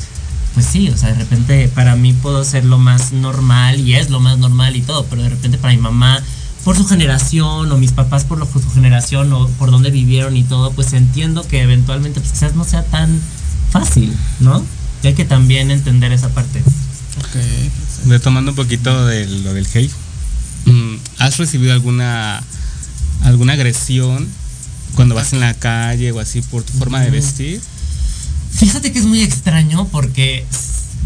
pues 0.54 0.66
sí, 0.68 0.90
o 0.90 0.98
sea, 0.98 1.10
de 1.10 1.16
repente 1.16 1.68
para 1.68 1.96
mí 1.96 2.14
puedo 2.14 2.44
ser 2.44 2.64
lo 2.64 2.78
más 2.78 3.12
normal 3.12 3.80
y 3.80 3.96
es 3.96 4.10
lo 4.12 4.20
más 4.20 4.38
normal 4.38 4.76
y 4.76 4.82
todo, 4.82 5.06
pero 5.06 5.24
de 5.24 5.30
repente 5.30 5.58
para 5.58 5.74
mi 5.74 5.80
mamá, 5.82 6.22
por 6.64 6.78
su 6.78 6.86
generación 6.86 7.72
o 7.72 7.78
mis 7.78 7.92
papás 7.92 8.24
por, 8.24 8.38
lo, 8.38 8.46
por 8.46 8.62
su 8.62 8.70
generación 8.72 9.34
o 9.34 9.48
por 9.48 9.72
donde 9.72 9.90
vivieron 9.90 10.38
y 10.38 10.44
todo, 10.44 10.72
pues 10.74 10.94
entiendo 10.94 11.46
que 11.48 11.62
eventualmente 11.64 12.20
pues 12.20 12.34
quizás 12.34 12.54
no 12.56 12.64
sea 12.66 12.84
tan 12.84 13.20
fácil, 13.72 14.16
¿no? 14.40 14.64
Y 15.02 15.08
hay 15.08 15.14
que 15.16 15.26
también 15.26 15.72
entender 15.72 16.12
esa 16.14 16.30
parte. 16.30 16.62
Retomando 18.08 18.52
un 18.52 18.56
poquito 18.56 19.06
de 19.08 19.26
lo 19.28 19.54
del 19.54 19.66
hate, 19.74 19.92
¿has 21.26 21.38
recibido 21.38 21.74
alguna 21.74 22.42
alguna 23.24 23.54
agresión 23.54 24.28
cuando 24.96 25.16
vas 25.16 25.34
en 25.34 25.40
la 25.40 25.54
calle 25.54 26.12
o 26.12 26.20
así 26.20 26.42
por 26.42 26.64
tu 26.64 26.74
forma 26.74 27.00
de 27.02 27.10
Mm. 27.10 27.14
vestir? 27.14 27.62
Fíjate 28.52 28.92
que 28.92 29.00
es 29.00 29.06
muy 29.06 29.22
extraño 29.22 29.88
porque, 29.92 30.46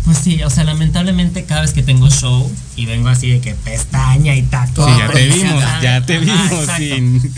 pues 0.04 0.18
sí, 0.18 0.42
o 0.44 0.50
sea, 0.50 0.64
lamentablemente 0.66 1.46
cada 1.46 1.62
vez 1.62 1.72
que 1.72 1.84
tengo 1.84 2.10
show 2.10 2.52
y 2.76 2.86
vengo 2.86 3.08
así 3.10 3.30
de 3.30 3.40
que 3.40 3.54
pestaña 3.54 4.36
y 4.36 4.42
tatuaje. 4.44 4.94
Sí, 4.94 5.00
ya 5.00 5.12
te 5.14 5.28
vimos, 5.28 5.64
ya 5.82 6.06
te 6.06 6.20
vimos 6.20 6.68
sin 6.78 7.34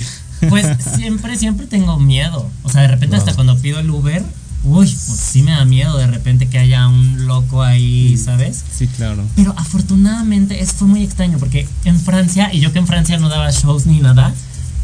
Pues 0.50 0.66
siempre, 0.96 1.38
siempre 1.38 1.68
tengo 1.68 2.00
miedo. 2.00 2.50
O 2.64 2.70
sea, 2.70 2.82
de 2.84 2.88
repente 2.88 3.18
hasta 3.18 3.36
cuando 3.36 3.58
pido 3.60 3.80
el 3.80 3.90
Uber, 3.90 4.24
uy, 4.64 4.86
pues 4.86 5.20
sí 5.20 5.42
me 5.42 5.52
da 5.52 5.66
miedo 5.66 5.98
de 5.98 6.08
repente 6.08 6.48
que 6.48 6.60
haya 6.60 6.88
un 6.88 7.28
loco 7.28 7.64
ahí, 7.64 8.18
¿sabes? 8.18 8.64
Sí, 8.78 8.88
claro. 8.88 9.24
Pero 9.36 9.54
afortunadamente 9.58 10.62
es, 10.62 10.74
fue 10.74 10.88
muy 10.88 11.04
extraño 11.04 11.38
porque 11.38 11.68
en 11.86 12.00
Francia, 12.00 12.50
y 12.54 12.60
yo 12.60 12.72
que 12.74 12.80
en 12.80 12.88
Francia 12.88 13.18
no 13.18 13.30
daba 13.30 13.52
shows 13.52 13.86
ni 13.86 14.00
nada, 14.00 14.34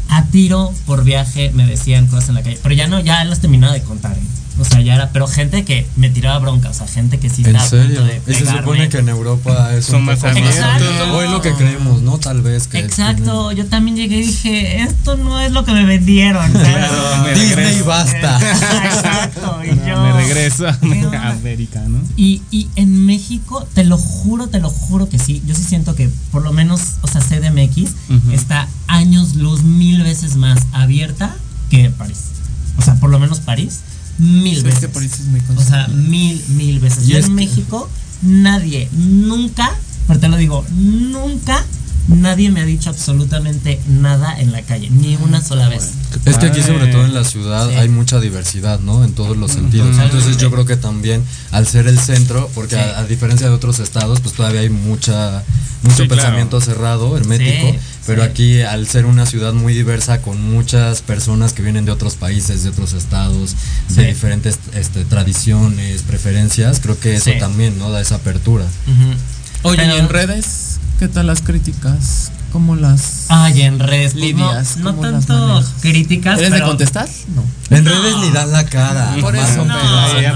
a 0.08 0.24
tiro 0.26 0.72
por 0.86 1.04
viaje 1.04 1.50
me 1.54 1.66
decían 1.66 2.06
cosas 2.06 2.30
en 2.30 2.36
la 2.36 2.42
calle. 2.42 2.58
Pero 2.62 2.74
ya 2.74 2.86
no, 2.86 3.00
ya 3.00 3.24
las 3.24 3.40
terminaba 3.40 3.72
de 3.72 3.82
contar. 3.82 4.16
¿eh? 4.16 4.22
O 4.58 4.64
sea, 4.64 4.80
ya 4.80 4.94
era, 4.94 5.10
pero 5.10 5.26
gente 5.26 5.64
que 5.64 5.86
me 5.96 6.08
tiraba 6.08 6.38
bronca, 6.38 6.70
o 6.70 6.74
sea, 6.74 6.86
gente 6.86 7.18
que 7.18 7.28
sí 7.28 7.42
¿En 7.42 7.48
estaba 7.56 7.64
a 7.64 7.68
serio? 7.68 8.00
punto 8.00 8.04
de 8.26 8.32
Y 8.32 8.34
se 8.34 8.46
supone 8.46 8.88
que 8.88 8.98
en 8.98 9.08
Europa 9.10 9.74
es 9.74 9.84
Son 9.84 9.96
un 10.00 10.04
más. 10.06 10.22
O 10.22 11.22
es 11.22 11.30
lo 11.30 11.42
que 11.42 11.52
creemos, 11.52 12.02
¿no? 12.02 12.18
Tal 12.18 12.40
vez 12.42 12.66
que 12.66 12.78
Exacto, 12.78 13.52
yo 13.52 13.66
también 13.66 13.96
llegué 13.96 14.18
y 14.18 14.26
dije, 14.26 14.80
esto 14.82 15.16
no 15.16 15.38
es 15.40 15.52
lo 15.52 15.64
que 15.64 15.72
me 15.72 15.84
vendieron. 15.84 16.50
Claro, 16.52 17.22
me 17.24 17.34
Disney 17.34 17.54
regreso. 17.54 17.84
basta. 17.86 18.38
Exacto, 18.84 19.58
y 19.64 19.74
No, 19.74 19.86
yo... 19.86 20.00
me 20.02 20.12
regreso 20.12 20.66
a. 20.68 20.78
América, 21.30 21.80
¿no? 21.86 22.00
Y, 22.16 22.42
y 22.50 22.68
en 22.76 23.04
México, 23.06 23.66
te 23.74 23.84
lo 23.84 23.98
juro, 23.98 24.48
te 24.48 24.60
lo 24.60 24.70
juro 24.70 25.08
que 25.08 25.18
sí. 25.18 25.42
Yo 25.46 25.54
sí 25.54 25.64
siento 25.64 25.94
que 25.94 26.10
por 26.32 26.42
lo 26.42 26.52
menos, 26.52 26.80
o 27.02 27.08
sea, 27.08 27.20
CDMX 27.20 27.90
está 28.32 28.68
años 28.86 29.34
luz, 29.34 29.62
mil 29.62 30.02
veces 30.02 30.36
más 30.36 30.60
abierta 30.72 31.34
que 31.70 31.90
París. 31.90 32.18
O 32.78 32.82
sea, 32.82 32.94
por 32.96 33.10
lo 33.10 33.18
menos 33.18 33.40
París, 33.40 33.80
mil 34.18 34.62
veces. 34.62 34.84
es 34.94 35.26
muy 35.26 35.40
o 35.56 35.62
sea, 35.62 35.88
mil, 35.88 36.42
mil 36.56 36.80
veces. 36.80 37.04
Y 37.04 37.12
Yo 37.12 37.18
es 37.18 37.26
en 37.26 37.36
que- 37.36 37.44
México, 37.46 37.88
nadie, 38.22 38.88
nunca, 38.92 39.70
pero 40.06 40.20
te 40.20 40.28
lo 40.28 40.36
digo, 40.36 40.64
nunca. 40.74 41.64
Nadie 42.08 42.50
me 42.50 42.60
ha 42.60 42.64
dicho 42.64 42.88
absolutamente 42.90 43.80
nada 43.88 44.38
en 44.38 44.52
la 44.52 44.62
calle, 44.62 44.90
ni 44.90 45.16
una 45.16 45.42
sola 45.42 45.68
vez. 45.68 45.90
Es 46.24 46.38
que 46.38 46.46
aquí, 46.46 46.62
sobre 46.62 46.86
todo 46.88 47.04
en 47.04 47.14
la 47.14 47.24
ciudad, 47.24 47.68
Sí. 47.68 47.74
hay 47.76 47.88
mucha 47.88 48.20
diversidad, 48.20 48.78
¿no? 48.80 49.04
En 49.04 49.12
todos 49.12 49.36
los 49.36 49.50
sentidos. 49.52 49.88
Totalmente. 49.90 50.16
Entonces, 50.18 50.40
yo 50.42 50.50
creo 50.52 50.64
que 50.66 50.76
también, 50.76 51.24
al 51.50 51.66
ser 51.66 51.88
el 51.88 51.98
centro, 51.98 52.48
porque 52.54 52.76
Sí. 52.76 52.80
a, 52.80 52.98
a 53.00 53.04
diferencia 53.04 53.48
de 53.48 53.54
otros 53.54 53.80
estados, 53.80 54.20
pues 54.20 54.34
todavía 54.34 54.60
hay 54.60 54.70
mucha 54.70 55.42
mucho 55.82 56.02
Sí, 56.02 56.08
claro. 56.08 56.22
pensamiento 56.22 56.60
cerrado, 56.60 57.16
hermético. 57.16 57.70
Sí, 57.72 57.78
pero 58.06 58.22
sí. 58.24 58.28
aquí, 58.28 58.60
al 58.62 58.88
ser 58.88 59.04
una 59.04 59.26
ciudad 59.26 59.52
muy 59.52 59.72
diversa, 59.74 60.20
con 60.22 60.40
muchas 60.40 61.02
personas 61.02 61.52
que 61.52 61.62
vienen 61.62 61.84
de 61.84 61.92
otros 61.92 62.14
países, 62.14 62.62
de 62.64 62.70
otros 62.70 62.92
estados, 62.94 63.54
de 63.90 64.06
diferentes 64.06 64.58
este, 64.74 65.04
tradiciones, 65.04 66.02
preferencias, 66.02 66.80
creo 66.80 66.98
que 66.98 67.14
eso 67.16 67.30
Sí. 67.30 67.38
también, 67.38 67.78
¿no? 67.78 67.90
Da 67.90 68.00
esa 68.00 68.16
apertura. 68.16 68.64
Oye, 69.62 69.76
Pero- 69.82 69.94
¿y 69.96 69.98
en 69.98 70.08
redes? 70.08 70.46
¿Qué 70.98 71.08
tal 71.08 71.26
las 71.26 71.42
críticas? 71.42 72.32
¿Cómo 72.56 72.74
las 72.74 73.26
Ay, 73.28 73.60
en 73.62 73.78
redes, 73.78 74.12
pues, 74.14 74.24
lidias? 74.24 74.76
no, 74.78 74.84
no 74.84 74.96
¿Cómo 74.96 75.08
las 75.10 75.26
tanto 75.26 75.62
críticas, 75.82 76.38
¿Eres 76.38 76.50
de 76.52 76.56
pero 76.56 76.68
contestar? 76.68 77.06
No. 77.34 77.44
En 77.76 77.84
No. 77.84 77.90
redes 77.90 78.16
ni 78.22 78.30
dan 78.30 78.50
la 78.50 78.64
cara. 78.64 79.14
Por 79.20 79.36
eso, 79.36 79.66
no. 79.66 79.74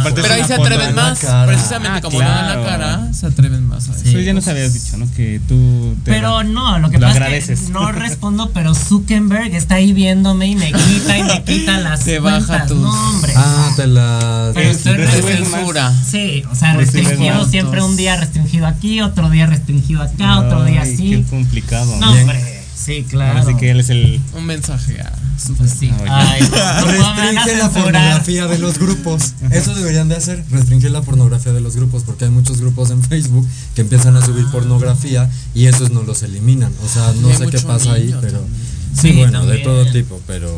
pero, 0.03 0.15
pero 0.17 0.35
ahí 0.35 0.45
se 0.45 0.53
atreven 0.55 0.95
más. 0.95 1.21
Precisamente 1.47 1.97
Ah, 1.99 2.01
como 2.03 2.21
no 2.21 2.29
dan 2.29 2.47
la 2.47 2.53
claro. 2.63 2.67
cara, 2.67 3.13
se 3.15 3.27
atreven 3.27 3.67
más 3.67 3.89
a 3.89 3.93
eso. 3.93 4.01
Sí. 4.03 4.09
Eso 4.11 4.19
ya 4.19 4.35
nos 4.35 4.47
habías 4.49 4.75
dicho, 4.75 4.99
¿no? 4.99 5.11
Que 5.17 5.41
tú 5.49 5.95
te 6.05 6.11
Pero 6.11 6.43
no, 6.45 6.79
lo 6.79 6.91
que 6.91 6.99
Lo 6.99 7.07
pasa 7.07 7.21
agradeces. 7.21 7.61
es 7.61 7.67
que 7.69 7.73
no 7.73 7.91
respondo, 7.93 8.51
pero 8.53 8.75
Zuckerberg 8.75 9.55
está 9.55 9.77
ahí 9.77 9.95
viéndome 9.95 10.49
y 10.49 10.57
me 10.57 10.73
quita 10.73 11.17
y 11.17 11.23
me 11.23 11.43
quita 11.45 11.79
las 11.79 12.01
Te 12.05 12.19
baja 12.19 12.67
tus- 12.67 12.77
No, 12.77 12.91
hombre. 13.11 13.33
Ah, 13.35 13.73
te 13.77 13.87
la. 13.87 14.51
Pero 14.53 14.71
estoy 14.73 14.97
censura. 15.23 15.91
Sí, 16.11 16.43
o 16.51 16.55
sea, 16.55 16.75
restringido 16.75 17.47
siempre 17.49 17.81
un 17.83 17.97
día 17.97 18.17
restringido 18.17 18.67
aquí, 18.67 19.01
otro 19.01 19.31
día 19.31 19.47
restringido 19.47 20.03
acá, 20.03 20.41
otro 20.41 20.65
día 20.65 20.83
así. 20.83 21.11
Qué 21.11 21.23
complicado. 21.31 21.97
No, 21.99 22.10
Hombre. 22.13 22.61
Sí, 22.75 23.05
claro. 23.09 23.39
Así 23.39 23.55
que 23.57 23.71
él 23.71 23.81
es 23.81 23.91
el 23.91 24.21
Un 24.35 24.47
mensaje 24.47 25.01
a 25.03 25.13
Pues 25.59 25.71
sí. 25.79 25.91
Oye. 26.01 26.11
Ay, 26.11 26.41
Restringe 26.41 27.57
la 27.59 27.71
pornografía 27.71 28.47
de 28.47 28.59
los 28.59 28.79
grupos. 28.79 29.35
Eso 29.51 29.75
deberían 29.75 30.09
de 30.09 30.17
hacer, 30.17 30.43
restringir 30.51 30.91
la 30.91 31.03
pornografía 31.03 31.53
de 31.53 31.61
los 31.61 31.77
grupos, 31.77 32.05
porque 32.05 32.25
hay 32.25 32.31
muchos 32.31 32.61
grupos 32.61 32.91
en 32.91 33.03
Facebook 33.03 33.47
que 33.75 33.83
empiezan 33.83 34.17
a 34.17 34.25
subir 34.25 34.47
pornografía 34.51 35.31
y 35.55 35.67
esos 35.67 35.91
no 35.91 36.03
los 36.03 36.23
eliminan. 36.23 36.73
O 36.85 36.89
sea, 36.89 37.13
no 37.21 37.37
sé 37.37 37.49
qué 37.49 37.61
pasa 37.61 37.93
ahí, 37.93 38.15
pero 38.21 38.41
también. 38.41 38.63
sí, 38.99 39.13
bueno, 39.13 39.45
de 39.47 39.59
también. 39.59 39.63
todo 39.63 39.93
tipo, 39.93 40.21
pero 40.27 40.51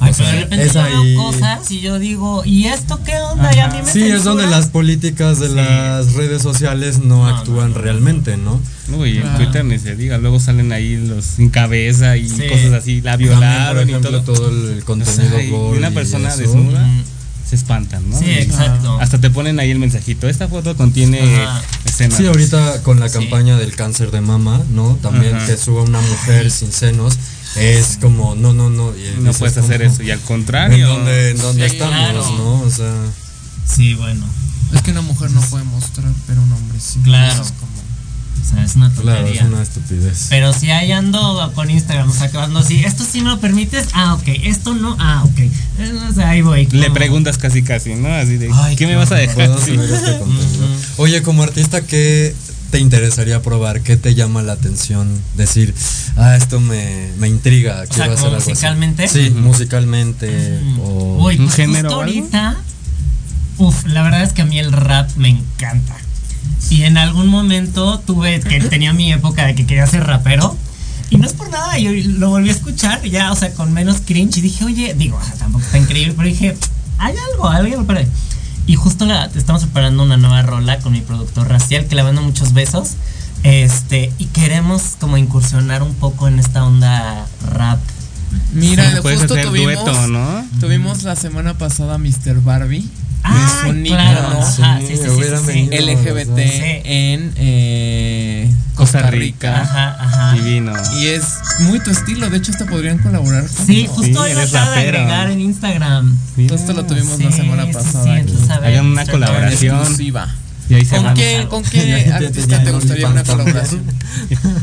Ay, 0.00 0.12
pero 0.16 0.28
sea, 0.28 0.32
de 0.32 0.40
repente 0.42 0.66
es 0.66 0.72
yo 0.74 0.82
ahí- 0.82 1.14
veo 1.14 1.22
cosas 1.24 1.70
y 1.70 1.80
yo 1.80 1.98
digo, 1.98 2.42
¿y 2.44 2.66
esto 2.66 3.00
qué 3.04 3.16
onda? 3.20 3.54
Y 3.54 3.58
a 3.58 3.68
mí 3.68 3.78
me 3.84 3.90
Sí, 3.92 4.02
es 4.02 4.24
donde 4.24 4.46
las 4.46 4.66
políticas 4.66 5.40
de 5.40 5.48
Sí. 5.48 5.54
las 5.54 6.12
redes 6.14 6.42
sociales 6.42 6.98
no, 7.00 7.18
No, 7.18 7.26
actúan 7.26 7.70
no, 7.70 7.76
no. 7.76 7.82
realmente, 7.82 8.36
¿no? 8.36 8.60
Uy, 8.96 9.16
en 9.16 9.22
Claro. 9.22 9.36
Twitter 9.38 9.64
ni 9.64 9.78
se 9.78 9.96
diga, 9.96 10.18
luego 10.18 10.40
salen 10.40 10.72
ahí 10.72 10.96
los 10.96 11.24
sin 11.24 11.50
cabeza 11.50 12.16
y 12.16 12.28
Sí. 12.28 12.46
cosas 12.48 12.72
así, 12.72 13.00
la 13.00 13.12
por 13.12 13.18
violaron 13.20 13.88
y 13.88 13.90
ejemplo, 13.92 14.22
todo. 14.22 14.34
todo 14.34 14.72
el 14.72 14.84
contenido 14.84 15.24
O 15.26 15.30
sea, 15.30 15.42
y 15.42 15.50
gore 15.50 15.78
una 15.78 15.88
y 15.90 15.92
persona 15.94 16.28
eso. 16.28 16.38
desnuda 16.38 16.80
Mm. 16.86 17.02
se 17.48 17.56
espantan, 17.56 18.08
¿no? 18.10 18.18
Sí, 18.18 18.26
Y 18.26 18.30
exacto. 18.38 18.98
Hasta 19.00 19.18
te 19.20 19.30
ponen 19.30 19.58
ahí 19.58 19.70
el 19.70 19.78
mensajito. 19.78 20.28
Esta 20.28 20.48
foto 20.48 20.76
contiene 20.76 21.20
Ajá. 21.44 21.62
escenas. 21.86 22.18
Sí, 22.18 22.26
ahorita 22.26 22.82
con 22.82 23.00
la 23.00 23.08
Sí. 23.08 23.18
campaña 23.18 23.56
del 23.56 23.74
cáncer 23.74 24.10
de 24.10 24.20
mama, 24.20 24.60
¿no? 24.70 24.98
También 25.02 25.34
Ajá. 25.34 25.46
que 25.46 25.56
suba 25.56 25.82
una 25.82 26.00
mujer 26.00 26.50
sin 26.50 26.70
senos 26.72 27.16
es 27.60 27.98
como, 28.00 28.34
no, 28.34 28.52
no, 28.52 28.70
no. 28.70 28.92
y 28.96 29.20
No 29.20 29.32
puedes 29.32 29.54
como, 29.54 29.66
hacer 29.66 29.82
eso. 29.82 30.02
Y 30.02 30.10
al 30.10 30.18
¿En 30.20 30.24
contrario. 30.26 30.88
dónde, 30.88 31.30
en 31.30 31.38
dónde 31.38 31.68
Sí, 31.68 31.74
estamos, 31.76 31.94
claro. 31.98 32.30
no? 32.38 32.60
O 32.62 32.70
sea, 32.70 32.94
Sí, 33.66 33.94
bueno. 33.94 34.24
Es 34.74 34.82
que 34.82 34.90
una 34.92 35.02
mujer 35.02 35.30
no 35.30 35.40
puede 35.42 35.64
mostrar, 35.64 36.10
pero 36.26 36.42
un 36.42 36.52
hombre 36.52 36.78
sí. 36.80 36.98
Claro. 37.04 37.42
Es 37.42 37.52
como- 37.52 37.68
O 38.40 38.50
sea, 38.54 38.64
es 38.64 38.76
una 38.76 38.90
claro, 38.90 39.18
tontería. 39.18 39.42
es 39.42 39.48
una 39.48 39.62
estupidez. 39.62 40.26
Pero 40.30 40.52
si 40.54 40.70
ahí 40.70 40.90
ando 40.92 41.52
con 41.54 41.68
Instagram 41.70 42.10
sacando 42.12 42.60
así, 42.60 42.82
esto 42.82 43.04
sí 43.04 43.20
me 43.20 43.28
lo 43.30 43.40
permites, 43.40 43.88
ah, 43.92 44.14
ok, 44.14 44.22
esto 44.44 44.74
no, 44.74 44.96
ah, 44.98 45.22
ok. 45.24 45.38
Eh, 45.40 45.52
O 46.10 46.14
sea, 46.14 46.30
ahí 46.30 46.40
voy. 46.40 46.66
Le 46.66 46.90
preguntas 46.90 47.36
casi 47.36 47.62
casi, 47.62 47.94
¿no? 47.94 48.08
Así 48.08 48.38
de, 48.38 48.48
Ay, 48.54 48.74
¿qué 48.76 48.86
me 48.86 48.94
vas 48.96 49.12
a 49.12 49.16
dejar? 49.16 49.34
¿Puedo 49.34 49.58
Sí. 49.58 49.74
subir 49.74 49.90
este. 49.90 50.18
Oye, 50.96 51.22
como 51.22 51.42
artista, 51.42 51.82
¿qué 51.82 52.34
te 52.70 52.78
interesaría 52.78 53.40
probar? 53.42 53.80
¿Qué 53.80 53.96
te 53.96 54.14
llama 54.14 54.42
la 54.42 54.52
atención? 54.52 55.08
Decir, 55.36 55.74
ah, 56.16 56.36
esto 56.36 56.60
me, 56.60 57.10
me 57.18 57.28
intriga, 57.28 57.86
quiero 57.86 58.04
sea, 58.04 58.12
hacer 58.14 58.24
algo 58.26 58.36
así". 58.38 58.50
musicalmente. 58.50 59.08
Sí, 59.08 59.30
musicalmente. 59.30 60.60
O 60.82 61.24
Uy, 61.24 61.36
¿Un 61.38 61.46
pues 61.46 61.56
género 61.56 61.88
justo 61.88 61.98
o 61.98 62.02
algo? 62.02 62.12
ahorita. 62.18 62.56
Uf, 63.58 63.86
la 63.86 64.02
verdad 64.02 64.22
es 64.22 64.32
que 64.32 64.42
a 64.42 64.46
mí 64.46 64.58
el 64.58 64.72
rap 64.72 65.10
me 65.16 65.28
encanta. 65.30 65.96
Y 66.70 66.82
en 66.82 66.98
algún 66.98 67.28
momento 67.28 68.00
tuve 68.06 68.40
que 68.40 68.60
tenía 68.60 68.92
mi 68.92 69.12
época 69.12 69.46
de 69.46 69.54
que 69.54 69.66
quería 69.66 69.86
ser 69.86 70.04
rapero. 70.06 70.56
Y 71.10 71.16
no 71.16 71.26
es 71.26 71.32
por 71.32 71.48
nada, 71.50 71.78
yo 71.78 71.90
lo 72.18 72.28
volví 72.28 72.50
a 72.50 72.52
escuchar 72.52 73.02
ya, 73.02 73.32
o 73.32 73.36
sea, 73.36 73.50
con 73.54 73.72
menos 73.72 73.96
cringe. 74.04 74.36
Y 74.38 74.40
dije, 74.42 74.64
oye, 74.64 74.94
digo, 74.94 75.16
o 75.16 75.24
sea, 75.24 75.34
tampoco 75.34 75.64
está 75.64 75.78
increíble, 75.78 76.12
pero 76.16 76.28
dije, 76.28 76.54
hay 76.98 77.14
algo, 77.32 77.48
algo 77.48 77.84
para 77.84 78.02
Y 78.68 78.76
justo 78.76 79.06
la, 79.06 79.24
estamos 79.24 79.62
preparando 79.62 80.02
una 80.02 80.18
nueva 80.18 80.42
rola 80.42 80.78
con 80.78 80.92
mi 80.92 81.00
productor 81.00 81.48
Raciel, 81.48 81.86
que 81.86 81.94
le 81.96 82.02
mando 82.02 82.20
muchos 82.20 82.52
besos. 82.52 82.90
Este, 83.42 84.12
y 84.18 84.26
queremos 84.26 84.96
como 85.00 85.16
incursionar 85.16 85.82
un 85.82 85.94
poco 85.94 86.28
en 86.28 86.38
esta 86.38 86.64
onda 86.64 87.26
rap. 87.50 87.80
Mira, 88.52 88.90
Sí, 88.90 88.98
justo 89.02 89.36
tuvimos, 89.40 89.84
dueto, 89.84 90.08
¿no? 90.08 90.44
tuvimos 90.60 91.02
la 91.02 91.16
semana 91.16 91.54
pasada 91.54 91.96
Mr. 91.96 92.42
Barbie. 92.42 92.86
Ah, 93.22 93.62
es 93.64 93.70
un 93.70 93.82
claro, 93.84 94.40
ajá, 94.40 94.78
sí, 94.80 94.86
sí, 94.88 94.96
sí, 94.96 95.46
venido. 95.46 95.92
LGBT 95.94 96.38
en 96.84 97.32
eh, 97.36 98.50
Costa 98.74 99.10
Rica. 99.10 99.60
Ajá, 99.62 99.96
ajá. 100.00 100.32
Divino. 100.34 100.72
Y 101.00 101.06
es 101.08 101.24
muy 101.60 101.80
tu 101.80 101.90
estilo, 101.90 102.30
de 102.30 102.38
hecho 102.38 102.52
hasta 102.52 102.66
podrían 102.66 102.98
colaborar 102.98 103.42
juntos. 103.46 103.66
Sí, 103.66 103.86
justo 103.88 104.04
Sí, 104.04 104.16
hoy 104.16 104.34
lo 104.34 104.40
acaba 104.42 104.70
de 104.72 104.80
agregar 104.80 105.30
en 105.30 105.40
Instagram. 105.40 106.16
Justo 106.48 106.72
lo 106.72 106.84
tuvimos 106.86 107.18
la 107.20 107.32
semana 107.32 107.66
sí, 107.66 107.72
pasada. 107.72 108.04
sí, 108.04 108.10
aquí. 108.10 108.20
entonces, 108.20 108.50
a 108.50 108.60
ver, 108.60 108.72
Hagan 108.72 108.86
una 108.86 109.06
colaboración. 109.06 109.76
exclusiva. 109.78 110.28
Y 110.70 110.74
ahí 110.74 110.84
se 110.84 110.96
¿Con 110.96 111.14
qué, 111.14 111.46
¿Con 111.48 111.62
qué 111.62 112.12
artista 112.12 112.62
te 112.62 112.72
gustaría 112.72 113.08
una 113.08 113.24
colaboración? 113.24 113.82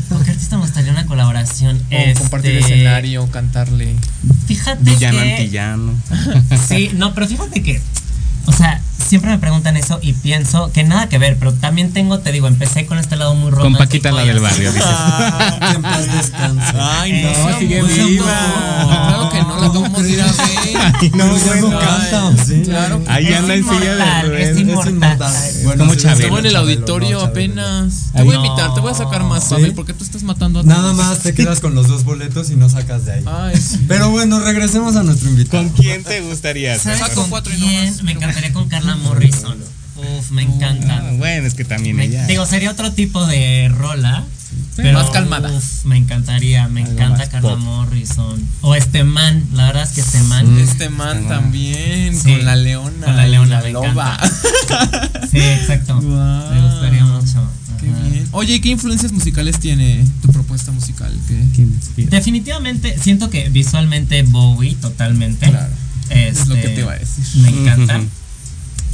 ¿Con 0.08 0.24
qué 0.24 0.30
artista 0.30 0.56
me 0.56 0.62
gustaría 0.62 0.92
una 0.92 1.04
colaboración? 1.06 1.76
O 1.90 2.18
compartir 2.20 2.52
Este, 2.52 2.74
escenario, 2.74 3.28
cantarle. 3.30 3.94
Fíjate 4.46 4.84
Villano 4.84 5.18
que... 5.18 5.32
antillano. 5.32 5.94
Sí, 6.68 6.90
no, 6.94 7.12
pero 7.12 7.26
fíjate 7.26 7.60
que, 7.62 7.80
o 8.46 8.52
sea, 8.52 8.80
siempre 9.06 9.30
me 9.30 9.38
preguntan 9.38 9.76
eso 9.76 9.98
y 10.02 10.12
pienso 10.12 10.70
que 10.72 10.84
nada 10.84 11.08
que 11.08 11.18
ver, 11.18 11.36
pero 11.38 11.52
también 11.52 11.92
tengo, 11.92 12.18
te 12.18 12.32
digo, 12.32 12.48
empecé 12.48 12.86
con 12.86 12.98
este 12.98 13.16
lado 13.16 13.34
muy 13.34 13.50
romántico. 13.50 13.78
Con 13.78 13.86
Paquita 13.86 14.12
la 14.12 14.24
del 14.24 14.40
barrio, 14.40 14.72
dices. 14.72 14.88
en 15.74 15.82
paz 15.82 16.12
descanse. 16.12 16.72
Ay, 16.78 17.22
no, 17.22 17.58
sigue 17.58 17.82
viva. 17.82 18.24
Claro 18.84 19.30
que 19.30 19.40
no, 19.42 19.60
la 19.60 20.02
de 20.02 20.10
ir 20.10 20.20
a 20.20 20.26
ver. 20.26 21.14
no, 21.14 21.38
ya 21.38 21.56
no 21.56 21.78
canta, 21.78 22.44
¿sí? 22.44 22.62
Claro. 22.64 23.02
Ahí 23.06 23.32
anda 23.32 23.54
en 23.54 23.64
silla 23.64 23.94
de 23.94 24.22
ruedas. 24.22 24.48
es 24.50 24.58
inmortal. 24.58 25.34
Bueno, 25.64 25.84
como 25.84 25.94
Chabelo. 25.94 26.22
Estuvo 26.22 26.38
en 26.38 26.46
el 26.46 26.56
auditorio 26.56 27.18
no, 27.18 27.24
apenas. 27.24 28.12
Te 28.14 28.22
voy 28.22 28.34
a 28.34 28.38
invitar, 28.38 28.74
te 28.74 28.80
voy 28.80 28.90
a 28.90 28.94
sacar 28.94 29.22
más, 29.24 29.52
porque 29.74 29.92
tú 29.92 30.04
estás 30.04 30.22
matando 30.22 30.60
a 30.60 30.62
Nada 30.62 30.92
todos. 30.92 30.96
más 30.96 31.18
te 31.20 31.34
quedas 31.34 31.60
con 31.60 31.74
los 31.74 31.88
dos 31.88 32.04
boletos 32.04 32.50
y 32.50 32.56
no 32.56 32.68
sacas 32.68 33.04
de 33.04 33.12
ahí. 33.14 33.24
Ay, 33.26 33.56
sí. 33.56 33.84
Pero 33.86 34.10
bueno, 34.10 34.40
regresemos 34.40 34.96
a 34.96 35.02
nuestro 35.02 35.28
invitado. 35.28 35.62
¿Con 35.64 35.72
quién 35.72 36.02
te 36.02 36.20
gustaría? 36.20 36.78
¿Sabes 36.78 37.00
Saco 37.00 37.14
con 37.14 37.30
cuatro 37.30 37.52
y 37.54 37.58
no. 37.58 38.02
Me 38.02 38.12
encantaría 38.12 38.52
con 38.52 38.68
Carla 38.68 38.95
Morrison. 38.96 39.56
Uf, 39.96 40.30
me 40.30 40.42
encanta. 40.42 40.98
Ah, 41.02 41.12
bueno, 41.16 41.46
es 41.46 41.54
que 41.54 41.64
también 41.64 41.96
Me- 41.96 42.04
ella. 42.04 42.26
digo, 42.26 42.44
sería 42.46 42.70
otro 42.70 42.92
tipo 42.92 43.26
de 43.26 43.68
rola. 43.74 44.24
Pero 44.76 44.92
Más 44.98 45.10
calmada. 45.10 45.50
uf, 45.50 45.84
me 45.86 45.96
encantaría, 45.96 46.68
me 46.68 46.82
Algo 46.82 46.92
encanta 46.92 47.28
Carla 47.28 47.50
pop. 47.50 47.58
Morrison. 47.60 48.40
O 48.60 48.74
este 48.74 49.04
man, 49.04 49.42
la 49.54 49.66
verdad 49.68 49.82
es 49.84 49.90
que 49.90 50.00
este 50.02 50.20
man. 50.24 50.58
Este 50.58 50.88
man 50.90 51.16
Este 51.16 51.28
man. 51.28 51.28
también, 51.28 52.14
Sí, 52.18 52.32
con 52.36 52.44
la 52.44 52.56
leona. 52.56 53.06
con 53.06 53.16
la 53.16 53.26
leona, 53.26 53.60
la 53.62 53.70
loba. 53.70 54.18
Sí, 55.30 55.38
exacto. 55.38 56.00
Me 56.00 56.60
gustaría 56.60 57.04
mucho. 57.04 57.48
Qué 57.80 57.86
bien. 57.86 58.28
Oye, 58.32 58.54
¿y 58.54 58.60
¿qué 58.60 58.68
influencias 58.70 59.12
musicales 59.12 59.58
tiene 59.58 60.04
tu 60.22 60.28
propuesta 60.28 60.70
musical? 60.72 61.12
¿Qué? 61.26 61.42
¿Quién 61.54 61.68
inspira? 61.74 62.10
Definitivamente, 62.10 62.96
siento 63.02 63.28
que 63.30 63.48
visualmente 63.48 64.22
Bowie, 64.22 64.74
totalmente. 64.76 65.48
Claro. 65.50 65.72
Es 66.10 66.46
lo 66.46 66.54
Este, 66.54 66.68
que 66.68 66.74
te 66.74 66.80
iba 66.82 66.92
a 66.92 66.98
decir. 66.98 67.24
Me 67.42 67.48
encanta. 67.48 68.00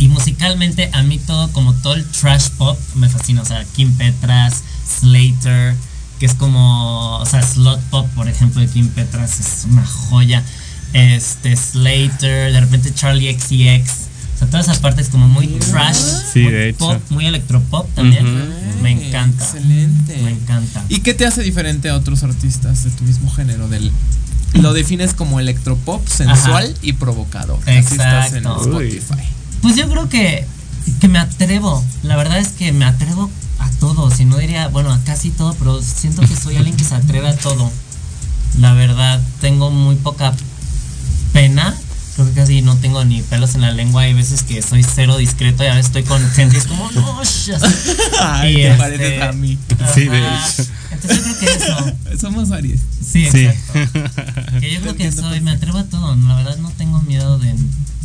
Y 0.03 0.09
musicalmente, 0.09 0.91
a 0.93 1.05
mí 1.05 1.20
todo, 1.20 1.53
como 1.53 1.74
todo 1.74 1.95
el 1.95 2.05
trash 2.05 2.49
pop, 2.59 2.77
me 2.97 3.09
fascina. 3.09 3.41
O 3.41 3.45
sea, 3.45 3.65
Kim 3.77 3.97
Petras, 3.97 4.65
Slater, 4.85 5.77
que 6.19 6.27
es 6.27 6.35
como, 6.35 7.19
o 7.19 7.24
sea, 7.24 7.41
slot 7.41 7.81
pop, 7.83 8.09
por 8.16 8.27
ejemplo, 8.27 8.61
de 8.61 8.66
Kim 8.66 8.89
Petras 8.89 9.39
es 9.39 9.65
una 9.70 9.87
joya. 9.87 10.43
Este, 10.93 11.55
Slater, 11.55 12.53
de 12.53 12.61
repente 12.61 12.93
Charlie 12.93 13.33
XCX. 13.33 13.91
O 14.35 14.39
sea, 14.39 14.49
todas 14.49 14.66
esas 14.66 14.81
partes 14.81 15.09
como 15.09 15.29
muy 15.29 15.47
trash, 15.47 15.95
Sí, 16.33 16.41
muy 16.41 16.53
de 16.53 16.69
hecho. 16.70 16.79
pop, 16.79 17.01
muy 17.11 17.27
electropop 17.27 17.89
también. 17.95 18.27
Me 18.83 18.91
encanta. 18.91 19.45
Excelente. 19.45 20.16
Me 20.16 20.33
encanta. 20.33 20.85
¿Y 20.89 20.99
qué 20.99 21.15
te 21.15 21.27
hace 21.27 21.43
diferente 21.43 21.91
a 21.91 21.95
otros 21.95 22.24
artistas 22.24 22.83
de 22.83 22.91
tu 22.91 23.05
mismo 23.05 23.31
género? 23.31 23.69
Del, 23.69 23.93
lo 24.55 24.73
defines 24.73 25.15
como 25.15 25.39
electropop, 25.39 26.05
sensual 26.09 26.74
y 26.83 26.95
provocador. 26.95 27.61
Así 27.62 27.79
estás 27.79 28.33
en 28.33 28.39
Exacto. 28.39 28.65
Pues 29.62 29.76
yo 29.76 29.89
creo 29.89 30.09
que, 30.09 30.47
que 31.01 31.09
me 31.09 31.18
atrevo. 31.18 31.82
La 32.02 32.16
verdad 32.16 32.39
es 32.39 32.48
que 32.48 32.72
me 32.72 32.84
atrevo 32.84 33.30
a 33.59 33.70
todo. 33.80 34.10
Si 34.10 34.24
no 34.24 34.36
diría, 34.39 34.68
bueno, 34.68 34.93
a 34.93 34.98
casi 35.05 35.30
todo, 35.30 35.55
pero 35.55 35.80
siento 35.82 36.22
que 36.22 36.36
soy 36.36 36.56
alguien 36.56 36.76
que 36.76 36.84
se 36.84 36.94
atreve 36.94 37.28
a 37.28 37.36
todo. 37.36 37.70
La 38.59 38.72
verdad, 38.74 39.20
tengo 39.40 39.70
muy 39.70 39.94
poca 39.97 40.34
pena. 41.32 41.74
Creo 42.14 42.26
que 42.26 42.32
casi 42.34 42.60
no 42.60 42.76
tengo 42.76 43.02
ni 43.06 43.22
pelos 43.22 43.55
en 43.55 43.62
la 43.62 43.70
lengua. 43.70 44.02
Hay 44.02 44.12
veces 44.12 44.43
que 44.43 44.60
soy 44.60 44.82
cero 44.84 45.16
discreto 45.16 45.64
y 45.64 45.68
a 45.68 45.70
veces 45.74 45.86
estoy 45.86 46.02
con 46.02 46.20
gente 46.32 46.56
y 46.56 46.59
es 46.59 46.66
como, 46.66 46.90
no, 46.93 47.22
sh-", 47.22 47.55
así. 47.55 47.90
Ay, 48.20 48.52
Y 48.52 48.56
te 48.56 48.66
este, 48.68 48.78
pareces 48.78 49.22
a 49.22 49.32
mí. 49.32 49.59
Sí, 49.94 50.09
de 50.09 50.18
ajá. 50.26 50.48
hecho. 50.60 50.70
Entonces 50.90 51.18
yo 51.26 51.36
creo 51.36 51.39
que 51.39 51.64
eso. 51.64 51.93
Somos 52.20 52.51
Aries. 52.51 52.80
Sí, 53.01 53.26
Sí. 53.30 53.47
exacto. 53.47 54.01
Que 54.60 54.72
yo 54.74 54.80
creo 54.82 54.94
que 54.97 55.10
soy, 55.10 55.40
me 55.40 55.52
atrevo 55.52 55.78
a 55.78 55.84
todo. 55.84 56.14
La 56.14 56.34
verdad 56.34 56.59
no 56.59 56.70
tengo 56.72 57.01
miedo 57.02 57.39
de 57.39 57.55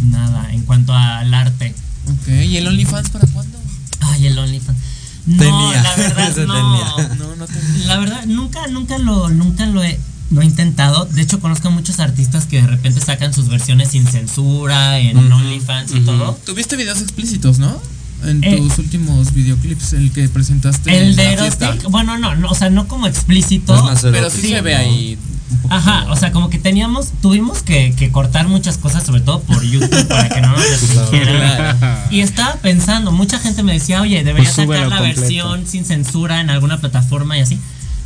nada 0.02 0.54
en 0.54 0.62
cuanto 0.64 0.94
al 0.94 1.34
arte. 1.34 1.74
Ok, 2.06 2.28
¿y 2.46 2.58
el 2.58 2.68
OnlyFans 2.68 3.10
para 3.10 3.28
cuándo? 3.28 3.58
Ay, 4.02 4.28
el 4.28 4.38
OnlyFans. 4.38 4.78
No, 5.26 5.38
Tenía, 5.38 5.82
la 5.84 5.96
verdad 5.98 6.36
no. 6.48 6.54
tenía. 6.54 7.16
No, 7.16 7.36
no 7.36 7.46
te. 7.48 7.54
La 7.86 7.98
verdad 7.98 8.26
nunca, 8.28 8.68
nunca 8.68 8.98
lo, 8.98 9.30
nunca 9.30 9.66
lo 9.66 9.84
he, 9.84 10.00
lo 10.32 10.42
he 10.42 10.46
intentado. 10.46 11.06
De 11.06 11.22
hecho 11.22 11.40
conozco 11.42 11.68
a 11.68 11.72
muchos 11.72 12.00
artistas 12.00 12.46
que 12.46 12.62
de 12.62 12.68
repente 12.68 13.02
sacan 13.02 13.34
sus 13.34 13.50
versiones 13.50 13.90
sin 13.90 14.08
censura 14.08 15.00
en 15.00 15.18
OnlyFans 15.32 15.94
y 15.96 16.00
todo. 16.02 16.38
Tuviste 16.46 16.76
videos 16.78 17.02
explícitos, 17.02 17.60
¿no? 17.60 17.82
En 18.24 18.44
Eh, 18.44 18.58
tus 18.58 18.80
últimos 18.80 19.32
videoclips, 19.34 19.94
el 19.94 20.12
que 20.12 20.28
presentaste 20.30 20.90
El 20.98 21.10
en 21.12 21.16
de 21.18 21.36
la 21.36 21.42
fiesta. 21.44 21.66
Erotic, 21.68 21.90
bueno, 21.92 22.18
no, 22.18 22.34
no, 22.36 22.50
o 22.50 22.56
sea, 22.56 22.70
no 22.72 22.88
como 22.88 23.06
explícito. 23.06 23.76
Es 23.76 23.84
más 23.84 24.02
Pero 24.02 24.30
sí 24.32 24.42
se 24.42 24.62
ve 24.62 24.74
¿no? 24.74 24.80
ahí. 24.80 25.18
Ajá, 25.70 26.06
o 26.10 26.16
sea, 26.16 26.32
como 26.32 26.50
que 26.50 26.58
teníamos, 26.60 27.10
tuvimos 27.22 27.62
que, 27.64 27.94
que 27.98 28.12
cortar 28.12 28.48
muchas 28.48 28.78
cosas, 28.78 29.04
sobre 29.06 29.22
todo 29.22 29.42
por 29.42 29.62
YouTube, 29.64 30.08
para 30.08 30.30
que 30.30 30.42
no 30.42 30.50
nos 30.50 30.60
restringieran. 30.70 31.78
Claro. 31.78 32.00
Y 32.12 32.22
estaba 32.22 32.56
pensando, 32.56 33.12
mucha 33.12 33.40
gente 33.40 33.64
me 33.64 33.74
decía, 33.74 34.02
oye, 34.02 34.24
deberías 34.24 34.54
Pues 34.56 34.68
sacar 34.68 34.88
la 34.90 34.98
completo. 34.98 35.22
versión 35.22 35.68
sin 35.68 35.86
censura 35.86 36.42
en 36.42 36.50
alguna 36.50 36.80
plataforma 36.80 37.38
y 37.38 37.42
así. 37.42 37.60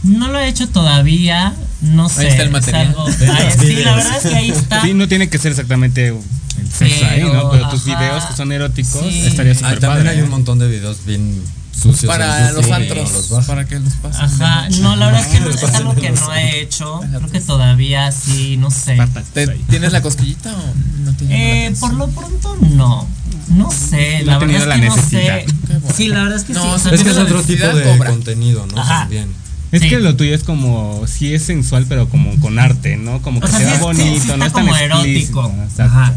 No 0.03 0.27
lo 0.29 0.39
he 0.39 0.47
hecho 0.47 0.67
todavía, 0.69 1.53
no 1.81 2.09
sé. 2.09 2.27
está 2.29 2.43
el 2.43 2.49
material. 2.49 2.87
algo- 2.87 3.07
sí, 3.59 3.75
la 3.83 3.95
verdad 3.95 4.17
es 4.17 4.29
que 4.31 4.35
ahí 4.35 4.49
está. 4.49 4.81
Sí, 4.81 4.93
no 4.95 5.07
tiene 5.07 5.29
que 5.29 5.37
ser 5.37 5.51
exactamente 5.51 6.07
el 6.07 6.71
sexo 6.71 7.05
ahí, 7.05 7.21
¿no? 7.23 7.51
Pero, 7.51 7.69
tus 7.69 7.85
videos 7.85 8.25
que 8.25 8.35
son 8.35 8.51
eróticos 8.51 9.01
Sí. 9.07 9.25
estaría 9.27 9.51
Ah, 9.51 9.55
súper 9.55 9.79
también 9.79 10.05
padre. 10.05 10.17
hay 10.17 10.21
un 10.23 10.29
montón 10.31 10.57
de 10.59 10.67
videos 10.67 11.05
bien 11.05 11.39
sucios. 11.71 12.05
Para 12.05 12.51
los 12.51 12.69
antros, 12.71 13.29
no 13.31 13.37
los 13.37 13.45
para 13.45 13.65
que 13.65 13.79
los 13.79 13.93
pasen. 13.95 14.25
Ajá, 14.25 14.69
no, 14.81 14.95
la 14.95 15.07
verdad 15.07 15.21
es 15.21 15.27
que 15.27 15.39
no, 15.39 15.49
es 15.49 15.63
algo 15.75 15.95
que 15.95 16.11
no 16.11 16.33
he 16.33 16.61
hecho. 16.61 16.99
Creo 16.99 17.29
que 17.31 17.41
todavía 17.41 18.11
sí, 18.11 18.57
no 18.57 18.69
sé. 18.71 18.95
Patas 18.95 19.25
¿Te- 19.33 19.49
ahí. 19.51 19.63
¿Tienes 19.69 19.91
la 19.91 20.01
cosquillita 20.01 20.53
o 20.53 20.73
no 21.03 21.13
te 21.15 21.25
la 21.25 21.35
Eh, 21.35 21.73
por 21.79 21.93
lo 21.93 22.07
pronto 22.09 22.57
no. 22.75 23.07
No 23.49 23.69
sé, 23.71 24.19
No 24.19 24.25
la 24.27 24.35
ha 24.35 24.37
verdad 24.37 24.39
tenido 24.39 24.59
es 24.61 24.67
la 24.67 24.75
que 24.75 24.85
no 24.87 24.95
necesidad. 24.95 25.39
sé. 25.39 25.93
Sí, 25.95 26.07
la 26.07 26.23
verdad 26.23 26.37
es 26.37 26.43
que 26.45 26.53
No, 26.53 26.77
sí. 26.79 26.89
Es 26.91 27.03
que 27.03 27.09
es 27.09 27.15
la 27.15 27.23
otro 27.23 27.41
tipo 27.43 27.65
de 27.67 27.83
cobra. 27.83 28.09
contenido, 28.11 28.65
¿no? 28.67 28.79
Ajá. 28.81 28.99
También. 29.01 29.29
Es 29.71 29.81
Sí. 29.81 29.89
que 29.89 29.99
lo 29.99 30.15
tuyo 30.17 30.35
es 30.35 30.43
como, 30.43 31.03
sí 31.07 31.33
es 31.33 31.43
sensual, 31.43 31.85
pero 31.87 32.07
como 32.09 32.37
con 32.39 32.59
arte, 32.59 32.97
¿no? 32.97 33.21
Como 33.21 33.39
que 33.39 33.47
O 33.47 33.49
sea, 33.49 33.59
se 33.59 33.65
ve 33.65 33.71
sí, 33.75 33.79
bonito, 33.81 34.21
sí 34.21 34.27
no 34.37 34.45
es 34.45 34.53
tan 34.53 34.65
como 34.65 34.75
explícito. 34.75 35.39
erótico. 35.45 35.83
Ajá. 35.83 36.13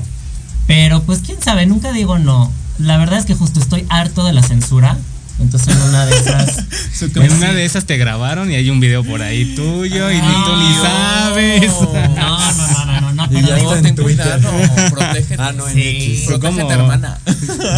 Pero 0.66 1.02
pues 1.02 1.20
quién 1.20 1.40
sabe, 1.42 1.66
nunca 1.66 1.92
digo 1.92 2.18
no. 2.18 2.50
La 2.78 2.96
verdad 2.96 3.18
es 3.18 3.26
que 3.26 3.34
justo 3.34 3.60
estoy 3.60 3.86
harto 3.88 4.24
de 4.24 4.32
la 4.32 4.42
censura. 4.42 4.96
Entonces 5.40 5.74
en 5.74 5.82
una 5.82 6.06
de 6.06 6.16
esas. 6.18 6.64
En 7.16 7.32
una 7.32 7.52
de 7.52 7.64
esas 7.64 7.84
te 7.86 7.96
grabaron 7.96 8.50
y 8.50 8.54
hay 8.54 8.70
un 8.70 8.78
video 8.80 9.02
por 9.04 9.20
ahí 9.22 9.54
tuyo 9.56 10.10
y 10.10 10.14
ni 10.14 10.20
tú 10.20 10.56
ni 10.56 10.74
sabes. 10.82 11.72
No, 11.72 11.92
no, 11.92 12.52
no, 12.76 12.86
no, 12.86 13.00
no, 13.00 13.12
no, 13.12 13.24
Y 13.24 13.28
pero 13.34 13.48
ya 13.48 13.54
digo, 13.56 13.74
está 13.74 13.88
en 13.88 13.94
ten 13.94 14.04
Twitter. 14.04 14.40
cuidado, 14.40 14.90
protégete. 14.90 15.36
Ah, 15.42 15.52
no, 15.52 15.66
en 15.68 15.74
Sí. 15.74 16.24
Protégete, 16.26 16.72
hermana. 16.72 17.18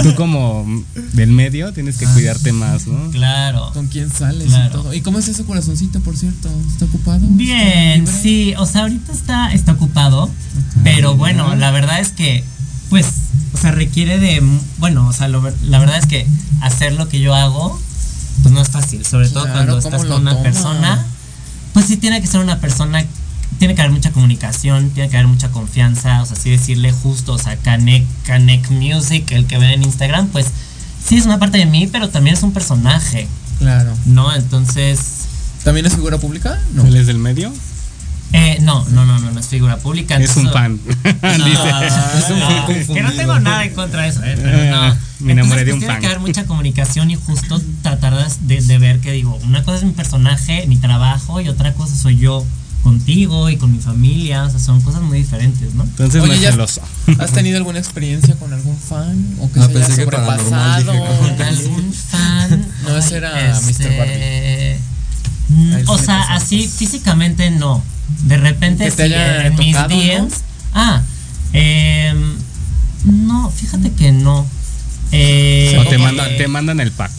Tú 0.03 0.15
como 0.15 0.67
del 1.15 1.31
medio 1.31 1.73
tienes 1.73 1.97
que 1.97 2.07
cuidarte 2.07 2.53
más, 2.53 2.87
¿no? 2.87 3.11
claro. 3.11 3.71
¿Con 3.73 3.87
quién 3.87 4.11
sales 4.11 4.49
Claro. 4.49 4.67
y 4.69 4.71
todo? 4.73 4.95
¿Y 4.95 5.01
cómo 5.01 5.19
es 5.19 5.29
ese 5.29 5.45
corazoncito, 5.45 6.01
por 6.01 6.17
cierto? 6.17 6.51
¿Está 6.69 6.85
ocupado? 6.85 7.21
Bien, 7.23 8.07
sí, 8.07 8.55
o 8.59 8.67
sea, 8.67 8.83
ahorita 8.83 9.13
está, 9.13 9.53
está 9.53 9.73
ocupado, 9.73 10.31
pero 10.85 11.17
bueno, 11.17 11.55
la 11.57 11.71
verdad 11.71 12.01
es 12.01 12.11
que, 12.11 12.45
pues, 12.91 13.07
o 13.53 13.59
sea, 13.59 13.73
requiere 13.73 14.19
de, 14.19 14.43
bueno, 14.79 15.07
o 15.09 15.13
sea, 15.13 15.29
lo 15.29 15.43
la 15.65 15.79
verdad 15.79 15.99
es 15.99 16.07
que 16.07 16.27
hacer 16.61 16.93
lo 16.93 17.09
que 17.09 17.21
yo 17.21 17.35
hago, 17.35 17.81
pues 18.43 18.55
no 18.55 18.61
es 18.61 18.69
fácil, 18.69 19.05
sobre 19.05 19.29
todo 19.29 19.45
cuando 19.51 19.81
¿cómo 19.81 19.97
estás 19.97 20.05
con 20.05 20.21
una 20.23 20.33
toma? 20.33 20.43
persona, 20.43 21.07
pues 21.73 21.87
sí 21.87 21.97
tiene 21.97 22.21
que 22.21 22.27
ser 22.27 22.41
una 22.41 22.61
persona, 22.61 23.05
tiene 23.59 23.75
que 23.75 23.81
haber 23.83 23.93
mucha 23.93 24.13
comunicación, 24.13 24.91
tiene 24.91 25.09
que 25.09 25.17
haber 25.17 25.29
mucha 25.29 25.51
confianza, 25.51 26.23
o 26.23 26.27
sea, 26.27 26.37
así 26.37 26.51
decirle 26.51 26.93
justo, 26.93 27.33
o 27.35 27.39
sea, 27.39 27.57
Canek, 27.57 28.05
Canek 28.25 28.71
Music, 28.71 29.31
el 29.33 29.47
que 29.47 29.59
ven 29.59 29.71
en 29.71 29.83
Instagram, 29.83 30.29
pues 30.29 30.47
sí 31.05 31.17
es 31.17 31.25
una 31.27 31.39
parte 31.39 31.59
de 31.59 31.67
mí, 31.67 31.87
pero 31.87 32.09
también 32.09 32.37
es 32.37 32.43
un 32.43 32.53
personaje, 32.53 33.27
Claro. 33.59 33.95
¿no? 34.05 34.35
Entonces, 34.35 34.99
¿También 35.65 35.87
es 35.87 35.95
figura 35.95 36.19
pública? 36.19 36.61
No. 36.75 36.85
¿Él 36.85 36.95
es 36.97 37.07
del 37.07 37.19
medio? 37.19 37.53
Eh, 38.33 38.59
no, 38.61 38.85
no, 38.91 39.05
no, 39.07 39.19
no, 39.19 39.31
no 39.31 39.41
es 39.41 39.47
figura 39.47 39.77
pública. 39.79 40.17
Es 40.17 40.37
un. 40.37 40.47
No, 40.53 40.67
es 40.71 42.63
confundido. 42.67 42.95
Que 42.95 43.03
no 43.03 43.13
tengo 43.13 43.39
nada 43.41 43.65
en 43.65 43.75
contra 43.75 44.03
de 44.03 44.09
eso, 44.09 44.23
eh, 44.25 44.37
pero 44.41 44.59
no. 44.59 44.89
Eh, 44.89 44.95
me 45.21 45.33
enamoré 45.33 45.65
de 45.65 45.73
un 45.73 45.79
pues, 45.81 45.89
Tiene 45.89 46.01
que 46.01 46.07
haber 46.07 46.21
mucha 46.21 46.45
comunicación 46.45 47.11
y 47.11 47.15
justo 47.17 47.61
tratar 47.83 48.15
de, 48.41 48.61
de 48.61 48.79
ver 48.79 49.01
que 49.01 49.13
digo, 49.13 49.39
una 49.45 49.63
cosa 49.65 49.79
es 49.79 49.85
mi 49.85 49.93
personaje, 49.93 50.67
mi 50.67 50.77
trabajo 50.77 51.41
y 51.41 51.49
otra 51.49 51.73
cosa 51.75 51.95
soy 51.97 52.19
yo 52.19 52.45
contigo 52.83 53.49
y 53.51 53.57
con 53.57 53.73
mi 53.73 53.79
familia, 53.81 54.45
o 54.45 54.51
sea, 54.51 54.61
son 54.61 54.81
cosas 54.83 55.03
muy 55.03 55.19
diferentes, 55.19 55.75
¿no? 55.75 55.83
Entonces 55.85 56.17
no 56.23 56.25
Oye, 56.25 56.35
es 56.37 56.41
ya- 56.43 56.51
celoso. 56.53 56.83
¿Has 57.19 57.33
tenido 57.33 57.57
alguna 57.57 57.79
experiencia 57.81 58.35
con 58.37 58.53
algún 58.53 58.77
fan? 58.79 59.27
¿O 59.41 59.51
que 59.51 59.59
Ah, 59.61 59.65
se 59.67 59.71
haya 59.71 59.87
pensé 59.87 60.05
que 60.05 60.11
paranormal, 60.11 60.85
sobrepasado? 60.85 60.93
dije, 61.23 61.37
Con 61.37 61.43
algún 61.47 61.93
fan. 61.93 62.67
No, 62.85 62.97
ese 62.99 63.17
era 63.17 63.31
Mr. 63.61 63.99
Barbie. 63.99 64.77
Mm, 65.49 65.75
O 65.89 65.99
sea, 65.99 66.21
así 66.35 66.67
físicamente 66.69 67.51
no. 67.51 67.83
De 68.25 68.37
repente 68.37 68.87
en 68.87 69.57
mis. 69.57 69.77
DMs. 69.89 70.43
Ah, 70.75 71.03
em, 71.53 72.37
no, 73.05 73.51
fíjate 73.51 73.93
que 73.93 74.13
no. 74.13 74.47
Eh, 75.13 75.77
O 75.81 75.89
te 75.89 75.99
mandan, 75.99 76.37
te 76.37 76.49
mandan 76.49 76.81
el 76.81 76.93
pack. 76.93 77.13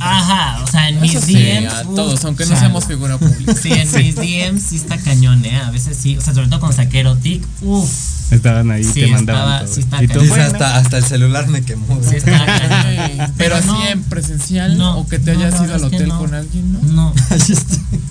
Ajá, 0.00 0.62
o 0.62 0.66
sea, 0.70 0.88
en 0.88 1.00
mis 1.00 1.14
Eso 1.14 1.26
sí, 1.26 1.34
DMs. 1.34 1.72
a 1.72 1.82
todos, 1.84 2.24
aunque 2.24 2.44
no 2.44 2.50
chale. 2.50 2.60
seamos 2.60 2.84
figura 2.86 3.18
pública. 3.18 3.54
Sí, 3.54 3.72
en 3.72 3.90
mis 3.92 4.14
DMs 4.16 4.62
sí 4.62 4.76
está 4.76 4.96
cañón, 4.98 5.44
¿eh? 5.44 5.56
A 5.56 5.70
veces 5.70 5.96
sí, 6.00 6.16
o 6.16 6.20
sea, 6.20 6.34
sobre 6.34 6.48
todo 6.48 6.60
con 6.60 6.72
saqué 6.72 7.00
Erotic, 7.00 7.42
uff. 7.62 7.90
Estaban 8.30 8.70
ahí, 8.70 8.82
Sí, 8.82 9.00
te 9.02 9.06
mandaban 9.08 9.42
estaba- 9.42 9.58
todo. 9.64 9.74
sí 9.74 9.80
está 9.80 10.02
y 10.02 10.08
tú, 10.08 10.18
bueno, 10.26 10.44
hasta, 10.44 10.76
hasta 10.78 10.96
el 10.98 11.04
celular 11.04 11.46
me 11.48 11.62
quemó. 11.62 12.00
Sí 12.08 12.16
está 12.16 12.44
cañón. 12.46 13.32
Pero 13.36 13.56
así 13.56 13.66
no, 13.68 13.86
en 13.86 14.02
presencial 14.04 14.78
no, 14.78 14.96
o 14.98 15.06
que 15.06 15.18
te 15.18 15.34
no, 15.34 15.40
hayas 15.40 15.62
ido 15.62 15.74
al 15.74 15.84
hotel 15.84 16.08
no. 16.08 16.18
con 16.18 16.34
alguien, 16.34 16.72
¿no? 16.72 16.80
No. 16.92 17.14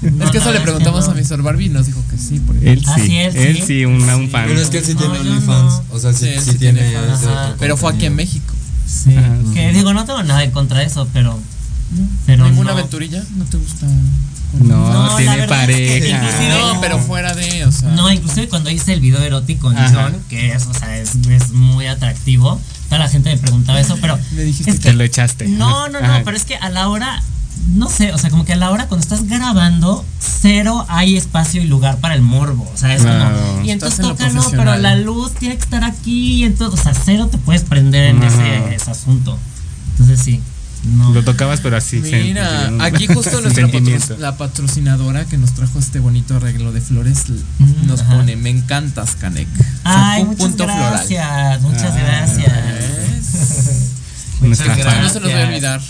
Es 0.03 0.31
que 0.31 0.37
eso 0.37 0.51
le 0.51 0.59
preguntamos 0.59 1.05
que 1.07 1.11
a. 1.11 1.37
Mr. 1.37 1.41
Barbie 1.41 1.65
y 1.65 1.69
nos 1.69 1.85
dijo 1.87 2.03
que 2.09 2.17
sí. 2.17 2.39
Por 2.39 2.55
él 2.57 2.83
Ah, 2.87 2.95
sí, 2.95 3.17
él 3.17 3.35
él 3.35 3.55
sí. 3.57 3.63
sí, 3.67 3.85
un, 3.85 4.01
un 4.03 4.29
fan. 4.29 4.45
Pero 4.47 4.59
es 4.61 4.69
que 4.69 4.79
él 4.79 4.85
sí 4.85 4.93
No, 4.95 4.99
tiene 4.99 5.19
OnlyFans. 5.19 5.47
no. 5.73 5.83
O 5.91 5.99
sea, 5.99 6.11
sí, 6.13 6.25
Sí, 6.25 6.27
él 6.29 6.41
sí 6.43 6.51
sí 6.51 6.57
tiene. 6.57 6.93
Pero 7.59 7.77
fue 7.77 7.91
aquí 7.93 8.05
en. 8.05 8.15
México. 8.15 8.53
Sí. 9.03 9.15
Que 9.53 9.71
digo, 9.73 9.93
no 9.93 10.05
tengo 10.05 10.21
nada 10.23 10.43
en 10.43 10.51
contra 10.51 10.79
de 10.79 10.85
eso, 10.85 11.07
pero. 11.13 11.39
Pero 12.25 12.45
¿Ninguna 12.45 12.71
no. 12.71 12.77
aventurilla? 12.77 13.23
¿No 13.35 13.45
te 13.45 13.57
gusta? 13.57 13.85
No, 14.59 14.93
No, 14.93 15.09
la 15.09 15.17
tiene 15.17 15.35
verdad 15.37 15.69
es 15.69 16.03
que 16.03 16.11
pareja. 16.11 16.49
No, 16.57 16.81
pero 16.81 16.99
fuera 16.99 17.33
de, 17.33 17.65
o 17.65 17.71
sea. 17.71 17.89
No, 17.89 18.11
inclusive 18.11 18.47
cuando 18.49 18.69
hice 18.69 18.93
el 18.93 18.99
video 19.01 19.21
erótico. 19.21 19.71
John, 19.91 20.15
que 20.29 20.51
es, 20.53 20.65
o 20.67 20.73
sea, 20.73 20.97
es, 20.97 21.15
es 21.29 21.51
muy 21.51 21.87
atractivo, 21.87 22.59
toda 22.85 22.99
la 22.99 23.09
gente 23.09 23.31
me 23.31 23.37
preguntaba 23.37 23.79
eso, 23.79 23.97
pero 24.01 24.17
Me 24.31 24.43
dijiste 24.43 24.71
es 24.71 24.79
que 24.79 24.93
lo 24.93 25.03
echaste. 25.03 25.47
no, 25.47 25.89
no, 25.89 25.99
no, 25.99 26.05
Ajá. 26.05 26.21
pero 26.25 26.37
es 26.37 26.45
que 26.45 26.55
a 26.55 26.69
la 26.69 26.89
hora, 26.89 27.21
no 27.75 27.89
sé, 27.89 28.11
o 28.13 28.17
sea, 28.17 28.29
como 28.29 28.45
que 28.45 28.53
a 28.53 28.55
la 28.57 28.69
hora 28.71 28.87
cuando 28.87 29.03
estás 29.03 29.27
grabando, 29.27 30.03
cero 30.19 30.85
hay 30.89 31.15
espacio 31.17 31.61
y 31.61 31.65
lugar 31.67 31.97
para 31.97 32.15
el 32.15 32.21
morbo, 32.21 32.69
o 32.73 32.77
sea, 32.77 32.93
es 32.93 33.01
Claro. 33.01 33.35
como, 33.35 33.61
y 33.65 33.71
entonces 33.71 33.99
en 33.99 34.05
lo 34.07 34.15
toca, 34.15 34.29
no, 34.29 34.49
pero 34.51 34.75
la 34.77 34.95
luz 34.95 35.33
tiene 35.35 35.55
que 35.55 35.63
estar 35.63 35.83
aquí, 35.83 36.35
y 36.35 36.43
entonces, 36.43 36.79
o 36.79 36.83
sea, 36.83 36.93
cero 36.93 37.27
te 37.31 37.37
puedes 37.37 37.63
prender 37.63 38.07
en 38.07 38.21
ese, 38.23 38.75
ese 38.75 38.91
asunto. 38.91 39.37
Entonces 39.91 40.19
sí, 40.19 40.39
no. 40.83 41.11
Lo 41.13 41.23
tocabas, 41.23 41.61
pero 41.61 41.77
así. 41.77 41.97
Mira, 42.01 42.69
aquí 42.81 43.07
justo 43.07 43.39
nuestra 43.39 43.67
patro- 43.67 44.17
la 44.19 44.35
patrocinadora 44.37 45.23
que 45.25 45.37
nos 45.37 45.53
trajo 45.53 45.79
este 45.79 45.99
bonito 45.99 46.35
arreglo 46.35 46.71
de 46.73 46.81
flores 46.81 47.23
Mm, 47.59 47.87
nos 47.87 48.01
ajá. 48.01 48.15
pone, 48.17 48.35
me 48.35 48.49
encantas, 48.49 49.15
Canek. 49.15 49.47
Ay, 49.85 50.23
Pu- 50.23 50.27
muchas 50.27 50.41
punto 50.47 50.65
gracias, 50.65 51.61
muchas 51.61 51.91
Ah, 51.93 51.97
gracias. 51.97 52.51
Muchas 54.41 54.57
fan. 54.83 55.01
No 55.01 55.09
se 55.09 55.19
nos 55.21 55.31
va 55.31 55.39
a 55.41 55.47
olvidar 55.47 55.81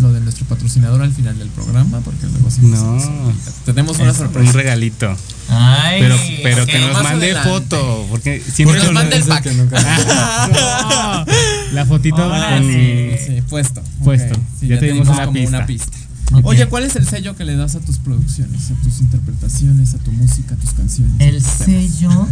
lo 0.00 0.12
de 0.12 0.20
nuestro 0.20 0.46
patrocinador 0.46 1.02
al 1.02 1.12
final 1.12 1.38
del 1.38 1.48
programa, 1.48 2.00
porque 2.00 2.26
luego 2.26 2.50
sí 2.50 2.60
No. 2.62 2.76
se 2.76 2.82
nos 2.82 3.04
olvida. 3.04 3.52
Tenemos 3.64 3.98
una 3.98 4.10
Un 4.10 4.16
sorpresa. 4.16 4.52
regalito. 4.52 5.16
Ay, 5.48 6.00
Pero, 6.00 6.16
pero 6.42 6.66
que 6.66 6.78
nos 6.78 7.02
mande 7.02 7.26
adelante. 7.32 7.48
foto. 7.50 8.06
Porque 8.10 8.40
siempre 8.40 8.78
Que 8.78 8.84
nos 8.84 8.92
mande 8.94 9.16
el 9.16 9.24
pack. 9.24 9.46
No, 9.52 11.24
La 11.72 11.84
fotito 11.86 12.16
Órale. 12.26 13.18
con- 13.26 13.36
Sí, 13.36 13.42
puesto. 13.48 13.82
Puesto. 14.04 14.34
Ok, 14.34 14.40
sí, 14.60 14.68
Ya 14.68 14.78
te 14.78 14.86
dimos 14.92 15.08
una 15.08 15.24
como 15.26 15.32
pista. 15.34 15.56
una 15.56 15.66
pista. 15.66 15.98
Ok. 16.32 16.40
Oye, 16.46 16.66
¿cuál 16.66 16.84
es 16.84 16.96
el 16.96 17.06
sello 17.06 17.36
que 17.36 17.44
le 17.44 17.56
das 17.56 17.74
a 17.74 17.80
tus 17.80 17.98
producciones, 17.98 18.70
a 18.70 18.82
tus 18.82 19.00
interpretaciones, 19.00 19.94
a 19.94 19.98
tu 19.98 20.12
música, 20.12 20.54
a 20.54 20.56
tus 20.58 20.70
canciones? 20.72 21.12
El 21.18 21.42
sello. 21.42 22.10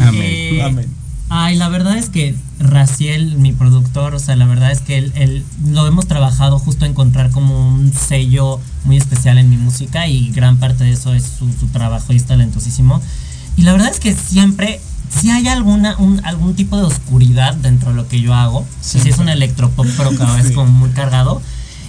Amén. 0.00 0.60
Amén. 0.62 0.86
Ay, 1.28 1.56
la 1.56 1.68
verdad 1.70 1.96
es 1.96 2.10
que 2.10 2.34
Raciel, 2.58 3.36
mi 3.38 3.52
productor, 3.52 4.14
o 4.14 4.18
sea, 4.18 4.36
la 4.36 4.44
verdad 4.46 4.70
es 4.70 4.80
que 4.80 4.98
él, 4.98 5.12
él- 5.14 5.44
lo 5.66 5.86
hemos 5.86 6.06
trabajado 6.06 6.58
justo 6.58 6.84
a 6.84 6.88
encontrar 6.88 7.30
como 7.30 7.68
un 7.68 7.92
sello 7.92 8.60
muy 8.84 8.98
especial 8.98 9.38
en 9.38 9.48
mi 9.48 9.56
música 9.56 10.06
y 10.08 10.30
gran 10.30 10.58
parte 10.58 10.84
de 10.84 10.92
eso 10.92 11.14
es 11.14 11.24
su, 11.24 11.50
su 11.52 11.68
trabajo 11.68 12.12
y 12.12 12.16
es 12.16 12.24
talentosísimo. 12.26 13.00
Y 13.56 13.62
la 13.62 13.72
verdad 13.72 13.90
es 13.90 13.98
que 14.00 14.14
siempre, 14.14 14.80
si 15.10 15.30
hay 15.30 15.48
alguna, 15.48 15.96
un, 15.98 16.20
algún 16.24 16.54
tipo 16.54 16.76
de 16.76 16.82
oscuridad 16.84 17.54
dentro 17.54 17.90
de 17.90 17.96
lo 17.96 18.08
que 18.08 18.20
yo 18.20 18.34
hago, 18.34 18.66
si 18.82 19.08
es 19.08 19.18
un 19.18 19.28
electropop, 19.30 19.86
pero 19.96 20.14
cada 20.16 20.36
vez 20.36 20.52
como 20.54 20.70
muy 20.70 20.90
cargado. 20.90 21.40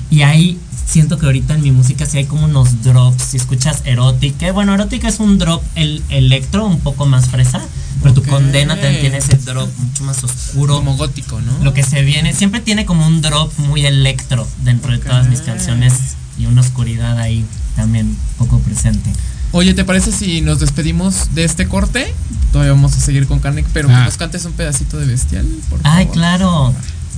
Y 0.09 0.21
ahí 0.21 0.59
siento 0.85 1.17
que 1.17 1.25
ahorita 1.25 1.55
en 1.55 1.61
mi 1.63 1.71
música 1.71 2.05
sí 2.05 2.17
hay 2.19 2.25
como 2.25 2.45
unos 2.45 2.84
drops. 2.84 3.23
Si 3.23 3.38
escuchas 3.38 3.81
Erotic, 3.85 4.38
que 4.38 4.51
bueno, 4.51 4.73
Erotic 4.73 5.03
es 5.05 5.19
un 5.19 5.38
drop 5.39 5.63
el 5.75 6.03
electro 6.09 6.65
un 6.67 6.80
poco 6.80 7.05
más 7.05 7.30
fresa, 7.30 7.61
pero 8.01 8.13
tu 8.13 8.23
condena 8.23 8.75
también 8.75 9.01
tiene 9.01 9.17
ese 9.17 9.38
drop 9.38 9.69
mucho 9.80 10.03
más 10.03 10.23
oscuro. 10.23 10.75
Como 10.77 10.95
gótico, 10.97 11.39
¿no? 11.41 11.63
Lo 11.63 11.73
que 11.73 11.84
se 11.84 12.01
viene, 12.03 12.34
siempre 12.34 12.59
tiene 12.61 12.85
como 12.85 13.07
un 13.07 13.21
drop 13.21 13.51
muy 13.59 13.85
electro 13.85 14.47
dentro 14.63 14.91
de 14.91 14.99
todas 14.99 15.27
mis 15.30 15.41
canciones 15.41 15.93
y 16.38 16.45
una 16.45 16.61
oscuridad 16.61 17.17
ahí 17.17 17.45
también 17.75 18.15
poco 18.38 18.59
presente. 18.59 19.09
Oye, 19.51 19.73
¿te 19.73 19.85
parece 19.85 20.11
si 20.11 20.41
nos 20.41 20.59
despedimos 20.59 21.34
de 21.35 21.43
este 21.43 21.67
corte? 21.67 22.13
Todavía 22.51 22.73
vamos 22.73 22.93
a 22.97 22.99
seguir 22.99 23.27
con 23.27 23.39
Kanek, 23.39 23.65
pero 23.73 23.88
que 23.88 23.93
Ah. 23.95 24.05
nos 24.05 24.17
cantes 24.17 24.45
un 24.45 24.53
pedacito 24.53 24.97
de 24.97 25.05
bestial, 25.05 25.45
por 25.69 25.80
favor. 25.81 25.97
Ay, 25.97 26.07
claro. 26.07 26.73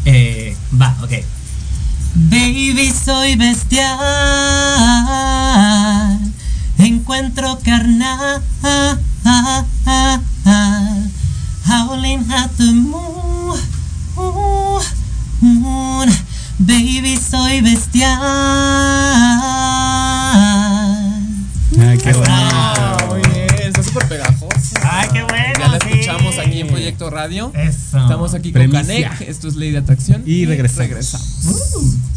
Eh, 0.05 0.55
va, 0.79 0.95
ok. 1.01 1.11
Baby, 2.15 2.91
soy 2.91 3.35
bestial. 3.35 3.99
Encuentro 6.77 7.59
carnal. 7.63 8.41
Howling 11.65 12.25
at 12.31 12.55
the 12.57 12.71
moon. 12.71 13.59
moon. 15.41 16.09
Baby, 16.59 17.17
soy 17.17 17.61
bestial. 17.61 18.21
Ay, 21.77 21.97
qué 21.97 22.11
Ah, 22.11 22.13
bonito. 22.13 22.23
está 22.23 23.34
súper 23.95 24.07
pegajoso. 24.09 24.75
Ay, 24.83 25.09
qué 25.13 25.23
bueno. 25.23 25.53
Ya 25.59 25.67
la 25.69 25.79
sí. 25.79 25.87
escuchamos 25.91 26.37
aquí 26.37 26.61
en 26.61 26.67
Proyecto 26.67 27.09
Radio. 27.09 27.51
Eso. 27.55 27.97
Estamos 27.99 28.33
aquí 28.33 28.51
con. 28.51 28.69
Canek, 28.69 29.21
esto 29.21 29.47
es 29.47 29.55
Ley 29.55 29.71
de 29.71 29.79
Atracción. 29.79 30.23
Y 30.25 30.45
regresamos. 30.45 30.89
regresamos. 30.89 31.75
un 31.75 32.15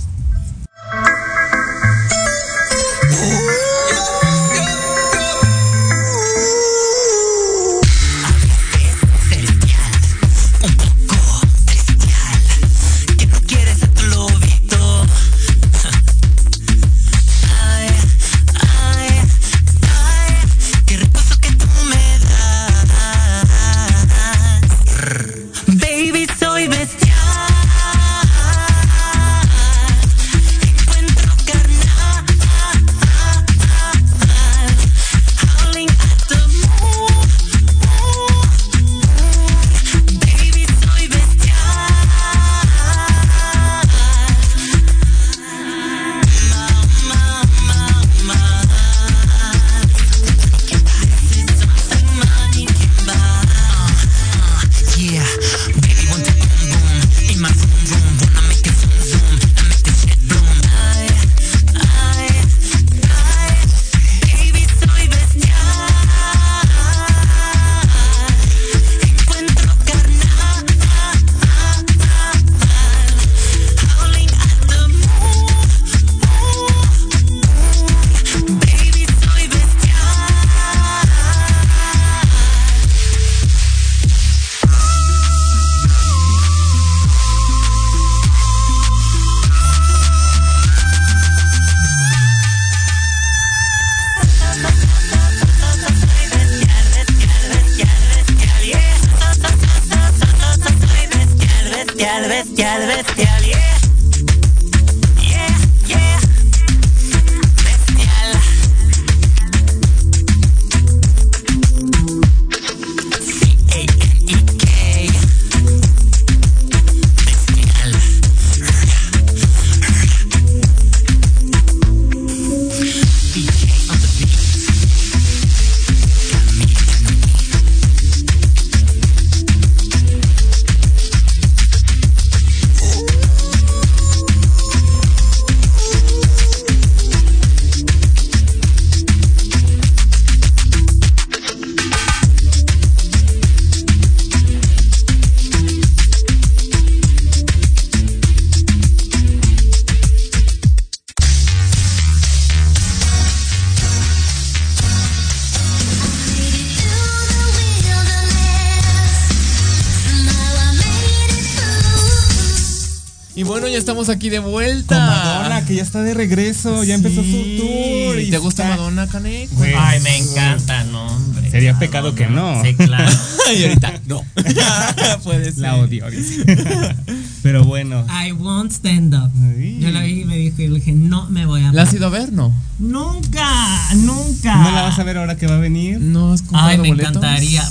estamos 164.08 164.16
aquí 164.16 164.28
de 164.30 164.38
vuelta. 164.38 164.96
Con 164.96 165.06
Madonna, 165.06 165.64
que 165.66 165.74
ya 165.74 165.82
está 165.82 166.02
de 166.02 166.14
regreso, 166.14 166.82
ya 166.84 166.94
empezó 166.94 167.22
su 167.22 167.56
tour. 167.58 168.18
y 168.20 168.30
¿Te 168.30 168.38
gusta 168.38 168.64
está- 168.64 168.76
Madonna, 168.76 169.06
Canek? 169.06 169.50
Güey, 169.52 169.74
Ay, 169.76 170.00
me 170.00 170.16
encanta, 170.16 170.84
no, 170.84 171.06
hombre. 171.06 171.50
Sería 171.50 171.78
pecado 171.78 172.14
que 172.14 172.26
no. 172.26 172.62
Sí, 172.64 172.74
claro. 172.74 173.10
y 173.58 173.64
ahorita, 173.64 174.00
no. 174.06 174.22
Puede 175.24 175.44
ser. 175.52 175.58
La 175.58 175.76
odio. 175.76 176.10
dice. 176.10 176.44
Pero 177.42 177.64
bueno. 177.64 178.04
I 178.08 178.32
won't 178.32 178.72
stand 178.72 179.14
up. 179.14 179.30
Yo 179.78 179.90
la 179.90 180.00
vi 180.02 180.22
y 180.22 180.24
me 180.24 180.36
dijo 180.36 180.60
y 180.62 180.68
le 180.68 180.74
dije, 180.76 180.92
no 180.92 181.28
me 181.28 181.46
voy 181.46 181.62
a. 181.64 181.72
¿La 181.72 181.82
has 181.82 181.92
ido 181.94 182.06
a 182.06 182.10
ver? 182.10 182.32
No. 182.32 182.52
Nunca, 182.78 183.48
nunca. 183.96 184.56
¿No 184.56 184.70
la 184.70 184.82
vas 184.82 184.98
a 184.98 185.04
ver 185.04 185.18
ahora 185.18 185.36
que 185.36 185.46
va 185.46 185.56
a 185.56 185.58
venir? 185.58 186.00
No 186.00 186.32
has 186.32 186.42
comprado 186.42 186.68
Ay, 186.68 186.78
me 186.78 186.88
boletos? 186.88 187.16
encantaría. 187.16 187.62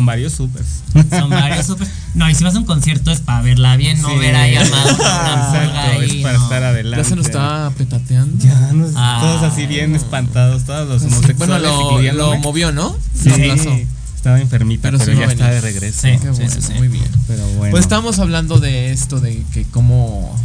Son 0.00 0.06
varios 0.06 0.32
supers. 0.32 0.66
Son 1.10 1.30
varios 1.30 1.66
super. 1.66 1.86
No, 2.14 2.28
y 2.28 2.34
si 2.34 2.42
vas 2.44 2.54
a 2.54 2.58
un 2.58 2.64
concierto 2.64 3.10
es 3.10 3.20
para 3.20 3.42
verla 3.42 3.76
bien, 3.76 4.00
no 4.02 4.08
Sí. 4.10 4.16
ver 4.18 4.34
ahí 4.34 4.56
a 4.56 4.64
Madonna 4.64 4.96
con 4.96 5.06
una 5.06 5.46
pulga 5.50 5.64
Exacto, 5.64 6.00
ahí, 6.00 6.10
es 6.18 6.22
para 6.22 6.38
no. 6.38 6.44
estar 6.44 6.62
adelante. 6.64 7.02
Ya 7.04 7.08
se 7.08 7.16
nos 7.16 7.26
está 7.26 7.72
petateando. 7.78 8.44
Ya 8.44 8.72
nos, 8.72 8.92
Ah. 8.96 9.18
todos 9.20 9.52
así 9.52 9.66
bien 9.66 9.94
espantados, 9.94 10.64
todos 10.64 10.88
los 10.88 11.02
homosexuales. 11.02 11.38
Bueno, 11.38 11.58
lo, 11.58 12.12
lo 12.12 12.36
movió, 12.38 12.72
¿no? 12.72 12.96
Sí, 13.14 13.28
Lo 13.28 13.34
aplazó. 13.36 13.70
estaba 14.16 14.40
enfermita, 14.40 14.82
Pero 14.90 14.98
pero, 14.98 15.12
sí 15.12 15.18
ya 15.18 15.24
va 15.26 15.30
a 15.30 15.32
está 15.34 15.50
de 15.50 15.60
regreso. 15.60 16.00
Sí, 16.02 16.08
Qué 16.12 16.18
sí, 16.18 16.26
bueno, 16.28 16.50
sí, 16.50 16.60
sí. 16.62 16.72
muy 16.74 16.88
bien. 16.88 17.08
Pero 17.28 17.46
bueno. 17.56 17.70
Pues 17.70 17.82
estamos 17.84 18.18
hablando 18.18 18.58
de 18.58 18.92
esto, 18.92 19.20
de 19.20 19.42
que 19.52 19.64
cómo, 19.64 20.36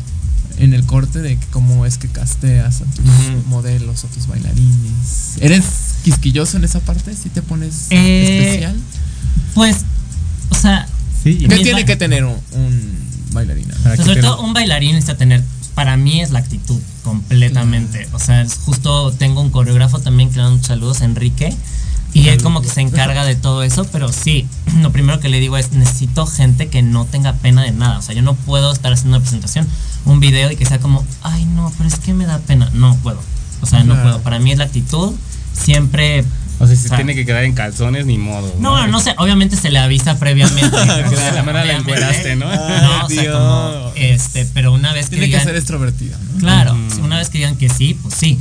en 0.60 0.74
el 0.74 0.86
corte, 0.86 1.20
de 1.22 1.38
que 1.38 1.46
cómo 1.48 1.86
es 1.86 1.98
que 1.98 2.08
casteas 2.08 2.82
a 2.82 2.86
tus 2.86 3.46
modelos, 3.48 4.04
a 4.06 4.08
tus 4.08 4.28
bailarines. 4.28 5.38
¿Eres 5.42 5.66
quisquilloso 6.04 6.56
en 6.58 6.64
esa 6.64 6.80
parte? 6.80 7.14
¿Sí 7.16 7.30
te 7.30 7.42
pones 7.42 7.88
Eh, 7.90 8.44
especial? 8.46 8.76
Pues, 9.56 9.78
o 10.50 10.56
sea, 10.56 10.88
Sí, 11.26 11.40
¿Qué 11.50 11.58
tiene 11.58 11.86
que 11.86 11.96
tener 11.96 12.24
un, 12.24 12.40
un 12.52 13.08
bailarín? 13.32 13.66
O 13.72 13.82
sea, 13.82 13.98
sobre 13.98 14.22
todo 14.22 14.42
un 14.42 14.54
bailarín 14.54 14.94
necesita 14.94 15.18
tener, 15.18 15.44
para 15.74 15.98
mí 15.98 16.22
es 16.22 16.30
la 16.30 16.38
actitud 16.38 16.80
completamente. 17.04 18.08
O 18.14 18.20
sea, 18.20 18.44
es 18.44 18.60
justo 18.60 19.12
tengo 19.12 19.42
un 19.42 19.50
coreógrafo 19.50 19.98
también 19.98 20.30
que 20.30 20.36
le 20.36 20.44
dan 20.44 20.64
saludos, 20.64 21.02
Enrique. 21.02 21.52
Y 22.14 22.28
él 22.28 22.44
como 22.44 22.62
que 22.62 22.70
se 22.70 22.82
encarga 22.82 23.26
de 23.26 23.34
todo 23.36 23.64
eso, 23.64 23.86
pero 23.92 24.14
sí, 24.14 24.46
lo 24.82 24.92
primero 24.92 25.20
que 25.20 25.28
le 25.28 25.40
digo 25.40 25.58
es, 25.58 25.72
necesito 25.72 26.28
gente 26.28 26.68
que 26.68 26.84
no 26.84 27.06
tenga 27.06 27.34
pena 27.34 27.64
de 27.64 27.72
nada. 27.72 27.98
O 27.98 28.04
sea, 28.04 28.14
yo 28.14 28.22
no 28.22 28.36
puedo 28.36 28.72
estar 28.72 28.94
haciendo 28.94 29.18
una 29.18 29.24
presentación, 29.24 29.68
un 30.06 30.20
video 30.20 30.52
y 30.52 30.58
que 30.58 30.66
sea 30.68 30.80
como, 30.80 31.04
ay 31.24 31.44
no, 31.46 31.74
pero 31.76 31.90
es 31.90 31.96
que 31.96 32.14
me 32.14 32.28
da 32.28 32.38
pena. 32.38 32.70
No 32.76 32.96
puedo. 32.98 33.20
O 33.62 33.66
sea, 33.66 33.84
no 33.84 34.00
puedo. 34.00 34.22
Para 34.22 34.38
mí 34.38 34.52
es 34.52 34.60
la 34.60 34.66
actitud. 34.66 35.16
Siempre... 35.54 36.24
O 36.66 36.68
sea, 36.68 36.76
si 36.76 36.88
sea, 36.90 36.98
tiene 36.98 37.16
que 37.16 37.26
quedar 37.26 37.44
en 37.46 37.54
calzones, 37.54 38.06
ni 38.06 38.18
modo. 38.18 38.54
No, 38.60 38.78
no, 38.78 38.88
no 38.88 39.00
sé, 39.00 39.16
obviamente 39.18 39.56
se 39.56 39.72
le 39.72 39.80
avisa 39.80 40.20
previamente. 40.20 40.70
De 40.78 41.32
la 41.34 41.44
manera 41.44 41.66
la 41.66 41.78
encueraste, 41.78 42.36
¿no? 42.36 42.48
No, 42.48 43.06
o 43.06 43.10
sea, 43.10 43.32
como, 43.32 43.92
este, 43.96 44.46
pero 44.54 44.74
una 44.74 44.94
vez 44.94 45.10
que 45.10 45.18
Tiene 45.18 45.32
que 45.32 45.40
ser 45.44 45.56
extrovertida, 45.56 46.18
¿no? 46.34 46.40
claro, 46.40 46.78
una 47.02 47.18
vez 47.18 47.30
que 47.30 47.38
digan 47.40 47.56
que 47.56 47.70
sí, 47.70 47.98
pues 48.02 48.14
sí. 48.16 48.40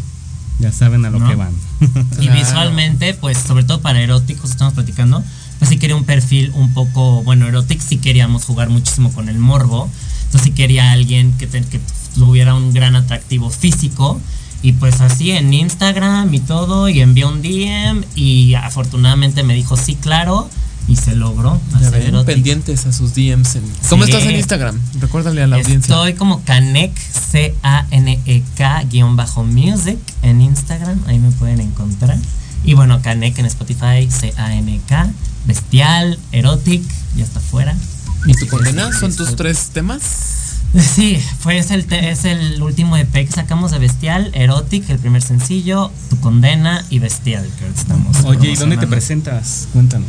Ya 0.61 0.71
saben 0.73 1.05
a 1.05 1.11
lo 1.11 1.19
¿No? 1.19 1.29
que 1.29 1.35
van. 1.35 1.53
Y 2.21 2.27
Claro. 2.27 2.39
visualmente, 2.39 3.15
pues 3.15 3.39
sobre 3.39 3.65
todo 3.65 3.81
para 3.81 4.01
eróticos 4.01 4.51
estamos 4.51 4.75
platicando, 4.75 5.23
pues 5.59 5.69
sí 5.69 5.79
quería 5.79 5.97
un 5.97 6.05
perfil 6.05 6.51
un 6.55 6.73
poco, 6.75 7.23
bueno, 7.25 7.47
erótico 7.49 7.83
sí 7.87 7.99
queríamos 7.99 8.45
jugar 8.45 8.69
muchísimo 8.71 9.13
con 9.13 9.29
el 9.29 9.39
morbo, 9.39 9.91
entonces 10.27 10.43
sí 10.43 10.51
quería 10.53 10.93
alguien 10.93 11.33
que, 11.39 11.47
te- 11.49 11.63
que 11.63 11.81
tuviera 12.15 12.55
un 12.55 12.73
gran 12.73 12.95
atractivo 12.97 13.51
físico 13.51 14.21
y 14.65 14.73
pues 14.73 15.01
así 15.03 15.31
en 15.31 15.53
Instagram 15.53 16.33
y 16.35 16.41
todo 16.41 16.89
y 16.89 17.01
envió 17.01 17.29
un 17.29 17.43
DM 17.43 18.03
y 18.17 18.55
afortunadamente 18.55 19.43
me 19.43 19.55
dijo 19.55 19.77
sí, 19.77 19.95
claro 19.95 20.49
y 20.89 20.97
se 20.97 21.15
logró 21.15 21.61
hacer 21.75 21.91
pendientes 22.25 22.85
a 22.87 22.93
sus 22.93 23.15
DMs. 23.15 23.57
en- 23.57 23.65
¿Cómo 23.89 24.05
estás 24.05 24.23
en 24.25 24.37
Instagram? 24.37 24.79
Recuérdale 25.01 25.43
a 25.43 25.47
la 25.47 25.57
audiencia. 25.57 25.95
Estoy 25.95 26.15
como 26.15 26.43
Canek, 26.45 26.93
C-A-N-E-K, 26.97 28.85
guion 28.91 29.17
bajo 29.17 29.45
music 29.45 29.99
en 30.23 30.41
Instagram, 30.41 31.01
ahí 31.07 31.19
me 31.19 31.31
pueden 31.33 31.61
encontrar. 31.61 32.19
Y 32.65 32.75
bueno, 32.75 33.01
Canek 33.03 33.39
en 33.39 33.47
Spotify, 33.47 34.09
C-A-N-K, 34.11 35.11
bestial, 35.47 36.19
erotic, 36.33 36.83
ya 37.17 37.25
está 37.25 37.41
fuera. 37.41 37.75
¿Y 38.27 38.33
tu 38.35 38.47
condena? 38.47 38.91
¿Son 38.99 39.15
tus 39.15 39.37
tres 39.37 39.71
temas? 39.73 40.03
Sí, 40.95 41.19
fue 41.39 41.59
es 41.59 41.71
el, 41.71 41.87
te- 41.87 42.11
es 42.11 42.25
el 42.25 42.61
último 42.63 42.97
EP 42.97 43.13
que 43.13 43.31
sacamos 43.31 43.71
de 43.71 43.79
Bestial, 43.79 44.31
Erotic, 44.35 44.89
el 44.91 44.99
primer 44.99 45.23
sencillo, 45.23 45.91
Tu 46.11 46.19
Condena 46.21 46.85
y 46.91 46.99
Bestial, 46.99 47.49
que 47.59 47.67
estamos. 47.69 48.25
Oye, 48.25 48.51
¿y 48.51 48.57
dónde 48.57 48.77
te 48.77 48.87
presentas? 48.87 49.69
Cuéntanos. 49.73 50.09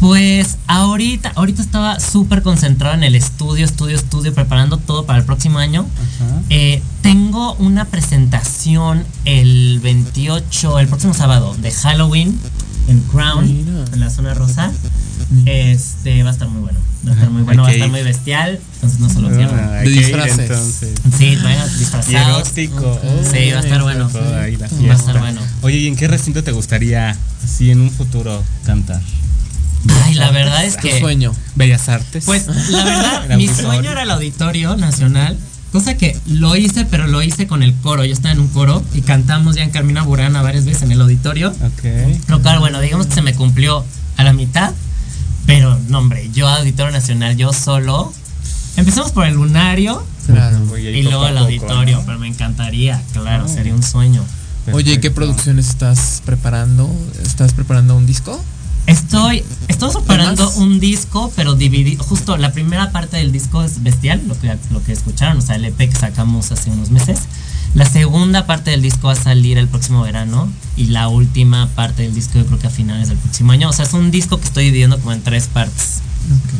Pues 0.00 0.58
ahorita, 0.66 1.32
ahorita 1.36 1.62
estaba 1.62 2.00
súper 2.00 2.42
concentrado 2.42 2.94
en 2.96 3.04
el 3.04 3.14
estudio, 3.14 3.64
estudio, 3.64 3.96
estudio, 3.96 4.34
preparando 4.34 4.76
todo 4.78 5.06
para 5.06 5.20
el 5.20 5.24
próximo 5.24 5.58
año. 5.58 5.86
Ajá. 5.94 6.40
Eh, 6.50 6.82
tengo 7.00 7.54
una 7.54 7.84
presentación 7.86 9.04
el 9.24 9.78
28, 9.82 10.80
el 10.80 10.88
próximo 10.88 11.14
sábado, 11.14 11.54
de 11.54 11.70
Halloween 11.70 12.38
en 12.88 13.00
Crown, 13.00 13.46
Mira. 13.46 13.84
en 13.92 14.00
la 14.00 14.10
zona 14.10 14.34
rosa. 14.34 14.70
Este 15.46 16.22
va 16.22 16.30
a 16.30 16.32
estar 16.32 16.48
muy 16.48 16.60
bueno. 16.62 16.78
Va 17.06 17.10
a 17.10 17.14
estar 17.14 17.30
muy 17.30 17.42
bueno, 17.42 17.62
va 17.62 17.68
a 17.68 17.72
estar 17.72 17.88
muy 17.90 18.02
bestial. 18.02 18.60
Entonces 18.76 19.00
no 19.00 19.08
se 19.08 19.20
lo 19.20 19.28
pierdan. 19.28 19.58
Ah, 19.58 19.72
De 19.80 19.90
disfraces. 19.90 20.38
entonces. 20.38 20.94
Sí, 21.18 21.36
vayan 21.42 21.78
disfrazados. 21.78 22.36
erótico. 22.38 22.90
Ok. 22.92 23.00
Sí, 23.32 23.50
va 23.50 23.58
a 23.58 23.62
estar 23.62 23.82
bueno. 23.82 24.08
Toda 24.08 24.42
ahí 24.42 24.56
la 24.56 24.68
Va 24.68 24.92
a 24.92 24.96
estar 24.96 25.18
bueno. 25.18 25.40
Oye, 25.62 25.78
¿y 25.78 25.86
en 25.88 25.96
qué 25.96 26.08
recinto 26.08 26.42
te 26.44 26.52
gustaría, 26.52 27.16
así 27.42 27.70
en 27.70 27.80
un 27.80 27.90
futuro, 27.90 28.42
cantar? 28.64 29.00
Ay, 30.04 30.14
la 30.14 30.30
verdad 30.30 30.64
es 30.64 30.76
Tu 30.76 30.82
que. 30.88 31.00
sueño. 31.00 31.34
Bellas 31.56 31.88
Artes. 31.88 32.24
Pues 32.24 32.46
la 32.70 32.84
verdad, 32.84 33.28
mi 33.36 33.48
sueño 33.48 33.90
era 33.90 34.02
el 34.02 34.10
Auditorio 34.10 34.76
Nacional. 34.76 35.36
Cosa 35.74 35.96
que 35.96 36.16
lo 36.28 36.54
hice, 36.54 36.84
pero 36.84 37.08
lo 37.08 37.20
hice 37.20 37.48
con 37.48 37.64
el 37.64 37.74
coro. 37.74 38.04
Yo 38.04 38.12
estaba 38.12 38.32
en 38.32 38.38
un 38.38 38.46
coro 38.46 38.80
y 38.94 39.00
cantamos 39.02 39.56
ya 39.56 39.64
en 39.64 39.70
Carmina 39.70 40.04
Burana 40.04 40.40
varias 40.40 40.64
veces 40.64 40.84
en 40.84 40.92
el 40.92 41.00
auditorio. 41.00 41.48
Ok. 41.50 42.28
Lo 42.28 42.40
cual, 42.42 42.60
bueno, 42.60 42.80
digamos 42.80 43.08
que 43.08 43.14
se 43.14 43.22
me 43.22 43.34
cumplió 43.34 43.84
a 44.16 44.22
la 44.22 44.32
mitad. 44.32 44.72
Pero, 45.46 45.76
no, 45.88 45.98
hombre, 45.98 46.30
yo 46.32 46.46
Auditorio 46.46 46.92
Nacional, 46.92 47.36
yo 47.36 47.52
solo. 47.52 48.12
Empezamos 48.76 49.10
por 49.10 49.26
el 49.26 49.34
lunario 49.34 50.06
Claro. 50.26 50.58
Y 50.78 51.02
luego 51.02 51.26
el 51.26 51.38
auditorio. 51.38 51.96
¿no? 51.98 52.06
Pero 52.06 52.20
me 52.20 52.28
encantaría, 52.28 53.02
claro, 53.12 53.46
Ah. 53.46 53.52
sería 53.52 53.74
un 53.74 53.82
sueño. 53.82 54.24
Oye, 54.72 54.92
¿y 54.92 54.94
qué 54.98 55.10
Perfecto. 55.10 55.14
producciones 55.16 55.68
estás 55.70 56.22
preparando? 56.24 56.88
¿Estás 57.20 57.52
preparando 57.52 57.96
un 57.96 58.06
disco? 58.06 58.40
Estoy, 58.86 59.42
estamos 59.68 59.96
preparando 59.96 60.44
más? 60.44 60.56
un 60.56 60.78
disco, 60.78 61.32
pero 61.36 61.54
dividido. 61.54 62.04
Justo 62.04 62.36
la 62.36 62.52
primera 62.52 62.92
parte 62.92 63.16
del 63.16 63.32
disco 63.32 63.62
es 63.62 63.82
bestial, 63.82 64.22
lo 64.26 64.38
que, 64.38 64.54
lo 64.70 64.82
que 64.82 64.92
escucharon, 64.92 65.38
o 65.38 65.40
sea, 65.40 65.56
el 65.56 65.64
EP 65.64 65.76
que 65.76 65.92
sacamos 65.92 66.52
hace 66.52 66.70
unos 66.70 66.90
meses. 66.90 67.20
La 67.74 67.86
segunda 67.86 68.46
parte 68.46 68.70
del 68.70 68.82
disco 68.82 69.08
va 69.08 69.14
a 69.14 69.16
salir 69.16 69.58
el 69.58 69.68
próximo 69.68 70.02
verano 70.02 70.48
y 70.76 70.86
la 70.86 71.08
última 71.08 71.68
parte 71.74 72.02
del 72.02 72.14
disco 72.14 72.38
yo 72.38 72.46
creo 72.46 72.58
que 72.58 72.66
a 72.68 72.70
finales 72.70 73.08
del 73.08 73.18
próximo 73.18 73.52
año. 73.52 73.68
O 73.68 73.72
sea, 73.72 73.84
es 73.84 73.94
un 73.94 74.10
disco 74.10 74.38
que 74.38 74.44
estoy 74.44 74.66
dividiendo 74.66 74.98
como 74.98 75.12
en 75.12 75.22
tres 75.22 75.48
partes. 75.48 76.02
Ok, 76.24 76.50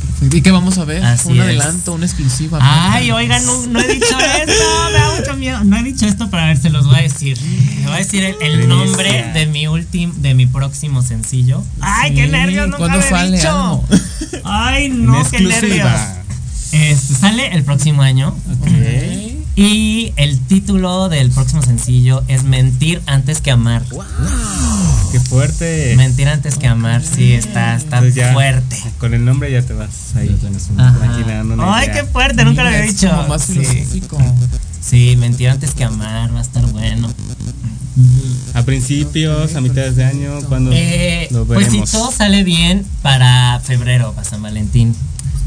perfecto. 0.00 0.36
¿Y 0.36 0.42
qué 0.42 0.50
vamos 0.50 0.78
a 0.78 0.84
ver? 0.84 1.02
Así 1.04 1.28
un 1.28 1.36
es. 1.38 1.42
adelanto, 1.42 1.94
una 1.94 2.06
exclusiva. 2.06 2.58
Ay, 2.60 3.10
cuéntanos. 3.10 3.16
oigan, 3.18 3.46
no, 3.46 3.72
no 3.72 3.80
he 3.80 3.94
dicho 3.94 4.18
esto, 4.18 4.90
me 4.92 4.98
da 4.98 5.14
mucho 5.18 5.36
miedo. 5.36 5.64
No 5.64 5.76
he 5.76 5.82
dicho 5.82 6.06
esto, 6.06 6.28
pero 6.30 6.42
a 6.42 6.46
ver, 6.46 6.58
se 6.58 6.70
los 6.70 6.86
voy 6.86 6.96
a 6.96 7.02
decir. 7.02 7.38
Les 7.40 7.84
voy 7.84 7.94
a 7.94 7.98
decir 7.98 8.36
el, 8.40 8.68
nombre 8.68 9.30
de 9.32 9.46
mi 9.46 9.66
último, 9.66 10.12
de 10.18 10.34
mi 10.34 10.46
próximo 10.46 11.02
sencillo. 11.02 11.64
Ay, 11.80 12.14
qué 12.14 12.26
nervios, 12.26 12.66
nunca 12.66 12.78
¿cuándo 12.78 12.98
lo 12.98 13.04
he 13.04 13.08
sale 13.08 13.36
dicho. 13.36 13.48
algo? 13.48 13.84
Ay, 14.44 14.88
no, 14.90 15.30
qué 15.30 15.40
nervios. 15.40 15.88
Este, 16.72 17.14
sale 17.14 17.54
el 17.54 17.62
próximo 17.62 18.02
año. 18.02 18.36
Y 19.56 20.12
el 20.16 20.40
título 20.40 21.08
del 21.08 21.30
próximo 21.30 21.62
sencillo 21.62 22.24
es 22.26 22.42
Mentir 22.44 23.00
antes 23.06 23.40
que 23.40 23.52
amar. 23.52 23.84
Qué 25.12 25.20
fuerte. 25.20 25.94
Mentir 25.96 26.28
antes 26.28 26.56
que 26.58 26.66
amar, 26.66 27.02
sí, 27.04 27.32
está, 27.34 27.76
está 27.76 28.06
ya, 28.08 28.32
fuerte. 28.32 28.76
Con 28.98 29.14
el 29.14 29.24
nombre 29.24 29.52
ya 29.52 29.62
te 29.62 29.72
vas 29.72 30.12
ahí 30.16 30.36
una 30.70 30.94
Ay, 31.76 31.84
idea. 31.86 31.92
qué 31.94 32.04
fuerte, 32.04 32.44
nunca 32.44 32.62
lo 32.62 32.68
había 32.68 32.80
Mira, 32.80 32.92
dicho. 32.92 33.08
como 33.10 33.28
más 33.28 33.42
Sí. 33.42 33.52
filosófico. 33.64 34.18
Sí, 34.80 35.16
mentir 35.16 35.48
antes 35.50 35.72
que 35.72 35.84
amar, 35.84 36.34
va 36.34 36.40
a 36.40 36.42
estar 36.42 36.66
bueno. 36.66 37.08
A 38.54 38.62
principios, 38.64 39.54
a 39.54 39.60
mitades 39.60 39.94
de 39.94 40.04
año, 40.04 40.40
cuando 40.48 40.72
Eh, 40.74 41.28
pues 41.46 41.70
si 41.70 41.80
todo 41.82 42.10
sale 42.10 42.42
bien 42.42 42.84
para 43.02 43.60
febrero, 43.60 44.12
para 44.14 44.28
San 44.28 44.42
Valentín, 44.42 44.96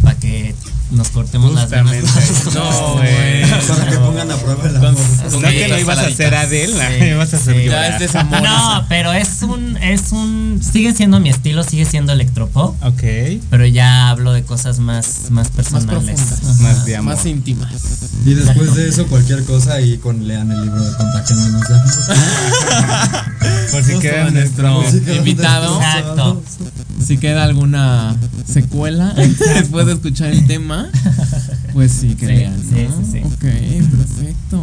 para 0.02 0.16
que 0.18 0.56
nos 0.92 1.10
cortemos 1.10 1.54
las 1.54 1.70
venas. 1.70 1.96
Justamente. 1.96 2.52
No, 2.58 2.94
güey. 2.94 3.46
Para 3.68 3.90
que 3.90 3.98
pongan 3.98 4.32
a 4.32 4.36
prueba 4.38 4.68
el 4.68 4.76
amor. 4.78 4.96
No 5.32 5.40
que 5.50 5.68
lo 5.68 5.80
ibas 5.80 5.98
a 5.98 6.08
hacer 6.08 6.34
Adela, 6.34 6.90
Sí, 6.98 7.06
ibas 7.06 7.34
a 7.34 7.38
hacer 7.38 7.56
sí. 7.56 7.66
Ya 7.66 7.88
es 7.88 8.00
desamor. 8.00 8.42
No, 8.42 8.86
pero 8.90 9.14
es 9.14 9.42
un, 9.44 9.78
es 9.78 10.12
un, 10.12 10.62
sigue 10.64 10.94
siendo 10.94 11.20
mi 11.20 11.30
estilo, 11.30 11.64
sigue 11.64 11.86
siendo 11.86 12.14
electropop, 12.14 12.82
Ok. 12.84 13.04
pero 13.50 13.66
ya 13.66 14.10
hablo 14.10 14.34
de 14.34 14.44
cosas 14.44 14.80
más, 14.80 15.30
más 15.30 15.50
personales. 15.50 16.20
profundas. 16.20 16.60
Más 16.62 16.86
de 16.86 16.96
amor. 16.96 17.16
Más 17.16 17.26
íntimas. 17.26 17.72
Y 18.26 18.34
después 18.34 18.76
de 18.76 18.90
eso, 18.90 19.06
cualquier 19.08 19.44
cosa, 19.44 19.80
y 19.82 19.98
con 19.98 20.28
lean 20.28 20.52
el 20.52 20.62
libro 20.62 20.82
de 20.82 20.90
Amor. 20.90 21.08
Por 23.72 23.84
si 23.84 24.00
quedan 24.00 24.34
nuestro 24.34 24.84
invitado. 25.16 25.82
Exacto. 25.82 26.44
Si 27.06 27.18
queda 27.18 27.44
alguna 27.44 28.16
secuela 28.46 29.14
después 29.56 29.86
de 29.86 29.94
escuchar 29.94 30.30
el 30.30 30.46
tema, 30.48 30.77
pues 31.74 31.92
sí, 31.92 32.16
que 32.16 32.28
Sí, 32.28 32.34
lean, 32.34 32.56
sí, 32.62 32.88
¿no? 32.90 32.98
sí, 33.06 33.12
sí. 33.12 33.20
Ok, 33.24 33.42
perfecto. 33.98 34.62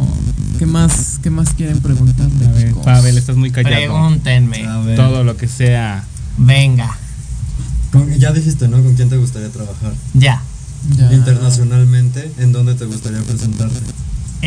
¿Qué 0.59 0.65
más, 0.65 1.19
qué 1.21 1.29
más 1.29 1.49
quieren 1.53 1.79
preguntarle, 1.81 2.45
A 2.47 2.51
ver, 2.51 2.67
chicos? 2.69 2.85
Pavel, 2.85 3.17
estás 3.17 3.35
muy 3.35 3.51
callado. 3.51 3.75
Pregúntenme. 3.75 4.65
A 4.65 4.79
ver. 4.79 4.95
Todo 4.95 5.23
lo 5.23 5.35
que 5.37 5.47
sea. 5.47 6.03
Venga, 6.37 6.97
Con- 7.91 8.11
ya 8.19 8.31
dijiste, 8.33 8.67
¿no? 8.67 8.81
¿Con 8.83 8.95
quién 8.95 9.09
te 9.09 9.17
gustaría 9.17 9.49
trabajar? 9.49 9.93
ya. 10.13 10.41
Ya. 10.97 11.11
Internacionalmente, 11.13 12.31
¿en 12.37 12.51
dónde 12.51 12.75
te 12.75 12.85
gustaría 12.85 13.19
presentarte? 13.23 13.79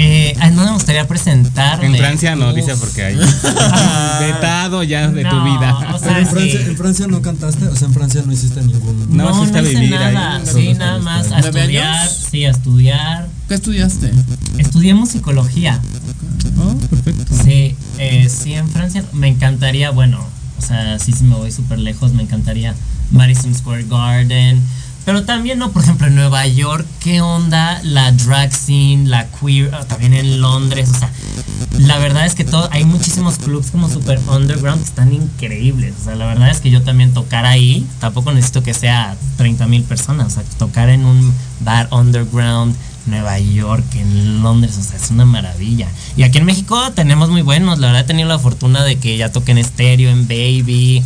Eh, 0.00 0.34
no 0.52 0.64
me 0.64 0.70
gustaría 0.72 1.06
presentarme. 1.08 1.86
En 1.86 1.96
Francia 1.96 2.36
no, 2.36 2.50
Uf. 2.50 2.54
dice 2.54 2.74
porque 2.76 3.02
hay 3.04 3.16
vetado 4.20 4.82
ya 4.84 5.08
de 5.08 5.24
tu 5.24 5.34
No, 5.36 5.44
vida. 5.44 5.76
o 5.94 5.98
sea, 5.98 6.08
Pero 6.08 6.20
en 6.20 6.26
Francia, 6.28 6.60
sí. 6.60 6.66
en 6.70 6.76
Francia 6.76 7.06
no 7.08 7.20
cantaste, 7.22 7.66
o 7.66 7.74
sea, 7.74 7.88
en 7.88 7.94
Francia 7.94 8.22
no 8.24 8.32
hiciste 8.32 8.60
ningún. 8.62 9.16
No, 9.16 9.24
No, 9.30 9.44
no, 9.44 9.44
hice 9.62 9.76
ahí. 9.76 9.90
nada. 9.90 10.40
Solo 10.46 10.58
Sí, 10.60 10.74
nada 10.74 10.94
ahí. 10.94 11.00
más 11.02 11.26
a 11.32 11.40
¿Nueve 11.40 11.60
estudiar. 11.60 11.96
años? 11.98 12.26
Sí, 12.30 12.44
a 12.44 12.50
estudiar. 12.50 13.28
¿Qué 13.48 13.54
estudiaste? 13.54 14.12
Estudié 14.58 14.94
musicología. 14.94 15.80
Oh, 16.58 16.74
perfecto. 16.88 17.34
Sí, 17.44 17.74
eh, 17.98 18.28
sí, 18.28 18.54
en 18.54 18.68
Francia 18.68 19.04
me 19.12 19.28
encantaría, 19.28 19.90
bueno, 19.90 20.24
o 20.58 20.62
sea, 20.62 20.98
sí, 20.98 21.12
sí 21.12 21.24
me 21.24 21.34
voy 21.36 21.50
súper 21.52 21.78
lejos, 21.78 22.12
me 22.14 22.22
encantaría 22.22 22.74
Madison 23.10 23.54
Square 23.54 23.84
Garden. 23.88 24.60
Pero 25.08 25.24
también, 25.24 25.58
¿no? 25.58 25.72
Por 25.72 25.84
ejemplo, 25.84 26.06
en 26.06 26.16
Nueva 26.16 26.46
York, 26.46 26.86
¿qué 27.00 27.22
onda 27.22 27.80
la 27.82 28.12
drag 28.12 28.52
scene, 28.52 29.08
la 29.08 29.26
queer, 29.30 29.74
ah, 29.74 29.86
también 29.86 30.12
en 30.12 30.42
Londres? 30.42 30.90
O 30.94 30.98
sea, 30.98 31.10
la 31.78 31.96
verdad 31.96 32.26
es 32.26 32.34
que 32.34 32.44
todo, 32.44 32.68
hay 32.72 32.84
muchísimos 32.84 33.38
clubs 33.38 33.70
como 33.70 33.88
super 33.88 34.20
underground 34.30 34.82
que 34.82 34.84
están 34.86 35.14
increíbles. 35.14 35.94
O 35.98 36.04
sea, 36.04 36.14
la 36.14 36.26
verdad 36.26 36.50
es 36.50 36.60
que 36.60 36.68
yo 36.68 36.82
también 36.82 37.14
tocar 37.14 37.46
ahí, 37.46 37.86
tampoco 38.00 38.32
necesito 38.32 38.62
que 38.62 38.74
sea 38.74 39.16
30 39.38 39.66
mil 39.66 39.82
personas. 39.82 40.26
O 40.26 40.30
sea, 40.30 40.42
tocar 40.58 40.90
en 40.90 41.06
un 41.06 41.32
bar 41.60 41.88
underground, 41.90 42.76
Nueva 43.06 43.38
York, 43.38 43.86
en 43.94 44.42
Londres, 44.42 44.76
o 44.78 44.82
sea, 44.82 44.98
es 44.98 45.10
una 45.10 45.24
maravilla. 45.24 45.88
Y 46.18 46.22
aquí 46.24 46.36
en 46.36 46.44
México 46.44 46.78
tenemos 46.94 47.30
muy 47.30 47.40
buenos. 47.40 47.78
La 47.78 47.86
verdad 47.86 48.02
he 48.02 48.06
tenido 48.06 48.28
la 48.28 48.38
fortuna 48.38 48.84
de 48.84 48.96
que 48.96 49.16
ya 49.16 49.32
toqué 49.32 49.52
en 49.52 49.58
estéreo, 49.58 50.10
en 50.10 50.28
Baby. 50.28 51.02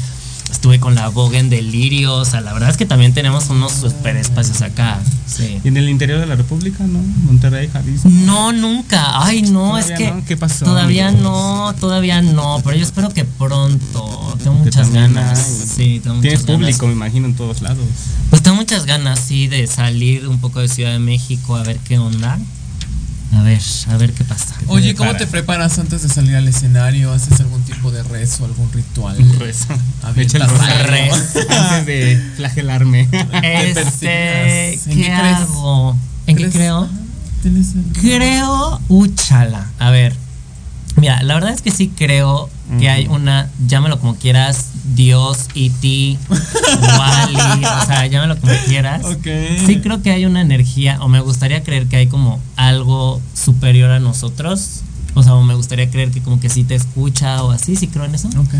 Estuve 0.52 0.78
con 0.78 0.94
la 0.94 1.08
Vogue 1.08 1.38
en 1.38 1.50
Delirio. 1.50 2.14
O 2.14 2.24
sea, 2.24 2.40
la 2.40 2.52
verdad 2.52 2.70
es 2.70 2.76
que 2.76 2.86
también 2.86 3.12
tenemos 3.14 3.48
unos 3.50 3.72
super 3.72 4.16
espacios 4.16 4.62
acá. 4.62 5.00
Sí. 5.26 5.58
¿Y 5.64 5.68
en 5.68 5.76
el 5.76 5.88
interior 5.88 6.20
de 6.20 6.26
la 6.26 6.36
República, 6.36 6.84
no? 6.84 7.00
Monterrey, 7.24 7.68
Jalisco. 7.72 8.08
No, 8.08 8.52
nunca. 8.52 9.24
Ay, 9.24 9.42
no, 9.42 9.78
es 9.78 9.90
que. 9.92 10.10
no, 10.10 10.24
¿qué 10.24 10.36
pasó, 10.36 10.64
Todavía 10.66 11.08
amigos? 11.08 11.24
no, 11.24 11.74
todavía 11.80 12.22
no. 12.22 12.60
Pero 12.62 12.76
yo 12.76 12.84
espero 12.84 13.08
que 13.10 13.24
pronto. 13.24 14.36
Tengo 14.42 14.56
muchas 14.58 14.90
ganas. 14.92 15.38
hay. 15.38 15.66
Sí, 15.66 16.00
tengo 16.02 16.20
Tienes 16.20 16.40
muchas 16.40 16.46
ganas. 16.46 16.60
público, 16.60 16.86
me 16.86 16.92
imagino, 16.92 17.26
en 17.26 17.34
todos 17.34 17.62
lados. 17.62 17.84
Pues 18.30 18.42
tengo 18.42 18.56
muchas 18.56 18.86
ganas, 18.86 19.18
sí, 19.20 19.48
de 19.48 19.66
salir 19.66 20.28
un 20.28 20.38
poco 20.40 20.60
de 20.60 20.68
Ciudad 20.68 20.92
de 20.92 20.98
México 20.98 21.56
a 21.56 21.62
ver 21.64 21.78
qué 21.78 21.98
onda. 21.98 22.38
A 23.34 23.42
ver, 23.42 23.60
a 23.88 23.96
ver 23.96 24.12
qué 24.12 24.24
pasa. 24.24 24.54
Oye, 24.66 24.94
¿cómo 24.94 25.14
te 25.16 25.26
preparas 25.26 25.78
antes 25.78 26.02
de 26.02 26.08
salir 26.08 26.36
al 26.36 26.46
escenario? 26.48 27.12
¿Haces 27.12 27.40
algún 27.40 27.62
tipo 27.62 27.90
de 27.90 28.02
rezo, 28.02 28.44
algún 28.44 28.70
ritual? 28.72 29.16
Un 29.18 29.38
rezo. 29.40 29.68
Avientas 30.02 30.42
algo. 30.42 31.14
antes 31.48 31.86
de 31.86 32.22
flagelarme. 32.36 33.08
Este, 33.42 34.78
persignas? 34.82 34.86
¿En 34.86 34.96
¿qué, 34.96 35.02
qué 35.02 35.06
crees? 35.18 35.36
hago? 35.38 35.96
¿En 36.26 36.36
qué 36.36 36.42
¿Crees? 36.42 36.54
creo? 36.54 36.88
¿Tienes 37.42 37.68
el- 37.74 38.00
Creo, 38.00 38.80
uchala. 38.88 39.70
A 39.78 39.90
ver, 39.90 40.14
mira, 40.96 41.22
la 41.22 41.34
verdad 41.34 41.52
es 41.54 41.62
que 41.62 41.70
sí 41.70 41.88
creo 41.96 42.50
que 42.78 42.88
hay 42.90 43.06
una, 43.06 43.48
llámalo 43.66 43.98
como 43.98 44.14
quieras, 44.16 44.66
Dios, 44.84 45.46
E.T., 45.54 46.18
Wally, 46.28 47.64
o 47.64 47.86
sea, 47.86 48.06
llámalo 48.06 48.38
como 48.38 48.52
quieras. 48.66 49.04
Ok. 49.04 49.26
Sí 49.66 49.80
creo 49.82 50.02
que 50.02 50.10
hay 50.10 50.26
una 50.26 50.40
energía, 50.40 50.98
o 51.00 51.08
me 51.08 51.20
gustaría 51.20 51.62
creer 51.62 51.86
que 51.86 51.96
hay 51.96 52.06
como 52.08 52.40
algo 52.56 53.20
superior 53.34 53.90
a 53.90 54.00
nosotros. 54.00 54.80
O 55.14 55.22
sea, 55.22 55.34
o 55.34 55.42
me 55.42 55.54
gustaría 55.54 55.90
creer 55.90 56.10
que 56.10 56.20
como 56.22 56.40
que 56.40 56.48
sí 56.48 56.64
te 56.64 56.74
escucha 56.74 57.42
o 57.42 57.50
así, 57.50 57.76
sí 57.76 57.86
creo 57.88 58.04
en 58.06 58.14
eso. 58.14 58.28
Ok. 58.28 58.54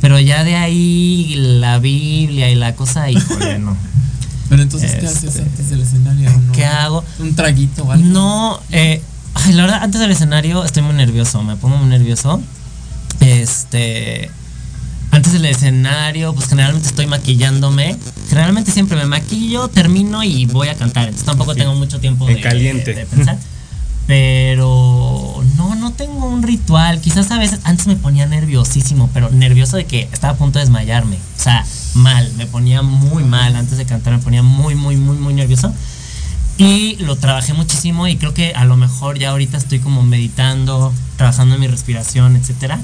Pero 0.00 0.18
ya 0.18 0.42
de 0.42 0.56
ahí 0.56 1.34
la 1.36 1.78
Biblia 1.78 2.50
y 2.50 2.54
la 2.54 2.74
cosa, 2.74 3.10
híjole, 3.10 3.58
no. 3.60 3.76
Pero 4.48 4.62
entonces, 4.62 4.90
¿qué 4.92 5.06
Este, 5.06 5.28
haces 5.28 5.40
antes 5.40 5.70
del 5.70 5.80
escenario? 5.82 6.30
¿no? 6.30 6.52
¿Qué 6.52 6.64
hago? 6.64 7.04
¿Un 7.20 7.34
traguito 7.34 7.84
o 7.84 7.92
algo? 7.92 8.04
No, 8.04 8.60
eh, 8.70 9.00
ay, 9.34 9.52
la 9.52 9.62
verdad, 9.62 9.82
antes 9.82 10.00
del 10.00 10.10
escenario 10.10 10.64
estoy 10.64 10.82
muy 10.82 10.94
nervioso, 10.94 11.42
me 11.42 11.56
pongo 11.56 11.76
muy 11.76 11.88
nervioso. 11.88 12.40
Este. 13.20 14.30
Antes 15.22 15.34
del 15.34 15.44
escenario, 15.44 16.34
pues 16.34 16.48
generalmente 16.48 16.88
estoy 16.88 17.06
maquillándome. 17.06 17.96
Generalmente 18.28 18.72
siempre 18.72 18.96
me 18.96 19.04
maquillo, 19.06 19.68
termino 19.68 20.24
y 20.24 20.46
voy 20.46 20.66
a 20.66 20.74
cantar. 20.74 21.04
Entonces 21.04 21.24
tampoco 21.24 21.52
Sí. 21.54 21.60
tengo 21.60 21.76
mucho 21.76 22.00
tiempo 22.00 22.28
En 22.28 22.34
de, 22.34 22.40
caliente. 22.40 22.92
de 22.92 23.06
pensar. 23.06 23.38
Pero 24.08 25.44
no, 25.56 25.76
no 25.76 25.92
tengo 25.92 26.26
un 26.26 26.42
ritual. 26.42 27.00
Quizás 27.00 27.30
a 27.30 27.38
veces 27.38 27.60
antes 27.62 27.86
me 27.86 27.94
ponía 27.94 28.26
nerviosísimo, 28.26 29.10
pero 29.14 29.30
nervioso 29.30 29.76
de 29.76 29.84
que 29.84 30.08
estaba 30.12 30.32
a 30.32 30.36
punto 30.36 30.58
de 30.58 30.64
desmayarme. 30.64 31.14
O 31.38 31.40
sea, 31.40 31.64
mal, 31.94 32.28
me 32.36 32.46
ponía 32.46 32.82
muy 32.82 33.22
mal. 33.22 33.54
Antes 33.54 33.78
de 33.78 33.84
cantar 33.84 34.14
me 34.14 34.18
ponía 34.18 34.42
muy, 34.42 34.74
muy, 34.74 34.96
muy, 34.96 35.16
muy 35.18 35.34
nervioso. 35.34 35.72
Y 36.58 36.96
lo 36.96 37.14
trabajé 37.14 37.52
muchísimo 37.54 38.08
y 38.08 38.16
creo 38.16 38.34
que 38.34 38.54
a 38.54 38.64
lo 38.64 38.76
mejor 38.76 39.20
ya 39.20 39.30
ahorita 39.30 39.56
estoy 39.56 39.78
como 39.78 40.02
meditando, 40.02 40.92
trabajando 41.16 41.54
en 41.54 41.60
mi 41.60 41.68
respiración, 41.68 42.34
etcétera, 42.34 42.80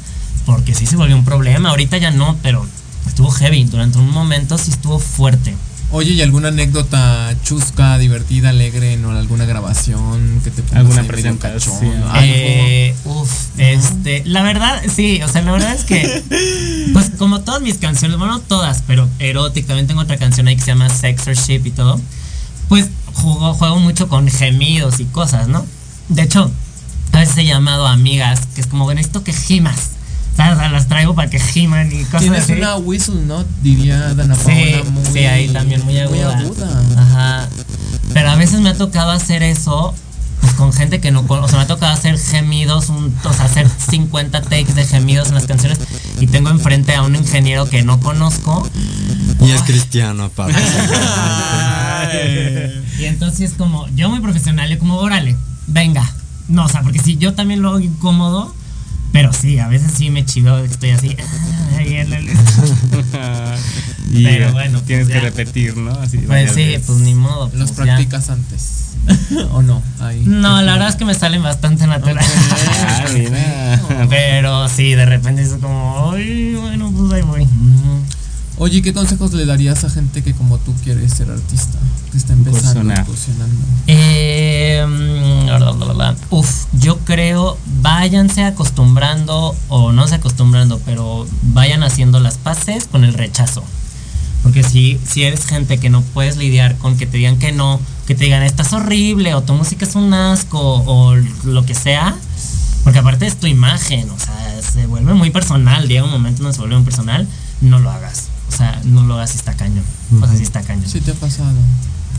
porque 0.49 0.75
sí 0.75 0.87
se 0.87 0.97
volvió 0.97 1.15
un 1.15 1.27
problema. 1.27 1.69
Ahorita 1.69 1.99
ya 1.99 2.11
no, 2.11 2.35
pero 2.43 2.65
estuvo 3.07 3.31
heavy. 3.31 3.65
Durante 3.65 3.99
un 3.99 4.11
momento 4.11 4.57
sí 4.57 4.71
estuvo 4.71 4.99
fuerte. 4.99 5.55
Oye, 5.91 6.13
¿y 6.13 6.23
alguna 6.23 6.49
anécdota 6.49 7.37
chusca, 7.45 7.99
divertida, 7.99 8.49
alegre 8.49 8.95
en 8.95 9.05
alguna 9.05 9.45
grabación 9.45 10.41
que 10.43 10.51
te 10.51 10.63
pongas 10.63 10.79
¿Alguna 10.79 11.05
presentación? 11.05 11.77
cachondo? 11.77 12.11
Algo. 12.11 12.23
Eh, 12.25 12.95
uf, 13.05 13.31
este, 13.59 14.23
la 14.25 14.43
verdad, 14.43 14.83
sí, 14.91 15.21
o 15.23 15.29
sea, 15.29 15.43
la 15.43 15.53
verdad 15.53 15.75
es 15.75 15.85
que, 15.85 16.89
pues 16.95 17.11
como 17.19 17.43
todas 17.43 17.61
mis 17.61 17.77
canciones, 17.77 18.17
bueno, 18.17 18.33
no 18.35 18.41
todas, 18.41 18.83
pero 18.87 19.07
erótica, 19.19 19.69
también 19.69 19.87
tengo 19.87 20.01
otra 20.01 20.17
canción 20.17 20.49
ahí 20.49 20.57
que 20.57 20.63
se 20.63 20.69
llama 20.69 20.89
Sexorship 20.89 21.61
y 21.67 21.73
todo, 21.73 22.01
pues 22.71 22.89
juego, 23.13 23.53
juego 23.53 23.79
mucho 23.81 24.09
con 24.09 24.29
gemidos 24.29 24.99
y 24.99 25.05
cosas, 25.05 25.47
¿no? 25.49 25.67
De 26.09 26.23
hecho, 26.23 26.51
a 27.13 27.19
veces 27.19 27.37
he 27.37 27.45
llamado 27.45 27.87
a 27.87 27.93
amigas 27.93 28.47
que 28.55 28.63
es 28.63 28.67
como, 28.67 28.85
bueno, 28.85 29.01
esto 29.01 29.25
que 29.25 29.35
gimas, 29.35 29.98
las 30.39 30.87
traigo 30.89 31.15
para 31.15 31.29
que 31.29 31.39
giman 31.41 31.91
y 31.93 32.05
cosas 32.05 32.21
Tienes 32.23 32.45
así. 32.45 32.53
una 32.53 32.77
whistle 32.77 33.23
note, 33.27 33.49
diría 33.63 34.15
Dana 34.15 34.35
Sí, 34.37 34.43
Paola, 34.45 34.91
muy, 34.91 35.05
sí, 35.13 35.19
ahí 35.21 35.49
también 35.49 35.85
muy 35.85 35.99
aguda. 35.99 36.39
aguda. 36.39 36.83
Ajá. 36.97 37.49
Pero 38.15 38.31
a 38.31 38.37
veces 38.37 38.61
me 38.61 38.71
ha 38.71 38.75
tocado 38.77 39.11
hacer 39.11 39.43
eso 39.43 39.95
pues, 40.41 40.53
con 40.53 40.73
gente 40.73 41.01
que 41.01 41.11
no 41.11 41.25
O 41.29 41.49
sea, 41.49 41.59
me 41.59 41.65
ha 41.65 41.67
tocado 41.67 41.93
hacer 41.93 42.17
gemidos, 42.19 42.89
un- 42.91 43.13
o 43.25 43.33
sea, 43.33 43.47
hacer 43.47 43.69
50 43.91 44.41
takes 44.43 44.73
de 44.75 44.87
gemidos 44.87 45.29
en 45.29 45.35
las 45.35 45.47
canciones. 45.47 45.79
Y 46.21 46.29
tengo 46.29 46.51
enfrente 46.51 46.95
a 46.95 47.03
un 47.03 47.17
ingeniero 47.17 47.69
que 47.69 47.83
no 47.83 47.99
conozco. 48.01 48.69
Y 49.41 49.51
es 49.51 49.63
cristiano, 49.63 50.25
aparte. 50.25 50.55
Y 52.99 53.05
entonces, 53.05 53.53
como 53.57 53.87
yo 53.95 54.09
muy 54.11 54.21
profesional, 54.21 54.69
yo 54.69 54.79
como, 54.79 54.97
órale, 54.97 55.37
venga. 55.67 56.09
No, 56.49 56.65
o 56.65 56.69
sea, 56.69 56.83
porque 56.83 56.99
si 56.99 57.17
yo 57.17 57.35
también 57.35 57.63
lo 57.63 57.69
hago 57.69 57.81
incómodo. 57.81 58.55
Pero 59.13 59.33
sí, 59.33 59.59
a 59.59 59.69
veces 59.69 59.93
sí 59.93 60.11
me 60.11 60.25
que 60.63 60.73
estoy 60.73 60.91
así. 60.91 61.09
y 64.11 64.25
Pero 64.25 64.49
eh, 64.49 64.53
bueno, 64.53 64.81
tienes 64.83 65.07
pues 65.07 65.17
que 65.17 65.23
ya. 65.23 65.31
repetir, 65.31 65.77
¿no? 65.77 65.93
Así 65.93 66.19
Pues 66.19 66.53
sí, 66.53 66.65
veces. 66.65 66.87
pues 66.87 66.99
ni 66.99 67.15
modo. 67.15 67.51
Los 67.55 67.73
pues 67.73 67.87
ya. 67.87 67.95
practicas 67.97 68.31
antes. 68.31 68.85
¿O 69.53 69.63
no? 69.63 69.83
Ahí. 70.01 70.23
No, 70.27 70.61
la 70.63 70.73
verdad 70.73 70.89
es 70.89 70.97
que 70.97 71.05
me 71.05 71.15
salen 71.15 71.43
bastante 71.43 71.87
natural. 71.87 72.19
Ah, 72.25 73.05
mira. 73.15 73.81
Pero 74.11 74.69
sí, 74.69 74.95
de 74.95 75.07
repente 75.07 75.43
es 75.43 75.53
como, 75.55 76.11
ay, 76.13 76.55
bueno, 76.55 76.93
pues 76.95 77.13
ahí 77.13 77.23
voy. 77.23 77.47
Oye, 78.61 78.83
¿qué 78.83 78.93
consejos 78.93 79.33
le 79.35 79.47
darías 79.47 79.85
a 79.85 79.91
gente 79.91 80.23
que 80.23 80.35
como 80.35 80.59
tú 80.59 80.75
quiere 80.83 81.09
ser 81.09 81.31
artista? 81.31 81.79
Que 82.11 82.19
está 82.19 82.33
empezando, 82.33 82.93
incursionando. 82.93 83.57
Eh. 83.87 84.85
Uf, 86.31 86.65
yo 86.73 86.99
creo, 86.99 87.57
váyanse 87.83 88.43
acostumbrando, 88.43 89.55
o 89.69 89.93
no 89.93 90.09
se 90.09 90.17
acostumbrando, 90.17 90.81
pero 90.85 91.27
vayan 91.43 91.85
haciendo 91.85 92.19
las 92.19 92.37
paces 92.37 92.89
con 92.89 93.05
el 93.05 93.15
rechazo. 93.15 93.63
Porque 94.43 94.65
si, 94.65 94.99
si 95.07 95.23
eres 95.23 95.47
gente 95.47 95.79
que 95.79 95.89
no 95.89 96.03
puedes 96.03 96.37
lidiar 96.37 96.77
con 96.79 96.97
que 96.97 97.07
te 97.07 97.19
digan 97.19 97.39
que 97.39 97.53
no, 97.53 97.81
que 98.07 98.17
te 98.17 98.25
digan 98.25 98.43
estás 98.43 98.73
horrible, 98.73 99.35
o 99.35 99.43
tu 99.43 99.55
música 99.55 99.85
es 99.85 99.95
un 99.95 100.13
asco, 100.13 100.61
o 100.61 101.15
lo 101.45 101.65
que 101.65 101.75
sea, 101.75 102.17
porque 102.83 102.99
aparte 102.99 103.27
es 103.27 103.37
tu 103.37 103.47
imagen, 103.47 104.11
o 104.11 104.19
sea, 104.19 104.63
se 104.63 104.87
vuelve 104.87 105.15
muy 105.15 105.31
personal, 105.31 105.87
llega 105.87 106.05
un 106.05 106.11
momento 106.11 106.43
donde 106.43 106.55
se 106.55 106.61
vuelve 106.61 106.77
muy 106.77 106.85
personal, 106.85 107.29
no 107.61 107.79
lo 107.79 107.91
hagas. 107.91 108.29
O 108.49 108.57
sea, 108.57 108.81
no 108.85 109.05
lo 109.05 109.15
hagas 109.15 109.35
está 109.35 109.55
cañón. 109.55 109.85
O 110.21 110.27
sea, 110.27 110.37
si 110.37 110.43
está 110.43 110.63
cañón. 110.63 110.89
Sí 110.89 111.01
te 111.01 111.13
ha 111.13 111.15
pasado. 111.15 111.53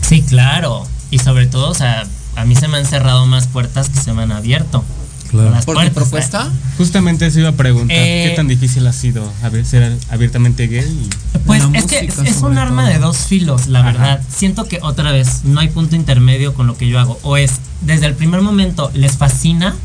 Sí, 0.06 0.22
claro. 0.22 0.86
Y 1.10 1.18
sobre 1.18 1.46
todo, 1.46 1.70
o 1.70 1.74
sea, 1.74 2.06
a 2.36 2.44
mí 2.44 2.54
se 2.54 2.68
me 2.68 2.78
han 2.78 2.86
cerrado 2.86 3.26
más 3.26 3.46
puertas 3.48 3.88
que 3.88 4.00
se 4.00 4.12
me 4.12 4.22
han 4.22 4.32
abierto. 4.32 4.84
Claro. 5.30 5.50
Las 5.50 5.64
¿Por 5.64 5.74
tu 5.74 5.80
puertas, 5.80 5.94
propuesta? 5.94 6.50
Justamente 6.76 7.26
eso 7.26 7.38
iba 7.38 7.50
a 7.50 7.52
preguntar. 7.52 7.96
Eh, 7.96 8.26
¿Qué 8.28 8.36
tan 8.36 8.48
difícil 8.48 8.84
ha 8.88 8.92
sido 8.92 9.30
ser 9.64 9.96
abiertamente 10.10 10.66
gay? 10.66 10.84
y- 10.84 11.38
Pues 11.46 11.62
es 11.72 11.84
que 11.84 12.00
es, 12.24 12.36
un 12.42 12.58
arma 12.58 12.88
de 12.88 12.98
dos 12.98 13.16
filos, 13.16 13.68
la 13.68 13.80
Ajá. 13.80 13.92
verdad. 13.92 14.20
Siento 14.28 14.64
que 14.64 14.80
otra 14.82 15.12
vez 15.12 15.44
no 15.44 15.60
hay 15.60 15.68
punto 15.68 15.94
intermedio 15.94 16.52
con 16.54 16.66
lo 16.66 16.76
que 16.76 16.88
yo 16.88 16.98
hago. 16.98 17.18
O 17.22 17.36
es 17.36 17.52
desde 17.82 18.06
el 18.06 18.14
primer 18.14 18.40
momento 18.40 18.90
les 18.94 19.16
fascina 19.18 19.76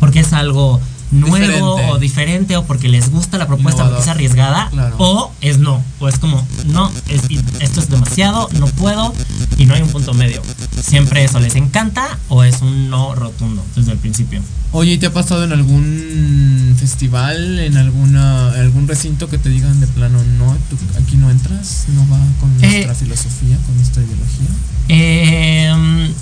porque 0.00 0.20
es 0.20 0.32
algo 0.32 0.80
nuevo 1.10 1.36
Diferente. 1.76 1.90
o 1.92 1.98
diferente 1.98 2.56
o 2.56 2.64
porque 2.64 2.88
les 2.88 3.10
gusta 3.10 3.38
la 3.38 3.46
propuesta 3.46 3.82
Innovador. 3.82 3.98
porque 3.98 4.10
es 4.10 4.14
arriesgada 4.14 4.68
Claro. 4.70 4.96
o 4.98 5.32
es 5.40 5.58
no 5.58 5.82
o 6.00 6.08
es 6.08 6.18
como 6.18 6.46
no 6.66 6.90
es, 7.08 7.22
esto 7.60 7.80
es 7.80 7.88
demasiado 7.90 8.48
no 8.58 8.66
puedo 8.66 9.14
y 9.58 9.66
no 9.66 9.74
hay 9.74 9.82
un 9.82 9.90
punto 9.90 10.12
medio 10.14 10.42
siempre 10.82 11.24
eso 11.24 11.38
les 11.40 11.54
encanta 11.56 12.18
o 12.28 12.42
es 12.44 12.60
un 12.62 12.90
no 12.90 13.14
rotundo 13.14 13.64
desde 13.76 13.92
el 13.92 13.98
principio 13.98 14.40
Oye, 14.76 14.94
¿y 14.94 14.98
te 14.98 15.06
ha 15.06 15.12
pasado 15.12 15.44
en 15.44 15.52
algún 15.52 16.74
festival, 16.76 17.60
en 17.60 17.76
alguna 17.76 18.50
algún 18.54 18.88
recinto 18.88 19.28
que 19.30 19.38
te 19.38 19.48
digan 19.48 19.78
de 19.78 19.86
plano, 19.86 20.18
no, 20.36 20.56
tú 20.68 20.76
aquí 21.00 21.16
no 21.16 21.30
entras, 21.30 21.84
no 21.94 22.00
va 22.08 22.18
con 22.40 22.50
Eh, 22.60 22.86
nuestra 22.86 22.94
filosofía, 22.96 23.56
con 23.66 23.76
nuestra 23.76 24.02
ideología? 24.02 24.48
Eh, 24.88 26.12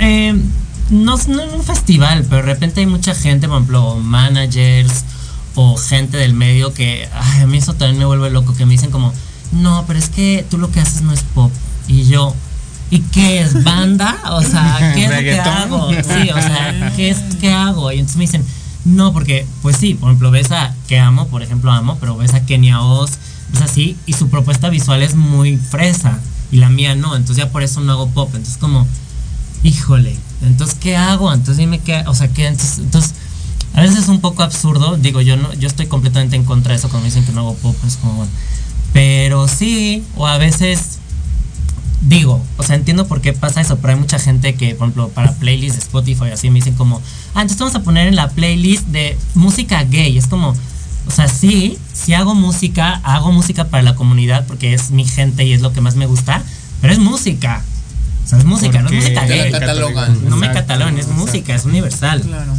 eh, 0.00 0.42
no, 0.90 1.16
no 1.16 1.42
en 1.42 1.50
un 1.50 1.62
festival, 1.62 2.24
pero 2.28 2.42
de 2.42 2.52
repente 2.52 2.80
hay 2.80 2.86
mucha 2.86 3.14
gente, 3.14 3.48
por 3.48 3.56
ejemplo, 3.56 3.96
managers 3.96 5.04
o 5.54 5.76
gente 5.76 6.16
del 6.16 6.34
medio 6.34 6.72
que 6.72 7.08
ay, 7.12 7.42
a 7.42 7.46
mí 7.46 7.58
eso 7.58 7.74
también 7.74 7.98
me 7.98 8.04
vuelve 8.04 8.30
loco, 8.30 8.54
que 8.54 8.66
me 8.66 8.72
dicen 8.72 8.90
como, 8.90 9.12
no, 9.52 9.84
pero 9.86 9.98
es 9.98 10.08
que 10.08 10.44
tú 10.48 10.58
lo 10.58 10.70
que 10.70 10.80
haces 10.80 11.02
no 11.02 11.12
es 11.12 11.22
pop. 11.22 11.52
Y 11.88 12.04
yo, 12.04 12.34
¿y 12.90 13.00
qué 13.00 13.40
es? 13.40 13.64
¿Banda? 13.64 14.16
O 14.30 14.42
sea, 14.42 14.92
¿qué 14.94 15.04
es 15.04 15.10
lo 15.10 15.18
que 15.18 15.40
hago? 15.40 15.90
Sí, 15.90 16.30
o 16.30 16.40
sea, 16.40 16.92
¿qué 16.96 17.10
es 17.10 17.18
qué 17.40 17.52
hago? 17.52 17.90
Y 17.90 17.96
entonces 17.96 18.16
me 18.16 18.24
dicen, 18.24 18.44
no, 18.84 19.12
porque, 19.12 19.46
pues 19.62 19.76
sí, 19.76 19.94
por 19.94 20.10
ejemplo, 20.10 20.30
ves 20.30 20.52
a 20.52 20.74
que 20.88 20.98
amo, 20.98 21.26
por 21.28 21.42
ejemplo, 21.42 21.70
amo, 21.70 21.98
pero 22.00 22.16
ves 22.16 22.34
a 22.34 22.46
Kenia 22.46 22.80
Oz, 22.80 23.12
ves 23.52 23.62
así, 23.62 23.96
y 24.06 24.14
su 24.14 24.28
propuesta 24.28 24.70
visual 24.70 25.02
es 25.02 25.14
muy 25.14 25.56
fresa, 25.56 26.18
y 26.50 26.56
la 26.56 26.68
mía 26.68 26.94
no, 26.94 27.14
entonces 27.14 27.44
ya 27.44 27.50
por 27.50 27.62
eso 27.62 27.80
no 27.80 27.92
hago 27.92 28.08
pop. 28.10 28.28
Entonces, 28.28 28.56
como, 28.56 28.86
híjole, 29.62 30.16
entonces, 30.42 30.76
¿qué 30.80 30.96
hago? 30.96 31.32
Entonces, 31.32 31.56
dime 31.56 31.80
qué, 31.80 32.02
o 32.06 32.14
sea, 32.14 32.28
¿qué? 32.28 32.46
Entonces, 32.46 32.78
entonces 32.78 33.14
a 33.74 33.82
veces 33.82 33.98
es 34.00 34.08
un 34.08 34.20
poco 34.20 34.42
absurdo, 34.42 34.96
digo, 34.96 35.20
yo 35.20 35.36
no, 35.36 35.52
yo 35.54 35.68
estoy 35.68 35.86
completamente 35.86 36.36
en 36.36 36.44
contra 36.44 36.72
de 36.72 36.78
eso 36.78 36.88
cuando 36.88 37.04
me 37.04 37.10
dicen 37.10 37.24
que 37.24 37.32
no 37.32 37.40
hago 37.40 37.54
pop, 37.54 37.76
es 37.86 37.96
como, 37.96 38.14
bueno, 38.14 38.32
pero 38.92 39.46
sí, 39.46 40.02
o 40.16 40.26
a 40.26 40.38
veces 40.38 40.98
digo, 42.00 42.42
o 42.56 42.62
sea, 42.62 42.76
entiendo 42.76 43.06
por 43.06 43.20
qué 43.20 43.32
pasa 43.32 43.60
eso, 43.60 43.78
pero 43.78 43.92
hay 43.92 43.98
mucha 43.98 44.18
gente 44.18 44.54
que, 44.54 44.74
por 44.74 44.88
ejemplo, 44.88 45.08
para 45.10 45.32
playlists 45.32 45.78
de 45.78 45.84
Spotify 45.84 46.30
así 46.32 46.50
me 46.50 46.56
dicen 46.56 46.74
como, 46.74 47.00
ah, 47.34 47.42
entonces 47.42 47.58
vamos 47.58 47.74
a 47.74 47.82
poner 47.82 48.08
en 48.08 48.16
la 48.16 48.28
playlist 48.30 48.86
de 48.88 49.16
música 49.34 49.84
gay. 49.84 50.16
Es 50.16 50.26
como, 50.26 50.54
o 51.06 51.10
sea, 51.10 51.28
sí, 51.28 51.78
sí 51.92 52.14
hago 52.14 52.34
música, 52.34 53.00
hago 53.04 53.32
música 53.32 53.68
para 53.68 53.82
la 53.82 53.94
comunidad 53.94 54.46
porque 54.46 54.74
es 54.74 54.90
mi 54.90 55.04
gente 55.04 55.44
y 55.44 55.52
es 55.52 55.60
lo 55.60 55.72
que 55.72 55.80
más 55.80 55.96
me 55.96 56.06
gusta, 56.06 56.42
pero 56.80 56.92
es 56.92 56.98
música. 56.98 57.62
O 58.24 58.28
sea, 58.28 58.38
es 58.38 58.44
música, 58.44 58.82
no 58.82 58.88
es 58.88 58.94
música 58.94 59.24
gay. 59.24 59.50
catalogan. 59.50 60.28
No 60.28 60.36
me 60.36 60.50
catalogan, 60.52 60.98
es 60.98 61.08
música, 61.08 61.54
es 61.54 61.64
universal. 61.64 62.22
Claro. 62.22 62.52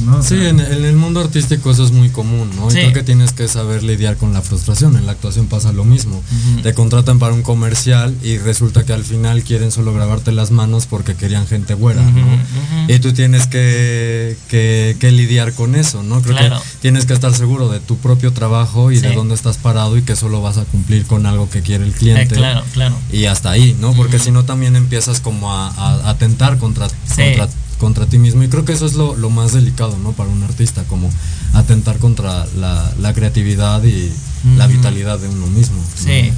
¿No? 0.00 0.18
O 0.18 0.22
Sí, 0.22 0.36
sea, 0.38 0.48
en, 0.48 0.60
en 0.60 0.84
el 0.84 0.96
mundo 0.96 1.20
artístico 1.20 1.70
eso 1.70 1.84
es 1.84 1.92
muy 1.92 2.08
común, 2.10 2.50
¿no? 2.56 2.70
Sí. 2.70 2.78
Y 2.78 2.80
creo 2.82 2.92
que 2.94 3.02
tienes 3.02 3.32
que 3.32 3.48
saber 3.48 3.82
lidiar 3.82 4.16
con 4.16 4.32
la 4.32 4.42
frustración. 4.42 4.96
En 4.96 5.06
la 5.06 5.12
actuación 5.12 5.46
pasa 5.46 5.72
lo 5.72 5.84
mismo. 5.84 6.22
Te 6.62 6.74
contratan 6.74 7.18
para 7.18 7.34
un 7.34 7.42
comercial 7.42 8.14
y 8.22 8.38
resulta 8.38 8.84
que 8.84 8.92
al 8.92 9.04
final 9.04 9.42
quieren 9.42 9.70
solo 9.70 9.92
grabarte 9.92 10.32
las 10.32 10.50
manos 10.50 10.86
porque 10.86 11.14
querían 11.14 11.46
gente 11.46 11.74
Ujú, 11.74 12.18
¿no? 12.20 12.92
Y 12.94 12.98
tú 13.00 13.12
tienes 13.12 13.46
que, 13.46 14.36
que- 14.48 14.96
que 14.98 15.10
lidiar 15.12 15.52
con 15.52 15.74
eso, 15.74 16.02
¿no? 16.02 16.20
Creo 16.22 16.36
Claro. 16.36 16.60
que 16.60 16.78
tienes 16.80 17.06
que 17.06 17.12
estar 17.14 17.34
seguro 17.34 17.68
de 17.68 17.80
tu 17.80 17.96
propio 17.98 18.32
trabajo 18.32 18.90
y 18.92 18.98
de 19.00 19.12
dónde 19.14 19.34
estás 19.34 19.56
parado 19.58 19.96
y 19.96 20.02
que 20.02 20.16
solo 20.16 20.40
vas 20.42 20.58
a 20.58 20.64
cumplir 20.64 21.04
con 21.06 21.26
algo 21.26 21.48
que 21.50 21.62
quiere 21.62 21.84
el 21.84 21.90
eh, 21.90 21.94
cliente. 21.94 22.34
claro, 22.34 22.62
claro. 22.72 22.96
Y 23.12 23.26
hasta 23.26 23.50
ahí, 23.50 23.76
¿no? 23.80 23.92
Porque 23.94 24.18
si 24.18 24.30
no 24.30 24.44
también 24.44 24.76
empiezas 24.76 25.20
como 25.20 25.52
a, 25.52 25.68
a, 25.68 25.94
a 26.06 26.10
atentar 26.10 26.58
contra, 26.58 26.88
Sí. 26.88 26.94
contra, 27.36 27.48
contra 27.78 28.06
ti 28.06 28.18
mismo. 28.18 28.42
Y 28.42 28.48
creo 28.48 28.64
que 28.64 28.72
eso 28.72 28.86
es 28.86 28.94
lo, 28.94 29.16
lo 29.16 29.30
más 29.30 29.52
delicado, 29.52 29.96
¿no? 30.02 30.12
Para 30.12 30.28
un 30.30 30.42
artista, 30.42 30.84
como 30.84 31.10
atentar 31.54 31.98
contra 31.98 32.46
la, 32.56 32.92
la 33.00 33.14
creatividad 33.14 33.82
y 33.84 34.12
la 34.56 34.66
vitalidad 34.66 35.18
de 35.18 35.28
uno 35.28 35.46
mismo. 35.46 35.76
¿no? 35.78 35.84
Sí. 36.04 36.32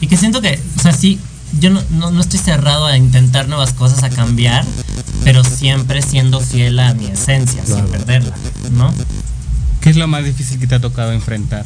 Y 0.00 0.06
que 0.06 0.16
siento 0.16 0.40
que, 0.40 0.58
o 0.78 0.80
sea, 0.82 0.92
sí, 0.92 1.18
yo 1.60 1.70
no, 1.70 1.80
no, 1.90 2.10
no 2.10 2.20
estoy 2.20 2.40
cerrado 2.40 2.86
a 2.86 2.96
intentar 2.96 3.48
nuevas 3.48 3.72
cosas, 3.72 4.02
a 4.02 4.10
cambiar, 4.10 4.64
pero 5.22 5.44
siempre 5.44 6.02
siendo 6.02 6.40
fiel 6.40 6.78
a 6.80 6.94
mi 6.94 7.06
esencia, 7.06 7.64
sin 7.64 7.84
perderla, 7.86 8.34
¿no? 8.72 8.92
¿Qué 9.80 9.90
es 9.90 9.96
lo 9.96 10.08
más 10.08 10.24
difícil 10.24 10.58
que 10.58 10.66
te 10.66 10.74
ha 10.74 10.80
tocado 10.80 11.12
enfrentar 11.12 11.64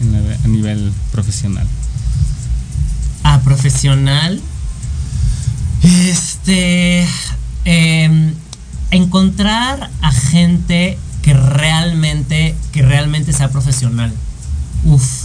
en 0.00 0.12
la- 0.12 0.34
a 0.44 0.48
nivel 0.48 0.92
profesional? 1.12 1.66
A 3.22 3.38
profesional, 3.40 4.40
este, 5.82 7.06
em, 7.64 8.34
encontrar 8.90 9.90
a 10.02 10.12
gente 10.12 10.98
que 11.22 11.34
realmente, 11.34 12.54
que 12.72 12.82
realmente 12.82 13.32
sea 13.32 13.50
profesional. 13.50 14.12
Uf. 14.84 15.24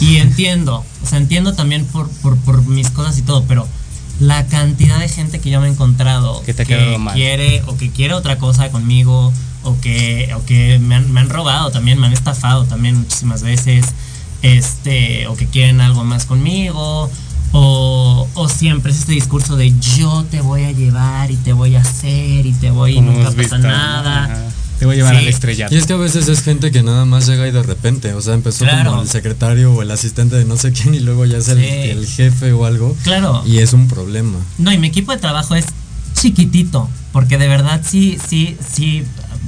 Y 0.00 0.18
entiendo, 0.18 0.84
o 1.02 1.06
sea, 1.06 1.18
entiendo 1.18 1.54
también 1.54 1.84
por, 1.86 2.08
por, 2.08 2.36
por 2.38 2.64
mis 2.66 2.90
cosas 2.90 3.18
y 3.18 3.22
todo, 3.22 3.44
pero 3.48 3.66
la 4.20 4.46
cantidad 4.46 5.00
de 5.00 5.08
gente 5.08 5.40
que 5.40 5.50
yo 5.50 5.60
me 5.60 5.66
he 5.66 5.70
encontrado 5.70 6.42
Que 6.44 6.54
te 6.54 6.98
mal. 6.98 7.14
quiere 7.14 7.62
o 7.66 7.76
que 7.76 7.90
quiere 7.90 8.14
otra 8.14 8.38
cosa 8.38 8.70
conmigo 8.70 9.32
o 9.64 9.80
que, 9.80 10.32
o 10.36 10.44
que 10.44 10.78
me, 10.78 10.94
han, 10.96 11.10
me 11.10 11.20
han 11.20 11.30
robado 11.30 11.70
también, 11.70 11.98
me 11.98 12.06
han 12.06 12.12
estafado 12.12 12.64
también 12.66 12.98
muchísimas 12.98 13.42
veces, 13.42 13.86
este, 14.42 15.26
o 15.28 15.36
que 15.36 15.46
quieren 15.46 15.80
algo 15.80 16.04
más 16.04 16.26
conmigo, 16.26 17.10
o, 17.52 18.28
o 18.34 18.48
siempre 18.48 18.92
es 18.92 18.98
este 19.00 19.12
discurso 19.12 19.56
de 19.56 19.72
yo 19.98 20.24
te 20.30 20.40
voy 20.40 20.64
a 20.64 20.72
llevar 20.72 21.30
y 21.30 21.36
te 21.36 21.52
voy 21.52 21.76
a 21.76 21.80
hacer 21.80 22.46
y 22.46 22.52
te 22.52 22.70
voy 22.70 22.96
y 22.98 23.00
nunca 23.00 23.30
pasa 23.30 23.58
nada. 23.58 24.24
Ajá. 24.24 24.38
Te 24.78 24.86
voy 24.86 24.94
a 24.94 24.96
llevar 24.96 25.14
Sí. 25.14 25.20
al 25.22 25.28
estrellato. 25.28 25.74
Y 25.74 25.78
es 25.78 25.86
que 25.86 25.92
a 25.92 25.96
veces 25.96 26.26
es 26.28 26.42
gente 26.42 26.72
que 26.72 26.82
nada 26.82 27.04
más 27.04 27.26
llega 27.28 27.46
y 27.46 27.52
de 27.52 27.62
repente, 27.62 28.14
o 28.14 28.20
sea, 28.20 28.34
empezó 28.34 28.64
Claro. 28.64 28.90
como 28.90 29.02
el 29.02 29.08
secretario 29.08 29.72
o 29.72 29.82
el 29.82 29.90
asistente 29.92 30.34
de 30.36 30.44
no 30.44 30.56
sé 30.56 30.72
quién 30.72 30.94
y 30.94 31.00
luego 31.00 31.24
ya 31.24 31.38
es 31.38 31.48
el, 31.48 31.58
Sí. 31.60 31.64
el 31.68 32.06
jefe 32.06 32.52
o 32.52 32.64
algo. 32.66 32.96
Claro. 33.04 33.44
Y 33.46 33.58
es 33.58 33.72
un 33.74 33.86
problema. 33.86 34.38
No, 34.58 34.72
y 34.72 34.78
mi 34.78 34.88
equipo 34.88 35.12
de 35.12 35.18
trabajo 35.18 35.54
es 35.54 35.66
chiquitito, 36.20 36.88
porque 37.12 37.38
de 37.38 37.46
verdad 37.48 37.80
sí, 37.88 38.18
sí, 38.28 38.56
sí, 38.74 39.04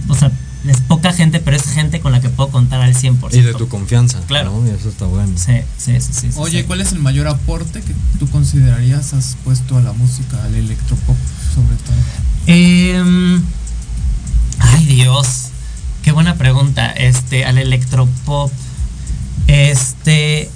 o 0.08 0.14
sea, 0.14 0.30
es 0.66 0.80
poca 0.80 1.12
gente, 1.12 1.40
pero 1.40 1.56
es 1.56 1.64
gente 1.64 2.00
con 2.00 2.12
la 2.12 2.20
que 2.20 2.28
puedo 2.30 2.50
contar 2.50 2.80
al 2.80 2.94
100%. 2.94 3.34
Y 3.34 3.42
de 3.42 3.52
tu 3.54 3.68
confianza. 3.68 4.20
Claro. 4.26 4.50
¿no? 4.60 4.66
Y 4.66 4.70
eso 4.70 4.88
está 4.88 5.04
bueno. 5.06 5.32
Sí, 5.36 5.52
sí, 5.76 6.00
sí, 6.00 6.12
sí. 6.12 6.30
Oye, 6.36 6.60
sí. 6.60 6.64
¿cuál 6.66 6.80
es 6.80 6.92
el 6.92 7.00
mayor 7.00 7.28
aporte 7.28 7.80
que 7.82 7.94
tú 8.18 8.28
considerarías 8.30 9.12
has 9.14 9.36
puesto 9.44 9.76
a 9.76 9.82
la 9.82 9.92
música, 9.92 10.42
al 10.42 10.54
electropop 10.54 11.16
sobre 11.54 11.76
todo? 11.76 11.96
Em, 12.46 13.42
ay, 14.58 14.84
Dios. 14.86 15.46
Qué 16.02 16.12
buena 16.12 16.34
pregunta. 16.36 16.90
Este, 16.90 17.44
al 17.44 17.58
electropop. 17.58 18.50
Este. 19.46 20.50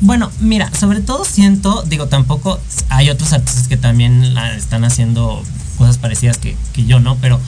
Bueno, 0.00 0.30
mira, 0.40 0.70
sobre 0.78 1.00
todo 1.00 1.24
siento, 1.24 1.82
digo, 1.86 2.06
tampoco 2.08 2.60
hay 2.88 3.08
otros 3.10 3.32
artistas 3.32 3.68
que 3.68 3.76
también 3.76 4.34
la- 4.34 4.56
están 4.56 4.84
haciendo 4.84 5.42
cosas 5.78 5.98
parecidas 5.98 6.38
que, 6.38 6.56
que 6.72 6.84
yo, 6.86 6.98
¿no? 6.98 7.16
Pero 7.16 7.38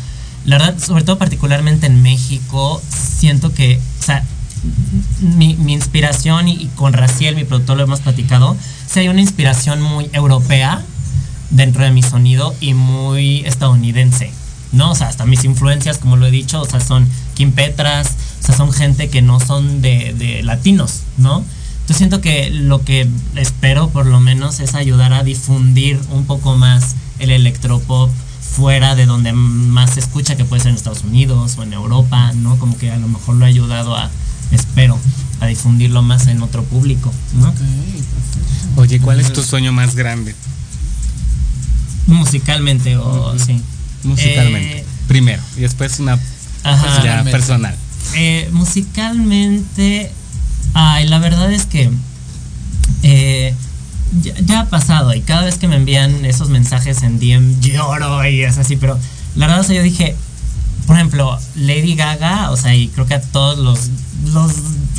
la 0.45 0.59
verdad, 0.59 0.79
sobre 0.79 1.05
todo 1.05 1.19
particularmente 1.19 1.87
en 1.87 2.03
México, 2.03 2.81
siento 2.89 3.53
que, 3.53 3.81
o 4.01 4.03
sea, 4.03 4.25
mi, 5.21 5.55
mi 5.57 5.73
inspiración 5.73 6.49
y, 6.49 6.67
con 6.75 6.93
Raciel, 6.93 7.37
mi 7.37 7.45
productor, 7.45 7.77
lo 7.77 7.85
hemos 7.85 8.01
platicado, 8.01 8.57
si 8.87 9.01
hay 9.01 9.09
una 9.09 9.21
inspiración 9.21 9.81
muy 9.81 10.11
europea 10.13 10.83
dentro 11.51 11.85
de 11.85 11.91
mi 11.91 12.03
sonido 12.03 12.55
y 12.61 12.75
muy 12.75 13.41
estadounidense, 13.47 14.31
¿no? 14.73 14.91
O 14.91 14.95
sea, 14.95 15.09
hasta 15.09 15.25
mis 15.25 15.45
influencias, 15.45 15.99
como 15.99 16.17
lo 16.17 16.27
he 16.27 16.31
dicho, 16.31 16.61
o 16.61 16.65
sea, 16.65 16.81
son 16.81 17.09
Kim 17.35 17.53
Petras, 17.53 18.17
o 18.41 18.47
sea, 18.47 18.57
son 18.57 18.73
gente 18.73 19.09
que 19.09 19.23
no 19.23 19.41
son 19.41 19.83
de, 19.83 20.15
de 20.15 20.43
latinos, 20.43 21.03
¿no? 21.17 21.45
Yo 21.89 21.95
siento 21.95 22.21
que 22.21 22.51
lo 22.51 22.83
que 22.83 23.09
espero 23.37 23.91
por 23.91 24.07
lo 24.07 24.19
menos 24.21 24.61
es 24.61 24.75
ayudar 24.75 25.13
a 25.13 25.23
difundir 25.23 26.01
un 26.11 26.25
poco 26.25 26.57
más 26.57 26.97
el 27.19 27.31
electropop 27.31 28.11
fuera 28.55 28.95
de 28.95 29.07
donde 29.07 29.33
más 29.33 29.95
se 29.95 30.01
escucha, 30.01 30.37
que 30.37 30.45
puede 30.45 30.63
ser 30.63 30.71
en 30.71 30.77
Estados 30.77 31.03
Unidos 31.03 31.57
o 31.59 31.63
en 31.63 31.73
Europa, 31.73 32.33
¿no? 32.35 32.57
Como 32.59 32.77
que 32.79 32.91
a 32.91 32.97
lo 32.97 33.09
mejor 33.09 33.37
lo 33.37 33.45
ha 33.45 33.49
ayudado 33.49 33.97
a, 33.97 34.11
espero, 34.53 34.99
a 35.41 35.47
difundirlo 35.47 36.03
más 36.03 36.29
en 36.29 36.41
otro 36.43 36.63
público, 36.65 37.13
¿no? 37.35 37.53
Oye, 38.77 39.01
¿cuál 39.01 39.21
es 39.21 39.33
tu 39.33 39.43
sueño 39.43 39.73
más 39.73 39.95
grande? 39.97 40.35
Musicalmente 42.07 42.97
o 42.97 43.39
sí. 43.39 43.61
Musicalmente. 44.05 44.79
Eh, 44.79 44.85
Primero. 45.09 45.43
Y 45.57 45.61
después 45.61 45.99
una 45.99 46.19
Ajá. 46.63 47.03
ya 47.03 47.25
personal. 47.25 47.75
Eh, 48.15 48.49
musicalmente, 48.53 50.13
ay, 50.75 51.09
la 51.09 51.19
verdad 51.19 51.53
es 51.53 51.67
que 51.67 51.91
eh, 53.03 53.55
ya, 54.23 54.35
ya 54.41 54.61
ha 54.61 54.67
pasado 54.67 55.15
y 55.15 55.21
cada 55.21 55.45
vez 55.45 55.57
que 55.59 55.69
me 55.69 55.77
envían 55.77 56.25
esos 56.25 56.49
mensajes 56.49 57.03
en 57.03 57.19
DM 57.19 57.61
lloro 57.61 58.27
y 58.29 58.43
es 58.43 58.59
así, 58.59 58.77
pero 58.77 58.99
la 59.37 59.47
verdad, 59.47 59.61
o 59.63 59.65
sea, 59.65 59.77
yo 59.77 59.83
dije, 59.83 60.15
por 60.87 60.97
ejemplo, 60.97 61.39
Lady 61.57 61.95
Gaga, 61.95 62.51
o 62.51 62.57
sea, 62.57 62.75
y 62.75 62.89
creo 62.89 63.07
que 63.07 63.15
a 63.15 63.21
todos 63.23 63.59
los, 63.59 63.91
los, 64.33 64.53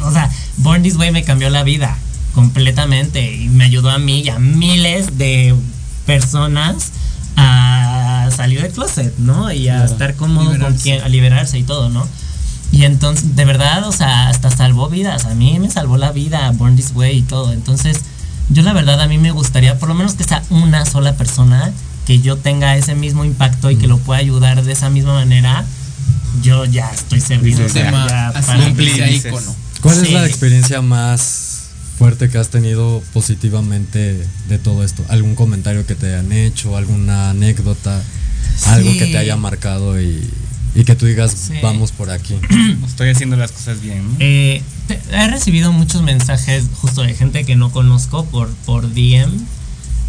o 0.03 0.11
sea, 0.11 0.29
Born 0.57 0.81
This 0.83 0.95
Way 0.97 1.11
me 1.11 1.23
cambió 1.23 1.49
la 1.49 1.63
vida 1.63 1.97
completamente 2.33 3.33
y 3.35 3.47
me 3.49 3.63
ayudó 3.65 3.89
a 3.91 3.97
mí 3.99 4.21
y 4.21 4.29
a 4.29 4.39
miles 4.39 5.17
de 5.17 5.55
personas 6.05 6.91
a 7.37 8.29
salir 8.35 8.61
del 8.61 8.71
closet, 8.71 9.17
¿no? 9.17 9.51
Y 9.51 9.67
a 9.69 9.75
Claro. 9.77 9.91
estar 9.91 10.15
cómodo 10.15 10.57
con 10.59 10.75
quien, 10.77 11.01
a 11.01 11.09
liberarse 11.09 11.57
y 11.59 11.63
todo, 11.63 11.89
¿no? 11.89 12.07
Y 12.71 12.83
entonces, 12.83 13.35
de 13.35 13.45
verdad, 13.45 13.87
o 13.87 13.91
sea, 13.91 14.29
hasta 14.29 14.49
salvó 14.49 14.89
vidas. 14.89 15.25
A 15.25 15.35
mí 15.35 15.59
me 15.59 15.69
salvó 15.69 15.97
la 15.97 16.11
vida, 16.11 16.51
Born 16.51 16.75
This 16.75 16.91
Way 16.93 17.17
y 17.19 17.21
todo. 17.21 17.53
Entonces, 17.53 18.01
yo 18.49 18.63
la 18.63 18.73
verdad, 18.73 19.01
a 19.01 19.07
mí 19.07 19.17
me 19.17 19.31
gustaría, 19.31 19.77
por 19.79 19.89
lo 19.89 19.95
menos 19.95 20.13
que 20.13 20.23
sea 20.23 20.43
una 20.49 20.85
sola 20.85 21.15
persona, 21.15 21.71
que 22.05 22.19
yo 22.19 22.37
tenga 22.37 22.75
ese 22.77 22.95
mismo 22.95 23.25
impacto 23.25 23.71
y 23.71 23.77
que 23.77 23.87
lo 23.87 23.97
pueda 23.97 24.19
ayudar 24.19 24.63
de 24.63 24.71
esa 24.71 24.89
misma 24.89 25.13
manera. 25.15 25.65
Yo 26.41 26.65
ya 26.65 26.91
estoy 26.91 27.21
servido. 27.21 27.65
Ya 27.67 28.31
para 28.33 29.09
ícono. 29.09 29.55
¿Cuál 29.81 30.01
es 30.01 30.07
Sí. 30.07 30.13
la 30.13 30.25
experiencia 30.27 30.81
más 30.81 31.69
fuerte 31.97 32.29
que 32.29 32.37
has 32.37 32.49
tenido 32.49 33.01
positivamente 33.13 34.25
de 34.49 34.59
todo 34.59 34.83
esto? 34.83 35.03
¿Algún 35.09 35.35
comentario 35.35 35.85
que 35.85 35.95
te 35.95 36.07
hayan 36.13 36.31
hecho? 36.31 36.77
¿Alguna 36.77 37.31
anécdota? 37.31 38.01
Algo 38.67 38.91
que 38.93 39.07
te 39.07 39.17
haya 39.17 39.35
marcado 39.37 39.99
y, 39.99 40.29
y 40.75 40.83
que 40.83 40.95
tú 40.95 41.05
digas, 41.05 41.31
Sí. 41.47 41.53
vamos 41.63 41.91
por 41.91 42.09
aquí. 42.11 42.35
Estoy 42.85 43.09
haciendo 43.09 43.35
las 43.37 43.51
cosas 43.51 43.81
bien. 43.81 44.03
¿no? 44.05 44.15
Eh, 44.19 44.61
te- 44.87 44.99
he 45.11 45.27
recibido 45.29 45.71
muchos 45.71 46.01
mensajes 46.01 46.65
justo 46.81 47.01
de 47.01 47.13
gente 47.13 47.45
que 47.45 47.55
no 47.55 47.71
conozco 47.71 48.25
por, 48.25 48.49
por 48.65 48.93
DM. 48.93 49.31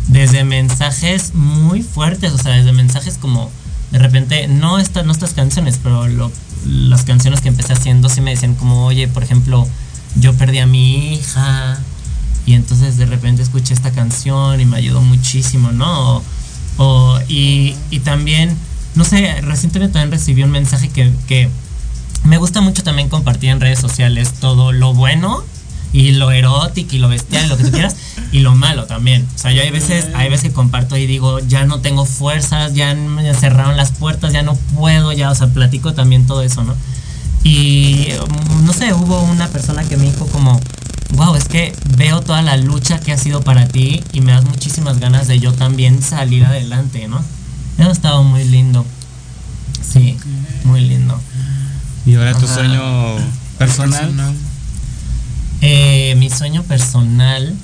Desde 0.09 0.45
mensajes 0.45 1.35
muy 1.35 1.83
fuertes, 1.83 2.33
o 2.33 2.39
sea, 2.39 2.53
desde 2.53 2.73
mensajes 2.73 3.19
como 3.19 3.51
de 3.91 3.99
repente, 4.01 4.49
no, 4.49 4.79
esta, 4.79 5.03
no 5.05 5.13
estas 5.13 5.33
canciones, 5.35 5.79
pero 5.83 6.07
lo- 6.09 6.31
las 6.67 7.05
canciones 7.05 7.41
que 7.41 7.49
empecé 7.49 7.73
haciendo 7.73 8.09
sí 8.09 8.21
me 8.21 8.31
decían 8.31 8.55
como, 8.57 8.85
oye, 8.87 9.07
por 9.09 9.23
ejemplo, 9.23 9.67
yo 10.17 10.35
perdí 10.35 10.59
a 10.59 10.67
mi 10.67 11.15
hija 11.15 11.79
y 12.47 12.55
entonces 12.55 12.97
de 12.97 13.07
repente 13.07 13.43
escuché 13.43 13.75
esta 13.75 13.91
canción 13.93 14.61
y 14.61 14.65
me 14.65 14.77
ayudó 14.77 15.01
muchísimo, 15.01 15.71
¿no? 15.73 16.17
O, 16.19 16.23
o- 16.79 17.21
y, 17.29 17.75
y 17.91 18.01
también, 18.01 18.57
no 18.97 19.05
sé, 19.05 19.41
recientemente 19.43 19.95
también 19.95 20.11
recibí 20.11 20.43
un 20.43 20.51
mensaje 20.51 20.89
que, 20.89 21.13
que 21.29 21.49
me 22.25 22.39
gusta 22.39 22.61
mucho 22.61 22.83
también 22.83 23.09
compartir 23.09 23.51
en 23.51 23.61
redes 23.61 23.79
sociales 23.79 24.33
todo 24.41 24.73
lo 24.73 24.95
bueno 24.95 25.45
y 25.93 26.13
lo 26.13 26.31
erótico 26.31 26.97
y 26.97 26.99
lo 26.99 27.09
bestial 27.09 27.47
y 27.47 27.49
lo 27.49 27.57
que 27.57 27.65
tú 27.65 27.71
quieras 27.71 27.97
y 28.33 28.41
lo 28.41 28.55
malo 28.55 28.87
también. 28.87 29.27
O 29.35 29.39
sea, 29.39 29.53
yo 29.53 29.63
hay 29.63 29.71
veces, 29.71 30.09
hay 30.15 30.29
veces 30.29 30.49
que 30.49 30.53
comparto 30.53 30.97
y 30.97 31.07
digo, 31.07 31.39
ya 31.41 31.65
no 31.65 31.81
tengo 31.81 32.05
fuerzas, 32.05 32.75
ya 32.75 32.95
me 32.95 33.33
cerraron 33.35 33.77
las 33.77 33.93
puertas, 33.93 34.33
ya 34.33 34.43
no 34.43 34.57
puedo, 34.75 35.13
ya, 35.13 35.31
o 35.31 35.35
sea, 35.35 35.49
platico 35.49 35.95
también 35.95 36.27
todo 36.27 36.43
eso, 36.43 36.65
¿no? 36.65 36.75
Y 37.45 38.09
no 38.65 38.73
sé, 38.73 38.93
hubo 38.93 39.23
una 39.23 39.47
persona 39.49 39.85
que 39.85 39.97
me 39.97 40.07
dijo 40.07 40.27
como, 40.27 40.61
wow, 41.13 41.37
es 41.37 41.47
que 41.47 41.73
veo 41.97 42.21
toda 42.21 42.43
la 42.43 42.57
lucha 42.57 42.99
que 42.99 43.13
ha 43.13 43.19
sido 43.19 43.43
para 43.43 43.69
ti 43.69 44.03
y 44.13 44.21
me 44.21 44.33
das 44.33 44.45
muchísimas 44.45 44.99
ganas 44.99 45.29
de 45.29 45.39
yo 45.39 45.53
también 45.53 46.03
salir 46.03 46.45
adelante, 46.45 47.07
¿no? 47.09 47.23
Eso 47.79 47.89
ha 47.89 47.93
estado 47.93 48.23
muy 48.23 48.45
lindo. 48.45 48.85
Sí, 49.93 50.17
muy 50.65 50.81
lindo. 50.81 51.21
Y 52.07 52.15
ahora 52.15 52.35
tu 52.35 52.47
sueño 52.47 53.17
personal. 53.59 54.13
Eh, 55.61 56.15
mi 56.19 56.29
sueño 56.31 56.63
personal, 56.63 57.55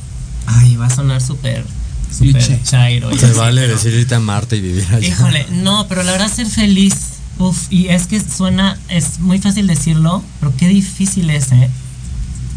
ay, 0.46 0.76
va 0.76 0.86
a 0.86 0.90
sonar 0.90 1.20
súper, 1.20 1.64
súper 2.10 2.42
Cliché. 2.42 2.60
chairo. 2.64 3.10
Se 3.16 3.26
así, 3.26 3.38
vale 3.38 3.62
pero- 3.62 3.74
decir 3.74 3.92
irte 3.94 4.14
a 4.14 4.20
Marte 4.20 4.56
y 4.56 4.60
vivir 4.60 4.86
allá. 4.90 5.06
Híjole, 5.06 5.46
no, 5.50 5.86
pero 5.88 6.02
la 6.02 6.12
verdad 6.12 6.32
ser 6.32 6.46
feliz, 6.46 6.94
uf, 7.38 7.66
y 7.70 7.88
es 7.88 8.06
que 8.06 8.20
suena, 8.20 8.78
es 8.88 9.18
muy 9.20 9.38
fácil 9.38 9.66
decirlo, 9.66 10.22
pero 10.40 10.54
qué 10.56 10.68
difícil 10.68 11.28
es, 11.30 11.52
¿eh? 11.52 11.68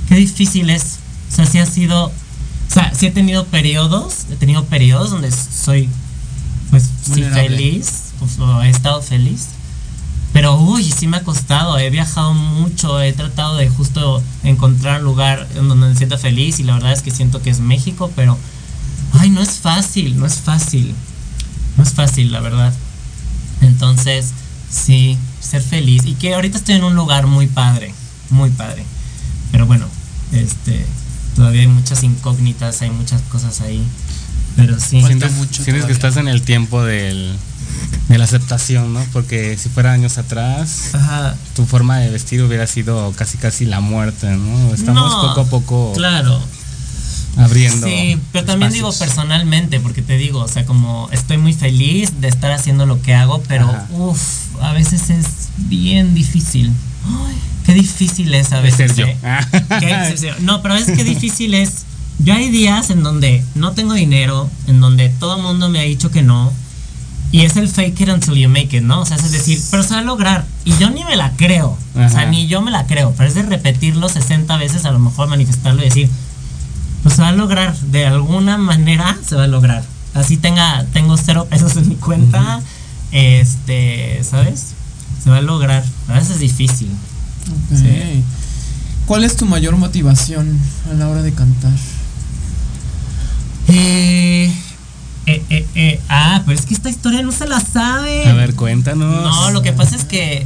Qué 0.07 0.15
difícil 0.15 0.69
es. 0.69 0.99
O 1.32 1.36
sea, 1.36 1.45
sí 1.45 1.60
ha 1.60 1.65
sido, 1.65 2.06
o 2.06 2.11
sea, 2.73 2.94
sí 2.95 3.07
he 3.07 3.11
tenido 3.11 3.45
periodos, 3.45 4.27
he 4.32 4.36
tenido 4.36 4.64
periodos 4.65 5.11
donde 5.11 5.32
soy, 5.32 5.90
pues, 6.80 7.16
sí 7.16 7.24
feliz, 7.24 8.14
pues, 8.20 8.40
o 8.40 8.62
he 8.62 8.70
estado 8.70 9.02
feliz. 9.02 9.48
Pero 10.34 10.56
uy, 10.56 10.84
sí 10.84 11.08
me 11.08 11.18
ha 11.18 11.24
costado, 11.24 11.78
he 11.78 11.90
viajado 11.90 12.34
mucho, 12.34 13.02
he 13.02 13.14
tratado 13.14 13.56
de 13.56 13.70
justo 13.70 14.22
encontrar 14.44 15.00
un 15.00 15.06
lugar 15.06 15.48
en 15.56 15.70
donde 15.70 15.88
me 15.88 15.96
sienta 15.96 16.18
feliz 16.18 16.60
y 16.60 16.64
la 16.64 16.74
verdad 16.74 16.92
es 16.92 17.02
que 17.02 17.12
siento 17.12 17.42
que 17.42 17.50
es 17.50 17.62
México, 17.62 18.12
pero 18.16 18.38
ay, 19.14 19.30
no 19.30 19.42
es 19.42 19.60
fácil, 19.60 20.20
no 20.20 20.26
es 20.26 20.36
fácil. 20.36 20.94
No 21.78 21.84
es 21.84 21.94
fácil, 21.94 22.32
la 22.32 22.40
verdad. 22.40 22.74
Entonces, 23.62 24.32
sí, 24.70 25.18
ser 25.40 25.62
feliz 25.62 26.04
y 26.06 26.14
que 26.14 26.34
ahorita 26.34 26.58
estoy 26.58 26.76
en 26.76 26.84
un 26.84 26.96
lugar 26.96 27.28
muy 27.28 27.48
padre, 27.48 27.94
muy 28.30 28.50
padre. 28.50 28.86
Pero 29.52 29.66
bueno, 29.66 29.86
este 30.32 30.86
todavía 31.36 31.62
hay 31.62 31.68
muchas 31.68 32.04
incógnitas, 32.04 32.82
hay 32.82 32.92
muchas 32.92 33.22
cosas 33.24 33.62
ahí. 33.62 33.84
Pero 34.56 34.80
sí. 34.80 35.02
Sientes, 35.03 35.32
mucho 35.34 35.64
sientes 35.64 35.86
que 35.86 35.91
estás 35.94 36.18
en 36.18 36.27
el 36.27 36.41
tiempo 36.41 36.84
del, 36.84 37.36
de 38.10 38.18
la 38.18 38.23
aceptación, 38.23 38.94
¿no? 38.94 39.03
Porque 39.11 39.57
si 39.57 39.69
fuera 39.69 39.91
años 39.91 40.18
atrás, 40.18 40.91
Ajá. 40.94 41.36
tu 41.56 41.65
forma 41.65 41.98
de 41.99 42.10
vestir 42.10 42.41
hubiera 42.41 42.65
sido 42.68 43.11
casi 43.18 43.38
casi 43.38 43.65
la 43.65 43.82
muerte, 43.82 44.27
¿no? 44.32 44.73
Estamos 44.73 45.11
No, 45.11 45.22
poco 45.30 45.41
a 45.41 45.45
poco 45.45 45.94
Claro. 45.94 46.40
abriendo. 47.38 47.86
Sí, 47.88 48.18
pero 48.32 48.45
también 48.45 48.72
digo 48.72 48.94
personalmente, 48.98 49.80
porque 49.82 50.02
te 50.02 50.15
digo, 50.18 50.40
o 50.40 50.48
sea, 50.48 50.65
como 50.65 51.10
estoy 51.11 51.38
muy 51.38 51.53
feliz 51.53 52.22
de 52.22 52.30
estar 52.30 52.52
haciendo 52.52 52.86
lo 52.86 53.02
que 53.02 53.14
hago, 53.14 53.44
pero 53.48 53.69
uff, 53.91 54.56
a 54.61 54.72
veces 54.72 55.10
es 55.10 55.26
bien 55.57 56.14
difícil. 56.15 56.72
Ay, 57.06 57.36
qué 57.65 57.73
difícil 57.73 58.34
es 58.34 58.53
a 58.53 58.57
De 58.57 58.61
veces. 58.64 58.94
ser 58.94 58.95
yo. 58.95 59.06
¿eh? 59.07 59.18
Qué 59.82 59.98
difícil. 60.06 60.32
No, 60.45 60.61
pero 60.61 60.76
es 60.76 60.86
que 60.86 61.03
difícil 61.03 61.53
es. 61.56 61.84
Yo 62.20 62.34
hay 62.34 62.50
días 62.50 62.90
en 62.90 63.04
donde 63.04 63.44
no 63.56 63.74
tengo 63.74 63.94
dinero, 63.94 64.50
en 64.68 64.80
donde 64.80 65.10
todo 65.10 65.38
el 65.38 65.44
mundo 65.44 65.70
me 65.70 65.80
ha 65.80 65.84
dicho 65.84 66.12
que 66.12 66.22
no. 66.22 66.52
Y 67.32 67.42
es 67.42 67.58
el 67.58 67.68
fake 67.68 68.02
it 68.02 68.10
until 68.10 68.36
you 68.36 68.48
make 68.48 68.78
it, 68.78 68.84
¿no? 68.84 69.02
O 69.02 69.06
sea, 69.06 69.18
es 69.18 69.32
decir, 69.32 69.60
pero 69.70 69.84
se 69.84 69.94
va 69.94 70.00
a 70.00 70.04
lograr. 70.04 70.46
Y 70.64 70.78
yo 70.78 70.90
ni 70.90 71.04
me 71.04 71.18
la 71.18 71.32
creo. 71.32 71.78
O 71.96 72.10
sea, 72.10 72.26
ni 72.26 72.48
yo 72.48 72.62
me 72.62 72.72
la 72.72 72.86
creo. 72.88 73.14
Pero 73.18 73.28
es 73.28 73.36
de 73.36 73.44
repetirlo 73.44 74.08
60 74.08 74.56
veces, 74.58 74.86
a 74.86 74.92
lo 74.92 75.00
mejor 75.00 75.28
manifestarlo 75.28 75.82
y 75.82 75.86
decir, 75.86 76.10
pues 77.04 77.16
se 77.16 77.22
va 77.22 77.30
a 77.30 77.34
lograr. 77.34 77.76
De 77.78 78.06
alguna 78.06 78.58
manera 78.58 79.18
se 79.28 79.36
va 79.36 79.44
a 79.44 79.48
lograr. 79.48 79.84
Así 80.14 80.38
tenga, 80.38 80.86
tengo 80.94 81.18
cero 81.18 81.48
pesos 81.50 81.76
en 81.76 81.90
mi 81.90 81.96
cuenta. 81.96 82.62
Este, 83.12 84.24
¿sabes? 84.24 84.74
Se 85.22 85.30
va 85.30 85.38
a 85.38 85.42
lograr. 85.42 85.84
A 86.08 86.14
veces 86.14 86.32
es 86.32 86.40
difícil. 86.40 86.90
Sí. 87.70 88.24
¿Cuál 89.06 89.24
es 89.24 89.36
tu 89.36 89.46
mayor 89.46 89.76
motivación 89.76 90.58
a 90.90 90.94
la 90.94 91.10
hora 91.10 91.22
de 91.22 91.34
cantar? 91.34 91.74
Eh, 93.68 94.54
eh, 95.28 95.44
eh, 95.50 95.66
eh, 95.74 96.00
ah, 96.08 96.44
pero 96.46 96.58
es 96.58 96.66
que 96.66 96.76
esta 96.76 96.90
historia 96.90 97.24
no 97.24 97.32
se 97.32 97.48
la 97.48 97.60
sabe. 97.60 98.28
A 98.28 98.34
ver, 98.34 98.54
cuéntanos. 98.56 99.24
No, 99.24 99.52
lo 99.52 99.62
que 99.62 99.74
pasa 99.74 99.96
es 99.96 100.06
que, 100.06 100.46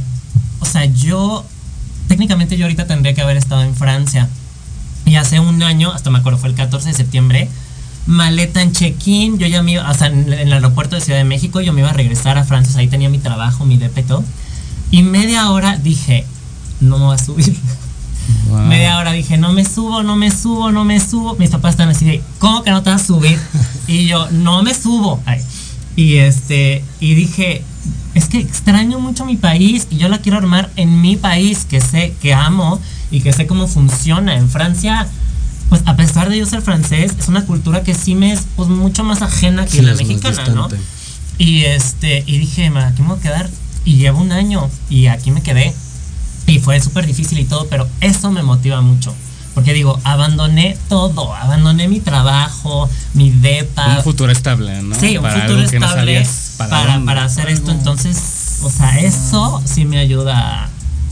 o 0.60 0.64
sea, 0.64 0.86
yo, 0.86 1.44
técnicamente 2.08 2.56
yo 2.56 2.64
ahorita 2.64 2.86
tendría 2.86 3.14
que 3.14 3.20
haber 3.20 3.36
estado 3.36 3.62
en 3.62 3.74
Francia. 3.74 4.28
Y 5.04 5.16
hace 5.16 5.40
un 5.40 5.62
año, 5.62 5.92
hasta 5.92 6.10
me 6.10 6.18
acuerdo, 6.18 6.38
fue 6.38 6.48
el 6.48 6.54
14 6.54 6.88
de 6.88 6.94
septiembre, 6.94 7.48
maleta 8.06 8.62
en 8.62 8.72
check-in, 8.72 9.38
yo 9.38 9.46
ya 9.46 9.62
me 9.62 9.72
iba, 9.72 9.90
o 9.90 9.94
sea, 9.94 10.06
en, 10.06 10.32
el 10.32 10.52
aeropuerto 10.52 10.96
de 10.96 11.02
Ciudad 11.02 11.18
de 11.18 11.24
México, 11.24 11.60
yo 11.60 11.72
me 11.72 11.80
iba 11.80 11.90
a 11.90 11.94
regresar 11.94 12.38
a 12.38 12.44
Francia, 12.44 12.70
o 12.70 12.72
sea, 12.74 12.80
ahí 12.80 12.88
tenía 12.88 13.08
mi 13.08 13.18
trabajo, 13.18 13.66
mi 13.66 13.78
todo. 13.78 14.24
Y 14.90 15.02
media 15.02 15.50
hora 15.50 15.76
dije, 15.76 16.24
no 16.80 16.98
me 16.98 17.04
voy 17.06 17.14
a 17.16 17.18
subir. 17.18 17.56
Wow. 18.48 18.66
Media 18.66 18.98
hora 18.98 19.12
dije, 19.12 19.38
no 19.38 19.52
me 19.52 19.64
subo, 19.64 20.02
no 20.02 20.16
me 20.16 20.30
subo, 20.30 20.72
no 20.72 20.84
me 20.84 21.00
subo. 21.00 21.36
Mis 21.36 21.50
papás 21.50 21.72
están 21.72 21.88
así 21.88 22.04
de, 22.04 22.22
¿cómo 22.38 22.62
que 22.62 22.70
no 22.70 22.82
te 22.82 22.90
vas 22.90 23.02
a 23.02 23.06
subir? 23.06 23.38
Y 23.88 24.06
yo, 24.06 24.28
no 24.30 24.62
me 24.62 24.72
subo. 24.72 25.20
Ay. 25.26 25.40
Y 25.96 26.16
este, 26.18 26.84
y 27.00 27.14
dije, 27.14 27.64
es 28.14 28.26
que 28.26 28.38
extraño 28.38 29.00
mucho 29.00 29.24
mi 29.24 29.36
país 29.36 29.88
y 29.90 29.96
yo 29.96 30.08
la 30.08 30.18
quiero 30.18 30.38
armar 30.38 30.70
en 30.76 31.00
mi 31.00 31.16
país, 31.16 31.64
que 31.68 31.80
sé, 31.80 32.14
que 32.22 32.32
amo 32.32 32.80
y 33.10 33.20
que 33.20 33.32
sé 33.32 33.46
cómo 33.48 33.66
funciona. 33.66 34.36
En 34.36 34.48
Francia, 34.48 35.08
pues 35.68 35.82
a 35.86 35.96
pesar 35.96 36.28
de 36.28 36.38
yo 36.38 36.46
ser 36.46 36.62
francés, 36.62 37.12
es 37.18 37.28
una 37.28 37.44
cultura 37.46 37.82
que 37.82 37.94
sí 37.94 38.14
me 38.14 38.32
es 38.32 38.42
pues 38.56 38.68
mucho 38.68 39.02
más 39.04 39.22
ajena 39.22 39.64
que 39.64 39.78
Sí, 39.78 39.82
la 39.82 39.94
mexicana, 39.94 40.44
¿no? 40.48 40.68
Y 41.38 41.64
este, 41.64 42.22
y 42.26 42.38
dije, 42.38 42.70
"Ma, 42.70 42.88
aquí 42.88 43.02
me 43.02 43.08
voy 43.08 43.18
a 43.18 43.22
quedar. 43.22 43.50
Y 43.84 43.96
llevo 43.96 44.20
un 44.20 44.30
año 44.30 44.68
y 44.90 45.06
aquí 45.06 45.30
me 45.30 45.42
quedé. 45.42 45.74
Y 46.50 46.58
fue 46.58 46.80
súper 46.80 47.06
difícil 47.06 47.38
y 47.38 47.44
todo, 47.44 47.66
pero 47.68 47.88
eso 48.00 48.30
me 48.30 48.42
motiva 48.42 48.80
mucho. 48.80 49.14
Porque 49.54 49.72
digo, 49.72 49.98
abandoné 50.04 50.76
todo, 50.88 51.34
abandoné 51.34 51.88
mi 51.88 52.00
trabajo, 52.00 52.88
mi 53.14 53.30
depa. 53.30 53.96
Un 53.98 54.02
futuro 54.04 54.30
estable, 54.32 54.82
¿no? 54.82 54.94
Sí, 54.98 55.16
un 55.16 55.22
Para 55.22 55.40
futuro 55.42 55.58
algo 55.60 55.70
que 55.70 55.78
no 55.80 55.86
estable 55.86 56.26
para, 56.56 57.00
para 57.04 57.24
hacer 57.24 57.48
esto. 57.50 57.70
Entonces, 57.72 58.16
o 58.62 58.70
sea, 58.70 58.98
eso 59.00 59.62
sí 59.64 59.84
me 59.84 59.98
ayuda 59.98 60.64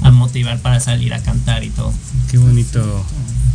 a, 0.02 0.06
a 0.06 0.10
motivar 0.10 0.58
para 0.60 0.78
salir 0.80 1.12
a 1.14 1.20
cantar 1.20 1.64
y 1.64 1.70
todo. 1.70 1.92
Qué 2.30 2.38
bonito. 2.38 3.04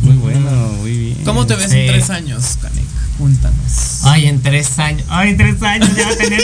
Muy 0.02 0.16
bueno, 0.16 0.50
muy 0.80 0.90
bien. 0.96 1.18
¿Cómo 1.24 1.46
te 1.46 1.54
ves 1.56 1.70
Sí. 1.70 1.78
en 1.78 1.86
tres 1.88 2.10
años, 2.10 2.58
Canek? 2.60 2.84
Cuéntanos. 3.18 4.00
Ay, 4.02 4.26
en 4.26 4.42
tres 4.42 4.78
años. 4.78 5.06
Ay, 5.08 5.30
en 5.30 5.36
tres 5.38 5.62
años 5.62 5.88
ya 5.96 6.04
va 6.08 6.12
a 6.12 6.16
tener. 6.16 6.42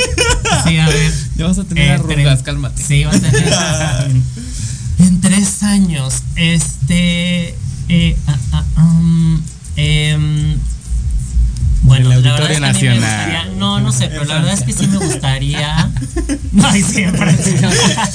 Sí, 0.67 0.79
a 0.79 0.87
ver. 0.89 1.13
Ya 1.37 1.47
vas 1.47 1.59
a 1.59 1.65
tener 1.65 1.85
Eh, 1.85 1.91
arrugas, 1.93 2.43
cálmate. 2.43 2.83
Sí, 2.83 3.05
va 3.05 3.11
a 3.13 3.19
tener. 3.21 3.55
en 5.05 5.21
tres 5.21 5.63
años. 5.63 6.23
Este. 6.37 7.55
Eh, 7.89 8.17
ah, 8.29 8.37
ah, 8.53 8.65
um, 8.85 9.41
em, 9.77 10.57
bueno, 11.83 12.13
el 12.13 12.23
la 12.23 12.33
verdad 12.35 12.51
es 12.53 12.59
que 12.61 12.89
a 12.89 12.93
mí 12.93 12.99
me 12.99 13.01
Nacional. 13.01 13.25
gustaría- 13.25 13.59
no, 13.59 13.81
no 13.81 13.91
sé, 13.93 14.07
pero 14.09 14.25
la 14.27 14.35
verdad 14.35 14.55
es 14.55 14.63
que 14.63 14.73
sí 14.73 14.87
me 14.87 14.99
gustaría. 14.99 15.91
No, 16.53 16.67
ay, 16.67 16.83
siempre. 16.95 17.37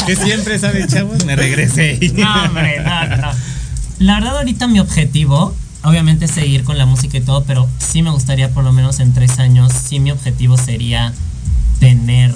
que 0.05 0.15
siempre 0.15 0.59
sabe, 0.59 0.85
chavos, 0.87 1.23
me 1.25 1.35
regresé. 1.37 1.97
No, 2.15 2.43
hombre, 2.43 2.81
no, 2.83 3.07
no, 3.07 3.17
no. 3.17 3.27
La 3.99 4.15
verdad, 4.15 4.37
ahorita 4.37 4.67
mi 4.67 4.79
objetivo, 4.79 5.55
obviamente, 5.83 6.25
es 6.25 6.31
seguir 6.31 6.63
con 6.65 6.77
la 6.77 6.85
música 6.85 7.17
y 7.17 7.21
todo, 7.21 7.45
pero 7.45 7.69
sí 7.79 8.01
me 8.01 8.09
gustaría, 8.11 8.49
por 8.49 8.63
lo 8.65 8.73
menos 8.73 8.99
en 8.99 9.13
tres 9.13 9.39
años, 9.39 9.71
sí 9.87 9.99
mi 10.01 10.11
objetivo 10.11 10.57
sería 10.57 11.13
tener, 11.79 12.33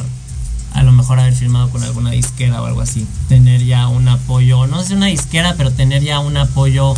a 0.73 0.83
lo 0.83 0.91
mejor 0.91 1.19
haber 1.19 1.33
firmado 1.33 1.69
con 1.69 1.83
alguna 1.83 2.11
disquera 2.11 2.61
o 2.61 2.65
algo 2.65 2.81
así. 2.81 3.05
Tener 3.27 3.63
ya 3.63 3.87
un 3.87 4.07
apoyo, 4.07 4.67
no 4.67 4.83
sé 4.83 4.95
una 4.95 5.07
disquera, 5.07 5.55
pero 5.57 5.71
tener 5.71 6.03
ya 6.03 6.19
un 6.19 6.37
apoyo 6.37 6.93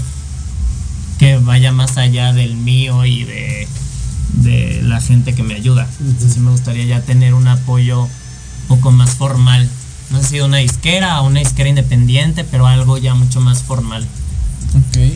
que 1.19 1.37
vaya 1.37 1.71
más 1.71 1.97
allá 1.97 2.33
del 2.33 2.55
mío 2.55 3.05
y 3.05 3.23
de, 3.23 3.67
de 4.33 4.81
la 4.83 4.99
gente 5.01 5.33
que 5.35 5.43
me 5.43 5.53
ayuda. 5.53 5.87
Entonces, 5.99 6.33
sí 6.33 6.39
me 6.39 6.51
gustaría 6.51 6.85
ya 6.85 7.01
tener 7.01 7.33
un 7.33 7.47
apoyo 7.47 8.03
un 8.03 8.09
poco 8.67 8.91
más 8.91 9.11
formal. 9.11 9.69
No 10.09 10.21
sé 10.21 10.27
si 10.27 10.39
una 10.41 10.57
disquera 10.57 11.21
o 11.21 11.27
una 11.27 11.39
disquera 11.39 11.69
independiente, 11.69 12.43
pero 12.43 12.67
algo 12.67 12.97
ya 12.97 13.13
mucho 13.13 13.39
más 13.39 13.63
formal. 13.63 14.05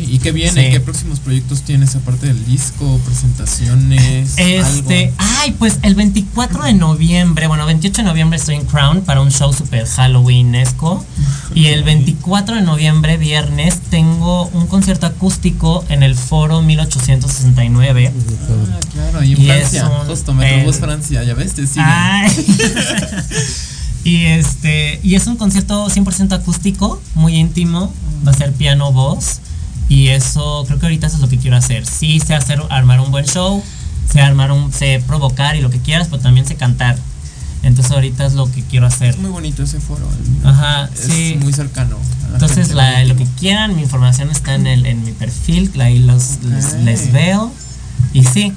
¿Y 0.09 0.19
qué 0.19 0.31
viene? 0.31 0.65
Sí. 0.65 0.71
¿Qué 0.71 0.79
próximos 0.79 1.19
proyectos 1.19 1.61
tienes 1.61 1.95
aparte 1.95 2.27
del 2.27 2.45
disco? 2.45 2.99
¿Presentaciones? 3.05 4.33
Este, 4.37 5.05
algo? 5.05 5.15
ay, 5.39 5.51
pues 5.57 5.79
el 5.83 5.95
24 5.95 6.63
de 6.63 6.73
noviembre, 6.73 7.47
bueno, 7.47 7.65
28 7.65 8.01
de 8.01 8.07
noviembre 8.07 8.37
estoy 8.37 8.55
en 8.55 8.65
Crown 8.65 9.01
para 9.01 9.21
un 9.21 9.31
show 9.31 9.51
super 9.53 9.85
Halloweenesco. 9.85 11.03
Y 11.53 11.67
el 11.67 11.83
24 11.83 12.55
de 12.55 12.61
noviembre, 12.61 13.17
viernes, 13.17 13.79
tengo 13.89 14.47
un 14.47 14.67
concierto 14.67 15.05
acústico 15.05 15.85
en 15.89 16.03
el 16.03 16.15
foro 16.15 16.61
1869. 16.61 18.11
Ah, 18.13 18.79
claro, 18.91 19.19
ahí 19.19 19.33
en 19.33 19.41
Y 19.41 19.45
Francia. 19.45 19.87
un- 19.89 20.07
Justo, 20.07 20.33
Metrobús 20.33 20.77
Francia, 20.77 21.23
ya 21.23 21.33
ves, 21.33 21.53
te 21.53 21.65
siguen. 21.67 21.85
Ay. 21.87 22.31
y 24.03 24.25
este, 24.25 24.99
y 25.03 25.15
es 25.15 25.27
un 25.27 25.37
concierto 25.37 25.87
100% 25.89 26.33
acústico, 26.33 27.01
muy 27.15 27.35
íntimo, 27.37 27.93
va 28.27 28.31
a 28.31 28.35
ser 28.35 28.51
piano 28.53 28.91
voz 28.91 29.39
y 29.89 30.07
eso 30.09 30.63
creo 30.67 30.79
que 30.79 30.85
ahorita 30.87 31.07
eso 31.07 31.17
es 31.17 31.21
lo 31.21 31.29
que 31.29 31.37
quiero 31.37 31.57
hacer. 31.57 31.85
Sí 31.85 32.19
sé 32.19 32.33
hacer 32.35 32.61
armar 32.69 32.99
un 32.99 33.11
buen 33.11 33.25
show, 33.25 33.63
sé 34.11 34.21
armar 34.21 34.51
un 34.51 34.71
sé 34.73 35.01
provocar 35.05 35.55
y 35.55 35.61
lo 35.61 35.69
que 35.69 35.79
quieras, 35.79 36.07
pero 36.09 36.21
también 36.21 36.45
sé 36.45 36.55
cantar. 36.55 36.97
Entonces 37.63 37.91
ahorita 37.93 38.25
es 38.27 38.33
lo 38.33 38.51
que 38.51 38.61
quiero 38.61 38.85
hacer. 38.85 39.09
Es 39.09 39.17
muy 39.17 39.31
bonito 39.31 39.63
ese 39.63 39.79
foro. 39.79 40.07
el- 40.43 40.47
Ajá, 40.47 40.89
es 40.93 40.99
sí. 41.11 41.37
muy 41.41 41.51
cercano. 41.53 41.97
a 41.97 42.27
la 42.27 42.33
Entonces 42.35 42.73
la- 42.73 43.03
lo 43.05 43.15
que 43.15 43.25
quieran, 43.39 43.75
mi 43.75 43.81
información 43.81 44.29
está 44.29 44.53
en 44.55 44.67
el 44.67 44.85
en 44.85 45.03
mi 45.03 45.11
perfil, 45.13 45.71
ahí 45.81 45.99
los, 45.99 46.43
les, 46.43 46.65
Ok. 46.73 46.79
les 46.83 47.11
veo 47.11 47.51
y 48.13 48.23
sí, 48.23 48.53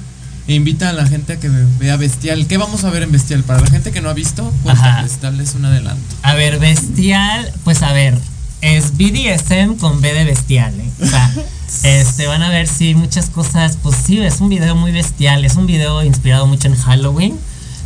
E 0.47 0.55
invita 0.55 0.89
a 0.89 0.93
la 0.93 1.05
gente 1.05 1.33
a 1.33 1.39
que 1.39 1.47
vea 1.79 1.95
Bestial. 1.95 2.47
¿Qué 2.47 2.57
vamos 2.57 2.83
a 2.83 2.89
ver 2.89 3.03
en 3.03 3.11
Bestial? 3.11 3.43
Para 3.43 3.61
la 3.61 3.67
gente 3.67 3.91
que 3.91 4.01
no 4.01 4.09
ha 4.09 4.13
visto, 4.13 4.41
Ajá. 4.65 4.81
cuéntales, 5.03 5.21
dales 5.21 5.53
un 5.53 5.65
adelanto. 5.65 6.01
A 6.23 6.33
ver, 6.33 6.57
bestial, 6.57 7.51
pues 7.63 7.83
a 7.83 7.93
ver, 7.93 8.17
es 8.61 8.97
BDSM 8.97 9.75
con 9.77 10.01
B 10.01 10.13
de 10.13 10.25
bestial, 10.25 10.73
¿eh? 10.79 10.89
O 11.01 11.05
sea, 11.05 11.33
este, 11.83 12.27
van 12.27 12.43
a 12.43 12.49
ver, 12.49 12.67
sí, 12.67 12.95
muchas 12.95 13.29
cosas, 13.29 13.77
pues 13.81 13.95
sí, 14.05 14.19
es 14.19 14.41
un 14.41 14.49
video 14.49 14.75
muy 14.75 14.91
bestial, 14.91 15.45
es 15.45 15.55
un 15.55 15.65
video 15.65 16.03
inspirado 16.03 16.47
mucho 16.47 16.67
en 16.67 16.75
Halloween, 16.75 17.37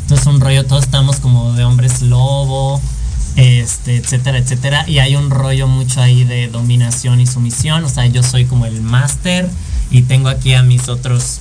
entonces 0.01 0.27
un 0.27 0.41
rollo, 0.41 0.65
todos 0.65 0.83
estamos 0.83 1.17
como 1.17 1.53
de 1.53 1.63
hombres 1.63 2.01
lobo, 2.01 2.81
este, 3.35 3.97
etcétera, 3.97 4.37
etcétera, 4.37 4.85
y 4.87 4.99
hay 4.99 5.15
un 5.15 5.29
rollo 5.29 5.67
mucho 5.67 6.01
ahí 6.01 6.23
de 6.23 6.47
dominación 6.47 7.19
y 7.19 7.27
sumisión, 7.27 7.83
o 7.83 7.89
sea, 7.89 8.05
yo 8.07 8.23
soy 8.23 8.45
como 8.45 8.65
el 8.65 8.81
máster 8.81 9.49
y 9.91 10.03
tengo 10.03 10.29
aquí 10.29 10.53
a 10.53 10.63
mis 10.63 10.89
otros 10.89 11.39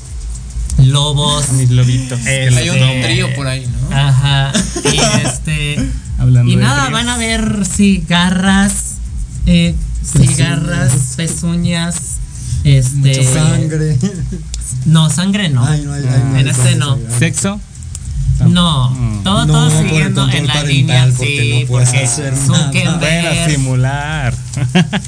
lobos. 0.79 1.51
Mis 1.53 1.71
lobitos. 1.71 2.21
que 2.21 2.49
Este, 2.49 2.59
Hay 2.59 2.69
un 2.71 3.03
trío 3.03 3.35
por 3.35 3.47
ahí, 3.47 3.67
¿no? 3.67 3.97
Ajá. 3.97 4.53
Y 4.85 5.27
este. 5.27 5.91
Hablando 6.19 6.53
y 6.53 6.57
nada, 6.57 6.89
van 6.91 7.09
a 7.09 7.17
ver 7.17 7.65
sí, 7.67 8.05
garras, 8.09 8.92
eh, 9.47 9.75
cigarras, 10.05 11.15
pezuñas, 11.17 11.97
este. 12.65 12.97
Mucha 12.97 13.23
sangre. 13.25 13.99
No, 14.87 15.11
sangre 15.11 15.49
no. 15.49 15.65
Ay, 15.65 15.83
no 15.85 15.93
hay- 15.93 16.05
ay, 16.09 16.23
no 16.29 16.35
hay 16.35 16.41
en 16.43 16.49
este 16.49 16.75
no. 16.77 16.99
¿Sexo? 17.19 17.61
No, 18.49 18.91
Mm. 18.91 19.23
todo, 19.23 19.47
No, 19.47 19.53
todo 19.53 19.83
siguiendo 19.83 20.29
en 20.29 20.47
la 20.49 20.63
línea, 20.65 21.05
porque 21.17 21.27
sí, 21.41 21.61
no 21.63 21.67
porque 21.69 21.99
hacer 21.99 22.33
nada. 22.33 22.47
Zuckerberg, 22.47 22.99
Bueno, 22.99 23.51
simular. 23.53 24.35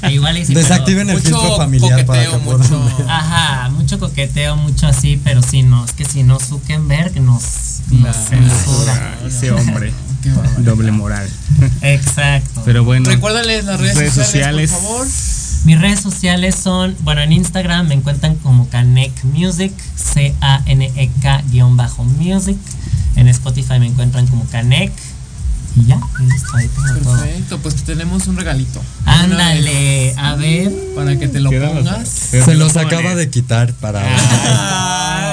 igual 0.09 0.37
y 0.37 0.45
sí, 0.45 0.53
Desactiven 0.53 1.09
el 1.09 1.19
filtro 1.19 1.57
familiar 1.57 2.05
para 2.05 2.29
que 2.29 2.37
mucho-. 2.37 2.89
Ajá, 3.09 3.69
mucho 3.71 3.99
coqueteo, 3.99 4.55
mucho 4.55 4.87
así, 4.87 5.19
pero 5.21 5.41
sí, 5.41 5.63
no, 5.63 5.83
es 5.83 5.91
que 5.91 6.05
si 6.05 6.23
no 6.23 6.39
Zuckerberg 6.39 7.19
nos, 7.19 7.41
nos 7.89 8.15
censura. 8.15 9.17
Ese 9.27 9.51
hombre. 9.51 9.91
Qué. 10.55 10.61
Doble 10.63 10.91
moral. 10.91 11.27
Exacto. 11.81 12.61
Pero 12.65 12.83
bueno. 12.83 13.09
Recuérdales 13.09 13.65
las 13.65 13.79
redes, 13.79 13.95
Redes 13.97 14.13
sociales, 14.13 14.69
sociales. 14.69 14.71
por 14.71 14.81
favor. 14.81 15.07
Mis 15.65 15.79
redes 15.81 15.99
sociales 15.99 16.55
son, 16.55 16.95
bueno, 17.01 17.21
en 17.21 17.31
Instagram 17.33 17.87
me 17.87 17.95
encuentran 17.95 18.35
como 18.35 18.69
Canek 18.69 19.11
Music, 19.23 19.73
C-A-N-E-K-Music. 21.55 22.57
En 23.15 23.27
Spotify 23.29 23.79
me 23.79 23.87
encuentran 23.87 24.27
como 24.27 24.45
Canek. 24.45 24.91
Y 25.77 25.85
ya, 25.87 25.99
y 26.21 26.23
listo, 26.31 26.55
ahí 26.55 26.67
tengo 26.69 26.99
todo. 27.03 27.17
Perfecto, 27.17 27.57
pues 27.59 27.75
tenemos 27.83 28.27
un 28.27 28.37
regalito. 28.37 28.81
Ándale, 29.05 30.13
a 30.17 30.35
ver. 30.35 30.71
Para 30.95 31.17
que 31.17 31.27
te 31.27 31.39
lo 31.41 31.49
pongas. 31.51 32.07
Se 32.07 32.55
los 32.55 32.71
pones. 32.73 32.87
acaba 32.87 33.15
de 33.15 33.29
quitar 33.29 33.73
para. 33.73 34.01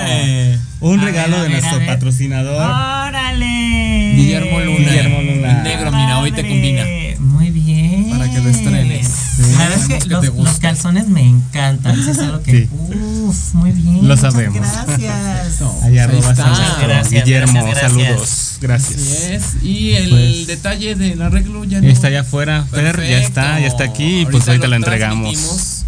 Ay. 0.05 0.59
Un 0.81 0.99
A 1.01 1.05
regalo 1.05 1.37
ver, 1.37 1.43
de 1.43 1.49
ver, 1.55 1.63
nuestro 1.63 1.87
patrocinador. 1.87 2.57
¡Órale! 2.57 3.82
Guillermo 4.23 4.61
Luna. 4.61 4.79
Guillermo 4.79 5.23
Luna. 5.23 5.51
En 5.51 5.63
negro, 5.65 5.93
mira, 5.93 6.19
hoy 6.21 6.33
te 6.33 6.47
combina. 6.47 6.85
Muy 7.19 7.51
bien. 7.51 8.11
Para 8.11 8.31
que 8.31 8.41
lo 8.41 8.49
estrenes. 8.49 9.09
La 9.59 9.69
verdad 9.69 9.79
es 9.79 10.05
que, 10.05 10.09
los, 10.09 10.55
te 10.55 10.61
calzones 10.61 11.09
me 11.09 11.23
encantan. 11.23 11.99
Eso 11.99 12.11
es 12.11 12.19
algo 12.19 12.43
que. 12.43 12.53
Sí. 12.53 12.69
Uf, 12.73 13.55
muy 13.55 13.73
bien. 13.73 13.97
Lo 14.09 14.15
muchas 14.17 14.21
sabemos. 14.33 14.59
Gracias. 14.59 15.63
Ahí 15.83 15.83
Ahí 15.83 15.99
arroba. 15.99 16.33
Gracias, 16.35 17.25
Guillermo, 17.25 17.53
gracias, 17.65 17.93
gracias. 17.93 18.07
saludos. 18.09 18.59
Gracias. 18.61 19.01
Así 19.01 19.33
es. 19.33 19.63
Y 19.65 19.93
el 19.93 20.11
Pues- 20.11 20.47
detalle 20.47 20.95
del 20.95 21.21
arreglo 21.23 21.65
ya 21.65 21.81
no. 21.81 21.89
Está 21.89 22.09
allá 22.09 22.21
afuera, 22.21 22.65
Fer, 22.71 22.97
ya 23.01 23.19
está, 23.19 23.59
ya 23.61 23.67
está 23.67 23.85
aquí 23.85 24.21
y 24.21 24.27
pues 24.27 24.47
ahorita 24.49 24.69
lo 24.69 24.77
entregamos. 24.77 25.82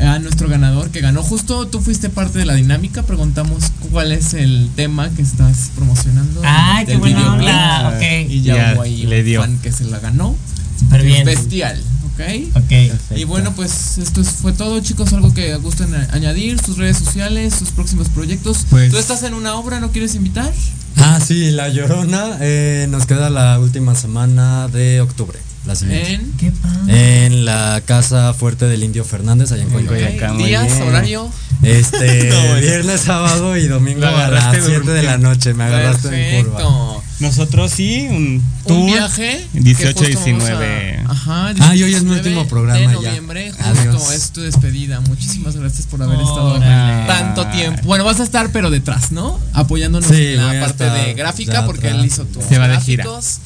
Transmitimos 0.00 0.16
A 0.16 0.18
nuestro 0.18 0.48
ganador 0.48 0.90
que 0.90 1.00
ganó 1.00 1.22
justo, 1.22 1.66
tú 1.68 1.80
fuiste 1.80 2.08
parte 2.10 2.38
de 2.38 2.44
la 2.46 2.54
dinámica, 2.54 3.02
preguntamos 3.02 3.64
cuál 3.90 4.12
es 4.12 4.34
el 4.34 4.70
tema 4.74 5.10
que 5.10 5.22
estás 5.22 5.70
promocionando. 5.74 6.40
Ay, 6.44 6.84
qué 6.86 6.92
del 6.92 7.00
buena 7.00 7.32
onda. 7.34 7.88
Ok. 7.96 8.30
Y 8.30 8.42
ya, 8.42 8.56
Ya 8.56 8.74
hubo 8.74 8.82
ahí 8.82 9.06
le 9.06 9.20
un 9.20 9.24
dio. 9.24 9.40
fan 9.40 9.58
que 9.58 9.72
se 9.72 9.84
la 9.84 9.98
ganó. 9.98 10.34
Súper 10.78 11.02
bien. 11.02 11.24
Bestial, 11.26 11.82
¿ok? 12.14 12.56
Ok. 12.64 13.16
Y 13.16 13.24
bueno, 13.24 13.52
pues 13.54 13.98
esto 13.98 14.20
es- 14.20 14.28
fue 14.30 14.52
todo, 14.52 14.80
chicos. 14.80 15.12
Algo 15.12 15.32
que 15.34 15.54
gusten 15.56 15.94
añadir, 16.12 16.60
sus 16.60 16.76
redes 16.78 16.98
sociales, 16.98 17.54
sus 17.54 17.70
próximos 17.70 18.08
proyectos. 18.08 18.66
Pues- 18.70 18.90
¿Tú 18.90 18.98
estás 18.98 19.22
en 19.22 19.34
una 19.34 19.54
obra, 19.54 19.80
no 19.80 19.90
quieres 19.92 20.14
invitar? 20.14 20.50
Ah, 20.96 21.20
sí, 21.24 21.50
La 21.50 21.68
Llorona. 21.68 22.36
eh, 22.40 22.86
nos 22.90 23.06
queda 23.06 23.30
la 23.30 23.58
última 23.58 23.94
semana 23.94 24.68
de 24.68 25.00
octubre. 25.00 25.38
La 25.66 25.74
siguiente. 25.76 26.14
En 26.14 26.32
Qué. 26.38 26.52
En 26.88 27.44
la 27.44 27.82
casa 27.84 28.32
fuerte 28.32 28.64
del 28.66 28.82
Indio 28.82 29.04
Fernández, 29.04 29.52
allá 29.52 29.62
en. 29.64 29.68
Coyoacán. 29.70 30.38
Días, 30.38 30.66
bien. 30.72 30.82
horario. 30.82 31.30
Este, 31.62 32.28
No, 32.30 32.54
viernes, 32.60 33.02
sábado 33.02 33.56
y 33.58 33.66
domingo 33.68 34.06
a 34.06 34.28
las 34.28 34.56
7 34.64 34.90
de 34.90 35.02
la 35.02 35.18
noche. 35.18 35.52
Me 35.52 35.64
agarraste 35.64 36.38
en 36.38 36.46
curva. 36.46 36.99
Nosotros 37.20 37.70
sí, 37.72 38.06
un 38.10 38.42
tour. 38.66 38.78
Un 38.78 38.86
viaje. 38.86 39.46
que 39.52 39.60
18 39.60 39.88
y 39.90 40.12
justo 40.14 40.20
vamos 40.30 40.44
19. 40.46 40.96
a- 41.06 41.10
ajá, 41.12 41.54
Ah, 41.60 41.76
y 41.76 41.82
hoy 41.82 41.92
es 41.94 42.02
mi 42.02 42.10
19 42.14 42.18
último 42.20 42.48
programa 42.48 42.78
De 42.80 42.86
ya. 42.86 42.92
noviembre, 42.92 43.52
justo 43.52 43.64
Adiós. 43.68 44.12
es 44.12 44.30
tu 44.30 44.40
despedida. 44.40 45.00
Muchísimas 45.02 45.54
gracias 45.56 45.86
por 45.86 46.02
haber 46.02 46.18
estado 46.20 46.58
tanto 47.06 47.46
tiempo. 47.48 47.82
Bueno, 47.84 48.04
vas 48.04 48.20
a 48.20 48.24
estar, 48.24 48.50
pero 48.52 48.70
detrás, 48.70 49.12
¿no? 49.12 49.38
Apoyándonos 49.52 50.08
Sí, 50.08 50.28
en 50.28 50.36
la 50.38 50.60
parte 50.66 50.84
estar 50.84 51.06
de 51.06 51.14
gráfica, 51.14 51.52
ya 51.52 51.66
porque 51.66 51.88
atrás. 51.88 52.00
él 52.00 52.06
hizo 52.06 52.24
tus 52.24 52.44
Se 52.44 52.58
va 52.58 52.68
de 52.68 52.80
gira. 52.80 53.04
gráficos. 53.04 53.38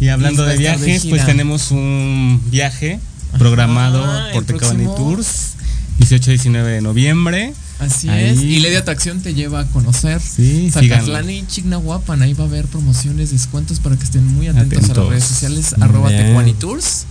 Y 0.00 0.08
hablando 0.08 0.44
de 0.44 0.56
viajes, 0.56 1.04
pues 1.06 1.26
tenemos 1.26 1.70
un 1.72 2.40
viaje 2.50 3.00
programado 3.38 4.04
Ajá, 4.04 4.28
por 4.32 4.44
Tecabani 4.44 4.84
Tours, 4.96 5.54
18 5.98 6.30
y 6.30 6.34
19 6.34 6.70
de 6.72 6.80
noviembre. 6.80 7.52
Así 7.80 8.08
Ahí. 8.08 8.26
es. 8.26 8.42
Y 8.42 8.60
Ley 8.60 8.70
de 8.70 8.76
Atracción 8.76 9.20
te 9.20 9.34
lleva 9.34 9.60
a 9.60 9.66
conocer 9.66 10.20
Sí, 10.20 10.70
Zacatlán 10.70 11.30
y 11.30 11.46
Chignahuapan. 11.46 12.22
Ahí 12.22 12.34
va 12.34 12.44
a 12.44 12.46
haber 12.46 12.66
promociones, 12.66 13.30
descuentos 13.30 13.80
para 13.80 13.96
que 13.96 14.04
estén 14.04 14.26
muy 14.26 14.48
atentos, 14.48 14.90
a 14.90 14.94
las 14.94 15.08
redes 15.08 15.24
sociales. 15.24 15.74
Arroba. 15.80 16.10
Tecuani 16.10 16.52
Tours. 16.54 17.06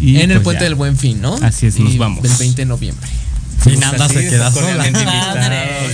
Y 0.00 0.16
en 0.16 0.30
el 0.30 0.38
pues 0.38 0.44
Puente 0.44 0.60
ya. 0.60 0.64
del 0.64 0.74
Buen 0.74 0.96
Fin, 0.98 1.20
¿no? 1.22 1.34
Así 1.36 1.66
es, 1.66 1.78
nos 1.78 1.94
Y 1.94 1.98
vamos. 1.98 2.22
Del 2.22 2.32
20 2.32 2.62
de 2.62 2.66
noviembre. 2.66 3.08
Y 3.66 3.76
nada 3.76 4.04
Así, 4.06 4.14
se 4.14 4.28
queda 4.28 4.50
sola. 4.52 4.84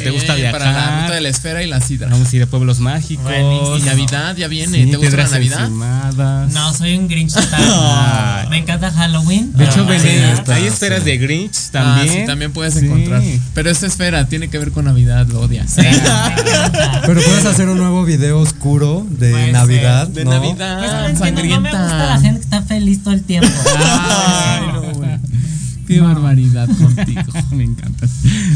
¿Te 0.03 0.11
gusta 0.11 0.35
viajar? 0.35 0.59
Para 0.59 0.73
la 0.73 1.03
ruta 1.03 1.15
de 1.15 1.21
la 1.21 1.29
esfera 1.29 1.63
y 1.63 1.67
la 1.67 1.81
sidra. 1.81 2.09
Vamos 2.09 2.33
a 2.33 2.37
ir 2.37 2.43
a 2.43 2.47
pueblos 2.47 2.79
mágicos. 2.81 3.25
Buenísimo. 3.25 3.77
Y 3.77 3.83
Navidad 3.83 4.37
ya 4.37 4.49
viene. 4.49 4.85
Sí, 4.85 4.91
¿Te 4.91 4.97
gusta 4.97 5.17
la 5.17 5.29
Navidad? 5.29 5.61
encimadas. 5.65 6.53
No, 6.53 6.73
soy 6.75 6.97
un 6.97 7.09
Grinch 7.09 7.33
total. 7.35 8.49
Me 8.51 8.59
encanta 8.59 8.91
Halloween. 8.91 9.53
De 9.55 9.65
hecho, 9.65 9.81
Ah, 9.87 9.91
venden- 9.91 10.37
sí. 10.47 10.53
hay 10.53 10.67
esferas 10.67 11.05
de 11.05 11.19
Grinch 11.19 11.57
Ah, 11.57 11.71
también. 11.73 12.15
sí, 12.15 12.27
también 12.27 12.53
puedes 12.53 12.75
Sí. 12.75 12.87
encontrar. 12.87 13.23
Pero 13.55 13.71
esta 13.71 13.87
esfera 13.87 14.27
tiene 14.27 14.49
que 14.49 14.59
ver 14.59 14.71
con 14.73 14.87
Navidad, 14.87 15.27
lo 15.29 15.41
odias. 15.41 15.75
Pero 15.77 17.21
puedes 17.23 17.45
hacer 17.45 17.69
un 17.69 17.79
nuevo 17.79 18.05
video 18.05 18.39
oscuro 18.39 19.07
de. 19.11 19.53
Navidad, 19.53 20.09
De 20.09 20.25
Navidad, 20.25 20.79
no 20.79 20.85
entiendo, 20.85 21.03
no 21.03 21.09
me 21.09 21.17
sangrienta. 21.19 21.83
gusta 21.83 22.07
la 22.07 22.21
gente 22.21 22.39
que 22.41 22.45
está 22.45 22.63
feliz 22.63 23.03
todo 23.03 23.15
el 23.15 23.23
tiempo. 23.23 23.49
Ay, 23.79 24.61
no, 24.73 24.88
Qué 25.89 26.01
barbaridad 26.01 26.69
contigo. 26.79 27.23
Me 27.51 27.65
encanta. 27.65 28.07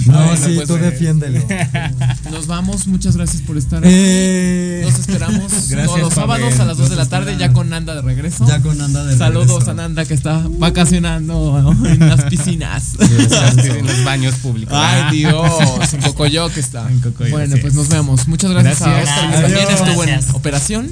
No, 0.06 0.36
sí, 0.36 0.52
pues, 0.54 0.68
tú 0.68 0.76
eh, 0.76 0.80
defiéndelo. 0.80 1.40
Nos 2.30 2.46
vamos, 2.46 2.86
muchas 2.86 3.16
gracias 3.16 3.42
por 3.42 3.56
estar 3.56 3.78
aquí. 3.78 3.88
Eh, 3.90 4.82
Nos 4.84 4.98
esperamos 5.00 5.50
Gracias, 5.68 5.86
todos 5.86 6.00
los 6.00 6.12
sábados 6.14 6.44
Pavel. 6.50 6.60
a 6.60 6.64
las 6.66 6.76
2 6.76 6.90
de 6.90 6.96
la 6.96 7.06
tarde, 7.06 7.36
ya 7.38 7.52
con 7.52 7.70
Nanda 7.70 7.94
de 7.94 8.02
regreso. 8.02 8.46
ya 8.46 8.60
con 8.60 8.80
anda 8.80 9.04
de 9.04 9.16
Saludos 9.16 9.48
regreso. 9.48 9.70
a 9.70 9.74
Nanda 9.74 10.04
que 10.04 10.14
está 10.14 10.42
vacacionando 10.58 11.74
en 11.86 12.00
las 12.08 12.22
piscinas. 12.24 12.96
en 13.00 13.86
los 13.86 14.04
baños 14.04 14.34
públicos. 14.36 14.74
Ay, 14.78 15.16
Dios, 15.18 15.94
en 15.94 16.02
Cocoyoc 16.02 16.56
está. 16.58 16.88
En 16.90 17.00
Cocoyoc, 17.00 17.30
bueno, 17.32 17.56
pues 17.60 17.72
es. 17.72 17.74
nos 17.74 17.88
vemos. 17.88 18.28
Muchas 18.28 18.50
gracias, 18.50 18.82
a 18.82 18.90
Gracias. 18.90 19.08
Oscar, 19.18 19.30
que 19.34 19.42
también 19.42 19.68
estuvo 19.70 20.04
en 20.04 20.20
operación. 20.34 20.90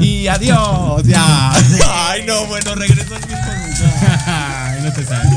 Y 0.00 0.26
adiós, 0.28 1.02
ya. 1.04 1.52
Ay, 1.52 2.22
no, 2.26 2.46
bueno, 2.46 2.74
regreso 2.74 3.14
al 3.14 3.20
mismo 3.20 3.36
lugar. 3.36 4.22
Ay, 4.26 4.82
no 4.84 4.92
te 4.92 5.04
salió. 5.04 5.36